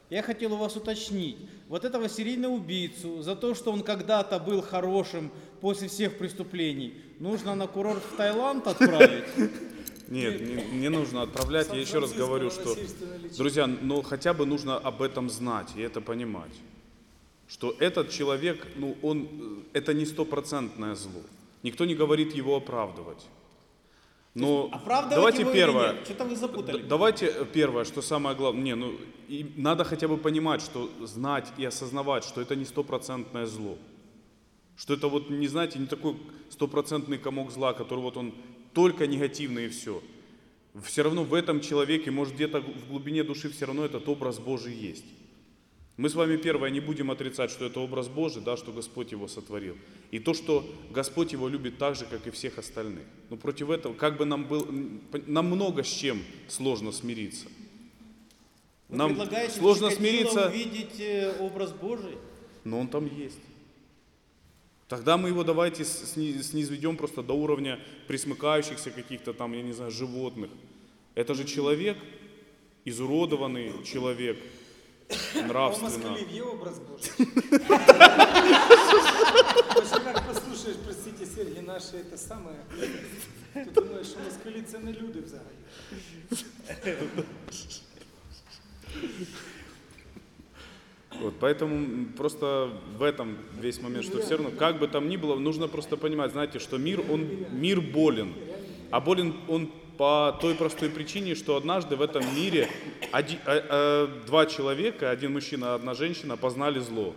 Я 0.09 0.23
хотел 0.23 0.55
у 0.55 0.57
вас 0.57 0.77
уточнить, 0.77 1.37
вот 1.69 1.85
этого 1.85 2.09
серийного 2.09 2.53
убийцу, 2.53 3.23
за 3.23 3.35
то, 3.35 3.55
что 3.55 3.73
он 3.73 3.83
когда-то 3.83 4.39
был 4.39 4.63
хорошим 4.63 5.33
после 5.61 5.89
всех 5.89 6.17
преступлений, 6.17 6.95
нужно 7.19 7.55
на 7.57 7.67
курорт 7.67 8.03
в 8.05 8.17
Таиланд 8.17 8.67
отправить? 8.67 9.25
Нет, 10.09 10.41
не, 10.41 10.79
не 10.79 10.89
нужно 10.89 11.23
отправлять. 11.23 11.69
Я 11.73 11.81
еще 11.81 11.99
раз 11.99 12.13
говорю, 12.13 12.51
что, 12.51 12.77
друзья, 13.37 13.67
ну 13.67 14.03
хотя 14.03 14.33
бы 14.35 14.47
нужно 14.47 14.77
об 14.77 15.03
этом 15.03 15.29
знать 15.29 15.71
и 15.75 15.81
это 15.81 16.01
понимать. 16.01 16.53
Что 17.49 17.75
этот 17.79 18.11
человек, 18.11 18.67
ну 18.77 18.97
он, 19.03 19.29
э, 19.73 19.79
это 19.79 19.95
не 19.95 20.07
стопроцентное 20.07 20.95
зло. 20.95 21.23
Никто 21.63 21.85
не 21.85 21.95
говорит 21.95 22.35
его 22.35 22.57
оправдывать. 22.57 23.27
Оправдывать 24.73 25.15
давайте 25.17 25.41
его 25.43 25.53
первое. 25.53 26.05
Что-то 26.05 26.25
вы 26.25 26.37
запутали. 26.37 26.83
Д- 26.83 26.89
Давайте 26.89 27.47
первое, 27.53 27.85
что 27.85 28.03
самое 28.03 28.37
главное. 28.37 28.63
Не, 28.63 28.75
ну 28.75 28.93
и 29.29 29.51
надо 29.57 29.85
хотя 29.85 30.09
бы 30.09 30.17
понимать, 30.19 30.61
что 30.61 30.91
знать 31.03 31.51
и 31.57 31.65
осознавать, 31.65 32.25
что 32.25 32.41
это 32.41 32.55
не 32.55 32.65
стопроцентное 32.65 33.47
зло. 33.47 33.79
Что 34.77 34.93
это 34.95 35.09
вот, 35.09 35.31
не 35.31 35.49
знаете, 35.49 35.79
не 35.79 35.87
такой 35.87 36.17
стопроцентный 36.51 37.19
комок 37.19 37.51
зла, 37.51 37.73
который 37.73 38.01
вот 38.01 38.17
он 38.19 38.35
только 38.75 39.07
негативный 39.07 39.67
и 39.67 39.69
все. 39.69 40.03
Все 40.85 41.03
равно 41.03 41.25
в 41.25 41.33
этом 41.33 41.63
человеке, 41.63 42.11
может 42.11 42.35
где-то 42.35 42.61
в 42.61 42.89
глубине 42.91 43.25
души 43.25 43.49
все 43.51 43.65
равно 43.65 43.87
этот 43.87 44.07
образ 44.09 44.39
Божий 44.39 44.75
есть. 44.75 45.05
Мы 45.97 46.11
с 46.11 46.15
вами 46.15 46.37
первое 46.37 46.69
не 46.71 46.81
будем 46.81 47.11
отрицать, 47.11 47.51
что 47.51 47.65
это 47.65 47.81
образ 47.81 48.09
Божий, 48.09 48.43
да, 48.43 48.57
что 48.59 48.71
Господь 48.71 49.13
его 49.13 49.29
сотворил. 49.29 49.77
И 50.11 50.19
то, 50.19 50.35
что 50.35 50.65
Господь 50.91 51.33
его 51.33 51.49
любит 51.49 51.79
так 51.79 51.97
же, 51.97 52.05
как 52.05 52.27
и 52.27 52.31
всех 52.31 52.59
остальных. 52.59 53.05
Но 53.31 53.37
против 53.37 53.71
этого, 53.71 53.95
как 53.95 54.19
бы 54.19 54.27
нам 54.27 54.45
был, 54.45 54.69
нам 55.27 55.47
много 55.47 55.83
с 55.83 55.89
чем 55.89 56.23
сложно 56.49 56.93
смириться. 56.93 57.47
Вы 58.89 58.99
Нам 58.99 59.17
сложно 59.51 59.91
смириться, 59.91 60.49
увидеть 60.49 61.01
э, 61.01 61.35
образ 61.41 61.73
Божий? 61.73 62.17
но 62.65 62.81
он 62.81 62.89
там 62.89 63.07
есть. 63.07 63.39
Тогда 64.89 65.17
мы 65.17 65.31
его 65.31 65.45
давайте 65.45 65.85
сни- 65.85 66.41
снизведем 66.43 66.97
просто 66.97 67.23
до 67.23 67.33
уровня 67.33 67.81
присмыкающихся 68.07 68.91
каких-то 68.91 69.33
там, 69.33 69.53
я 69.55 69.63
не 69.63 69.73
знаю, 69.73 69.91
животных. 69.91 70.51
Это 71.15 71.35
же 71.35 71.45
человек, 71.45 71.97
изуродованный 72.85 73.73
человек, 73.85 74.39
нравственно. 75.36 75.90
москалей 75.90 76.26
є 76.34 76.42
образ 76.42 76.80
Божий? 76.80 77.28
Ось 79.76 79.92
як 79.92 80.22
послушаєш, 80.28 80.78
простите, 80.86 81.26
Сергій, 81.26 81.62
наше 81.68 81.92
це 82.12 82.18
саме, 82.18 82.52
ти 83.54 83.66
думаєш, 83.76 84.08
що 84.08 84.18
москалі 84.26 84.62
це 84.72 84.80
не 84.80 84.92
люди 84.92 85.20
взагалі. 85.22 85.56
Вот, 91.22 91.34
поэтому 91.40 91.76
м, 91.76 92.14
просто 92.18 92.72
в 92.98 93.04
этом 93.04 93.36
весь 93.62 93.82
момент, 93.82 94.06
что 94.06 94.20
все 94.20 94.38
равно, 94.38 94.52
как 94.58 94.80
бы 94.80 94.88
там 94.88 95.10
ни 95.10 95.18
было, 95.18 95.36
нужно 95.38 95.68
просто 95.68 95.98
понимать, 95.98 96.32
знаете, 96.32 96.60
что 96.60 96.78
мир, 96.78 97.02
он, 97.12 97.28
мир 97.52 97.82
болен. 97.82 98.34
А 98.92 99.00
болен 99.00 99.34
он 99.48 99.68
по 99.97 100.37
той 100.41 100.55
простой 100.55 100.91
причине, 100.91 101.35
что 101.35 101.57
однажды 101.57 101.97
в 101.97 102.03
этом 102.03 102.23
мире 102.35 102.69
оди- 103.13 103.39
а- 103.45 103.67
а, 103.69 104.07
два 104.27 104.47
человека, 104.47 105.11
один 105.11 105.33
мужчина, 105.33 105.75
одна 105.75 105.95
женщина, 105.95 106.37
познали 106.37 106.81
зло. 106.81 107.15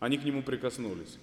Они 0.00 0.18
к 0.18 0.24
нему 0.24 0.42
прикоснулись. 0.42 1.18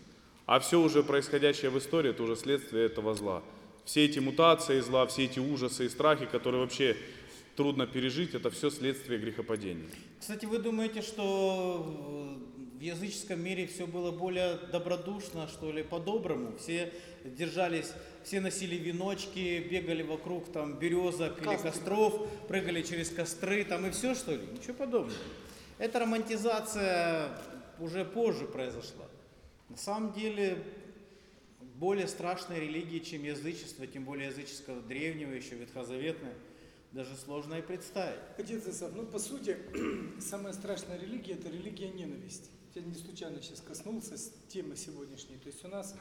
А 0.46 0.60
все 0.60 0.80
уже 0.82 1.04
происходящее 1.04 1.72
в 1.72 1.78
истории, 1.78 2.10
это 2.10 2.24
уже 2.24 2.36
следствие 2.36 2.86
этого 2.86 3.14
зла. 3.14 3.42
Все 3.86 4.06
эти 4.06 4.20
мутации 4.20 4.80
зла, 4.82 5.06
все 5.08 5.24
эти 5.26 5.40
ужасы 5.40 5.86
и 5.86 5.90
страхи, 5.90 6.26
которые 6.26 6.62
вообще 6.62 6.98
трудно 7.56 7.86
пережить, 7.88 8.34
это 8.34 8.50
все 8.50 8.70
следствие 8.70 9.20
грехопадения. 9.20 9.90
Кстати, 10.20 10.46
вы 10.46 10.58
думаете, 10.58 11.02
что 11.02 12.38
э, 12.53 12.53
языческом 12.84 13.42
мире 13.44 13.66
все 13.68 13.88
было 13.88 14.12
более 14.12 14.58
добродушно, 14.72 15.48
что 15.48 15.72
ли, 15.72 15.84
по-доброму. 15.84 16.58
Все 16.58 16.94
держались, 17.24 17.92
все 18.24 18.42
носили 18.42 18.76
веночки, 18.76 19.60
бегали 19.70 20.04
вокруг 20.04 20.52
там 20.52 20.78
березок 20.78 21.42
или 21.42 21.56
костров, 21.56 22.28
прыгали 22.48 22.82
через 22.82 23.10
костры, 23.10 23.64
там 23.64 23.86
и 23.86 23.92
все, 23.92 24.16
что 24.16 24.34
ли? 24.34 24.42
Ничего 24.52 24.74
подобного. 24.74 25.18
Эта 25.78 26.00
романтизация 26.00 27.30
уже 27.80 28.06
позже 28.06 28.46
произошла. 28.46 29.06
На 29.70 29.78
самом 29.78 30.14
деле, 30.14 30.64
более 31.76 32.08
страшной 32.08 32.60
религии, 32.60 33.00
чем 33.00 33.24
язычество, 33.24 33.88
тем 33.88 34.04
более 34.06 34.28
языческого 34.28 34.82
древнего, 34.82 35.32
еще 35.32 35.56
ветхозаветное, 35.56 36.36
даже 36.92 37.16
сложно 37.16 37.56
и 37.56 37.62
представить. 37.62 38.20
Отец 38.38 38.68
Исаак, 38.68 38.94
ну 38.96 39.06
по 39.06 39.20
сути, 39.20 39.58
самая 40.20 40.54
страшная 40.54 41.00
религия– 41.00 41.34
это 41.34 41.50
религия 41.50 41.90
ненависти 41.90 42.50
Я 42.75 42.83
не 42.83 42.95
случайно 42.95 43.43
сейчас 43.43 43.61
коснулся 43.61 44.17
с 44.17 44.31
темы 44.49 44.77
сегодняшней. 44.77 45.37
То 45.37 45.49
есть 45.49 45.65
у 45.65 45.69
нас 45.69 45.95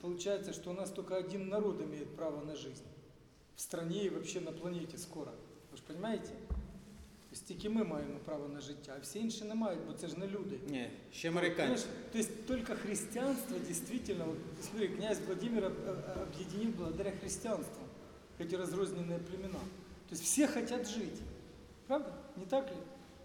получается, 0.00 0.52
что 0.52 0.70
у 0.70 0.72
нас 0.74 0.90
только 0.90 1.16
один 1.16 1.48
народ 1.48 1.80
имеет 1.82 2.16
право 2.16 2.44
на 2.44 2.56
жизнь. 2.56 2.84
В 3.56 3.60
стране 3.60 4.04
и 4.04 4.08
вообще 4.10 4.40
на 4.40 4.52
планете 4.52 4.98
скоро. 4.98 5.32
Вы 5.70 5.76
же 5.76 5.82
понимаете? 5.86 6.28
То 6.28 7.34
есть 7.36 7.46
тільки 7.46 7.68
ми 7.68 7.84
маємо 7.84 8.18
право 8.24 8.48
на 8.48 8.60
життя, 8.60 8.92
а 8.96 9.00
всі 9.00 9.18
інші 9.18 9.44
не 9.44 9.54
мають, 9.54 9.80
бо 9.86 9.92
це 9.92 10.08
ж 10.08 10.18
не 10.18 10.26
люди. 10.26 10.58
Не, 10.68 10.90
ще 11.12 11.28
американці. 11.28 11.62
Понимаешь? 11.62 11.86
То 12.12 12.18
есть 12.18 12.46
только 12.46 12.74
христианство 12.76 13.58
действительно, 13.58 14.24
вот 14.24 14.36
смотри, 14.62 14.88
князь 14.88 15.18
Владимир 15.26 15.64
об- 15.64 15.88
об- 15.88 16.18
объединил 16.28 16.72
благодаря 16.76 17.10
христианству 17.12 17.82
эти 18.38 18.54
разрозненные 18.54 19.18
племена. 19.18 19.60
То 20.08 20.14
есть 20.14 20.22
все 20.24 20.46
хотят 20.46 20.86
жить. 20.88 21.20
Правда? 21.86 22.12
Не 22.36 22.44
так 22.46 22.70
ли? 22.70 22.76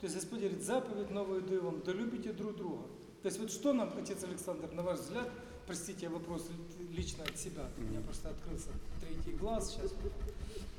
То 0.03 0.07
есть 0.07 0.17
Господь 0.17 0.41
говорит, 0.41 0.65
заповедь 0.65 1.11
новую 1.11 1.43
даю 1.43 1.63
вам, 1.63 1.81
да 1.87 1.93
любите 1.93 2.33
друг 2.33 2.57
друга. 2.57 2.83
То 3.23 3.29
есть 3.29 3.39
вот 3.39 3.53
что 3.53 3.73
нам, 3.73 3.93
отец 3.97 4.25
Александр, 4.25 4.69
на 4.73 4.83
ваш 4.83 4.99
взгляд, 4.99 5.31
простите, 5.65 6.07
я 6.07 6.11
вопрос 6.11 6.43
ли- 6.51 6.97
лично 6.97 7.23
от 7.23 7.39
себя, 7.39 7.69
у 7.79 7.81
меня 7.83 8.01
просто 8.01 8.31
открылся 8.31 8.71
третий 9.01 9.39
глаз 9.39 9.71
сейчас. 9.73 9.93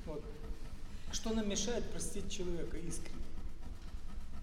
Вот. 0.06 0.22
Что 1.14 1.34
нам 1.34 1.50
мешает 1.50 1.90
простить 1.90 2.30
человека 2.30 2.76
искренне? 2.76 3.24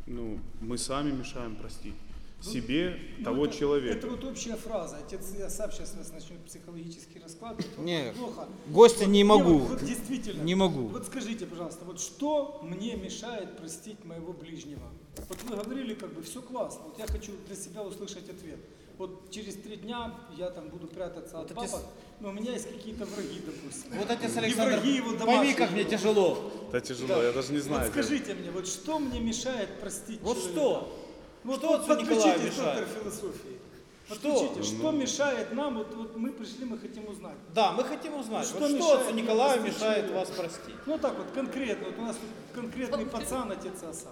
Ну, 0.06 0.38
мы 0.62 0.78
сами 0.78 1.10
мешаем 1.10 1.56
простить 1.56 1.94
себе 2.42 2.96
Ну, 3.18 3.24
того 3.24 3.46
это, 3.46 3.56
человека. 3.56 3.98
Это 3.98 4.06
вот 4.08 4.24
общая 4.24 4.56
фраза. 4.56 4.96
Отец 4.98 5.20
Асап 5.44 5.72
сейчас 5.74 5.94
вас 5.94 6.10
начнет 6.12 6.42
психологически 6.44 7.18
раскладывать. 7.18 7.66
Вот 7.76 7.84
Нет, 7.84 8.14
плохо. 8.16 8.48
гостя 8.68 9.04
Вот- 9.04 9.08
не 9.10 9.24
могу. 9.24 9.58
вот, 9.58 9.70
вот 9.80 9.84
действительно. 9.84 10.42
Не 10.42 10.54
могу. 10.54 10.86
Вот 10.88 11.06
скажите, 11.06 11.46
пожалуйста, 11.46 11.84
вот 11.84 12.00
что 12.00 12.60
мне 12.62 12.96
мешает 12.96 13.56
простить 13.56 14.04
моего 14.04 14.32
ближнего? 14.32 14.88
Вот 15.28 15.42
вы 15.42 15.56
говорили, 15.56 15.94
как 15.94 16.12
бы, 16.14 16.22
все 16.22 16.40
классно. 16.40 16.82
Вот 16.84 16.98
я 16.98 17.06
хочу 17.06 17.32
для 17.46 17.56
себя 17.56 17.82
услышать 17.82 18.28
ответ. 18.30 18.58
Вот 18.96 19.30
через 19.30 19.54
три 19.54 19.76
дня 19.76 20.14
я 20.36 20.50
там 20.50 20.68
буду 20.68 20.86
прятаться 20.86 21.40
от 21.40 21.48
Вот 21.48 21.54
папы, 21.56 21.68
отец- 21.68 21.86
но 22.20 22.28
у 22.28 22.32
меня 22.32 22.52
есть 22.52 22.68
какие-то 22.68 23.06
враги, 23.06 23.40
допустим. 23.46 23.92
Вот 23.98 24.10
отец 24.10 24.36
Александр, 24.36 24.74
враги 24.76 24.96
его 24.96 25.16
пойми, 25.24 25.54
как 25.54 25.70
мне 25.72 25.84
тяжело. 25.84 26.50
Это 26.68 26.80
тяжело, 26.82 27.22
я 27.22 27.32
даже 27.32 27.52
не 27.52 27.60
знаю. 27.60 27.84
Вот 27.84 27.92
скажите 27.92 28.34
мне, 28.34 28.50
вот 28.50 28.66
что 28.66 28.98
мне 28.98 29.20
мешает 29.20 29.80
простить 29.80 30.20
Вот 30.20 30.36
человека? 30.36 30.60
что? 30.60 30.96
Вот, 31.44 31.58
Что 31.58 31.68
вот 31.68 31.80
отцу 31.88 32.02
Николаю 32.02 32.40
мешает? 32.40 32.56
доктор 32.56 33.02
философии. 33.02 33.58
Что? 34.06 34.14
Подключите, 34.14 34.62
что 34.62 34.90
мешает 34.90 35.52
нам, 35.52 35.78
вот, 35.78 35.94
вот 35.94 36.16
мы 36.16 36.32
пришли, 36.32 36.64
мы 36.64 36.78
хотим 36.78 37.08
узнать. 37.08 37.36
Да, 37.54 37.72
мы 37.72 37.84
хотим 37.84 38.18
узнать, 38.18 38.46
Что 38.46 38.58
вот 38.58 38.68
что 38.68 38.76
мешает 38.76 39.00
отцу 39.02 39.14
Николаю 39.14 39.62
мешает 39.62 40.10
вас 40.10 40.28
простить. 40.30 40.74
Ну 40.86 40.98
так 40.98 41.16
вот, 41.16 41.26
конкретно, 41.32 41.86
вот 41.86 41.98
у 41.98 42.02
нас 42.02 42.16
тут 42.16 42.62
конкретный 42.62 43.06
пацан, 43.06 43.52
отец 43.52 43.82
Аса. 43.82 44.08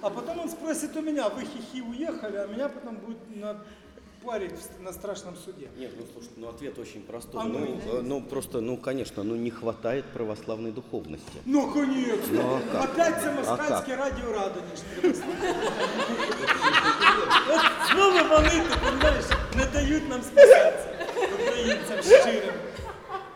А 0.00 0.10
потом 0.10 0.40
он 0.40 0.48
спросит 0.48 0.96
у 0.96 1.02
меня, 1.02 1.28
вы 1.28 1.42
хихи 1.42 1.82
уехали, 1.82 2.36
а 2.36 2.46
меня 2.46 2.68
потом 2.68 2.96
будет 2.96 3.18
на 3.36 3.60
парить 4.27 4.51
в- 4.51 4.83
на 4.83 4.93
страшном 4.93 5.35
суде. 5.45 5.67
Нет, 5.77 5.91
ну 5.99 6.05
слушайте, 6.13 6.35
ну 6.37 6.47
ответ 6.47 6.79
очень 6.79 7.01
простой. 7.01 7.41
А 7.41 7.43
ну, 7.45 7.59
ну, 7.59 7.97
э, 7.97 8.01
ну 8.03 8.21
просто, 8.21 8.61
ну 8.61 8.77
конечно, 8.77 9.23
ну 9.23 9.35
не 9.35 9.51
хватает 9.51 10.05
православной 10.13 10.71
духовности. 10.71 11.37
Ну, 11.45 11.67
конечно. 11.71 12.27
Ну, 12.31 12.59
а 12.71 12.71
как? 12.71 12.83
Опять 12.93 13.21
це 13.21 13.29
А 13.29 13.33
москальське 13.33 13.95
радіо 13.95 14.33
Радоніж 14.33 14.79
треба 15.01 15.15
слухати. 15.15 15.55
От 17.49 17.61
знову 17.91 18.29
вони, 18.29 18.49
ти 18.49 18.85
розумієш, 18.85 19.25
не 19.55 19.65
дають 19.65 20.09
нам 20.09 20.21
спасатися, 20.21 20.89
українцям 21.33 22.01
щирим. 22.21 22.53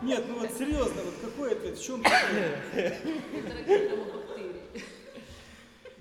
Нет, 0.01 0.23
ну 0.29 0.35
вот 0.39 0.57
серьезно, 0.57 1.01
вот 1.05 1.13
какой 1.21 1.51
ответ, 1.51 1.77
в 1.77 1.83
чем 1.85 2.03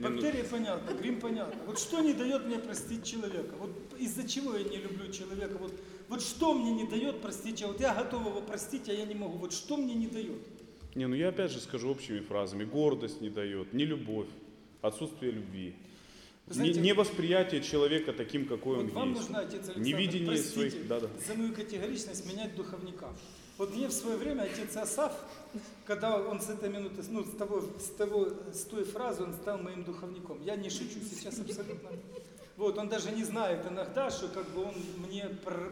Бактерии 0.01 0.43
понятно, 0.43 0.93
грим 0.93 1.19
понятно. 1.19 1.61
Вот 1.65 1.79
что 1.79 2.01
не 2.01 2.13
дает 2.13 2.45
мне 2.45 2.59
простить 2.59 3.05
человека? 3.05 3.55
Вот 3.59 3.71
из-за 3.99 4.27
чего 4.27 4.55
я 4.55 4.63
не 4.63 4.77
люблю 4.77 5.11
человека? 5.11 5.57
Вот, 5.57 5.73
вот 6.09 6.21
что 6.21 6.53
мне 6.53 6.71
не 6.71 6.85
дает 6.85 7.21
простить 7.21 7.59
человека? 7.59 7.83
Вот 7.83 7.95
я 7.95 8.03
готов 8.03 8.25
его 8.25 8.41
простить, 8.41 8.89
а 8.89 8.93
я 8.93 9.05
не 9.05 9.15
могу. 9.15 9.37
Вот 9.37 9.53
что 9.53 9.77
мне 9.77 9.93
не 9.93 10.07
дает? 10.07 10.41
Не, 10.95 11.07
ну 11.07 11.15
я 11.15 11.29
опять 11.29 11.51
же 11.51 11.59
скажу 11.59 11.89
общими 11.89 12.19
фразами. 12.19 12.65
Гордость 12.65 13.21
не 13.21 13.29
дает, 13.29 13.73
не 13.73 13.85
любовь, 13.85 14.27
отсутствие 14.81 15.31
любви. 15.31 15.75
Вы 16.47 16.55
знаете, 16.55 16.81
не, 16.81 16.89
невосприятие 16.89 17.61
человека 17.61 18.11
таким, 18.11 18.45
какой 18.45 18.79
он 18.79 18.85
Вот 18.87 18.93
вам 18.93 19.09
есть. 19.09 19.21
нужно, 19.21 19.39
отец 19.39 19.53
Александр, 19.53 19.79
Невидение 19.79 20.27
простите 20.27 20.53
своих... 20.53 20.87
Да, 20.87 20.99
да. 20.99 21.07
за 21.25 21.35
мою 21.35 21.53
категоричность 21.53 22.27
менять 22.27 22.55
духовника. 22.55 23.09
Вот 23.61 23.75
мне 23.75 23.89
в 23.89 23.91
свое 23.91 24.17
время 24.17 24.41
отец 24.51 24.75
Асаф, 24.75 25.13
когда 25.85 26.17
он 26.17 26.41
с 26.41 26.49
этой 26.49 26.67
минуты, 26.67 27.03
ну, 27.09 27.23
с, 27.23 27.29
того, 27.37 27.61
с, 27.61 27.95
того, 27.95 28.29
с 28.51 28.63
той 28.63 28.83
фразы 28.83 29.21
он 29.21 29.35
стал 29.35 29.59
моим 29.59 29.83
духовником. 29.83 30.41
Я 30.41 30.55
не 30.55 30.71
шучу 30.71 30.99
сейчас 31.07 31.37
абсолютно. 31.37 31.91
Вот, 32.57 32.79
он 32.79 32.89
даже 32.89 33.11
не 33.11 33.23
знает 33.23 33.63
иногда, 33.67 34.09
что 34.09 34.29
как 34.29 34.49
бы 34.49 34.63
он 34.63 34.73
мне 35.05 35.29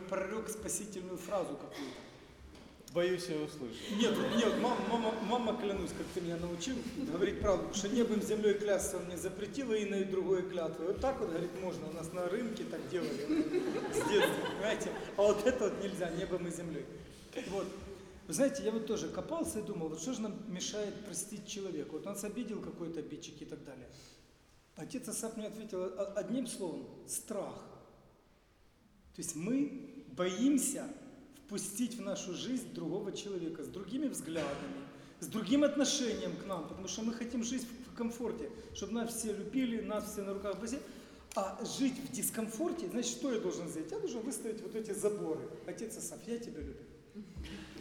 прорек 0.07 0.49
спасительную 0.49 1.17
фразу 1.17 1.55
какую-то. 1.55 2.93
Боюсь, 2.93 3.25
я 3.27 3.37
услышу. 3.37 3.79
Нет, 3.97 4.13
нет, 4.37 4.53
мама, 4.61 4.77
мама, 4.91 5.13
мама, 5.23 5.59
клянусь, 5.59 5.89
как 5.97 6.05
ты 6.13 6.21
меня 6.21 6.37
научил 6.37 6.75
говорить 7.11 7.39
правду, 7.39 7.69
потому 7.69 7.75
что 7.75 7.89
небом, 7.89 8.21
землей 8.21 8.53
клясться 8.53 8.97
он 8.97 9.05
мне 9.05 9.17
запретил, 9.17 9.73
и 9.73 9.83
иной 9.83 10.03
другой 10.03 10.43
клятвы. 10.43 10.85
Вот 10.85 11.01
так 11.01 11.19
вот, 11.19 11.29
говорит, 11.29 11.59
можно, 11.59 11.89
у 11.89 11.93
нас 11.93 12.13
на 12.13 12.29
рынке 12.29 12.65
так 12.65 12.87
делали 12.89 13.51
с 13.93 14.09
детства, 14.09 14.47
понимаете? 14.53 14.91
А 15.17 15.23
вот 15.23 15.43
это 15.47 15.63
вот 15.63 15.83
нельзя, 15.83 16.11
небом 16.11 16.47
и 16.47 16.51
землей. 16.51 16.85
Вот. 17.47 17.67
Вы 18.27 18.33
знаете, 18.33 18.63
я 18.63 18.71
вот 18.71 18.85
тоже 18.85 19.09
копался 19.09 19.59
и 19.59 19.63
думал, 19.63 19.89
вот 19.89 20.01
что 20.01 20.13
же 20.13 20.21
нам 20.21 20.35
мешает 20.47 20.93
простить 21.05 21.47
человека? 21.47 21.93
Вот 21.93 22.05
он 22.05 22.13
нас 22.13 22.23
обидел 22.23 22.61
какой-то 22.61 22.99
обидчик 22.99 23.41
и 23.41 23.45
так 23.45 23.63
далее. 23.63 23.87
Отец 24.75 25.07
Асап 25.07 25.35
мне 25.35 25.47
ответил 25.47 25.81
о- 25.81 26.13
одним 26.15 26.45
словом– 26.45 26.87
страх. 27.07 27.55
То 29.15 29.21
есть 29.21 29.35
мы 29.35 30.05
боимся 30.15 30.85
впустить 31.37 31.95
в 31.95 32.01
нашу 32.01 32.35
жизнь 32.35 32.71
другого 32.73 33.11
человека 33.11 33.63
с 33.63 33.67
другими 33.67 34.07
взглядами, 34.07 34.85
с 35.19 35.27
другим 35.27 35.63
отношением 35.63 36.37
к 36.37 36.45
нам, 36.45 36.67
потому 36.69 36.87
что 36.87 37.01
мы 37.01 37.13
хотим 37.13 37.43
жить 37.43 37.65
в 37.87 37.95
комфорте, 37.95 38.51
чтобы 38.75 38.93
нас 38.93 39.13
все 39.13 39.33
любили, 39.33 39.81
нас 39.81 40.11
все 40.11 40.21
на 40.21 40.35
руках 40.35 40.61
носили. 40.61 40.81
А 41.35 41.59
жить 41.65 41.95
в 41.97 42.11
дискомфорте, 42.11 42.87
значит, 42.89 43.11
что 43.11 43.33
я 43.33 43.39
должен 43.39 43.67
сделать? 43.67 43.91
Я 43.91 43.99
должен 43.99 44.21
выставить 44.21 44.61
вот 44.61 44.75
эти 44.75 44.91
заборы. 44.91 45.41
Отец 45.65 45.97
Асаф, 45.97 46.19
я 46.27 46.37
тебя 46.37 46.59
люблю. 46.59 46.88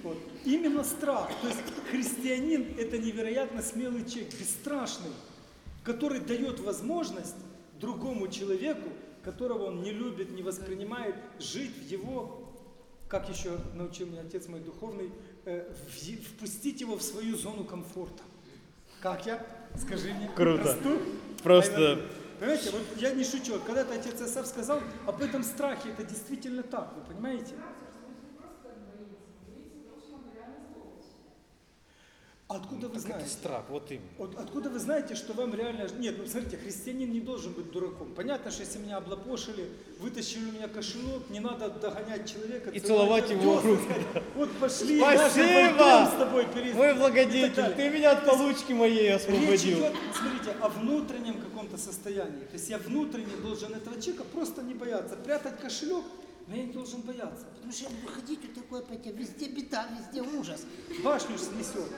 Вот. 0.03 0.17
Именно 0.45 0.85
страх. 0.85 1.31
То 1.43 1.49
есть 1.49 1.61
христианин– 1.91 2.75
это 2.79 2.99
невероятно 2.99 3.63
смелый 3.63 4.05
человек, 4.05 4.35
бесстрашный, 4.39 5.11
который 5.85 6.21
дает 6.21 6.61
возможность 6.61 7.37
другому 7.81 8.29
человеку, 8.29 8.91
которого 9.25 9.65
он 9.65 9.83
не 9.83 9.93
любит, 9.93 10.31
не 10.31 10.43
воспринимает, 10.43 11.15
жить 11.39 11.77
в 11.77 11.91
его, 11.91 12.53
как 13.09 13.29
еще 13.29 13.59
научил 13.75 14.07
меня 14.07 14.21
отец 14.21 14.49
мой 14.49 14.61
духовный, 14.61 15.11
э, 15.45 15.73
впустить 16.37 16.81
его 16.81 16.97
в 16.97 17.03
свою 17.03 17.37
зону 17.37 17.65
комфорта. 17.65 18.23
Как 19.01 19.27
я? 19.27 19.45
Скажи 19.77 20.13
мне. 20.13 20.29
Круто. 20.35 20.63
Простую? 20.63 21.01
Просто-. 21.43 22.03
Понимаете, 22.39 22.71
вот 22.71 22.83
я 22.99 23.13
не 23.13 23.25
шучу. 23.25 23.59
Когда-то 23.67 23.95
отец 23.95 24.21
Асав 24.21 24.47
сказал 24.47 24.81
об 25.07 25.21
этом 25.23 25.43
страхе, 25.43 25.91
это 25.91 26.05
действительно 26.05 26.63
так, 26.63 26.95
вы 26.97 27.03
понимаете? 27.13 27.55
А 32.51 32.57
Откуда 32.57 32.89
вы 32.89 32.99
знаете? 32.99 33.29
Страх, 33.29 33.65
вот 33.69 33.91
именно. 33.91 34.09
Вот 34.17 34.35
откуда 34.39 34.71
вы 34.71 34.79
знаете, 34.79 35.15
что 35.15 35.35
вам 35.35 35.55
реально... 35.55 35.87
Нет, 35.99 36.15
ну 36.17 36.27
смотрите, 36.27 36.57
христианин 36.57 37.13
не 37.13 37.21
должен 37.21 37.53
быть 37.53 37.71
дураком. 37.71 38.15
Понятно, 38.15 38.51
что 38.51 38.63
если 38.63 38.79
меня 38.79 38.97
облапошили, 38.97 39.69
вытащили 40.01 40.49
у 40.49 40.53
меня 40.53 40.67
кошелек, 40.67 41.29
не 41.29 41.41
надо 41.41 41.69
догонять 41.69 42.27
человека. 42.33 42.71
И 42.71 42.81
целовать 42.81 43.29
его 43.31 43.57
в 43.57 43.67
руку. 43.67 43.83
Вот 44.35 44.51
пошли, 44.53 44.99
Спасибо! 44.99 46.11
с 46.11 46.19
тобой 46.19 46.47
перейдем. 46.47 46.77
Мой 46.77 46.95
благодетель, 46.95 47.75
ты 47.75 47.91
меня 47.91 48.13
от 48.13 48.25
получки 48.25 48.73
моей 48.73 49.11
Речь 49.13 49.21
освободил. 49.21 49.79
идет, 49.81 49.93
смотрите, 50.19 50.57
о 50.63 50.69
внутреннем 50.71 51.43
каком-то 51.43 51.77
состоянии. 51.77 52.45
То 52.45 52.55
есть 52.55 52.71
я 52.71 52.79
внутренне 52.79 53.37
должен 53.43 53.75
этого 53.75 54.01
человека 54.01 54.25
просто 54.33 54.63
не 54.63 54.73
бояться. 54.73 55.17
Прятать 55.17 55.61
кошелек, 55.61 56.05
но 56.47 56.57
я 56.57 56.65
не 56.65 56.73
должен 56.73 57.03
бояться. 57.03 57.45
Потому 57.57 57.73
что 57.73 57.85
я 57.85 57.91
буду 57.91 58.11
ходить 58.15 58.41
вот 58.43 58.55
такой, 58.55 58.81
понимаете, 58.81 59.13
везде 59.13 59.49
беда, 59.49 59.87
везде 59.99 60.23
ужас. 60.23 60.63
Башню 61.05 61.37
снесет. 61.37 61.93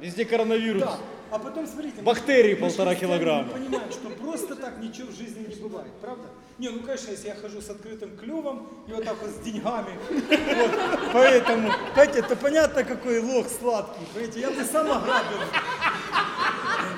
Везде 0.00 0.24
коронавирус. 0.24 0.82
Да. 0.82 0.98
А 1.30 1.38
потом, 1.38 1.66
смотрите... 1.66 2.02
мы 2.02 2.14
ж 2.14 2.56
полтора 2.56 2.94
килограмма. 2.94 3.44
Мы 3.44 3.52
понимаем, 3.52 3.90
что 3.90 4.08
просто 4.10 4.54
так 4.54 4.78
ничего 4.78 5.08
в 5.10 5.16
жизни 5.16 5.44
не 5.48 5.54
бывает, 5.56 5.90
правда? 6.00 6.28
Не, 6.58 6.68
ну, 6.70 6.80
конечно, 6.80 7.10
если 7.10 7.28
я 7.28 7.34
хожу 7.34 7.60
с 7.60 7.68
открытым 7.68 8.16
клювом 8.16 8.68
и 8.86 8.92
вот 8.92 9.04
так 9.04 9.16
вот 9.20 9.30
с 9.30 9.38
деньгами, 9.44 9.90
вот, 10.08 10.70
поэтому, 11.12 11.72
понимаете, 11.94 12.20
это 12.20 12.36
понятно, 12.36 12.84
какой 12.84 13.20
лох 13.20 13.46
сладкий, 13.48 14.06
понимаете, 14.14 14.40
я 14.40 14.50
бы 14.50 14.64
сам 14.64 14.90
ограбил. 14.90 15.38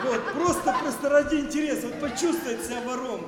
Вот, 0.05 0.33
просто, 0.33 0.77
просто 0.81 1.09
ради 1.09 1.37
интереса, 1.37 1.87
вот 1.89 2.11
почувствовать 2.11 2.65
себя 2.65 2.81
вором, 2.85 3.27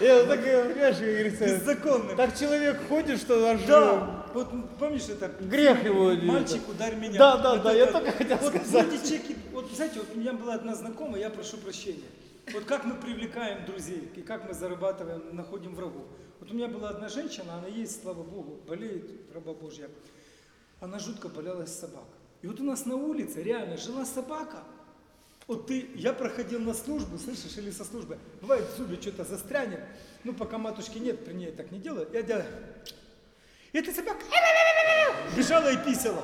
Я 0.00 0.24
так, 0.24 0.40
э, 0.46 0.72
понимаешь, 0.72 0.98
беззаконным. 0.98 2.16
так 2.16 2.38
человек 2.38 2.80
ходит, 2.88 3.20
что 3.20 3.50
аж... 3.50 3.60
э, 3.62 3.66
Да, 3.66 4.25
вот 4.36 4.78
помнишь 4.78 5.08
это? 5.08 5.28
Грех 5.40 5.84
его 5.84 6.12
Мальчик, 6.14 6.68
ударь 6.68 6.96
меня. 6.96 7.18
Да, 7.18 7.36
да, 7.38 7.54
Вот 7.54 7.62
да, 7.62 7.72
это 7.72 7.78
я 7.78 7.92
только 7.92 8.12
хотел 8.12 8.36
вот, 8.38 8.54
сказать. 8.54 8.92
Эти 8.92 9.08
чеки, 9.08 9.36
вот 9.52 9.70
знаете, 9.72 10.00
вот 10.00 10.08
у 10.14 10.18
меня 10.18 10.32
была 10.34 10.54
одна 10.54 10.74
знакомая, 10.74 11.20
я 11.20 11.30
прошу 11.30 11.56
прощения. 11.56 12.04
Вот 12.52 12.64
как 12.64 12.84
мы 12.84 12.94
привлекаем 12.94 13.64
друзей 13.64 14.08
и 14.14 14.20
как 14.20 14.46
мы 14.46 14.54
зарабатываем, 14.54 15.34
находим 15.34 15.74
врагов. 15.74 16.04
Вот 16.38 16.50
у 16.50 16.54
меня 16.54 16.68
была 16.68 16.90
одна 16.90 17.08
женщина, 17.08 17.54
она 17.58 17.66
есть, 17.66 18.02
слава 18.02 18.22
Богу, 18.22 18.60
болеет, 18.68 19.10
раба 19.34 19.54
Божья. 19.54 19.88
Она 20.80 20.98
жутко 20.98 21.28
болелась 21.28 21.72
собак. 21.74 22.04
И 22.42 22.46
вот 22.46 22.60
у 22.60 22.64
нас 22.64 22.84
на 22.84 22.94
улице 22.94 23.42
реально 23.42 23.76
жила 23.78 24.04
собака. 24.04 24.58
Вот 25.46 25.66
ты, 25.68 25.88
я 25.94 26.12
проходил 26.12 26.60
на 26.60 26.74
службу, 26.74 27.18
слышишь, 27.18 27.56
или 27.56 27.70
со 27.70 27.84
службы, 27.84 28.18
бывает 28.40 28.66
в 28.68 28.76
зубе 28.76 29.00
что-то 29.00 29.24
застрянет, 29.24 29.80
ну 30.24 30.34
пока 30.34 30.58
матушки 30.58 30.98
нет, 30.98 31.24
при 31.24 31.34
ней 31.34 31.52
так 31.52 31.70
не 31.70 31.78
делаю, 31.78 32.08
я 32.12 32.22
делаю, 32.22 32.46
эта 33.76 33.92
собака 33.92 34.24
бежала 35.36 35.70
и 35.70 35.76
писала. 35.84 36.22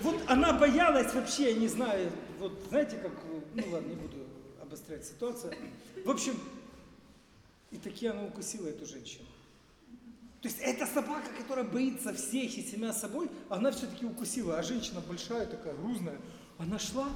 Вот 0.00 0.20
она 0.26 0.52
боялась 0.52 1.12
вообще, 1.14 1.52
я 1.52 1.58
не 1.58 1.68
знаю, 1.68 2.10
вот 2.38 2.52
знаете, 2.68 2.96
как, 2.96 3.12
ну 3.54 3.62
ладно, 3.70 3.88
не 3.88 3.94
буду 3.94 4.16
обострять 4.60 5.04
ситуацию. 5.04 5.54
В 6.04 6.10
общем, 6.10 6.38
и 7.70 7.76
таки 7.76 8.06
она 8.06 8.24
укусила 8.24 8.68
эту 8.68 8.86
женщину. 8.86 9.26
То 10.42 10.48
есть 10.48 10.60
эта 10.60 10.86
собака, 10.86 11.28
которая 11.36 11.64
боится 11.64 12.12
всех 12.14 12.56
и 12.56 12.62
себя 12.62 12.92
собой, 12.92 13.30
она 13.48 13.70
все-таки 13.70 14.06
укусила. 14.06 14.58
А 14.58 14.62
женщина 14.62 15.00
большая, 15.00 15.46
такая 15.46 15.74
грузная, 15.74 16.20
она 16.58 16.78
шла 16.78 17.08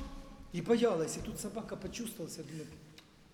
и 0.53 0.61
боялась. 0.61 1.16
И 1.16 1.20
тут 1.20 1.39
собака 1.39 1.77
почувствовала 1.77 2.31
себя, 2.31 2.45
думает, 2.45 2.69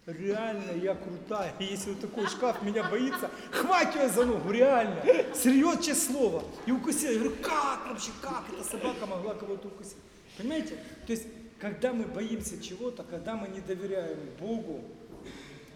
реально 0.07 0.73
я 0.73 0.95
крутая. 0.95 1.55
Если 1.59 1.91
вот 1.91 2.01
такой 2.01 2.27
шкаф 2.27 2.63
меня 2.63 2.85
боится, 2.85 3.31
хватит 3.51 3.97
ее 3.97 4.09
за 4.09 4.25
ногу, 4.25 4.51
реально. 4.51 5.03
Серьезное 5.35 5.95
слово. 5.95 6.45
И 6.67 6.73
укусила. 6.73 7.11
Я 7.11 7.19
говорю, 7.19 7.37
как 7.43 7.87
вообще, 7.89 8.11
как 8.23 8.45
эта 8.53 8.65
собака 8.65 9.07
могла 9.07 9.35
кого-то 9.35 9.69
укусить? 9.69 9.97
Понимаете? 10.39 10.77
То 11.07 11.13
есть, 11.13 11.27
когда 11.61 11.93
мы 11.93 12.05
боимся 12.05 12.63
чего-то, 12.63 13.03
когда 13.03 13.35
мы 13.35 13.49
не 13.49 13.61
доверяем 13.61 14.19
Богу, 14.39 14.85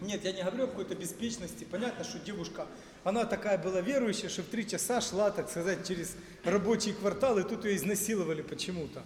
нет, 0.01 0.24
я 0.24 0.32
не 0.32 0.43
говорю 0.43 0.65
о 0.65 0.66
какой-то 0.69 0.94
беспечности. 0.94 1.65
Понятно, 1.70 2.05
что 2.05 2.19
девушка, 2.19 2.66
она 3.05 3.27
такая 3.27 3.59
была 3.59 3.81
верующая, 3.82 4.31
что 4.31 4.43
в 4.43 4.47
три 4.47 4.66
часа 4.66 5.01
шла, 5.01 5.31
так 5.31 5.51
сказать, 5.51 5.86
через 5.86 6.16
рабочий 6.43 6.93
квартал, 6.93 7.39
и 7.39 7.43
тут 7.43 7.65
ее 7.66 7.77
изнасиловали 7.77 8.40
почему-то. 8.40 9.02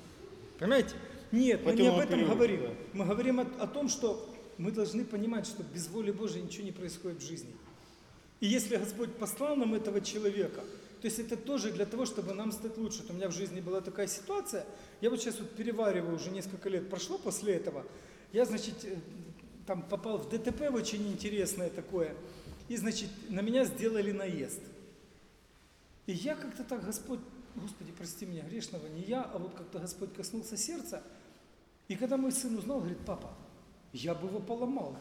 Понимаете? 0.58 0.94
Нет, 1.32 1.64
мы 1.64 1.72
не 1.72 1.88
об 1.88 1.98
этом 1.98 2.14
периоду, 2.14 2.34
говорим. 2.34 2.60
да. 2.62 2.68
Мы 2.92 3.04
говорим 3.06 3.40
о, 3.40 3.46
о 3.58 3.66
том, 3.66 3.88
что 3.88 4.33
мы 4.58 4.70
должны 4.70 5.04
понимать, 5.04 5.46
что 5.46 5.62
без 5.62 5.88
воли 5.88 6.10
Божией 6.10 6.44
ничего 6.44 6.64
не 6.64 6.72
происходит 6.72 7.22
в 7.22 7.26
жизни. 7.26 7.54
И 8.40 8.46
если 8.46 8.76
Господь 8.76 9.14
послал 9.16 9.56
нам 9.56 9.74
этого 9.74 10.00
человека, 10.00 10.62
то 11.00 11.06
есть 11.06 11.18
это 11.18 11.36
тоже 11.36 11.70
для 11.70 11.86
того, 11.86 12.06
чтобы 12.06 12.32
нам 12.32 12.50
стать 12.50 12.78
лучше. 12.78 13.02
Вот 13.02 13.10
у 13.10 13.12
меня 13.14 13.28
в 13.28 13.34
жизни 13.34 13.60
была 13.60 13.80
такая 13.80 14.06
ситуация, 14.06 14.64
я 15.00 15.10
вот 15.10 15.20
сейчас 15.20 15.38
вот 15.38 15.50
перевариваю, 15.50 16.16
уже 16.16 16.30
несколько 16.30 16.68
лет 16.68 16.88
прошло 16.88 17.18
после 17.18 17.54
этого, 17.54 17.84
я, 18.32 18.44
значит, 18.46 18.84
э, 18.84 18.96
там 19.66 19.82
попал 19.82 20.18
в 20.18 20.28
ДТП 20.28 20.62
очень 20.72 21.06
интересное 21.12 21.70
такое, 21.70 22.16
и, 22.68 22.76
значит, 22.76 23.10
на 23.28 23.40
меня 23.40 23.64
сделали 23.64 24.12
наезд. 24.12 24.60
И 26.06 26.12
я 26.12 26.34
как-то 26.34 26.64
так, 26.64 26.84
Господь, 26.84 27.20
Господи, 27.54 27.92
прости 27.96 28.26
меня, 28.26 28.42
грешного, 28.42 28.86
не 28.88 29.02
я, 29.02 29.22
а 29.22 29.38
вот 29.38 29.54
как-то 29.54 29.78
Господь 29.78 30.12
коснулся 30.14 30.56
сердца. 30.56 31.02
И 31.88 31.96
когда 31.96 32.16
мой 32.16 32.32
сын 32.32 32.56
узнал, 32.56 32.78
говорит, 32.78 32.98
папа, 33.06 33.34
я 33.94 34.14
бы 34.14 34.26
его 34.26 34.40
поломал. 34.40 34.96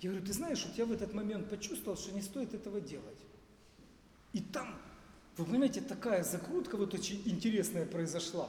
Я 0.00 0.10
говорю, 0.10 0.26
ты 0.26 0.32
знаешь, 0.32 0.64
вот 0.66 0.76
я 0.76 0.86
в 0.86 0.92
этот 0.92 1.12
момент 1.12 1.48
почувствовал, 1.48 1.96
что 1.96 2.12
не 2.12 2.22
стоит 2.22 2.54
этого 2.54 2.80
делать. 2.80 3.18
И 4.32 4.40
там, 4.40 4.74
вы 5.36 5.44
понимаете, 5.44 5.82
такая 5.82 6.24
закрутка 6.24 6.76
вот 6.76 6.94
очень 6.94 7.22
интересная 7.26 7.86
произошла. 7.86 8.48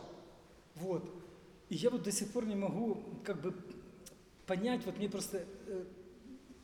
Вот. 0.75 1.07
И 1.69 1.75
я 1.75 1.89
вот 1.89 2.03
до 2.03 2.11
сих 2.11 2.31
пор 2.31 2.45
не 2.45 2.55
могу 2.55 3.03
как 3.23 3.41
бы 3.41 3.53
понять, 4.47 4.85
вот 4.85 4.97
мне 4.97 5.09
просто, 5.09 5.45
э, 5.67 5.83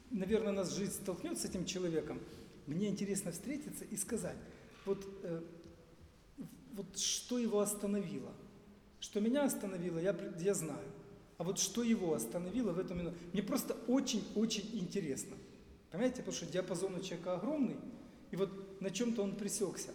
наверное, 0.09 0.53
нас 0.53 0.73
жизнь 0.73 0.93
столкнет 0.93 1.37
с 1.37 1.45
этим 1.45 1.65
человеком. 1.65 2.19
Мне 2.65 2.87
интересно 2.87 3.31
встретиться 3.31 3.83
и 3.83 3.97
сказать, 3.97 4.37
вот, 4.85 5.05
э, 5.23 5.41
вот 6.73 6.97
что 6.97 7.39
его 7.39 7.59
остановило. 7.59 8.31
Что 9.01 9.19
меня 9.19 9.43
остановило, 9.43 9.99
я, 9.99 10.15
я 10.39 10.53
знаю. 10.53 10.87
А 11.39 11.43
вот 11.45 11.57
что 11.57 11.83
его 11.83 12.13
остановило 12.13 12.73
в 12.73 12.79
эту 12.79 12.93
минуту, 12.93 13.15
мне 13.31 13.41
просто 13.41 13.73
очень-очень 13.87 14.69
интересно. 14.73 15.37
Понимаете, 15.89 16.17
потому 16.17 16.35
что 16.35 16.45
диапазон 16.45 16.95
у 16.95 16.99
человека 17.01 17.33
огромный, 17.33 17.77
и 18.31 18.35
вот 18.35 18.81
на 18.81 18.91
чем-то 18.91 19.23
он 19.23 19.37
пресекся. 19.37 19.87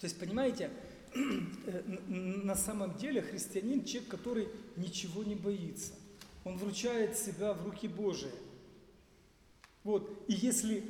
То 0.00 0.06
есть, 0.06 0.18
понимаете, 0.18 0.70
э, 1.14 1.82
на 2.08 2.56
самом 2.56 2.96
деле 2.96 3.20
христианин 3.20 3.84
человек, 3.84 4.08
который 4.08 4.48
ничего 4.76 5.22
не 5.22 5.34
боится. 5.34 5.92
Он 6.44 6.56
вручает 6.56 7.18
себя 7.18 7.52
в 7.52 7.62
руки 7.66 7.86
Божии. 7.86 8.32
Вот. 9.84 10.24
И 10.26 10.32
если 10.32 10.84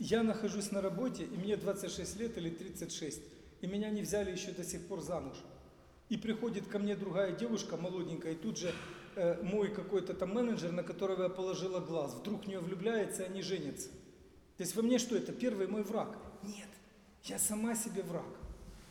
я 0.00 0.24
нахожусь 0.24 0.72
на 0.72 0.82
работе, 0.82 1.26
и 1.26 1.36
мне 1.36 1.56
26 1.56 2.16
лет 2.18 2.36
или 2.36 2.50
36, 2.50 3.20
и 3.60 3.66
меня 3.68 3.88
не 3.90 4.02
взяли 4.02 4.32
еще 4.32 4.50
до 4.50 4.64
сих 4.64 4.84
пор 4.88 5.00
замуж, 5.00 5.36
и 6.10 6.16
приходит 6.16 6.66
ко 6.66 6.78
мне 6.78 6.96
другая 6.96 7.32
девушка 7.32 7.76
молоденькая, 7.76 8.32
и 8.32 8.34
тут 8.34 8.58
же 8.58 8.74
э, 9.14 9.40
мой 9.42 9.72
какой-то 9.72 10.12
там 10.12 10.34
менеджер, 10.34 10.72
на 10.72 10.82
которого 10.82 11.22
я 11.22 11.28
положила 11.28 11.78
глаз, 11.78 12.14
вдруг 12.14 12.44
в 12.44 12.48
нее 12.48 12.58
влюбляется, 12.58 13.22
и 13.22 13.26
они 13.26 13.42
женятся. 13.42 13.88
То 14.56 14.64
есть 14.64 14.74
во 14.74 14.82
мне 14.82 14.98
что 14.98 15.16
это? 15.16 15.32
Первый 15.32 15.68
мой 15.68 15.84
враг? 15.84 16.18
Нет, 16.42 16.68
я 17.24 17.38
сама 17.38 17.76
себе 17.76 18.02
враг. 18.02 18.26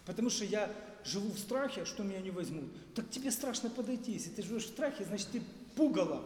Потому 0.06 0.30
что 0.30 0.46
я 0.46 0.72
живу 1.04 1.30
в 1.30 1.38
страхе, 1.38 1.84
что 1.84 2.04
меня 2.04 2.22
не 2.22 2.32
возьмут. 2.32 2.72
Так 2.96 3.10
тебе 3.10 3.32
страшно 3.32 3.70
подойти. 3.70 4.14
Если 4.14 4.30
ты 4.30 4.42
живешь 4.42 4.66
в 4.66 4.70
страхе, 4.70 5.04
значит 5.04 5.28
ты 5.32 5.42
пугало. 5.76 6.24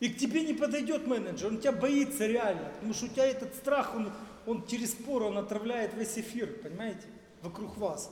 И 0.00 0.08
к 0.08 0.18
тебе 0.18 0.42
не 0.42 0.54
подойдет 0.54 1.06
менеджер, 1.06 1.46
он 1.46 1.60
тебя 1.60 1.72
боится 1.72 2.26
реально, 2.26 2.70
потому 2.74 2.92
что 2.92 3.04
у 3.04 3.08
тебя 3.08 3.26
этот 3.26 3.54
страх, 3.54 3.94
он, 3.94 4.10
он 4.46 4.66
через 4.66 4.92
пору, 4.94 5.26
он 5.26 5.38
отравляет 5.38 5.94
весь 5.94 6.18
эфир, 6.18 6.58
понимаете, 6.62 7.06
вокруг 7.42 7.76
вас. 7.76 8.10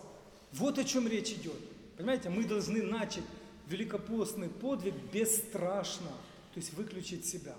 Вот 0.52 0.78
о 0.78 0.84
чем 0.84 1.06
речь 1.08 1.30
идет. 1.30 1.58
Понимаете, 1.96 2.30
мы 2.30 2.44
должны 2.44 2.82
начать 2.82 3.24
великопостный 3.68 4.48
подвиг 4.48 4.94
бесстрашно, 5.12 6.08
то 6.54 6.60
есть 6.60 6.72
выключить 6.74 7.26
себя. 7.26 7.54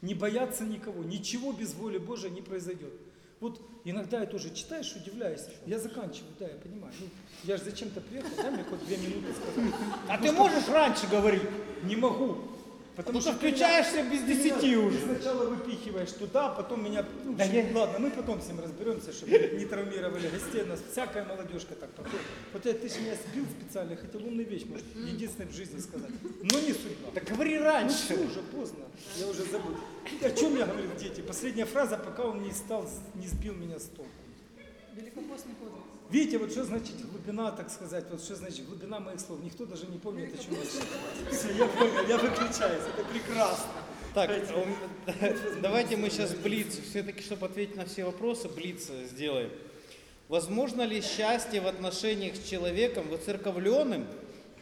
Не 0.00 0.14
бояться 0.14 0.64
никого, 0.64 1.02
ничего 1.02 1.52
без 1.52 1.74
воли 1.74 1.98
Божией 1.98 2.32
не 2.32 2.42
произойдет. 2.42 2.92
Вот 3.40 3.60
иногда 3.84 4.20
я 4.20 4.26
тоже 4.26 4.54
читаешь, 4.54 4.94
удивляюсь. 4.94 5.40
Я 5.66 5.78
заканчиваю, 5.78 6.32
да, 6.38 6.46
я 6.46 6.54
понимаю. 6.54 6.94
Ну, 7.00 7.06
я 7.44 7.56
же 7.56 7.64
зачем-то 7.64 8.00
приехал, 8.00 8.30
дай 8.36 8.50
мне 8.52 8.62
хоть 8.62 8.84
две 8.86 8.96
минуты 8.98 9.34
сказать. 9.34 9.72
А 10.08 10.18
ты 10.18 10.30
можешь 10.32 10.68
раньше 10.68 11.08
говорить? 11.08 11.42
Не 11.82 11.96
могу. 11.96 12.38
Потому 12.94 13.18
Ну, 13.20 13.24
ты 13.24 13.30
ты 13.30 13.36
включаешься 13.36 14.02
без 14.02 14.20
ты 14.20 14.26
десяти 14.34 14.60
ты 14.72 14.78
уже. 14.78 14.98
сначала 15.00 15.46
выпихиваешь 15.48 16.12
туда, 16.12 16.50
потом 16.50 16.84
меня... 16.84 17.06
ну, 17.24 17.32
Да 17.32 17.44
я- 17.44 17.66
Ладно, 17.74 17.98
мы 18.00 18.10
потом 18.10 18.42
с 18.42 18.48
ним 18.48 18.60
разберемся, 18.60 19.12
чтобы 19.14 19.32
не 19.32 19.64
травмировали 19.64 20.28
гостей. 20.28 20.62
У 20.62 20.66
нас 20.66 20.80
всякая 20.92 21.24
молодежка 21.24 21.74
так 21.74 21.90
подходит. 21.92 22.20
Вот 22.52 22.66
я, 22.66 22.74
ты 22.74 22.88
же 22.90 23.00
меня 23.00 23.14
сбил 23.14 23.46
специально, 23.46 23.96
хотел 23.96 24.22
умную 24.26 24.46
вещь, 24.46 24.64
может, 24.66 24.84
единственной 24.94 25.46
в 25.48 25.54
жизни 25.54 25.80
сказать. 25.80 26.10
Но 26.42 26.60
не 26.60 26.74
судьба. 26.74 27.10
Так 27.14 27.24
говори 27.24 27.58
Ну 27.58 27.64
раньше. 27.64 27.96
все, 27.96 28.14
уже 28.14 28.40
поздно. 28.42 28.84
Я 29.16 29.26
уже 29.28 29.42
забыл. 29.44 29.74
О 30.20 30.30
чем 30.30 30.58
я 30.58 30.66
говорил, 30.66 30.90
дети? 31.00 31.22
Последняя 31.22 31.64
фраза, 31.64 31.96
пока 31.96 32.24
он 32.26 32.42
не 32.42 32.52
стал, 32.52 32.86
не 33.14 33.26
сбил 33.26 33.54
меня 33.54 33.78
с 33.78 33.84
толку. 33.84 34.10
Великопостный 34.94 35.54
подвиг. 35.54 35.82
Видите, 36.10 36.38
вот 36.38 36.50
что 36.50 36.64
значит 36.64 36.94
глубина, 37.10 37.50
так 37.52 37.70
сказать, 37.70 38.04
вот 38.10 38.22
что 38.22 38.34
значит 38.34 38.66
глубина 38.66 39.00
моих 39.00 39.20
слов. 39.20 39.42
Никто 39.42 39.64
даже 39.64 39.86
не 39.86 39.98
помнит, 39.98 40.34
о 40.34 40.42
чем 40.42 40.54
я. 40.54 41.30
Все, 41.30 41.52
я 41.52 41.66
понял, 41.66 42.06
я 42.08 42.18
выключаюсь, 42.18 42.82
это 42.94 43.04
прекрасно. 43.10 43.72
Так, 44.14 44.30
а 44.30 45.36
давайте 45.62 45.96
мы 45.96 46.10
сейчас 46.10 46.34
блиц, 46.34 46.78
все-таки, 46.90 47.22
чтобы 47.22 47.46
ответить 47.46 47.76
на 47.76 47.86
все 47.86 48.04
вопросы, 48.04 48.48
блиц 48.48 48.90
сделаем. 49.10 49.50
Возможно 50.28 50.82
ли 50.82 51.00
счастье 51.00 51.60
в 51.60 51.66
отношениях 51.66 52.36
с 52.36 52.48
человеком 52.48 53.08
выцерковленным, 53.08 54.06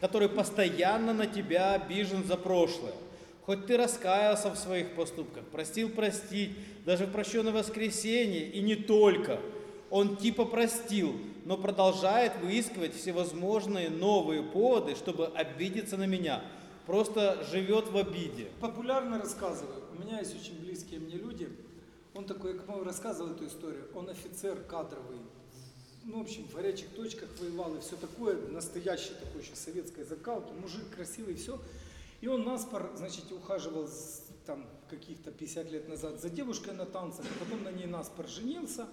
который 0.00 0.28
постоянно 0.28 1.12
на 1.12 1.26
тебя 1.26 1.74
обижен 1.74 2.24
за 2.24 2.36
прошлое? 2.36 2.94
Хоть 3.42 3.66
ты 3.66 3.76
раскаялся 3.76 4.50
в 4.50 4.56
своих 4.56 4.94
поступках, 4.94 5.44
простил 5.46 5.88
простить, 5.88 6.52
даже 6.84 7.06
в 7.06 7.10
прощенное 7.10 7.52
воскресенье, 7.52 8.48
и 8.48 8.60
не 8.60 8.76
только. 8.76 9.40
Он 9.90 10.16
типа 10.16 10.44
простил, 10.44 11.14
но 11.44 11.56
продолжает 11.56 12.32
выискивать 12.40 12.94
всевозможные 12.94 13.90
новые 13.90 14.42
поводы, 14.42 14.94
чтобы 14.94 15.26
обидеться 15.26 15.96
на 15.96 16.06
меня. 16.06 16.44
Просто 16.86 17.44
живет 17.50 17.88
в 17.88 17.96
обиде. 17.96 18.48
Популярно 18.60 19.18
рассказываю. 19.18 19.82
У 19.96 20.00
меня 20.00 20.20
есть 20.20 20.34
очень 20.40 20.58
близкие 20.60 21.00
мне 21.00 21.16
люди. 21.16 21.48
Он 22.14 22.24
такой, 22.24 22.56
как 22.56 22.68
мы 22.68 22.84
рассказывал 22.84 23.32
эту 23.32 23.46
историю, 23.46 23.86
он 23.94 24.08
офицер 24.08 24.56
кадровый. 24.62 25.18
Ну, 26.04 26.18
в 26.18 26.22
общем, 26.22 26.44
в 26.44 26.54
горячих 26.54 26.88
точках 26.90 27.28
воевал 27.40 27.74
и 27.76 27.80
все 27.80 27.96
такое. 27.96 28.36
Настоящий 28.48 29.12
такой 29.20 29.42
еще 29.42 29.54
советской 29.54 30.04
закалки. 30.04 30.52
Мужик 30.52 30.88
красивый, 30.94 31.34
все. 31.34 31.60
И 32.20 32.26
он 32.26 32.44
наспор, 32.44 32.90
значит, 32.96 33.30
ухаживал 33.32 33.88
там 34.46 34.64
каких-то 34.88 35.30
50 35.30 35.70
лет 35.70 35.88
назад 35.88 36.20
за 36.20 36.30
девушкой 36.30 36.74
на 36.74 36.86
танцах, 36.86 37.24
а 37.24 37.44
потом 37.44 37.62
на 37.64 37.70
ней 37.70 37.86
наспор 37.86 38.26
женился. 38.28 38.86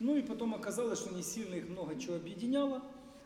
Ну 0.00 0.16
и 0.16 0.22
потом 0.22 0.54
оказалось, 0.54 0.98
что 0.98 1.14
не 1.14 1.22
сильно 1.22 1.54
их 1.54 1.68
много 1.68 1.98
чего 2.00 2.16
объединяло. 2.16 2.82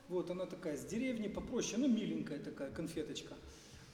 Вот 0.08 0.30
она 0.30 0.44
такая 0.44 0.76
с 0.76 0.84
деревни, 0.84 1.28
попроще, 1.28 1.78
ну 1.78 1.88
миленькая 1.88 2.38
такая 2.38 2.70
конфеточка. 2.70 3.34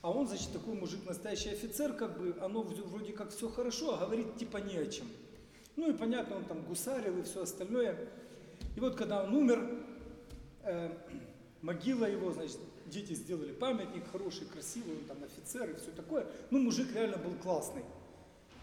А 0.01 0.11
он, 0.11 0.27
значит, 0.27 0.51
такой 0.51 0.73
мужик, 0.73 1.05
настоящий 1.05 1.49
офицер, 1.49 1.93
как 1.93 2.19
бы, 2.19 2.35
оно 2.41 2.63
вроде 2.63 3.13
как 3.13 3.29
все 3.29 3.47
хорошо, 3.49 3.99
а 3.99 4.05
говорит 4.05 4.35
типа 4.35 4.57
не 4.57 4.77
о 4.77 4.87
чем. 4.87 5.07
Ну 5.75 5.91
и 5.91 5.93
понятно, 5.93 6.37
он 6.37 6.45
там 6.45 6.63
гусарил 6.63 7.17
и 7.19 7.21
все 7.23 7.43
остальное. 7.43 8.09
И 8.75 8.79
вот 8.79 8.95
когда 8.95 9.23
он 9.23 9.35
умер, 9.35 9.85
э, 10.63 10.91
могила 11.61 12.05
его, 12.05 12.31
значит, 12.31 12.57
дети 12.87 13.13
сделали 13.13 13.53
памятник 13.53 14.09
хороший, 14.11 14.47
красивый, 14.47 14.97
он 14.97 15.05
там 15.05 15.23
офицер 15.23 15.69
и 15.69 15.75
все 15.75 15.91
такое. 15.91 16.25
Ну, 16.49 16.59
мужик 16.59 16.87
реально 16.95 17.17
был 17.17 17.35
классный. 17.41 17.83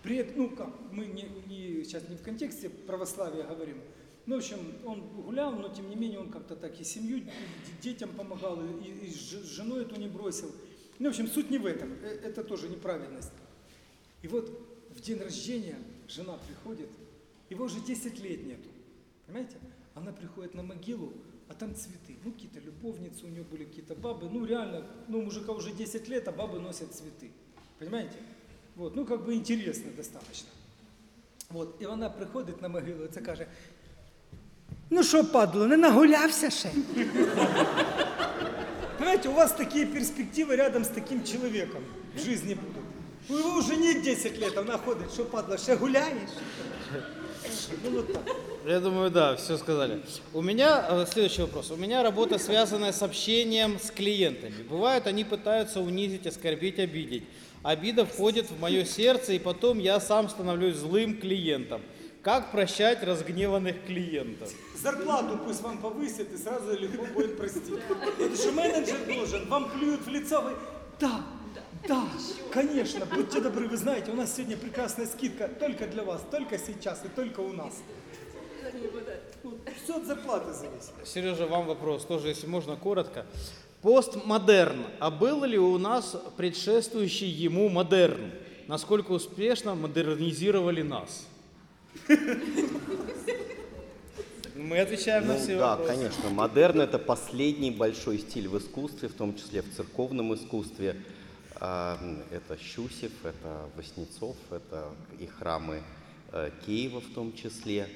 При 0.03 0.25
ну 0.37 0.51
как, 0.51 0.69
мы 0.91 1.07
не, 1.07 1.23
не- 1.47 1.85
сейчас 1.85 2.09
не 2.09 2.17
в 2.17 2.23
контексте 2.23 2.69
православия 2.69 3.45
говорим. 3.45 3.81
Ну, 4.29 4.35
в 4.35 4.39
общем, 4.41 4.59
он 4.85 5.01
гулял, 5.23 5.53
но 5.53 5.71
тем 5.71 5.89
не 5.89 5.97
менее 5.97 6.19
он 6.19 6.31
как-то 6.31 6.55
так 6.55 6.79
и 6.79 6.85
семью, 6.85 7.17
и 7.17 7.23
детям 7.81 8.11
помогал, 8.11 8.61
и, 8.63 9.07
и 9.07 9.11
с 9.11 9.59
эту 9.59 9.99
не 9.99 10.07
бросил. 10.07 10.53
Ну, 10.99 11.07
в 11.07 11.13
общем, 11.13 11.29
суть 11.29 11.49
не 11.49 11.57
в 11.57 11.65
этом, 11.65 11.95
э, 12.03 12.21
это 12.25 12.45
тоже 12.45 12.69
неправильность. 12.69 13.33
И 14.21 14.29
вот 14.29 14.51
в 14.91 15.01
день 15.01 15.19
рождения 15.19 15.79
жена 16.09 16.39
приходит, 16.47 16.91
его 17.49 17.65
уже 17.65 17.81
10 17.81 18.21
лет 18.21 18.45
нету, 18.45 18.69
понимаете? 19.25 19.57
Она 19.95 20.13
приходит 20.13 20.55
на 20.55 20.63
могилу, 20.63 21.11
а 21.49 21.55
там 21.55 21.75
цветы. 21.75 22.19
Ну, 22.23 22.33
какие-то 22.33 22.61
любовницы 22.61 23.25
у 23.25 23.29
нее 23.31 23.45
были, 23.45 23.65
какие-то 23.65 23.95
бабы. 23.95 24.29
Ну, 24.29 24.45
реально, 24.45 24.87
ну, 25.09 25.23
мужика 25.23 25.53
уже 25.53 25.73
10 25.73 26.07
лет, 26.07 26.29
а 26.29 26.33
бабы 26.33 26.61
носят 26.61 26.95
цветы. 26.95 27.31
Понимаете? 27.79 28.19
Вот, 28.77 28.95
ну, 28.95 29.07
как 29.07 29.25
бы 29.25 29.33
интересно 29.33 29.91
достаточно. 29.97 30.51
Вот, 31.49 31.77
і 31.81 31.87
вона 31.87 32.11
приходить 32.11 32.63
на 32.63 32.69
могилу 32.69 33.05
і 33.05 33.09
це 33.09 33.21
Ну 34.91 35.05
що, 35.05 35.25
падло, 35.25 35.67
не 35.67 35.77
нагулявся 35.77 36.51
ще? 36.51 36.71
Понимаете, 38.99 39.29
у 39.29 39.33
вас 39.33 39.53
такие 39.53 39.87
перспективы 39.87 40.57
рядом 40.57 40.85
с 40.85 40.89
таким 40.89 41.25
человеком 41.25 41.81
в 42.17 42.25
жизни 42.25 42.55
будут. 42.55 42.83
У 43.29 43.35
него 43.35 43.59
уже 43.59 43.77
нет 43.77 44.03
10 44.03 44.39
лет, 44.39 44.57
а 44.57 44.61
она 44.61 44.79
ходит, 44.79 45.13
что 45.13 45.25
падла, 45.25 45.59
ще 45.59 45.77
гуляешь? 45.77 46.31
Ну 47.85 47.91
вот 47.91 48.13
так. 48.13 48.23
Я 48.67 48.81
думаю, 48.81 49.11
да, 49.11 49.37
все 49.37 49.57
сказали. 49.57 50.01
У 50.35 50.43
меня 50.43 50.87
э, 50.91 51.07
следующий 51.11 51.43
вопрос. 51.43 51.71
У 51.71 51.77
меня 51.77 52.03
работа, 52.03 52.39
связанная 52.39 52.93
с 52.93 53.03
общением 53.03 53.79
с 53.79 53.91
клиентами. 53.91 54.63
Бывает, 54.69 55.07
они 55.07 55.25
пытаются 55.25 55.81
унизить, 55.81 56.27
оскорбить, 56.27 56.79
обидеть. 56.79 57.25
Обида 57.63 58.05
входит 58.05 58.51
в 58.51 58.61
мое 58.61 58.85
сердце, 58.85 59.35
и 59.35 59.39
потом 59.39 59.79
я 59.79 60.01
сам 60.01 60.29
становлюсь 60.29 60.77
злым 60.77 61.19
клиентом. 61.21 61.81
Как 62.29 62.51
прощать 62.51 63.03
разгневанных 63.03 63.87
клиентов? 63.87 64.53
Зарплату 64.77 65.39
пусть 65.47 65.63
вам 65.63 65.79
повысит 65.79 66.31
и 66.31 66.37
сразу 66.37 66.79
легко 66.79 67.07
будет 67.07 67.39
простить. 67.39 67.83
Потому 67.89 68.37
что 68.37 68.53
менеджер 68.53 68.99
должен, 69.07 69.49
вам 69.49 69.71
плюют 69.71 70.05
в 70.05 70.11
лицо, 70.11 70.43
вы... 70.43 70.51
Да, 71.01 71.23
да, 71.89 72.05
конечно, 72.53 73.07
будьте 73.07 73.41
добры, 73.41 73.67
вы 73.67 73.79
знаете, 73.79 74.11
у 74.11 74.15
нас 74.15 74.37
сегодня 74.37 74.59
прекрасная 74.59 75.07
скидка 75.07 75.49
только 75.49 75.87
для 75.87 76.05
вас, 76.05 76.21
только 76.31 76.59
сейчас 76.59 77.03
и 77.03 77.09
только 77.09 77.41
у 77.41 77.55
нас. 77.55 77.77
Все 79.83 79.97
от 79.97 80.05
зарплаты 80.05 80.53
зависит. 80.53 80.93
Сережа, 81.07 81.47
вам 81.47 81.67
вопрос, 81.67 82.05
тоже, 82.05 82.29
если 82.29 82.47
можно, 82.47 82.77
коротко. 82.77 83.25
Постмодерн. 83.81 84.85
А 85.01 85.11
был 85.11 85.45
ли 85.45 85.59
у 85.59 85.79
нас 85.79 86.15
предшествующий 86.37 87.29
ему 87.29 87.71
модерн? 87.71 88.33
Насколько 88.67 89.13
успешно 89.13 89.75
модернизировали 89.75 90.83
нас? 90.83 91.27
Мы 94.57 94.81
отвечаем 94.81 95.27
на 95.27 95.35
Ну 95.35 95.41
все 95.41 95.57
да, 95.57 95.77
вопросы. 95.77 95.93
конечно. 95.95 96.31
Модерн 96.31 96.81
это 96.81 96.99
последний 96.99 97.71
большой 97.71 98.19
стиль 98.19 98.49
в 98.49 98.59
искусстве, 98.59 99.09
в 99.09 99.15
том 99.15 99.37
числе 99.37 99.63
в 99.63 99.73
церковном 99.75 100.35
искусстве. 100.35 100.97
А, 101.61 101.99
Это 102.31 102.57
Щусев, 102.61 103.13
это 103.25 103.69
Васнецов, 103.77 104.37
это 104.51 104.89
и 105.19 105.27
храмы 105.27 105.83
э, 106.33 106.51
Киева 106.67 107.01
в 107.01 107.15
том 107.15 107.33
числе. 107.35 107.89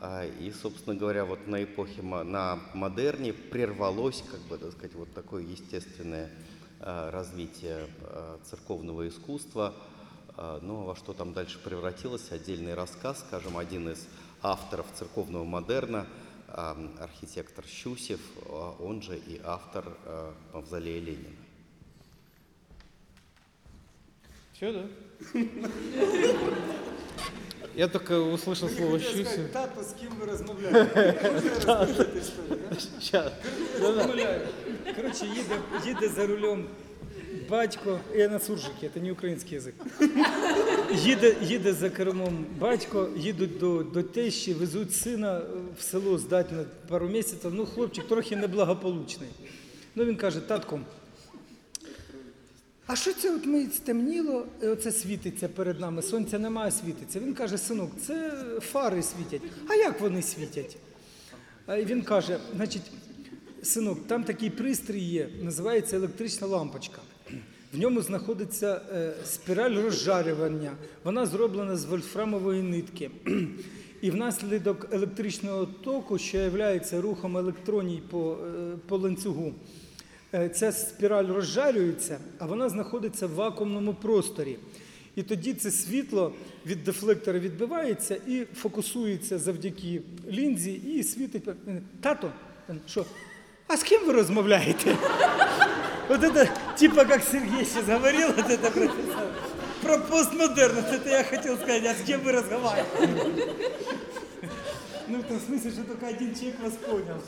А, 0.00 0.24
И, 0.40 0.50
собственно 0.52 0.94
говоря, 0.96 1.24
вот 1.24 1.46
на 1.48 1.62
эпохе, 1.64 2.02
на 2.02 2.60
модерне 2.74 3.32
прервалось, 3.32 4.22
как 4.30 4.40
бы, 4.42 4.56
так 4.58 4.72
сказать, 4.72 4.94
вот 4.94 5.12
такое 5.14 5.42
естественное 5.42 6.30
э, 6.80 7.10
развитие 7.10 7.86
э, 8.02 8.36
церковного 8.48 9.08
искусства. 9.08 9.74
А, 10.37 10.59
Ну, 10.61 10.81
а 10.81 10.85
во 10.85 10.95
что 10.95 11.13
там 11.13 11.33
дальше 11.33 11.59
превратилось, 11.59 12.31
отдельный 12.31 12.73
рассказ, 12.73 13.19
скажем, 13.27 13.57
один 13.57 13.89
из 13.89 14.07
авторов 14.41 14.85
церковного 14.93 15.43
модерна, 15.43 16.05
а, 16.47 16.77
архитектор 16.99 17.65
Щусев, 17.65 18.19
а, 18.47 18.75
он 18.79 19.01
же 19.01 19.17
и 19.17 19.41
автор 19.43 19.85
а, 20.05 20.33
Мавзолея 20.53 21.01
Ленина. 21.01 21.35
Все, 24.53 24.73
да? 24.73 25.39
Я 27.75 27.87
только 27.87 28.19
услышал 28.19 28.67
слово 28.67 28.99
Хотел 28.99 29.09
сказать, 29.09 29.27
«щусев». 29.27 29.51
Тато, 29.51 29.83
с 29.83 29.93
кем 29.93 30.13
вы 30.19 30.25
размовляєте? 30.25 31.31
Можна 31.33 31.71
я 31.71 31.85
розкажу 31.85 31.93
цю 31.93 32.17
історію? 32.17 32.59
да? 32.69 32.75
Сейчас. 32.79 33.31
Розмовляю. 33.81 34.47
Коротше, 34.95 35.25
їде, 35.25 35.55
їде 35.85 36.09
за 36.09 36.27
рулем 36.27 36.67
батько, 37.48 38.00
я 38.14 38.28
на 38.28 38.40
суржикі, 38.40 38.90
це 38.94 39.00
не 39.00 39.12
український 39.12 39.54
язик. 39.54 39.74
Їде, 40.94 41.36
їде 41.42 41.72
за 41.72 41.90
кермом 41.90 42.46
батько, 42.58 43.08
їдуть 43.16 43.58
до, 43.58 43.82
до 43.82 44.02
тещі, 44.02 44.54
везуть 44.54 44.94
сина 44.94 45.38
е, 45.38 45.42
в 45.78 45.82
село 45.82 46.18
здати 46.18 46.54
на 46.54 46.64
пару 46.88 47.08
місяців. 47.08 47.50
Ну, 47.54 47.66
хлопчик 47.66 48.08
трохи 48.08 48.36
неблагополучний. 48.36 49.28
Ну, 49.94 50.04
він 50.04 50.16
каже, 50.16 50.40
татко, 50.40 50.80
а 52.86 52.96
що 52.96 53.12
це 53.12 53.34
от 53.34 53.46
ми 53.46 53.66
стемніло, 53.66 54.46
і 54.62 54.66
оце 54.66 54.92
світиться 54.92 55.48
перед 55.48 55.80
нами, 55.80 56.02
сонця 56.02 56.38
немає, 56.38 56.70
світиться. 56.70 57.20
Він 57.20 57.34
каже, 57.34 57.58
синок, 57.58 57.90
це 58.06 58.30
фари 58.60 59.02
світять. 59.02 59.42
А 59.68 59.74
як 59.74 60.00
вони 60.00 60.22
світять? 60.22 60.76
А 61.66 61.82
він 61.82 62.02
каже, 62.02 62.38
значить, 62.56 62.82
синок, 63.62 64.06
там 64.06 64.24
такий 64.24 64.50
пристрій 64.50 65.00
є, 65.00 65.28
називається 65.42 65.96
електрична 65.96 66.46
лампочка. 66.46 66.98
В 67.74 67.78
ньому 67.78 68.02
знаходиться 68.02 68.80
е, 68.92 69.12
спіраль 69.24 69.74
розжарювання. 69.74 70.72
Вона 71.04 71.26
зроблена 71.26 71.76
з 71.76 71.84
вольфрамової 71.84 72.62
нитки. 72.62 73.10
І 74.00 74.10
внаслідок 74.10 74.88
електричного 74.92 75.66
току, 75.66 76.18
що 76.18 76.38
є 76.38 76.80
рухом 76.92 77.36
електроній 77.36 78.02
по, 78.10 78.36
е, 78.46 78.76
по 78.88 78.96
ланцюгу, 78.96 79.54
е, 80.34 80.48
ця 80.48 80.72
спіраль 80.72 81.26
розжарюється, 81.26 82.18
а 82.38 82.46
вона 82.46 82.68
знаходиться 82.68 83.26
в 83.26 83.34
вакуумному 83.34 83.94
просторі. 83.94 84.58
І 85.16 85.22
тоді 85.22 85.54
це 85.54 85.70
світло 85.70 86.32
від 86.66 86.84
дефлектора 86.84 87.38
відбивається 87.38 88.16
і 88.26 88.44
фокусується 88.54 89.38
завдяки 89.38 90.02
лінзі 90.30 90.72
і 90.72 91.02
світить. 91.02 91.48
Тато, 92.00 92.32
що? 92.86 93.04
А 93.66 93.76
з 93.76 93.82
ким 93.82 94.06
ви 94.06 94.12
розмовляєте? 94.12 94.96
Вот 96.08 96.22
это, 96.22 96.48
типа 96.76 97.04
как 97.04 97.22
Сергей 97.22 97.64
сейчас 97.64 97.84
говорил, 97.84 98.32
вот 98.32 98.48
это 98.48 98.70
про, 98.70 98.88
про 99.82 99.98
постмодерн, 99.98 100.76
вот 100.76 100.92
это 100.92 101.08
я 101.08 101.24
хотел 101.24 101.56
сказать, 101.56 101.84
а 101.86 101.94
с 101.94 102.06
кем 102.06 102.20
вы 102.20 102.32
разговариваете? 102.32 103.54
Ну, 105.06 105.18
в 105.18 105.24
том 105.24 105.40
смысле, 105.40 105.70
что 105.70 105.84
только 105.84 106.06
один 106.06 106.34
человек 106.34 106.60
вас 106.60 106.72
понял. 106.74 107.22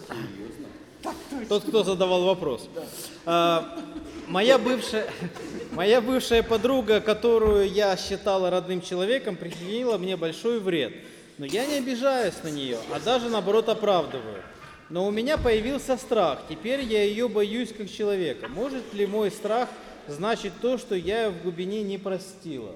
Так 1.02 1.14
точно. 1.30 1.46
Тот, 1.46 1.64
кто 1.64 1.84
задавал 1.84 2.24
вопрос. 2.24 2.68
А, 3.26 3.78
моя, 4.26 4.58
бывшая, 4.58 5.06
моя 5.72 6.00
бывшая 6.00 6.42
подруга, 6.42 7.00
которую 7.00 7.70
я 7.70 7.96
считала 7.96 8.50
родным 8.50 8.80
человеком, 8.80 9.36
причинила 9.36 9.98
мне 9.98 10.16
большой 10.16 10.58
вред. 10.58 10.94
Но 11.38 11.44
я 11.44 11.66
не 11.66 11.74
обижаюсь 11.74 12.34
на 12.42 12.48
нее, 12.48 12.78
а 12.94 12.98
даже 12.98 13.28
наоборот 13.28 13.68
оправдываю. 13.68 14.42
Но 14.88 15.06
у 15.06 15.10
меня 15.10 15.36
появился 15.36 15.96
страх. 15.96 16.42
Теперь 16.48 16.80
я 16.82 17.02
ее 17.02 17.28
боюсь 17.28 17.72
как 17.76 17.90
человека. 17.90 18.48
Может 18.48 18.94
ли 18.94 19.06
мой 19.06 19.30
страх 19.30 19.68
значить 20.06 20.52
то, 20.60 20.78
что 20.78 20.94
я 20.94 21.30
в 21.30 21.42
глубине 21.42 21.82
не 21.82 21.98
простила? 21.98 22.74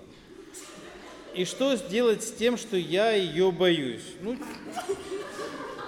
И 1.35 1.45
что 1.45 1.77
сделать 1.77 2.25
с 2.25 2.33
тем, 2.33 2.57
что 2.57 2.77
я 2.77 3.13
ее 3.13 3.53
боюсь? 3.53 4.03
Ну, 4.23 4.37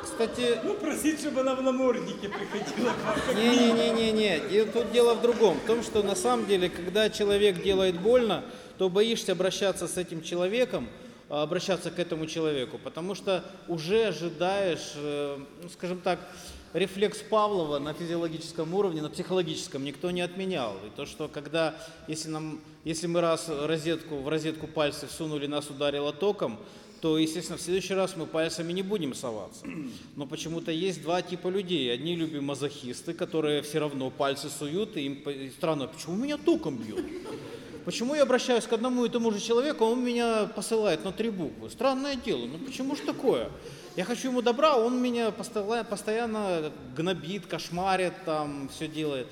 кстати, 0.04 0.60
Ну, 0.62 0.74
просить, 0.74 1.18
чтобы 1.18 1.40
она 1.40 1.56
в 1.56 1.62
наморднике 1.62 2.28
приходила. 2.28 2.92
Не-не-не-не-не. 3.34 4.48
Де- 4.48 4.64
Тут 4.66 4.92
дело 4.92 5.14
в 5.14 5.22
другом. 5.22 5.58
В 5.58 5.66
том, 5.66 5.82
что 5.82 6.04
на 6.04 6.14
самом 6.14 6.46
деле, 6.46 6.68
когда 6.68 7.10
человек 7.10 7.60
делает 7.60 7.98
больно, 8.00 8.44
то 8.78 8.88
боишься 8.88 9.32
обращаться 9.32 9.88
с 9.88 9.96
этим 9.96 10.22
человеком, 10.22 10.88
обращаться 11.40 11.90
к 11.90 11.98
этому 11.98 12.26
человеку, 12.26 12.78
потому 12.78 13.14
что 13.14 13.42
уже 13.66 14.08
ожидаешь, 14.08 14.92
э, 14.96 15.38
ну, 15.62 15.68
скажем 15.70 16.00
так, 16.00 16.20
рефлекс 16.74 17.18
Павлова 17.20 17.78
на 17.78 17.94
физиологическом 17.94 18.74
уровне, 18.74 19.00
на 19.00 19.08
психологическом 19.08 19.82
никто 19.82 20.10
не 20.10 20.20
отменял. 20.20 20.76
И 20.86 20.90
то, 20.94 21.06
что 21.06 21.28
когда, 21.28 21.74
если, 22.06 22.28
нам, 22.28 22.60
если 22.84 23.06
мы 23.06 23.22
раз 23.22 23.48
розетку, 23.48 24.16
в 24.16 24.28
розетку 24.28 24.66
пальцы 24.66 25.06
всунули, 25.06 25.46
нас 25.46 25.70
ударило 25.70 26.12
током, 26.12 26.58
то, 27.00 27.18
естественно, 27.18 27.58
в 27.58 27.62
следующий 27.62 27.94
раз 27.94 28.14
мы 28.16 28.26
пальцами 28.26 28.72
не 28.72 28.82
будем 28.82 29.14
соваться. 29.14 29.66
Но 30.16 30.26
почему-то 30.26 30.70
есть 30.70 31.02
два 31.02 31.20
типа 31.20 31.48
людей. 31.48 31.92
Одни 31.92 32.14
любят 32.14 32.42
мазохисты, 32.42 33.12
которые 33.12 33.62
все 33.62 33.80
равно 33.80 34.10
пальцы 34.10 34.48
суют, 34.48 34.96
и 34.96 35.06
им 35.06 35.50
странно, 35.50 35.88
почему 35.88 36.14
меня 36.14 36.36
током 36.38 36.76
бьют? 36.76 37.04
Почему 37.84 38.14
я 38.14 38.22
обращаюсь 38.22 38.64
к 38.64 38.72
одному 38.72 39.04
и 39.04 39.08
тому 39.08 39.30
же 39.32 39.40
человеку, 39.40 39.84
а 39.84 39.88
он 39.88 40.04
меня 40.04 40.46
посылает 40.54 41.04
на 41.04 41.12
три 41.12 41.30
буквы? 41.30 41.68
Странное 41.70 42.14
дело, 42.14 42.46
ну 42.46 42.58
почему 42.58 42.94
же 42.94 43.02
такое? 43.02 43.48
Я 43.96 44.04
хочу 44.04 44.28
ему 44.28 44.40
добра, 44.40 44.74
а 44.74 44.76
он 44.76 45.02
меня 45.02 45.30
постоянно, 45.30 46.72
гнобит, 46.96 47.46
кошмарит, 47.46 48.14
там 48.24 48.70
все 48.74 48.88
делает. 48.88 49.26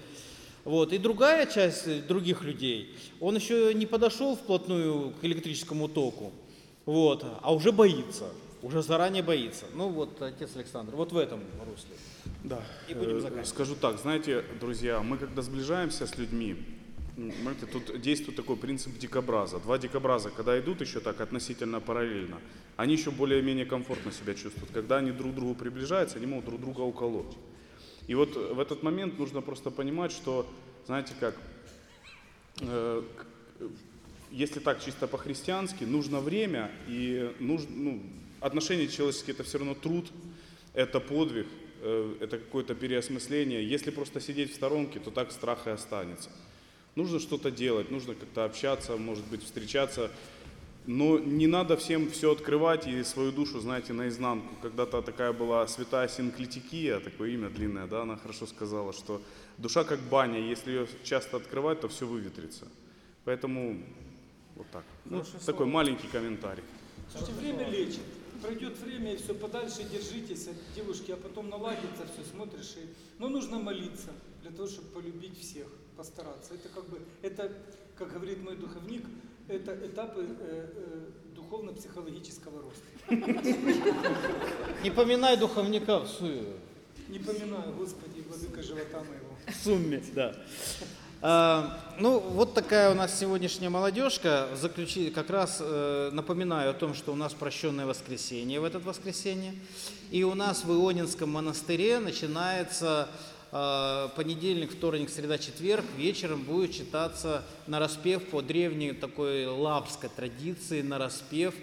Вот. 0.64 0.92
И 0.92 0.98
другая 0.98 1.46
часть 1.46 2.06
других 2.06 2.42
людей, 2.42 2.94
он 3.20 3.36
еще 3.36 3.72
не 3.72 3.86
подошел 3.86 4.36
вплотную 4.36 5.12
к 5.20 5.24
электрическому 5.24 5.88
току, 5.88 6.32
вот, 6.84 7.24
а 7.42 7.54
уже 7.54 7.72
боится, 7.72 8.24
уже 8.62 8.82
заранее 8.82 9.22
боится. 9.22 9.64
Ну 9.74 9.88
вот, 9.88 10.20
отец 10.20 10.50
Александр, 10.56 10.96
вот 10.96 11.12
в 11.12 11.16
этом 11.16 11.40
русле. 11.66 11.94
Да. 12.44 12.60
И 12.88 12.94
будем 12.94 13.16
Э, 13.16 13.20
заканчивать. 13.20 13.48
Скажу 13.48 13.74
так, 13.74 13.98
знаете, 13.98 14.44
друзья, 14.60 15.00
мы 15.00 15.16
когда 15.18 15.40
сближаемся 15.40 16.06
с 16.06 16.18
людьми, 16.18 16.56
понимаете, 17.28 17.66
тут 17.66 18.00
действует 18.00 18.36
такой 18.36 18.56
принцип 18.56 18.96
дикобраза. 18.98 19.58
Два 19.58 19.78
дикобраза, 19.78 20.30
когда 20.30 20.58
идут 20.58 20.80
еще 20.80 21.00
так 21.00 21.20
относительно 21.20 21.80
параллельно, 21.80 22.38
они 22.76 22.94
еще 22.94 23.10
более-менее 23.10 23.66
комфортно 23.66 24.12
себя 24.12 24.34
чувствуют. 24.34 24.70
Когда 24.72 24.98
они 24.98 25.10
друг 25.10 25.32
к 25.32 25.34
другу 25.34 25.54
приближаются, 25.54 26.16
они 26.16 26.26
могут 26.26 26.46
друг 26.46 26.60
друга 26.60 26.80
уколоть. 26.80 27.36
И 28.06 28.14
вот 28.14 28.34
в 28.34 28.58
этот 28.58 28.82
момент 28.82 29.18
нужно 29.18 29.40
просто 29.40 29.70
понимать, 29.70 30.12
что, 30.12 30.46
знаете 30.86 31.14
как, 31.20 31.36
э, 32.60 33.02
если 34.30 34.60
так 34.60 34.82
чисто 34.82 35.06
по-христиански, 35.06 35.84
нужно 35.84 36.20
время 36.20 36.70
и 36.88 37.34
нужно, 37.38 37.68
ну, 37.70 38.02
отношения 38.40 38.88
человеческие 38.88 39.34
это 39.34 39.44
все 39.44 39.58
равно 39.58 39.74
труд, 39.74 40.10
это 40.74 41.00
подвиг, 41.00 41.46
э, 41.82 42.16
это 42.20 42.38
какое-то 42.38 42.74
переосмысление. 42.74 43.68
Если 43.68 43.90
просто 43.90 44.20
сидеть 44.20 44.52
в 44.52 44.54
сторонке, 44.54 45.00
то 45.00 45.10
так 45.10 45.32
страх 45.32 45.66
и 45.66 45.70
останется. 45.70 46.30
Нужно 47.00 47.18
что-то 47.18 47.50
делать, 47.50 47.90
нужно 47.90 48.14
как-то 48.14 48.44
общаться, 48.44 48.94
может 48.98 49.24
быть, 49.28 49.42
встречаться. 49.42 50.10
Но 50.86 51.18
не 51.18 51.46
надо 51.46 51.78
всем 51.78 52.10
все 52.10 52.30
открывать 52.30 52.86
и 52.86 53.02
свою 53.04 53.32
душу, 53.32 53.58
знаете, 53.58 53.94
наизнанку. 53.94 54.54
Когда-то 54.60 55.00
такая 55.00 55.32
была 55.32 55.66
святая 55.66 56.08
Синклитикия, 56.08 57.00
такое 57.00 57.30
имя 57.30 57.48
длинное, 57.48 57.86
да, 57.86 58.02
она 58.02 58.18
хорошо 58.18 58.46
сказала, 58.46 58.92
что 58.92 59.22
душа 59.56 59.84
как 59.84 59.98
баня, 60.10 60.38
если 60.38 60.72
ее 60.72 60.88
часто 61.02 61.38
открывать, 61.38 61.80
то 61.80 61.88
все 61.88 62.06
выветрится. 62.06 62.68
Поэтому 63.24 63.82
вот 64.54 64.66
так. 64.70 64.84
Ну, 65.06 65.24
такой 65.46 65.64
маленький 65.64 66.08
комментарий. 66.08 66.64
Слушайте, 67.10 67.40
время 67.40 67.70
лечит. 67.70 68.04
Пройдет 68.42 68.78
время, 68.78 69.14
и 69.14 69.16
все, 69.16 69.34
подальше 69.34 69.84
держитесь 69.90 70.48
от 70.48 70.56
девушки, 70.74 71.12
а 71.12 71.16
потом 71.16 71.48
наладится 71.48 72.04
все, 72.12 72.30
смотришь. 72.30 72.74
И... 72.76 72.88
Но 73.18 73.30
нужно 73.30 73.58
молиться 73.58 74.10
для 74.42 74.50
того, 74.50 74.68
чтобы 74.68 74.88
полюбить 74.88 75.40
всех, 75.40 75.66
постараться. 75.96 76.54
Это 76.54 76.68
как 76.74 76.88
бы, 76.88 77.00
это, 77.22 77.52
как 77.96 78.12
говорит 78.12 78.42
мой 78.42 78.56
духовник, 78.56 79.04
это 79.48 79.74
этапы 79.86 80.26
э, 80.26 80.66
э, 80.74 81.00
духовно-психологического 81.34 82.62
роста. 82.62 82.84
Не 84.82 84.90
поминай 84.90 85.36
духовника 85.36 85.98
в 85.98 86.08
суе. 86.08 86.44
Не 87.08 87.18
поминаю, 87.18 87.72
Господи, 87.74 88.22
владыка 88.28 88.62
живота 88.62 88.98
моего. 88.98 89.36
В 89.46 89.64
сумме, 89.64 90.02
да. 90.14 90.36
А, 91.22 91.78
ну, 91.98 92.18
вот 92.18 92.54
такая 92.54 92.90
у 92.92 92.94
нас 92.94 93.18
сегодняшняя 93.18 93.68
молодежка. 93.68 94.48
Заключи- 94.54 95.10
как 95.10 95.28
раз 95.28 95.58
э, 95.60 96.10
напоминаю 96.12 96.70
о 96.70 96.72
том, 96.72 96.94
что 96.94 97.12
у 97.12 97.16
нас 97.16 97.34
прощенное 97.34 97.84
воскресенье 97.84 98.60
в 98.60 98.64
этот 98.64 98.84
воскресенье. 98.84 99.54
И 100.10 100.24
у 100.24 100.34
нас 100.34 100.64
в 100.64 100.70
Ионинском 100.70 101.30
монастыре 101.30 101.98
начинается 101.98 103.08
понедельник, 103.50 104.72
вторник, 104.72 105.10
среда, 105.10 105.38
четверг. 105.38 105.84
Вечером 105.96 106.42
будет 106.42 106.72
читаться 106.72 107.44
на 107.66 107.78
распев 107.78 108.24
по 108.28 108.42
древней 108.42 108.92
такой 108.92 109.46
лапской 109.46 110.08
традиции, 110.08 110.82
на 110.82 110.98
распев 110.98 111.54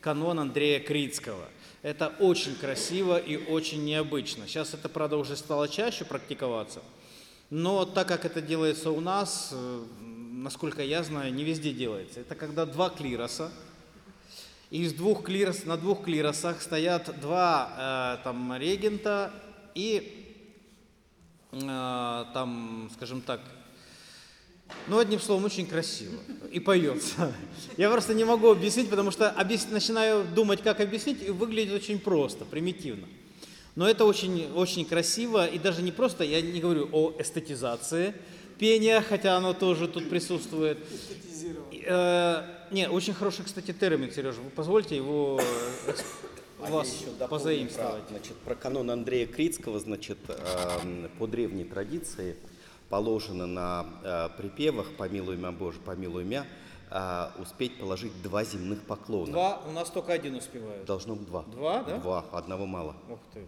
канон 0.00 0.38
Андрея 0.38 0.80
Крицкого. 0.80 1.44
Это 1.82 2.08
очень 2.18 2.54
красиво 2.56 3.18
и 3.18 3.36
очень 3.36 3.84
необычно. 3.84 4.46
Сейчас 4.46 4.72
это, 4.72 4.88
правда, 4.88 5.18
уже 5.18 5.36
стало 5.36 5.68
чаще 5.68 6.06
практиковаться. 6.06 6.80
Но 7.50 7.84
так 7.84 8.08
как 8.08 8.24
это 8.24 8.40
делается 8.40 8.90
у 8.90 9.00
нас, 9.00 9.50
э, 9.52 9.84
насколько 10.00 10.82
я 10.82 11.02
знаю, 11.02 11.32
не 11.34 11.44
везде 11.44 11.72
делается. 11.72 12.20
Это 12.20 12.34
когда 12.34 12.64
два 12.64 12.88
клироса, 12.88 13.52
и 14.70 14.82
из 14.82 14.94
двух 14.94 15.24
клирос, 15.24 15.66
на 15.66 15.76
двух 15.76 16.04
клиросах 16.04 16.62
стоят 16.62 17.20
два 17.20 18.16
э, 18.18 18.24
там 18.24 18.56
регента 18.56 19.30
и 19.74 20.23
там, 22.32 22.90
скажем 22.94 23.20
так, 23.20 23.40
ну, 24.88 24.98
одним 24.98 25.20
словом, 25.20 25.44
очень 25.44 25.66
красиво. 25.66 26.14
И 26.50 26.60
поется. 26.60 27.32
Я 27.76 27.90
просто 27.90 28.14
не 28.14 28.24
могу 28.24 28.50
объяснить, 28.50 28.90
потому 28.90 29.10
что 29.10 29.28
объяс- 29.30 29.70
начинаю 29.70 30.24
думать, 30.24 30.62
как 30.62 30.80
объяснить, 30.80 31.22
и 31.22 31.30
выглядит 31.30 31.72
очень 31.74 31.98
просто, 31.98 32.44
примитивно. 32.44 33.06
Но 33.76 33.88
это 33.88 34.04
очень, 34.04 34.50
очень 34.54 34.84
красиво, 34.84 35.46
и 35.46 35.58
даже 35.58 35.82
не 35.82 35.92
просто, 35.92 36.24
я 36.24 36.40
не 36.40 36.60
говорю 36.60 36.88
о 36.92 37.12
эстетизации 37.18 38.14
пения, 38.58 39.00
хотя 39.00 39.36
оно 39.36 39.52
тоже 39.52 39.88
тут 39.88 40.08
присутствует. 40.08 40.78
Э, 41.86 42.44
не, 42.70 42.88
очень 42.88 43.14
хороший, 43.14 43.44
кстати, 43.44 43.72
термин, 43.72 44.12
Сережа. 44.12 44.40
Вы 44.40 44.50
позвольте 44.50 44.96
его 44.96 45.40
э, 45.86 45.92
А 46.66 46.70
вас 46.70 46.88
я 46.88 46.94
еще 46.94 47.06
дополню 47.06 47.28
позаимствовать. 47.28 48.04
Про, 48.04 48.08
значит, 48.08 48.36
про 48.38 48.54
канон 48.54 48.90
Андрея 48.90 49.26
Крицкого, 49.26 49.78
значит, 49.78 50.18
эм, 50.28 51.10
по 51.18 51.26
древней 51.26 51.64
традиции 51.64 52.36
положено 52.88 53.46
на 53.46 53.86
э, 54.02 54.28
припевах 54.36 54.86
«Помилуй 54.96 55.36
меня, 55.36 55.52
Боже, 55.52 55.78
помилуй 55.84 56.24
меня» 56.24 56.46
э, 56.90 57.26
успеть 57.40 57.78
положить 57.78 58.12
два 58.22 58.44
земных 58.44 58.82
поклона. 58.82 59.32
Два, 59.32 59.62
у 59.66 59.72
нас 59.72 59.90
только 59.90 60.12
один 60.12 60.36
успевает. 60.36 60.84
Должно 60.84 61.16
быть 61.16 61.26
два. 61.26 61.42
Два, 61.42 61.82
да? 61.82 61.98
Два, 61.98 62.24
одного 62.32 62.66
мало. 62.66 62.96
Ух 63.10 63.18
ты. 63.32 63.40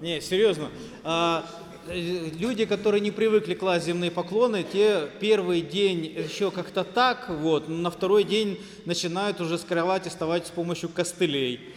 Не, 0.00 0.22
серьезно. 0.22 0.70
А, 1.04 1.44
э, 1.86 2.30
люди, 2.38 2.64
которые 2.64 3.02
не 3.02 3.10
привыкли 3.10 3.54
класть 3.54 3.84
земные 3.84 4.10
поклоны, 4.10 4.64
те 4.64 5.08
первый 5.20 5.60
день 5.60 6.06
еще 6.06 6.50
как-то 6.50 6.84
так, 6.84 7.28
вот, 7.28 7.68
на 7.68 7.90
второй 7.90 8.24
день 8.24 8.58
начинают 8.86 9.40
уже 9.42 9.58
с 9.58 9.62
кровати 9.62 10.08
вставать 10.08 10.46
с 10.46 10.50
помощью 10.50 10.88
костылей. 10.88 11.74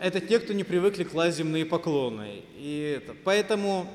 Это 0.00 0.20
те, 0.20 0.38
кто 0.38 0.52
не 0.52 0.62
привыкли 0.64 1.02
класть 1.02 1.38
земные 1.38 1.66
поклоны. 1.66 2.42
И 2.56 2.96
это, 2.96 3.16
поэтому 3.24 3.90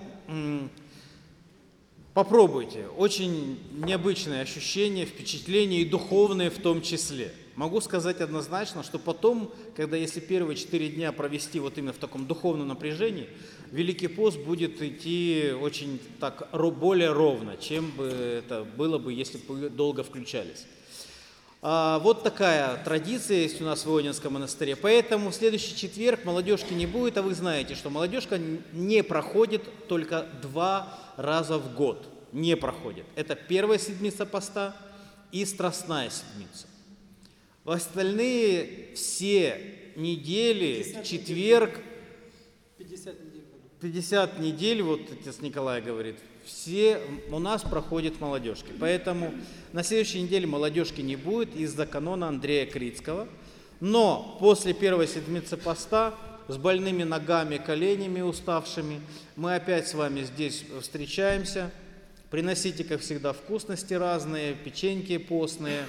попробуйте. 2.14 2.88
Очень 2.98 3.60
необычное 3.72 4.42
ощущение, 4.42 5.06
впечатление 5.06 5.82
и 5.82 5.86
духовное 5.86 6.50
в 6.50 6.58
том 6.58 6.82
числе. 6.82 7.32
Могу 7.56 7.80
сказать 7.82 8.20
однозначно, 8.20 8.84
что 8.84 9.00
потом, 9.00 9.54
когда 9.76 9.96
если 9.96 10.20
первые 10.20 10.58
четыре 10.58 10.90
дня 10.90 11.12
провести 11.12 11.60
вот 11.60 11.78
именно 11.78 11.94
в 11.94 11.98
таком 11.98 12.26
духовном 12.26 12.68
напряжении, 12.68 13.30
Великий 13.72 14.08
пост 14.08 14.40
будет 14.40 14.82
идти 14.82 15.54
очень 15.60 16.00
так 16.20 16.50
более 16.52 17.12
ровно, 17.12 17.58
чем 17.58 17.92
бы 17.92 18.06
это 18.06 18.64
было 18.64 18.98
бы, 18.98 19.14
если 19.14 19.38
бы 19.38 19.70
долго 19.70 20.04
включались. 20.04 20.66
А, 21.66 22.00
вот 22.00 22.24
такая 22.24 22.84
традиция 22.84 23.38
есть 23.38 23.62
у 23.62 23.64
нас 23.64 23.86
в 23.86 23.90
Ионинском 23.90 24.34
монастыре. 24.34 24.76
Поэтому 24.76 25.30
в 25.30 25.34
следующий 25.34 25.78
четверг 25.78 26.26
молодежки 26.26 26.74
не 26.74 26.86
будет, 26.86 27.18
а 27.18 27.22
вы 27.22 27.34
знаете, 27.34 27.76
что 27.76 27.90
молодежка 27.90 28.38
не 28.74 29.02
проходит 29.02 29.64
только 29.88 30.28
два 30.42 31.00
раза 31.16 31.58
в 31.58 31.74
год. 31.74 32.06
Не 32.34 32.58
проходит. 32.58 33.06
Это 33.16 33.36
первая 33.36 33.80
седмица 33.80 34.26
поста 34.26 34.76
и 35.32 35.46
страстная 35.46 36.10
седмица. 36.10 36.68
В 37.64 37.72
остальные 37.72 38.94
все 38.96 39.94
недели, 39.96 40.84
в 40.84 41.04
четверг, 41.04 41.80
50 42.78 43.22
недель 43.22 43.42
в 43.42 43.52
году. 43.54 43.70
50 43.80 44.40
недель, 44.40 44.82
вот 44.82 45.02
отец 45.10 45.40
Николай 45.40 45.82
говорит, 45.82 46.18
все 46.46 47.00
у 47.32 47.40
нас 47.40 47.62
проходят 47.62 48.20
молодежки. 48.20 48.72
Поэтому 48.80 49.34
на 49.72 49.84
следующей 49.84 50.22
неделе 50.22 50.48
молодежки 50.48 51.02
не 51.02 51.16
будет 51.16 51.56
из-за 51.56 51.86
канона 51.86 52.28
Андрея 52.28 52.66
Крицкого. 52.66 53.28
Но 53.80 54.38
после 54.40 54.74
первой 54.74 55.08
седмицы 55.08 55.58
поста 55.58 56.14
с 56.48 56.58
больными 56.58 57.04
ногами, 57.04 57.58
коленями 57.58 58.22
уставшими. 58.22 59.02
Мы 59.36 59.56
опять 59.56 59.88
с 59.88 59.94
вами 59.94 60.24
здесь 60.24 60.64
встречаемся. 60.82 61.72
Приносите, 62.30 62.84
как 62.84 63.02
всегда, 63.02 63.34
вкусности 63.34 63.94
разные, 63.94 64.54
печеньки 64.54 65.18
постные. 65.18 65.86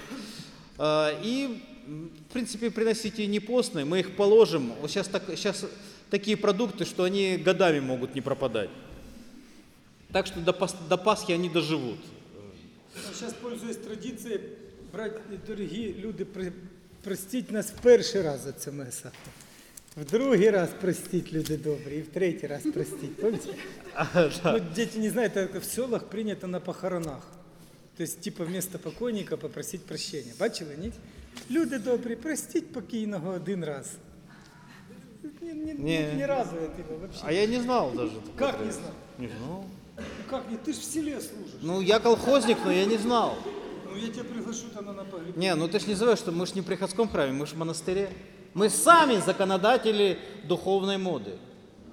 А, 0.79 1.19
И, 1.23 1.63
в 1.87 2.33
принципе, 2.33 2.71
приносите 2.71 3.27
не 3.27 3.41
постные, 3.41 3.85
мы 3.85 4.01
их 4.01 4.17
положим. 4.17 4.73
Сейчас, 4.87 5.09
так, 5.09 5.25
сейчас 5.29 5.65
такие 6.11 6.37
продукты, 6.37 6.85
что 6.85 7.05
они 7.05 7.37
годами 7.37 7.81
могут 7.81 8.15
не 8.15 8.21
пропадать 8.21 8.71
Так 10.14 10.28
что 10.28 10.40
до, 10.40 10.52
пас- 10.54 10.76
до 10.90 10.98
Пасхи 10.98 11.34
они 11.34 11.50
доживут. 11.50 12.00
Зараз, 13.20 13.34
пользуюсь 13.34 13.78
традицією, 13.78 14.40
брати 14.94 15.20
дорогі 15.48 15.96
люди, 16.00 16.26
при- 16.26 16.52
простіть 17.04 17.52
нас 17.52 17.72
в 17.72 17.82
перший 17.82 18.22
раз 18.22 18.40
за 18.42 18.52
це 18.52 18.72
месо. 18.72 19.10
В 19.98 20.06
другий 20.06 20.50
раз 20.50 20.70
простіть, 20.82 21.34
люди 21.34 21.58
добрі, 21.58 21.98
і 21.98 22.02
в 22.02 22.08
третій 22.08 22.48
раз 22.48 22.62
простіть. 22.74 23.16
Помните? 23.16 23.48
Ну, 24.46 24.60
дети 24.76 25.00
не 25.00 25.10
знают, 25.10 25.36
это 25.38 25.60
в 25.60 25.64
селах 25.64 26.04
принято 26.04 26.48
на 26.48 26.60
похоронах. 26.60 27.28
То 27.98 28.04
есть, 28.04 28.22
типа, 28.22 28.46
вместо 28.46 28.80
покойника 28.80 29.38
попросить 29.38 29.86
прощения. 29.86 30.34
Бачили, 30.40 30.76
ні? 30.82 30.92
Люди 31.52 31.80
добрі, 31.80 32.16
простіть 32.16 32.72
покійного 32.74 33.30
один 33.34 33.66
раз. 33.66 33.92
Не, 35.42 35.54
не, 35.54 35.74
Не. 35.74 35.74
не, 35.74 36.14
не 36.14 36.26
радует 36.28 36.80
его 36.80 36.98
вообще. 37.02 37.22
А 37.26 37.32
я 37.32 37.48
не 37.48 37.62
знал 37.62 37.92
даже. 37.96 38.12
Как 38.38 38.66
не 38.66 38.72
знал? 38.72 38.92
Не 39.20 39.28
знал. 39.28 39.64
Ну 39.97 40.03
как 40.29 40.51
не? 40.51 40.57
Ты 40.57 40.73
ж 40.73 40.77
в 40.77 40.85
селе 40.85 41.21
служишь. 41.21 41.61
Ну, 41.63 41.81
я 41.81 42.01
колхозник, 42.01 42.59
но 42.65 42.73
я 42.73 42.85
не 42.85 42.97
знал. 42.99 43.37
Ну 43.89 43.97
я 43.97 44.09
тебя 44.09 44.25
приглашу 44.25 44.69
тогда 44.75 44.93
на 44.93 45.05
погреб. 45.05 45.37
Не, 45.37 45.55
ну 45.55 45.69
ты 45.69 45.79
ж 45.79 45.87
не 45.87 45.95
забывай, 45.95 46.17
что 46.17 46.33
мы 46.33 46.47
ж 46.47 46.55
не 46.55 46.63
в 46.63 46.65
приходском 46.65 47.09
храме, 47.09 47.33
мы 47.33 47.47
ж 47.47 47.51
в 47.51 47.57
монастыре. 47.59 48.11
Мы 48.55 48.71
сами 48.71 49.17
законодатели 49.21 50.19
духовной 50.45 50.99
моды. 50.99 51.39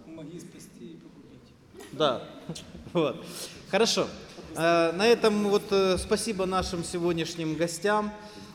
Помоги 0.05 0.39
спасти 0.39 0.85
и 0.85 0.95
погубить. 0.95 1.91
Да. 1.91 2.23
Вот. 2.93 3.23
Хорошо. 3.69 4.07
Э, 4.55 4.91
На 4.91 5.07
этом 5.07 5.47
вот 5.47 5.63
э, 5.71 5.97
спасибо 5.97 6.45
нашим 6.45 6.83
сегодняшним 6.83 7.55
гостям. 7.55 8.11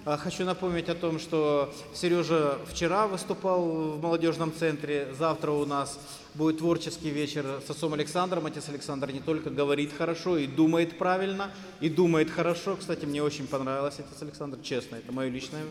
Э, 0.06 0.16
Хочу 0.16 0.44
напомнить 0.44 0.88
о 0.88 0.94
том, 0.94 1.18
что 1.18 1.74
Сережа 1.92 2.58
вчера 2.70 3.08
выступал 3.08 3.64
в 3.96 4.00
молодежном 4.00 4.52
центре. 4.54 5.12
Завтра 5.18 5.50
у 5.50 5.66
нас 5.66 5.98
будет 6.34 6.58
творческий 6.58 7.10
вечер 7.10 7.44
с 7.66 7.68
отцом 7.68 7.92
Александром. 7.92 8.46
Отец 8.46 8.68
Александр 8.68 9.10
не 9.10 9.18
только 9.18 9.50
говорит 9.50 9.92
хорошо 9.92 10.38
и 10.38 10.46
думает 10.46 10.96
правильно, 10.96 11.50
и 11.80 11.88
думает 11.90 12.30
хорошо. 12.30 12.76
Кстати, 12.76 13.04
мне 13.04 13.20
очень 13.20 13.48
понравилось 13.48 13.96
отец 13.98 14.22
Александр, 14.22 14.58
честно, 14.62 14.94
это 14.94 15.10
мое 15.10 15.28
личное. 15.28 15.64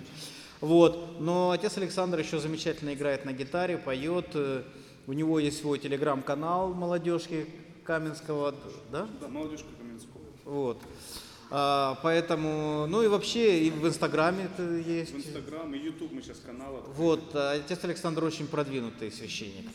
Вот. 0.60 1.22
Но 1.22 1.52
отец 1.52 1.78
Александр 1.78 2.20
еще 2.20 2.38
замечательно 2.40 2.94
играет 2.94 3.24
на 3.24 3.32
гитаре, 3.32 3.78
поет. 3.78 4.28
Э, 4.34 4.64
У 5.08 5.14
него 5.14 5.40
есть 5.40 5.62
свой 5.62 5.80
телеграм-канал 5.80 6.74
молодежки 6.74 7.48
Каменского, 7.86 8.54
да? 8.92 9.08
Да, 9.22 9.28
молодежка 9.30 9.68
Каменского. 9.80 10.22
Вот. 10.44 10.82
А, 11.58 11.98
поэтому, 12.04 12.86
ну 12.86 13.02
и 13.02 13.08
вообще 13.08 13.62
и 13.62 13.70
в 13.70 13.88
Инстаграме 13.88 14.50
это 14.54 14.64
есть. 14.76 15.14
В 15.14 15.18
Инстаграм 15.18 15.74
и 15.74 15.78
Ютуб 15.78 16.12
мы 16.12 16.22
сейчас 16.22 16.40
канал 16.40 16.76
открыли. 16.76 16.98
Вот, 16.98 17.34
а 17.34 17.54
отец 17.54 17.82
Александр 17.82 18.26
очень 18.26 18.46
продвинутый 18.46 19.10
священник. 19.10 19.66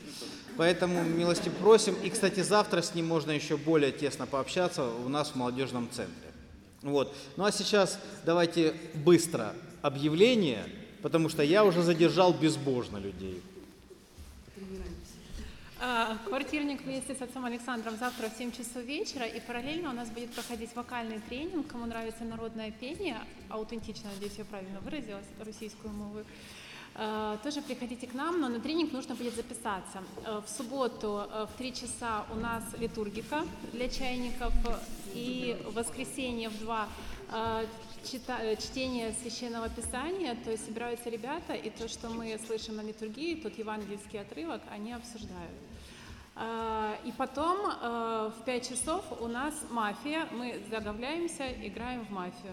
Поэтому 0.58 1.02
милости 1.02 1.48
просим. 1.48 1.94
И, 2.04 2.10
кстати, 2.10 2.40
завтра 2.40 2.82
с 2.82 2.94
ним 2.94 3.06
можно 3.06 3.30
еще 3.30 3.56
более 3.56 3.92
тесно 3.92 4.26
пообщаться 4.26 4.84
у 4.84 5.08
нас 5.08 5.30
в 5.30 5.36
молодежном 5.36 5.88
центре. 5.90 6.28
Вот. 6.82 7.16
Ну 7.38 7.44
а 7.44 7.50
сейчас 7.50 7.98
давайте 8.26 8.74
быстро 8.92 9.54
объявление, 9.80 10.66
потому 11.00 11.30
что 11.30 11.42
я 11.42 11.64
уже 11.64 11.80
задержал 11.80 12.34
безбожно 12.34 12.98
людей. 12.98 13.40
А, 15.82 16.18
Квартирник 16.26 16.82
вместе 16.82 17.14
с 17.14 17.22
отцом 17.22 17.46
Александром 17.46 17.96
завтра 17.96 18.28
в 18.28 18.36
7 18.36 18.52
часов 18.52 18.82
вечера. 18.84 19.24
И 19.24 19.40
параллельно 19.40 19.88
у 19.90 19.94
нас 19.94 20.10
будет 20.10 20.30
проходить 20.30 20.74
вокальный 20.76 21.20
тренинг. 21.20 21.68
Кому 21.68 21.86
нравится 21.86 22.22
народное 22.24 22.70
пение, 22.70 23.16
аутентично, 23.48 24.10
надеюсь, 24.12 24.34
я 24.36 24.44
правильно 24.44 24.80
выразилась, 24.80 25.24
российскую 25.38 25.94
мову. 25.94 26.20
А, 26.96 27.38
Тоже 27.38 27.62
приходите 27.62 28.06
к 28.06 28.12
нам, 28.12 28.40
но 28.42 28.48
на 28.48 28.60
тренинг 28.60 28.92
нужно 28.92 29.14
будет 29.14 29.34
записаться. 29.34 30.02
Э, 30.26 30.42
В 30.44 30.50
субботу 30.50 31.26
в 31.32 31.50
3 31.56 31.72
часа 31.72 32.26
у 32.30 32.34
нас 32.36 32.62
литургика 32.78 33.46
для 33.72 33.88
чайников. 33.88 34.52
И 35.14 35.56
в 35.64 35.74
воскресенье 35.74 36.50
в 36.50 36.58
2 36.58 36.88
э, 37.32 37.66
чита- 38.04 38.42
э, 38.42 38.56
чтение 38.56 39.14
священного 39.22 39.70
писания, 39.70 40.36
то 40.44 40.50
есть 40.50 40.66
собираются 40.66 41.08
ребята, 41.08 41.54
и 41.54 41.70
то, 41.70 41.88
что 41.88 42.10
мы 42.10 42.38
слышим 42.46 42.76
на 42.76 42.82
литургии, 42.82 43.36
тот 43.36 43.56
евангельский 43.58 44.20
отрывок, 44.20 44.60
они 44.70 44.92
обсуждают. 44.92 45.69
А, 46.36 46.96
И 47.04 47.12
потом 47.12 47.58
э, 47.66 48.30
в 48.38 48.44
5 48.44 48.68
часов 48.68 49.04
у 49.20 49.26
нас 49.26 49.54
мафия, 49.70 50.26
мы 50.32 50.60
заговляемся, 50.70 51.50
играем 51.62 52.04
в 52.06 52.10
мафию. 52.10 52.52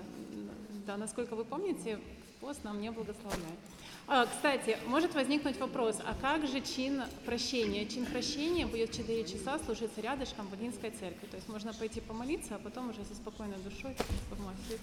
Да, 0.85 0.97
насколько 0.97 1.35
вы 1.35 1.45
помните, 1.45 1.99
пост 2.39 2.63
нам 2.63 2.81
не 2.81 2.91
благословляет. 2.91 3.59
А, 4.07 4.25
Кстати, 4.25 4.77
может 4.87 5.13
возникнуть 5.15 5.59
вопрос, 5.59 5.99
а 6.05 6.15
как 6.21 6.47
же 6.47 6.61
чин 6.61 7.03
прощения? 7.25 7.85
Чин 7.85 8.05
прощения 8.05 8.65
будет 8.65 8.89
в 8.89 8.97
4 8.97 9.25
часа 9.25 9.59
служиться 9.59 9.99
рядышком 10.01 10.47
в 10.47 10.55
Илинской 10.55 10.91
церкви. 10.91 11.27
То 11.27 11.35
есть 11.35 11.49
можно 11.49 11.73
пойти 11.73 11.99
помолиться, 11.99 12.55
а 12.55 12.59
потом 12.59 12.89
уже 12.89 13.03
со 13.03 13.15
спокойной 13.15 13.57
душой 13.57 13.95
в 14.31 14.39
мафию. 14.39 14.79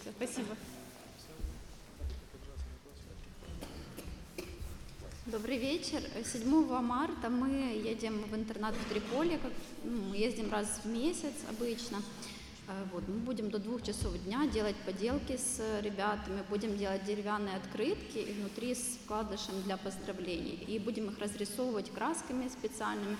Всё, 0.00 0.10
спасибо. 0.16 0.56
Добрый 5.26 5.58
вечер. 5.58 6.00
7 6.24 6.80
марта 6.80 7.28
мы 7.28 7.78
едем 7.84 8.22
в 8.30 8.34
интернат 8.34 8.74
в 8.74 8.88
Триполи. 8.88 9.36
Как, 9.36 9.52
ну, 9.84 10.04
мы 10.08 10.16
ездим 10.16 10.50
раз 10.50 10.80
в 10.82 10.88
месяц 10.88 11.34
обычно. 11.50 11.98
Э, 12.68 12.84
Вот, 12.90 13.06
мы 13.06 13.16
будем 13.16 13.50
до 13.50 13.58
двух 13.58 13.82
часов 13.82 14.14
дня 14.24 14.46
делать 14.46 14.76
поделки 14.86 15.36
с 15.36 15.60
ребятами, 15.82 16.42
будем 16.48 16.78
делать 16.78 17.04
деревянные 17.04 17.56
открытки 17.56 18.16
и 18.16 18.32
внутри 18.32 18.74
с 18.74 18.98
вкладышем 19.04 19.62
для 19.64 19.76
поздравлений. 19.76 20.64
И 20.66 20.78
будем 20.78 21.10
их 21.10 21.18
разрисовывать 21.18 21.90
красками 21.90 22.48
специальными. 22.48 23.18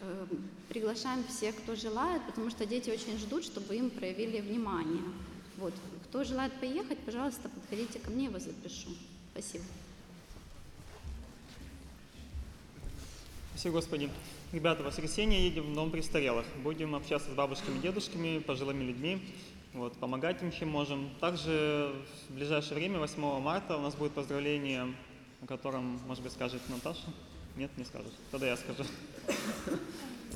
Э, 0.00 0.26
Приглашаем 0.70 1.24
всех, 1.24 1.56
кто 1.56 1.74
желает, 1.76 2.24
потому 2.24 2.48
что 2.48 2.64
дети 2.64 2.88
очень 2.88 3.18
ждут, 3.18 3.44
чтобы 3.44 3.76
им 3.76 3.90
проявили 3.90 4.40
внимание. 4.40 5.04
Вот. 5.58 5.74
Кто 6.08 6.24
желает 6.24 6.54
поехать, 6.54 6.98
пожалуйста, 7.00 7.50
подходите 7.50 7.98
ко 7.98 8.10
мне, 8.10 8.24
я 8.24 8.30
вас 8.30 8.44
запишу. 8.44 8.88
Спасибо. 9.32 9.64
Спасибо, 13.54 13.74
Господи. 13.74 14.10
Ребята, 14.52 14.82
в 14.82 14.86
воскресенье 14.86 15.40
едем 15.44 15.70
в 15.70 15.74
дом 15.76 15.92
престарелых. 15.92 16.44
Будем 16.64 16.96
общаться 16.96 17.30
с 17.30 17.34
бабушками, 17.34 17.78
дедушками, 17.78 18.40
пожилыми 18.40 18.82
людьми, 18.82 19.22
вот, 19.72 19.96
помогать 19.96 20.42
им, 20.42 20.50
чем 20.50 20.70
можем. 20.70 21.08
Также 21.20 21.94
в 22.28 22.34
ближайшее 22.34 22.74
время, 22.74 22.98
8 22.98 23.40
марта, 23.40 23.76
у 23.76 23.80
нас 23.80 23.94
будет 23.94 24.10
поздравление, 24.10 24.92
о 25.40 25.46
котором, 25.46 26.00
может 26.08 26.24
быть, 26.24 26.32
скажет 26.32 26.60
Наташа. 26.68 27.06
Нет, 27.54 27.70
не 27.78 27.84
скажет. 27.84 28.12
Тогда 28.32 28.48
я 28.48 28.56
скажу. 28.56 28.82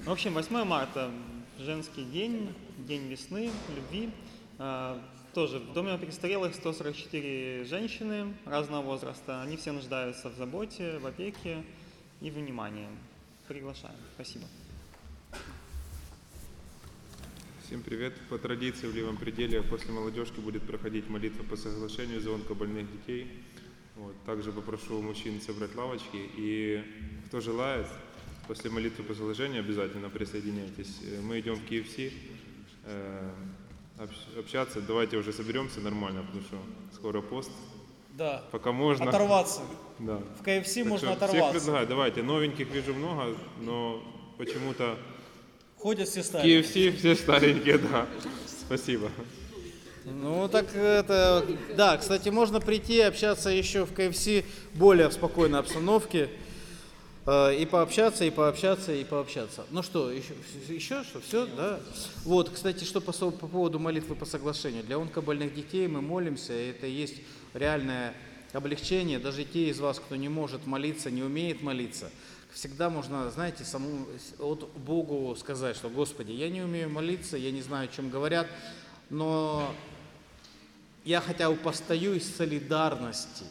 В 0.05 0.12
общем, 0.12 0.35
8 0.35 0.62
марта, 0.62 1.11
женский 1.59 2.05
день, 2.05 2.55
день 2.86 3.09
весны, 3.09 3.51
любви. 3.74 4.11
А, 4.59 5.03
Тоже 5.35 5.59
в 5.59 5.73
доме 5.73 5.99
престарелых 5.99 6.55
144 6.55 7.65
женщины 7.65 8.32
разного 8.45 8.82
возраста. 8.82 9.43
Они 9.43 9.57
все 9.57 9.73
нуждаются 9.73 10.28
в 10.28 10.36
заботе, 10.36 10.99
в 10.99 11.07
опеке 11.07 11.65
и 12.20 12.31
внимании. 12.31 12.89
Приглашаем. 13.49 13.97
Спасибо. 14.15 14.45
Всем 17.66 17.83
привет. 17.83 18.15
По 18.29 18.39
традиции 18.39 18.87
в 18.87 18.95
левом 18.95 19.16
пределе 19.16 19.62
после 19.62 19.93
молодежки 19.93 20.39
будет 20.41 20.62
проходить 20.66 21.09
молитва 21.09 21.43
по 21.45 21.57
соглашению 21.57 22.20
за 22.20 22.35
онкобольных 22.35 22.91
детей. 22.93 23.43
Вот. 23.97 24.15
Также 24.25 24.53
попрошу 24.53 25.01
мужчин 25.01 25.41
собрать 25.41 25.75
лавочки. 25.75 26.31
И 26.37 26.85
кто 27.27 27.41
желает, 27.41 27.87
после 28.47 28.70
молитвы 28.70 29.05
по 29.05 29.15
соглашению 29.15 29.61
обязательно 29.61 30.11
присоединяйтесь. 30.11 30.99
Э, 31.05 31.20
Мы 31.23 31.41
идем 31.41 31.55
в 31.57 31.65
KFC 31.65 32.12
э, 32.85 33.31
общ- 33.99 34.39
общаться. 34.39 34.81
Давайте 34.83 35.16
уже 35.16 35.33
соберемся 35.33 35.81
нормально, 35.81 36.23
потому 36.23 36.43
что 36.43 36.59
скоро 36.95 37.23
пост. 37.23 37.51
Да. 38.19 38.43
Пока 38.51 38.73
можно. 38.73 39.09
Оторваться. 39.09 39.61
Да. 40.01 40.20
В 40.40 40.43
КФС 40.43 40.74
Так 40.74 40.86
можно 40.86 40.99
что 41.15 41.16
Всех 41.16 41.23
оторваться. 41.23 41.53
предлагаю, 41.61 41.86
давайте. 41.86 42.23
Новеньких 42.24 42.69
вижу 42.69 42.93
много, 42.93 43.36
но 43.61 44.03
почему-то 44.36 44.99
Ходят 45.77 46.09
все 46.09 46.24
старые. 46.24 46.61
KFC 46.61 46.97
все 46.97 47.15
старенькие, 47.15 47.78
да. 47.78 48.07
Спасибо. 48.66 49.09
Ну 50.05 50.49
так 50.49 50.74
это, 50.74 51.47
да, 51.77 51.97
кстати, 51.99 52.28
можно 52.31 52.61
прийти 52.61 52.97
и 52.97 53.01
общаться 53.03 53.51
еще 53.51 53.85
в 53.86 53.93
КФС 53.95 54.45
более 54.74 55.09
в 55.09 55.12
спокойной 55.12 55.61
обстановке. 55.61 56.28
э, 57.27 57.55
И 57.61 57.66
пообщаться, 57.66 58.24
и 58.24 58.31
пообщаться, 58.31 58.93
и 58.93 59.05
пообщаться. 59.05 59.65
Ну 59.70 59.82
что, 59.85 60.11
еще, 60.11 60.35
еще 60.69 61.05
что, 61.05 61.20
все, 61.20 61.47
да? 61.47 61.78
Вот, 62.24 62.49
кстати, 62.51 62.82
что 62.85 63.01
по, 63.01 63.12
по 63.12 63.47
поводу 63.47 63.78
молитвы 63.78 64.16
по 64.16 64.24
соглашению. 64.24 64.82
Для 64.82 64.97
онкобольных 64.97 65.55
детей 65.55 65.86
мы 65.86 66.01
молимся, 66.01 66.53
и 66.55 66.70
это 66.70 66.86
есть 66.86 67.16
реальная 67.55 68.15
облегчение. 68.53 69.19
Даже 69.19 69.45
те 69.45 69.69
из 69.69 69.81
вас, 69.81 69.99
кто 69.99 70.16
не 70.16 70.29
может 70.29 70.66
молиться, 70.66 71.11
не 71.11 71.23
умеет 71.23 71.62
молиться, 71.62 72.11
всегда 72.53 72.91
можно, 72.91 73.31
знаете, 73.31 73.65
самому 73.65 74.07
вот 74.39 74.70
Богу 74.77 75.35
сказать, 75.37 75.77
что 75.77 75.89
Господи, 75.89 76.33
я 76.33 76.49
не 76.49 76.62
умею 76.62 76.91
молиться, 76.91 77.37
я 77.37 77.51
не 77.51 77.62
знаю, 77.62 77.89
о 77.89 77.93
чем 77.93 78.11
говорят, 78.11 78.49
но 79.11 79.75
я 81.05 81.20
хотя 81.20 81.51
бы 81.51 81.57
постою 81.57 82.15
из 82.15 82.35
солидарности 82.35 83.45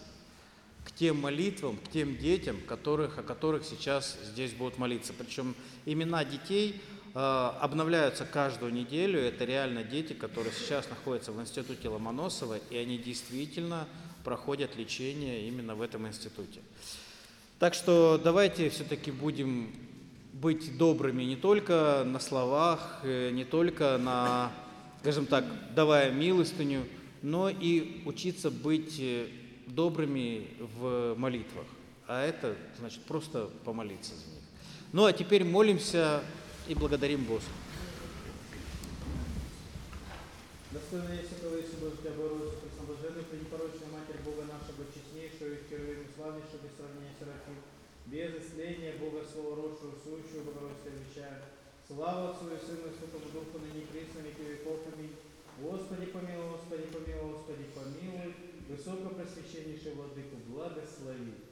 к 0.84 0.92
тем 0.92 1.20
молитвам, 1.20 1.78
к 1.78 1.92
тем 1.92 2.18
детям, 2.18 2.60
которых, 2.62 3.18
о 3.18 3.24
которых 3.24 3.66
сейчас 3.66 4.18
здесь 4.32 4.54
будут 4.54 4.78
молиться. 4.78 5.14
Причем 5.14 5.56
имена 5.86 6.24
детей 6.24 6.82
обновляются 7.20 8.26
каждую 8.26 8.72
неделю. 8.74 9.20
Это 9.20 9.44
реально 9.44 9.84
дети, 9.84 10.14
которые 10.14 10.54
сейчас 10.54 10.88
находятся 10.90 11.32
в 11.32 11.42
институте 11.42 11.90
Ломоносова, 11.90 12.60
и 12.70 12.78
они 12.78 12.98
действительно 12.98 13.88
проходят 14.24 14.76
лечение 14.76 15.48
именно 15.48 15.74
в 15.74 15.82
этом 15.82 16.08
институте. 16.08 16.60
Так 17.60 17.74
что 17.74 18.22
давайте 18.24 18.70
все-таки 18.70 19.10
будем 19.10 19.74
быть 20.34 20.78
добрыми 20.78 21.24
не 21.24 21.36
только 21.36 22.04
на 22.06 22.20
словах, 22.20 23.00
э, 23.04 23.32
не 23.32 23.46
только 23.46 23.98
на, 23.98 24.52
скажем 25.00 25.26
так, 25.26 25.44
давая 25.74 26.12
милостыню, 26.12 26.84
но 27.24 27.50
и 27.50 28.04
учиться 28.06 28.52
быть 28.52 28.98
э, 29.00 29.26
добрыми 29.66 30.48
в 30.60 31.16
молитвах. 31.18 31.66
А 32.08 32.24
это 32.24 32.56
значит 32.78 33.02
просто 33.06 33.50
помолиться 33.66 34.14
за 34.14 34.26
них. 34.30 34.44
Ну 34.94 35.06
а 35.06 35.14
теперь 35.14 35.44
молимся 35.44 36.22
и 36.68 36.76
благодарим 36.76 37.24
Господа. 37.26 37.56
Достойная 40.72 41.24
Святого 41.24 41.56
Иисуса 41.64 41.80
Божья, 41.80 42.12
Богородица, 42.12 42.60
Пресноблаженная, 42.60 43.24
Пренепорочная 43.24 43.88
Матерь 43.88 44.20
Бога 44.28 44.44
нашего, 44.52 44.84
честнейшего 44.92 45.56
и 45.56 45.64
впервые 45.64 46.12
славнейшего 46.12 46.60
без 46.60 46.76
сравнения 46.76 47.16
Серафим, 47.16 47.58
без 48.12 48.30
исцеления 48.36 49.00
Бога 49.00 49.24
Слова 49.24 49.56
Росшего, 49.64 49.96
сущего 49.96 50.44
Богородица, 50.44 50.92
величаю. 50.92 51.40
Слава 51.88 52.36
Отцу 52.36 52.52
и 52.52 52.60
Сыну 52.60 52.92
и 52.92 52.96
Святому 53.00 53.32
Духу, 53.32 53.64
ныне 53.64 53.88
и 53.88 53.90
присно, 53.90 54.20
веки 54.28 54.44
веков. 54.44 54.84
Аминь. 54.92 55.16
Господи 55.64 56.06
помилуй, 56.12 56.52
Господи 56.52 56.92
помилуй, 56.92 57.32
Господи 57.32 57.66
помилуй, 57.72 58.36
Высокопросвященнейший 58.68 59.96
Владыку, 59.96 60.36
благослови. 60.52 61.48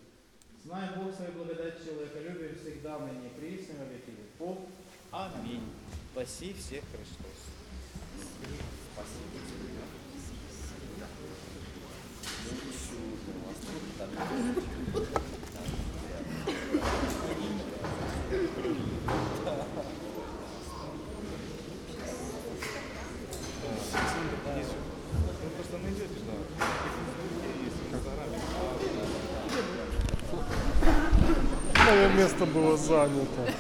Знай 0.59 0.91
Бог 0.99 1.15
свою 1.15 1.31
благодать 1.39 1.79
человеколюбие 1.79 2.59
всегда, 2.59 2.99
ныне 2.99 3.31
и 3.31 3.39
присно, 3.39 3.87
веки 3.87 4.11
веков. 4.11 4.59
Аминь. 5.17 5.63
Спаси 6.11 6.53
всех 6.53 6.83
Христос. 6.91 7.31
Мое 31.85 32.09
место 32.15 32.45
было 32.45 32.75
занято. 32.75 33.53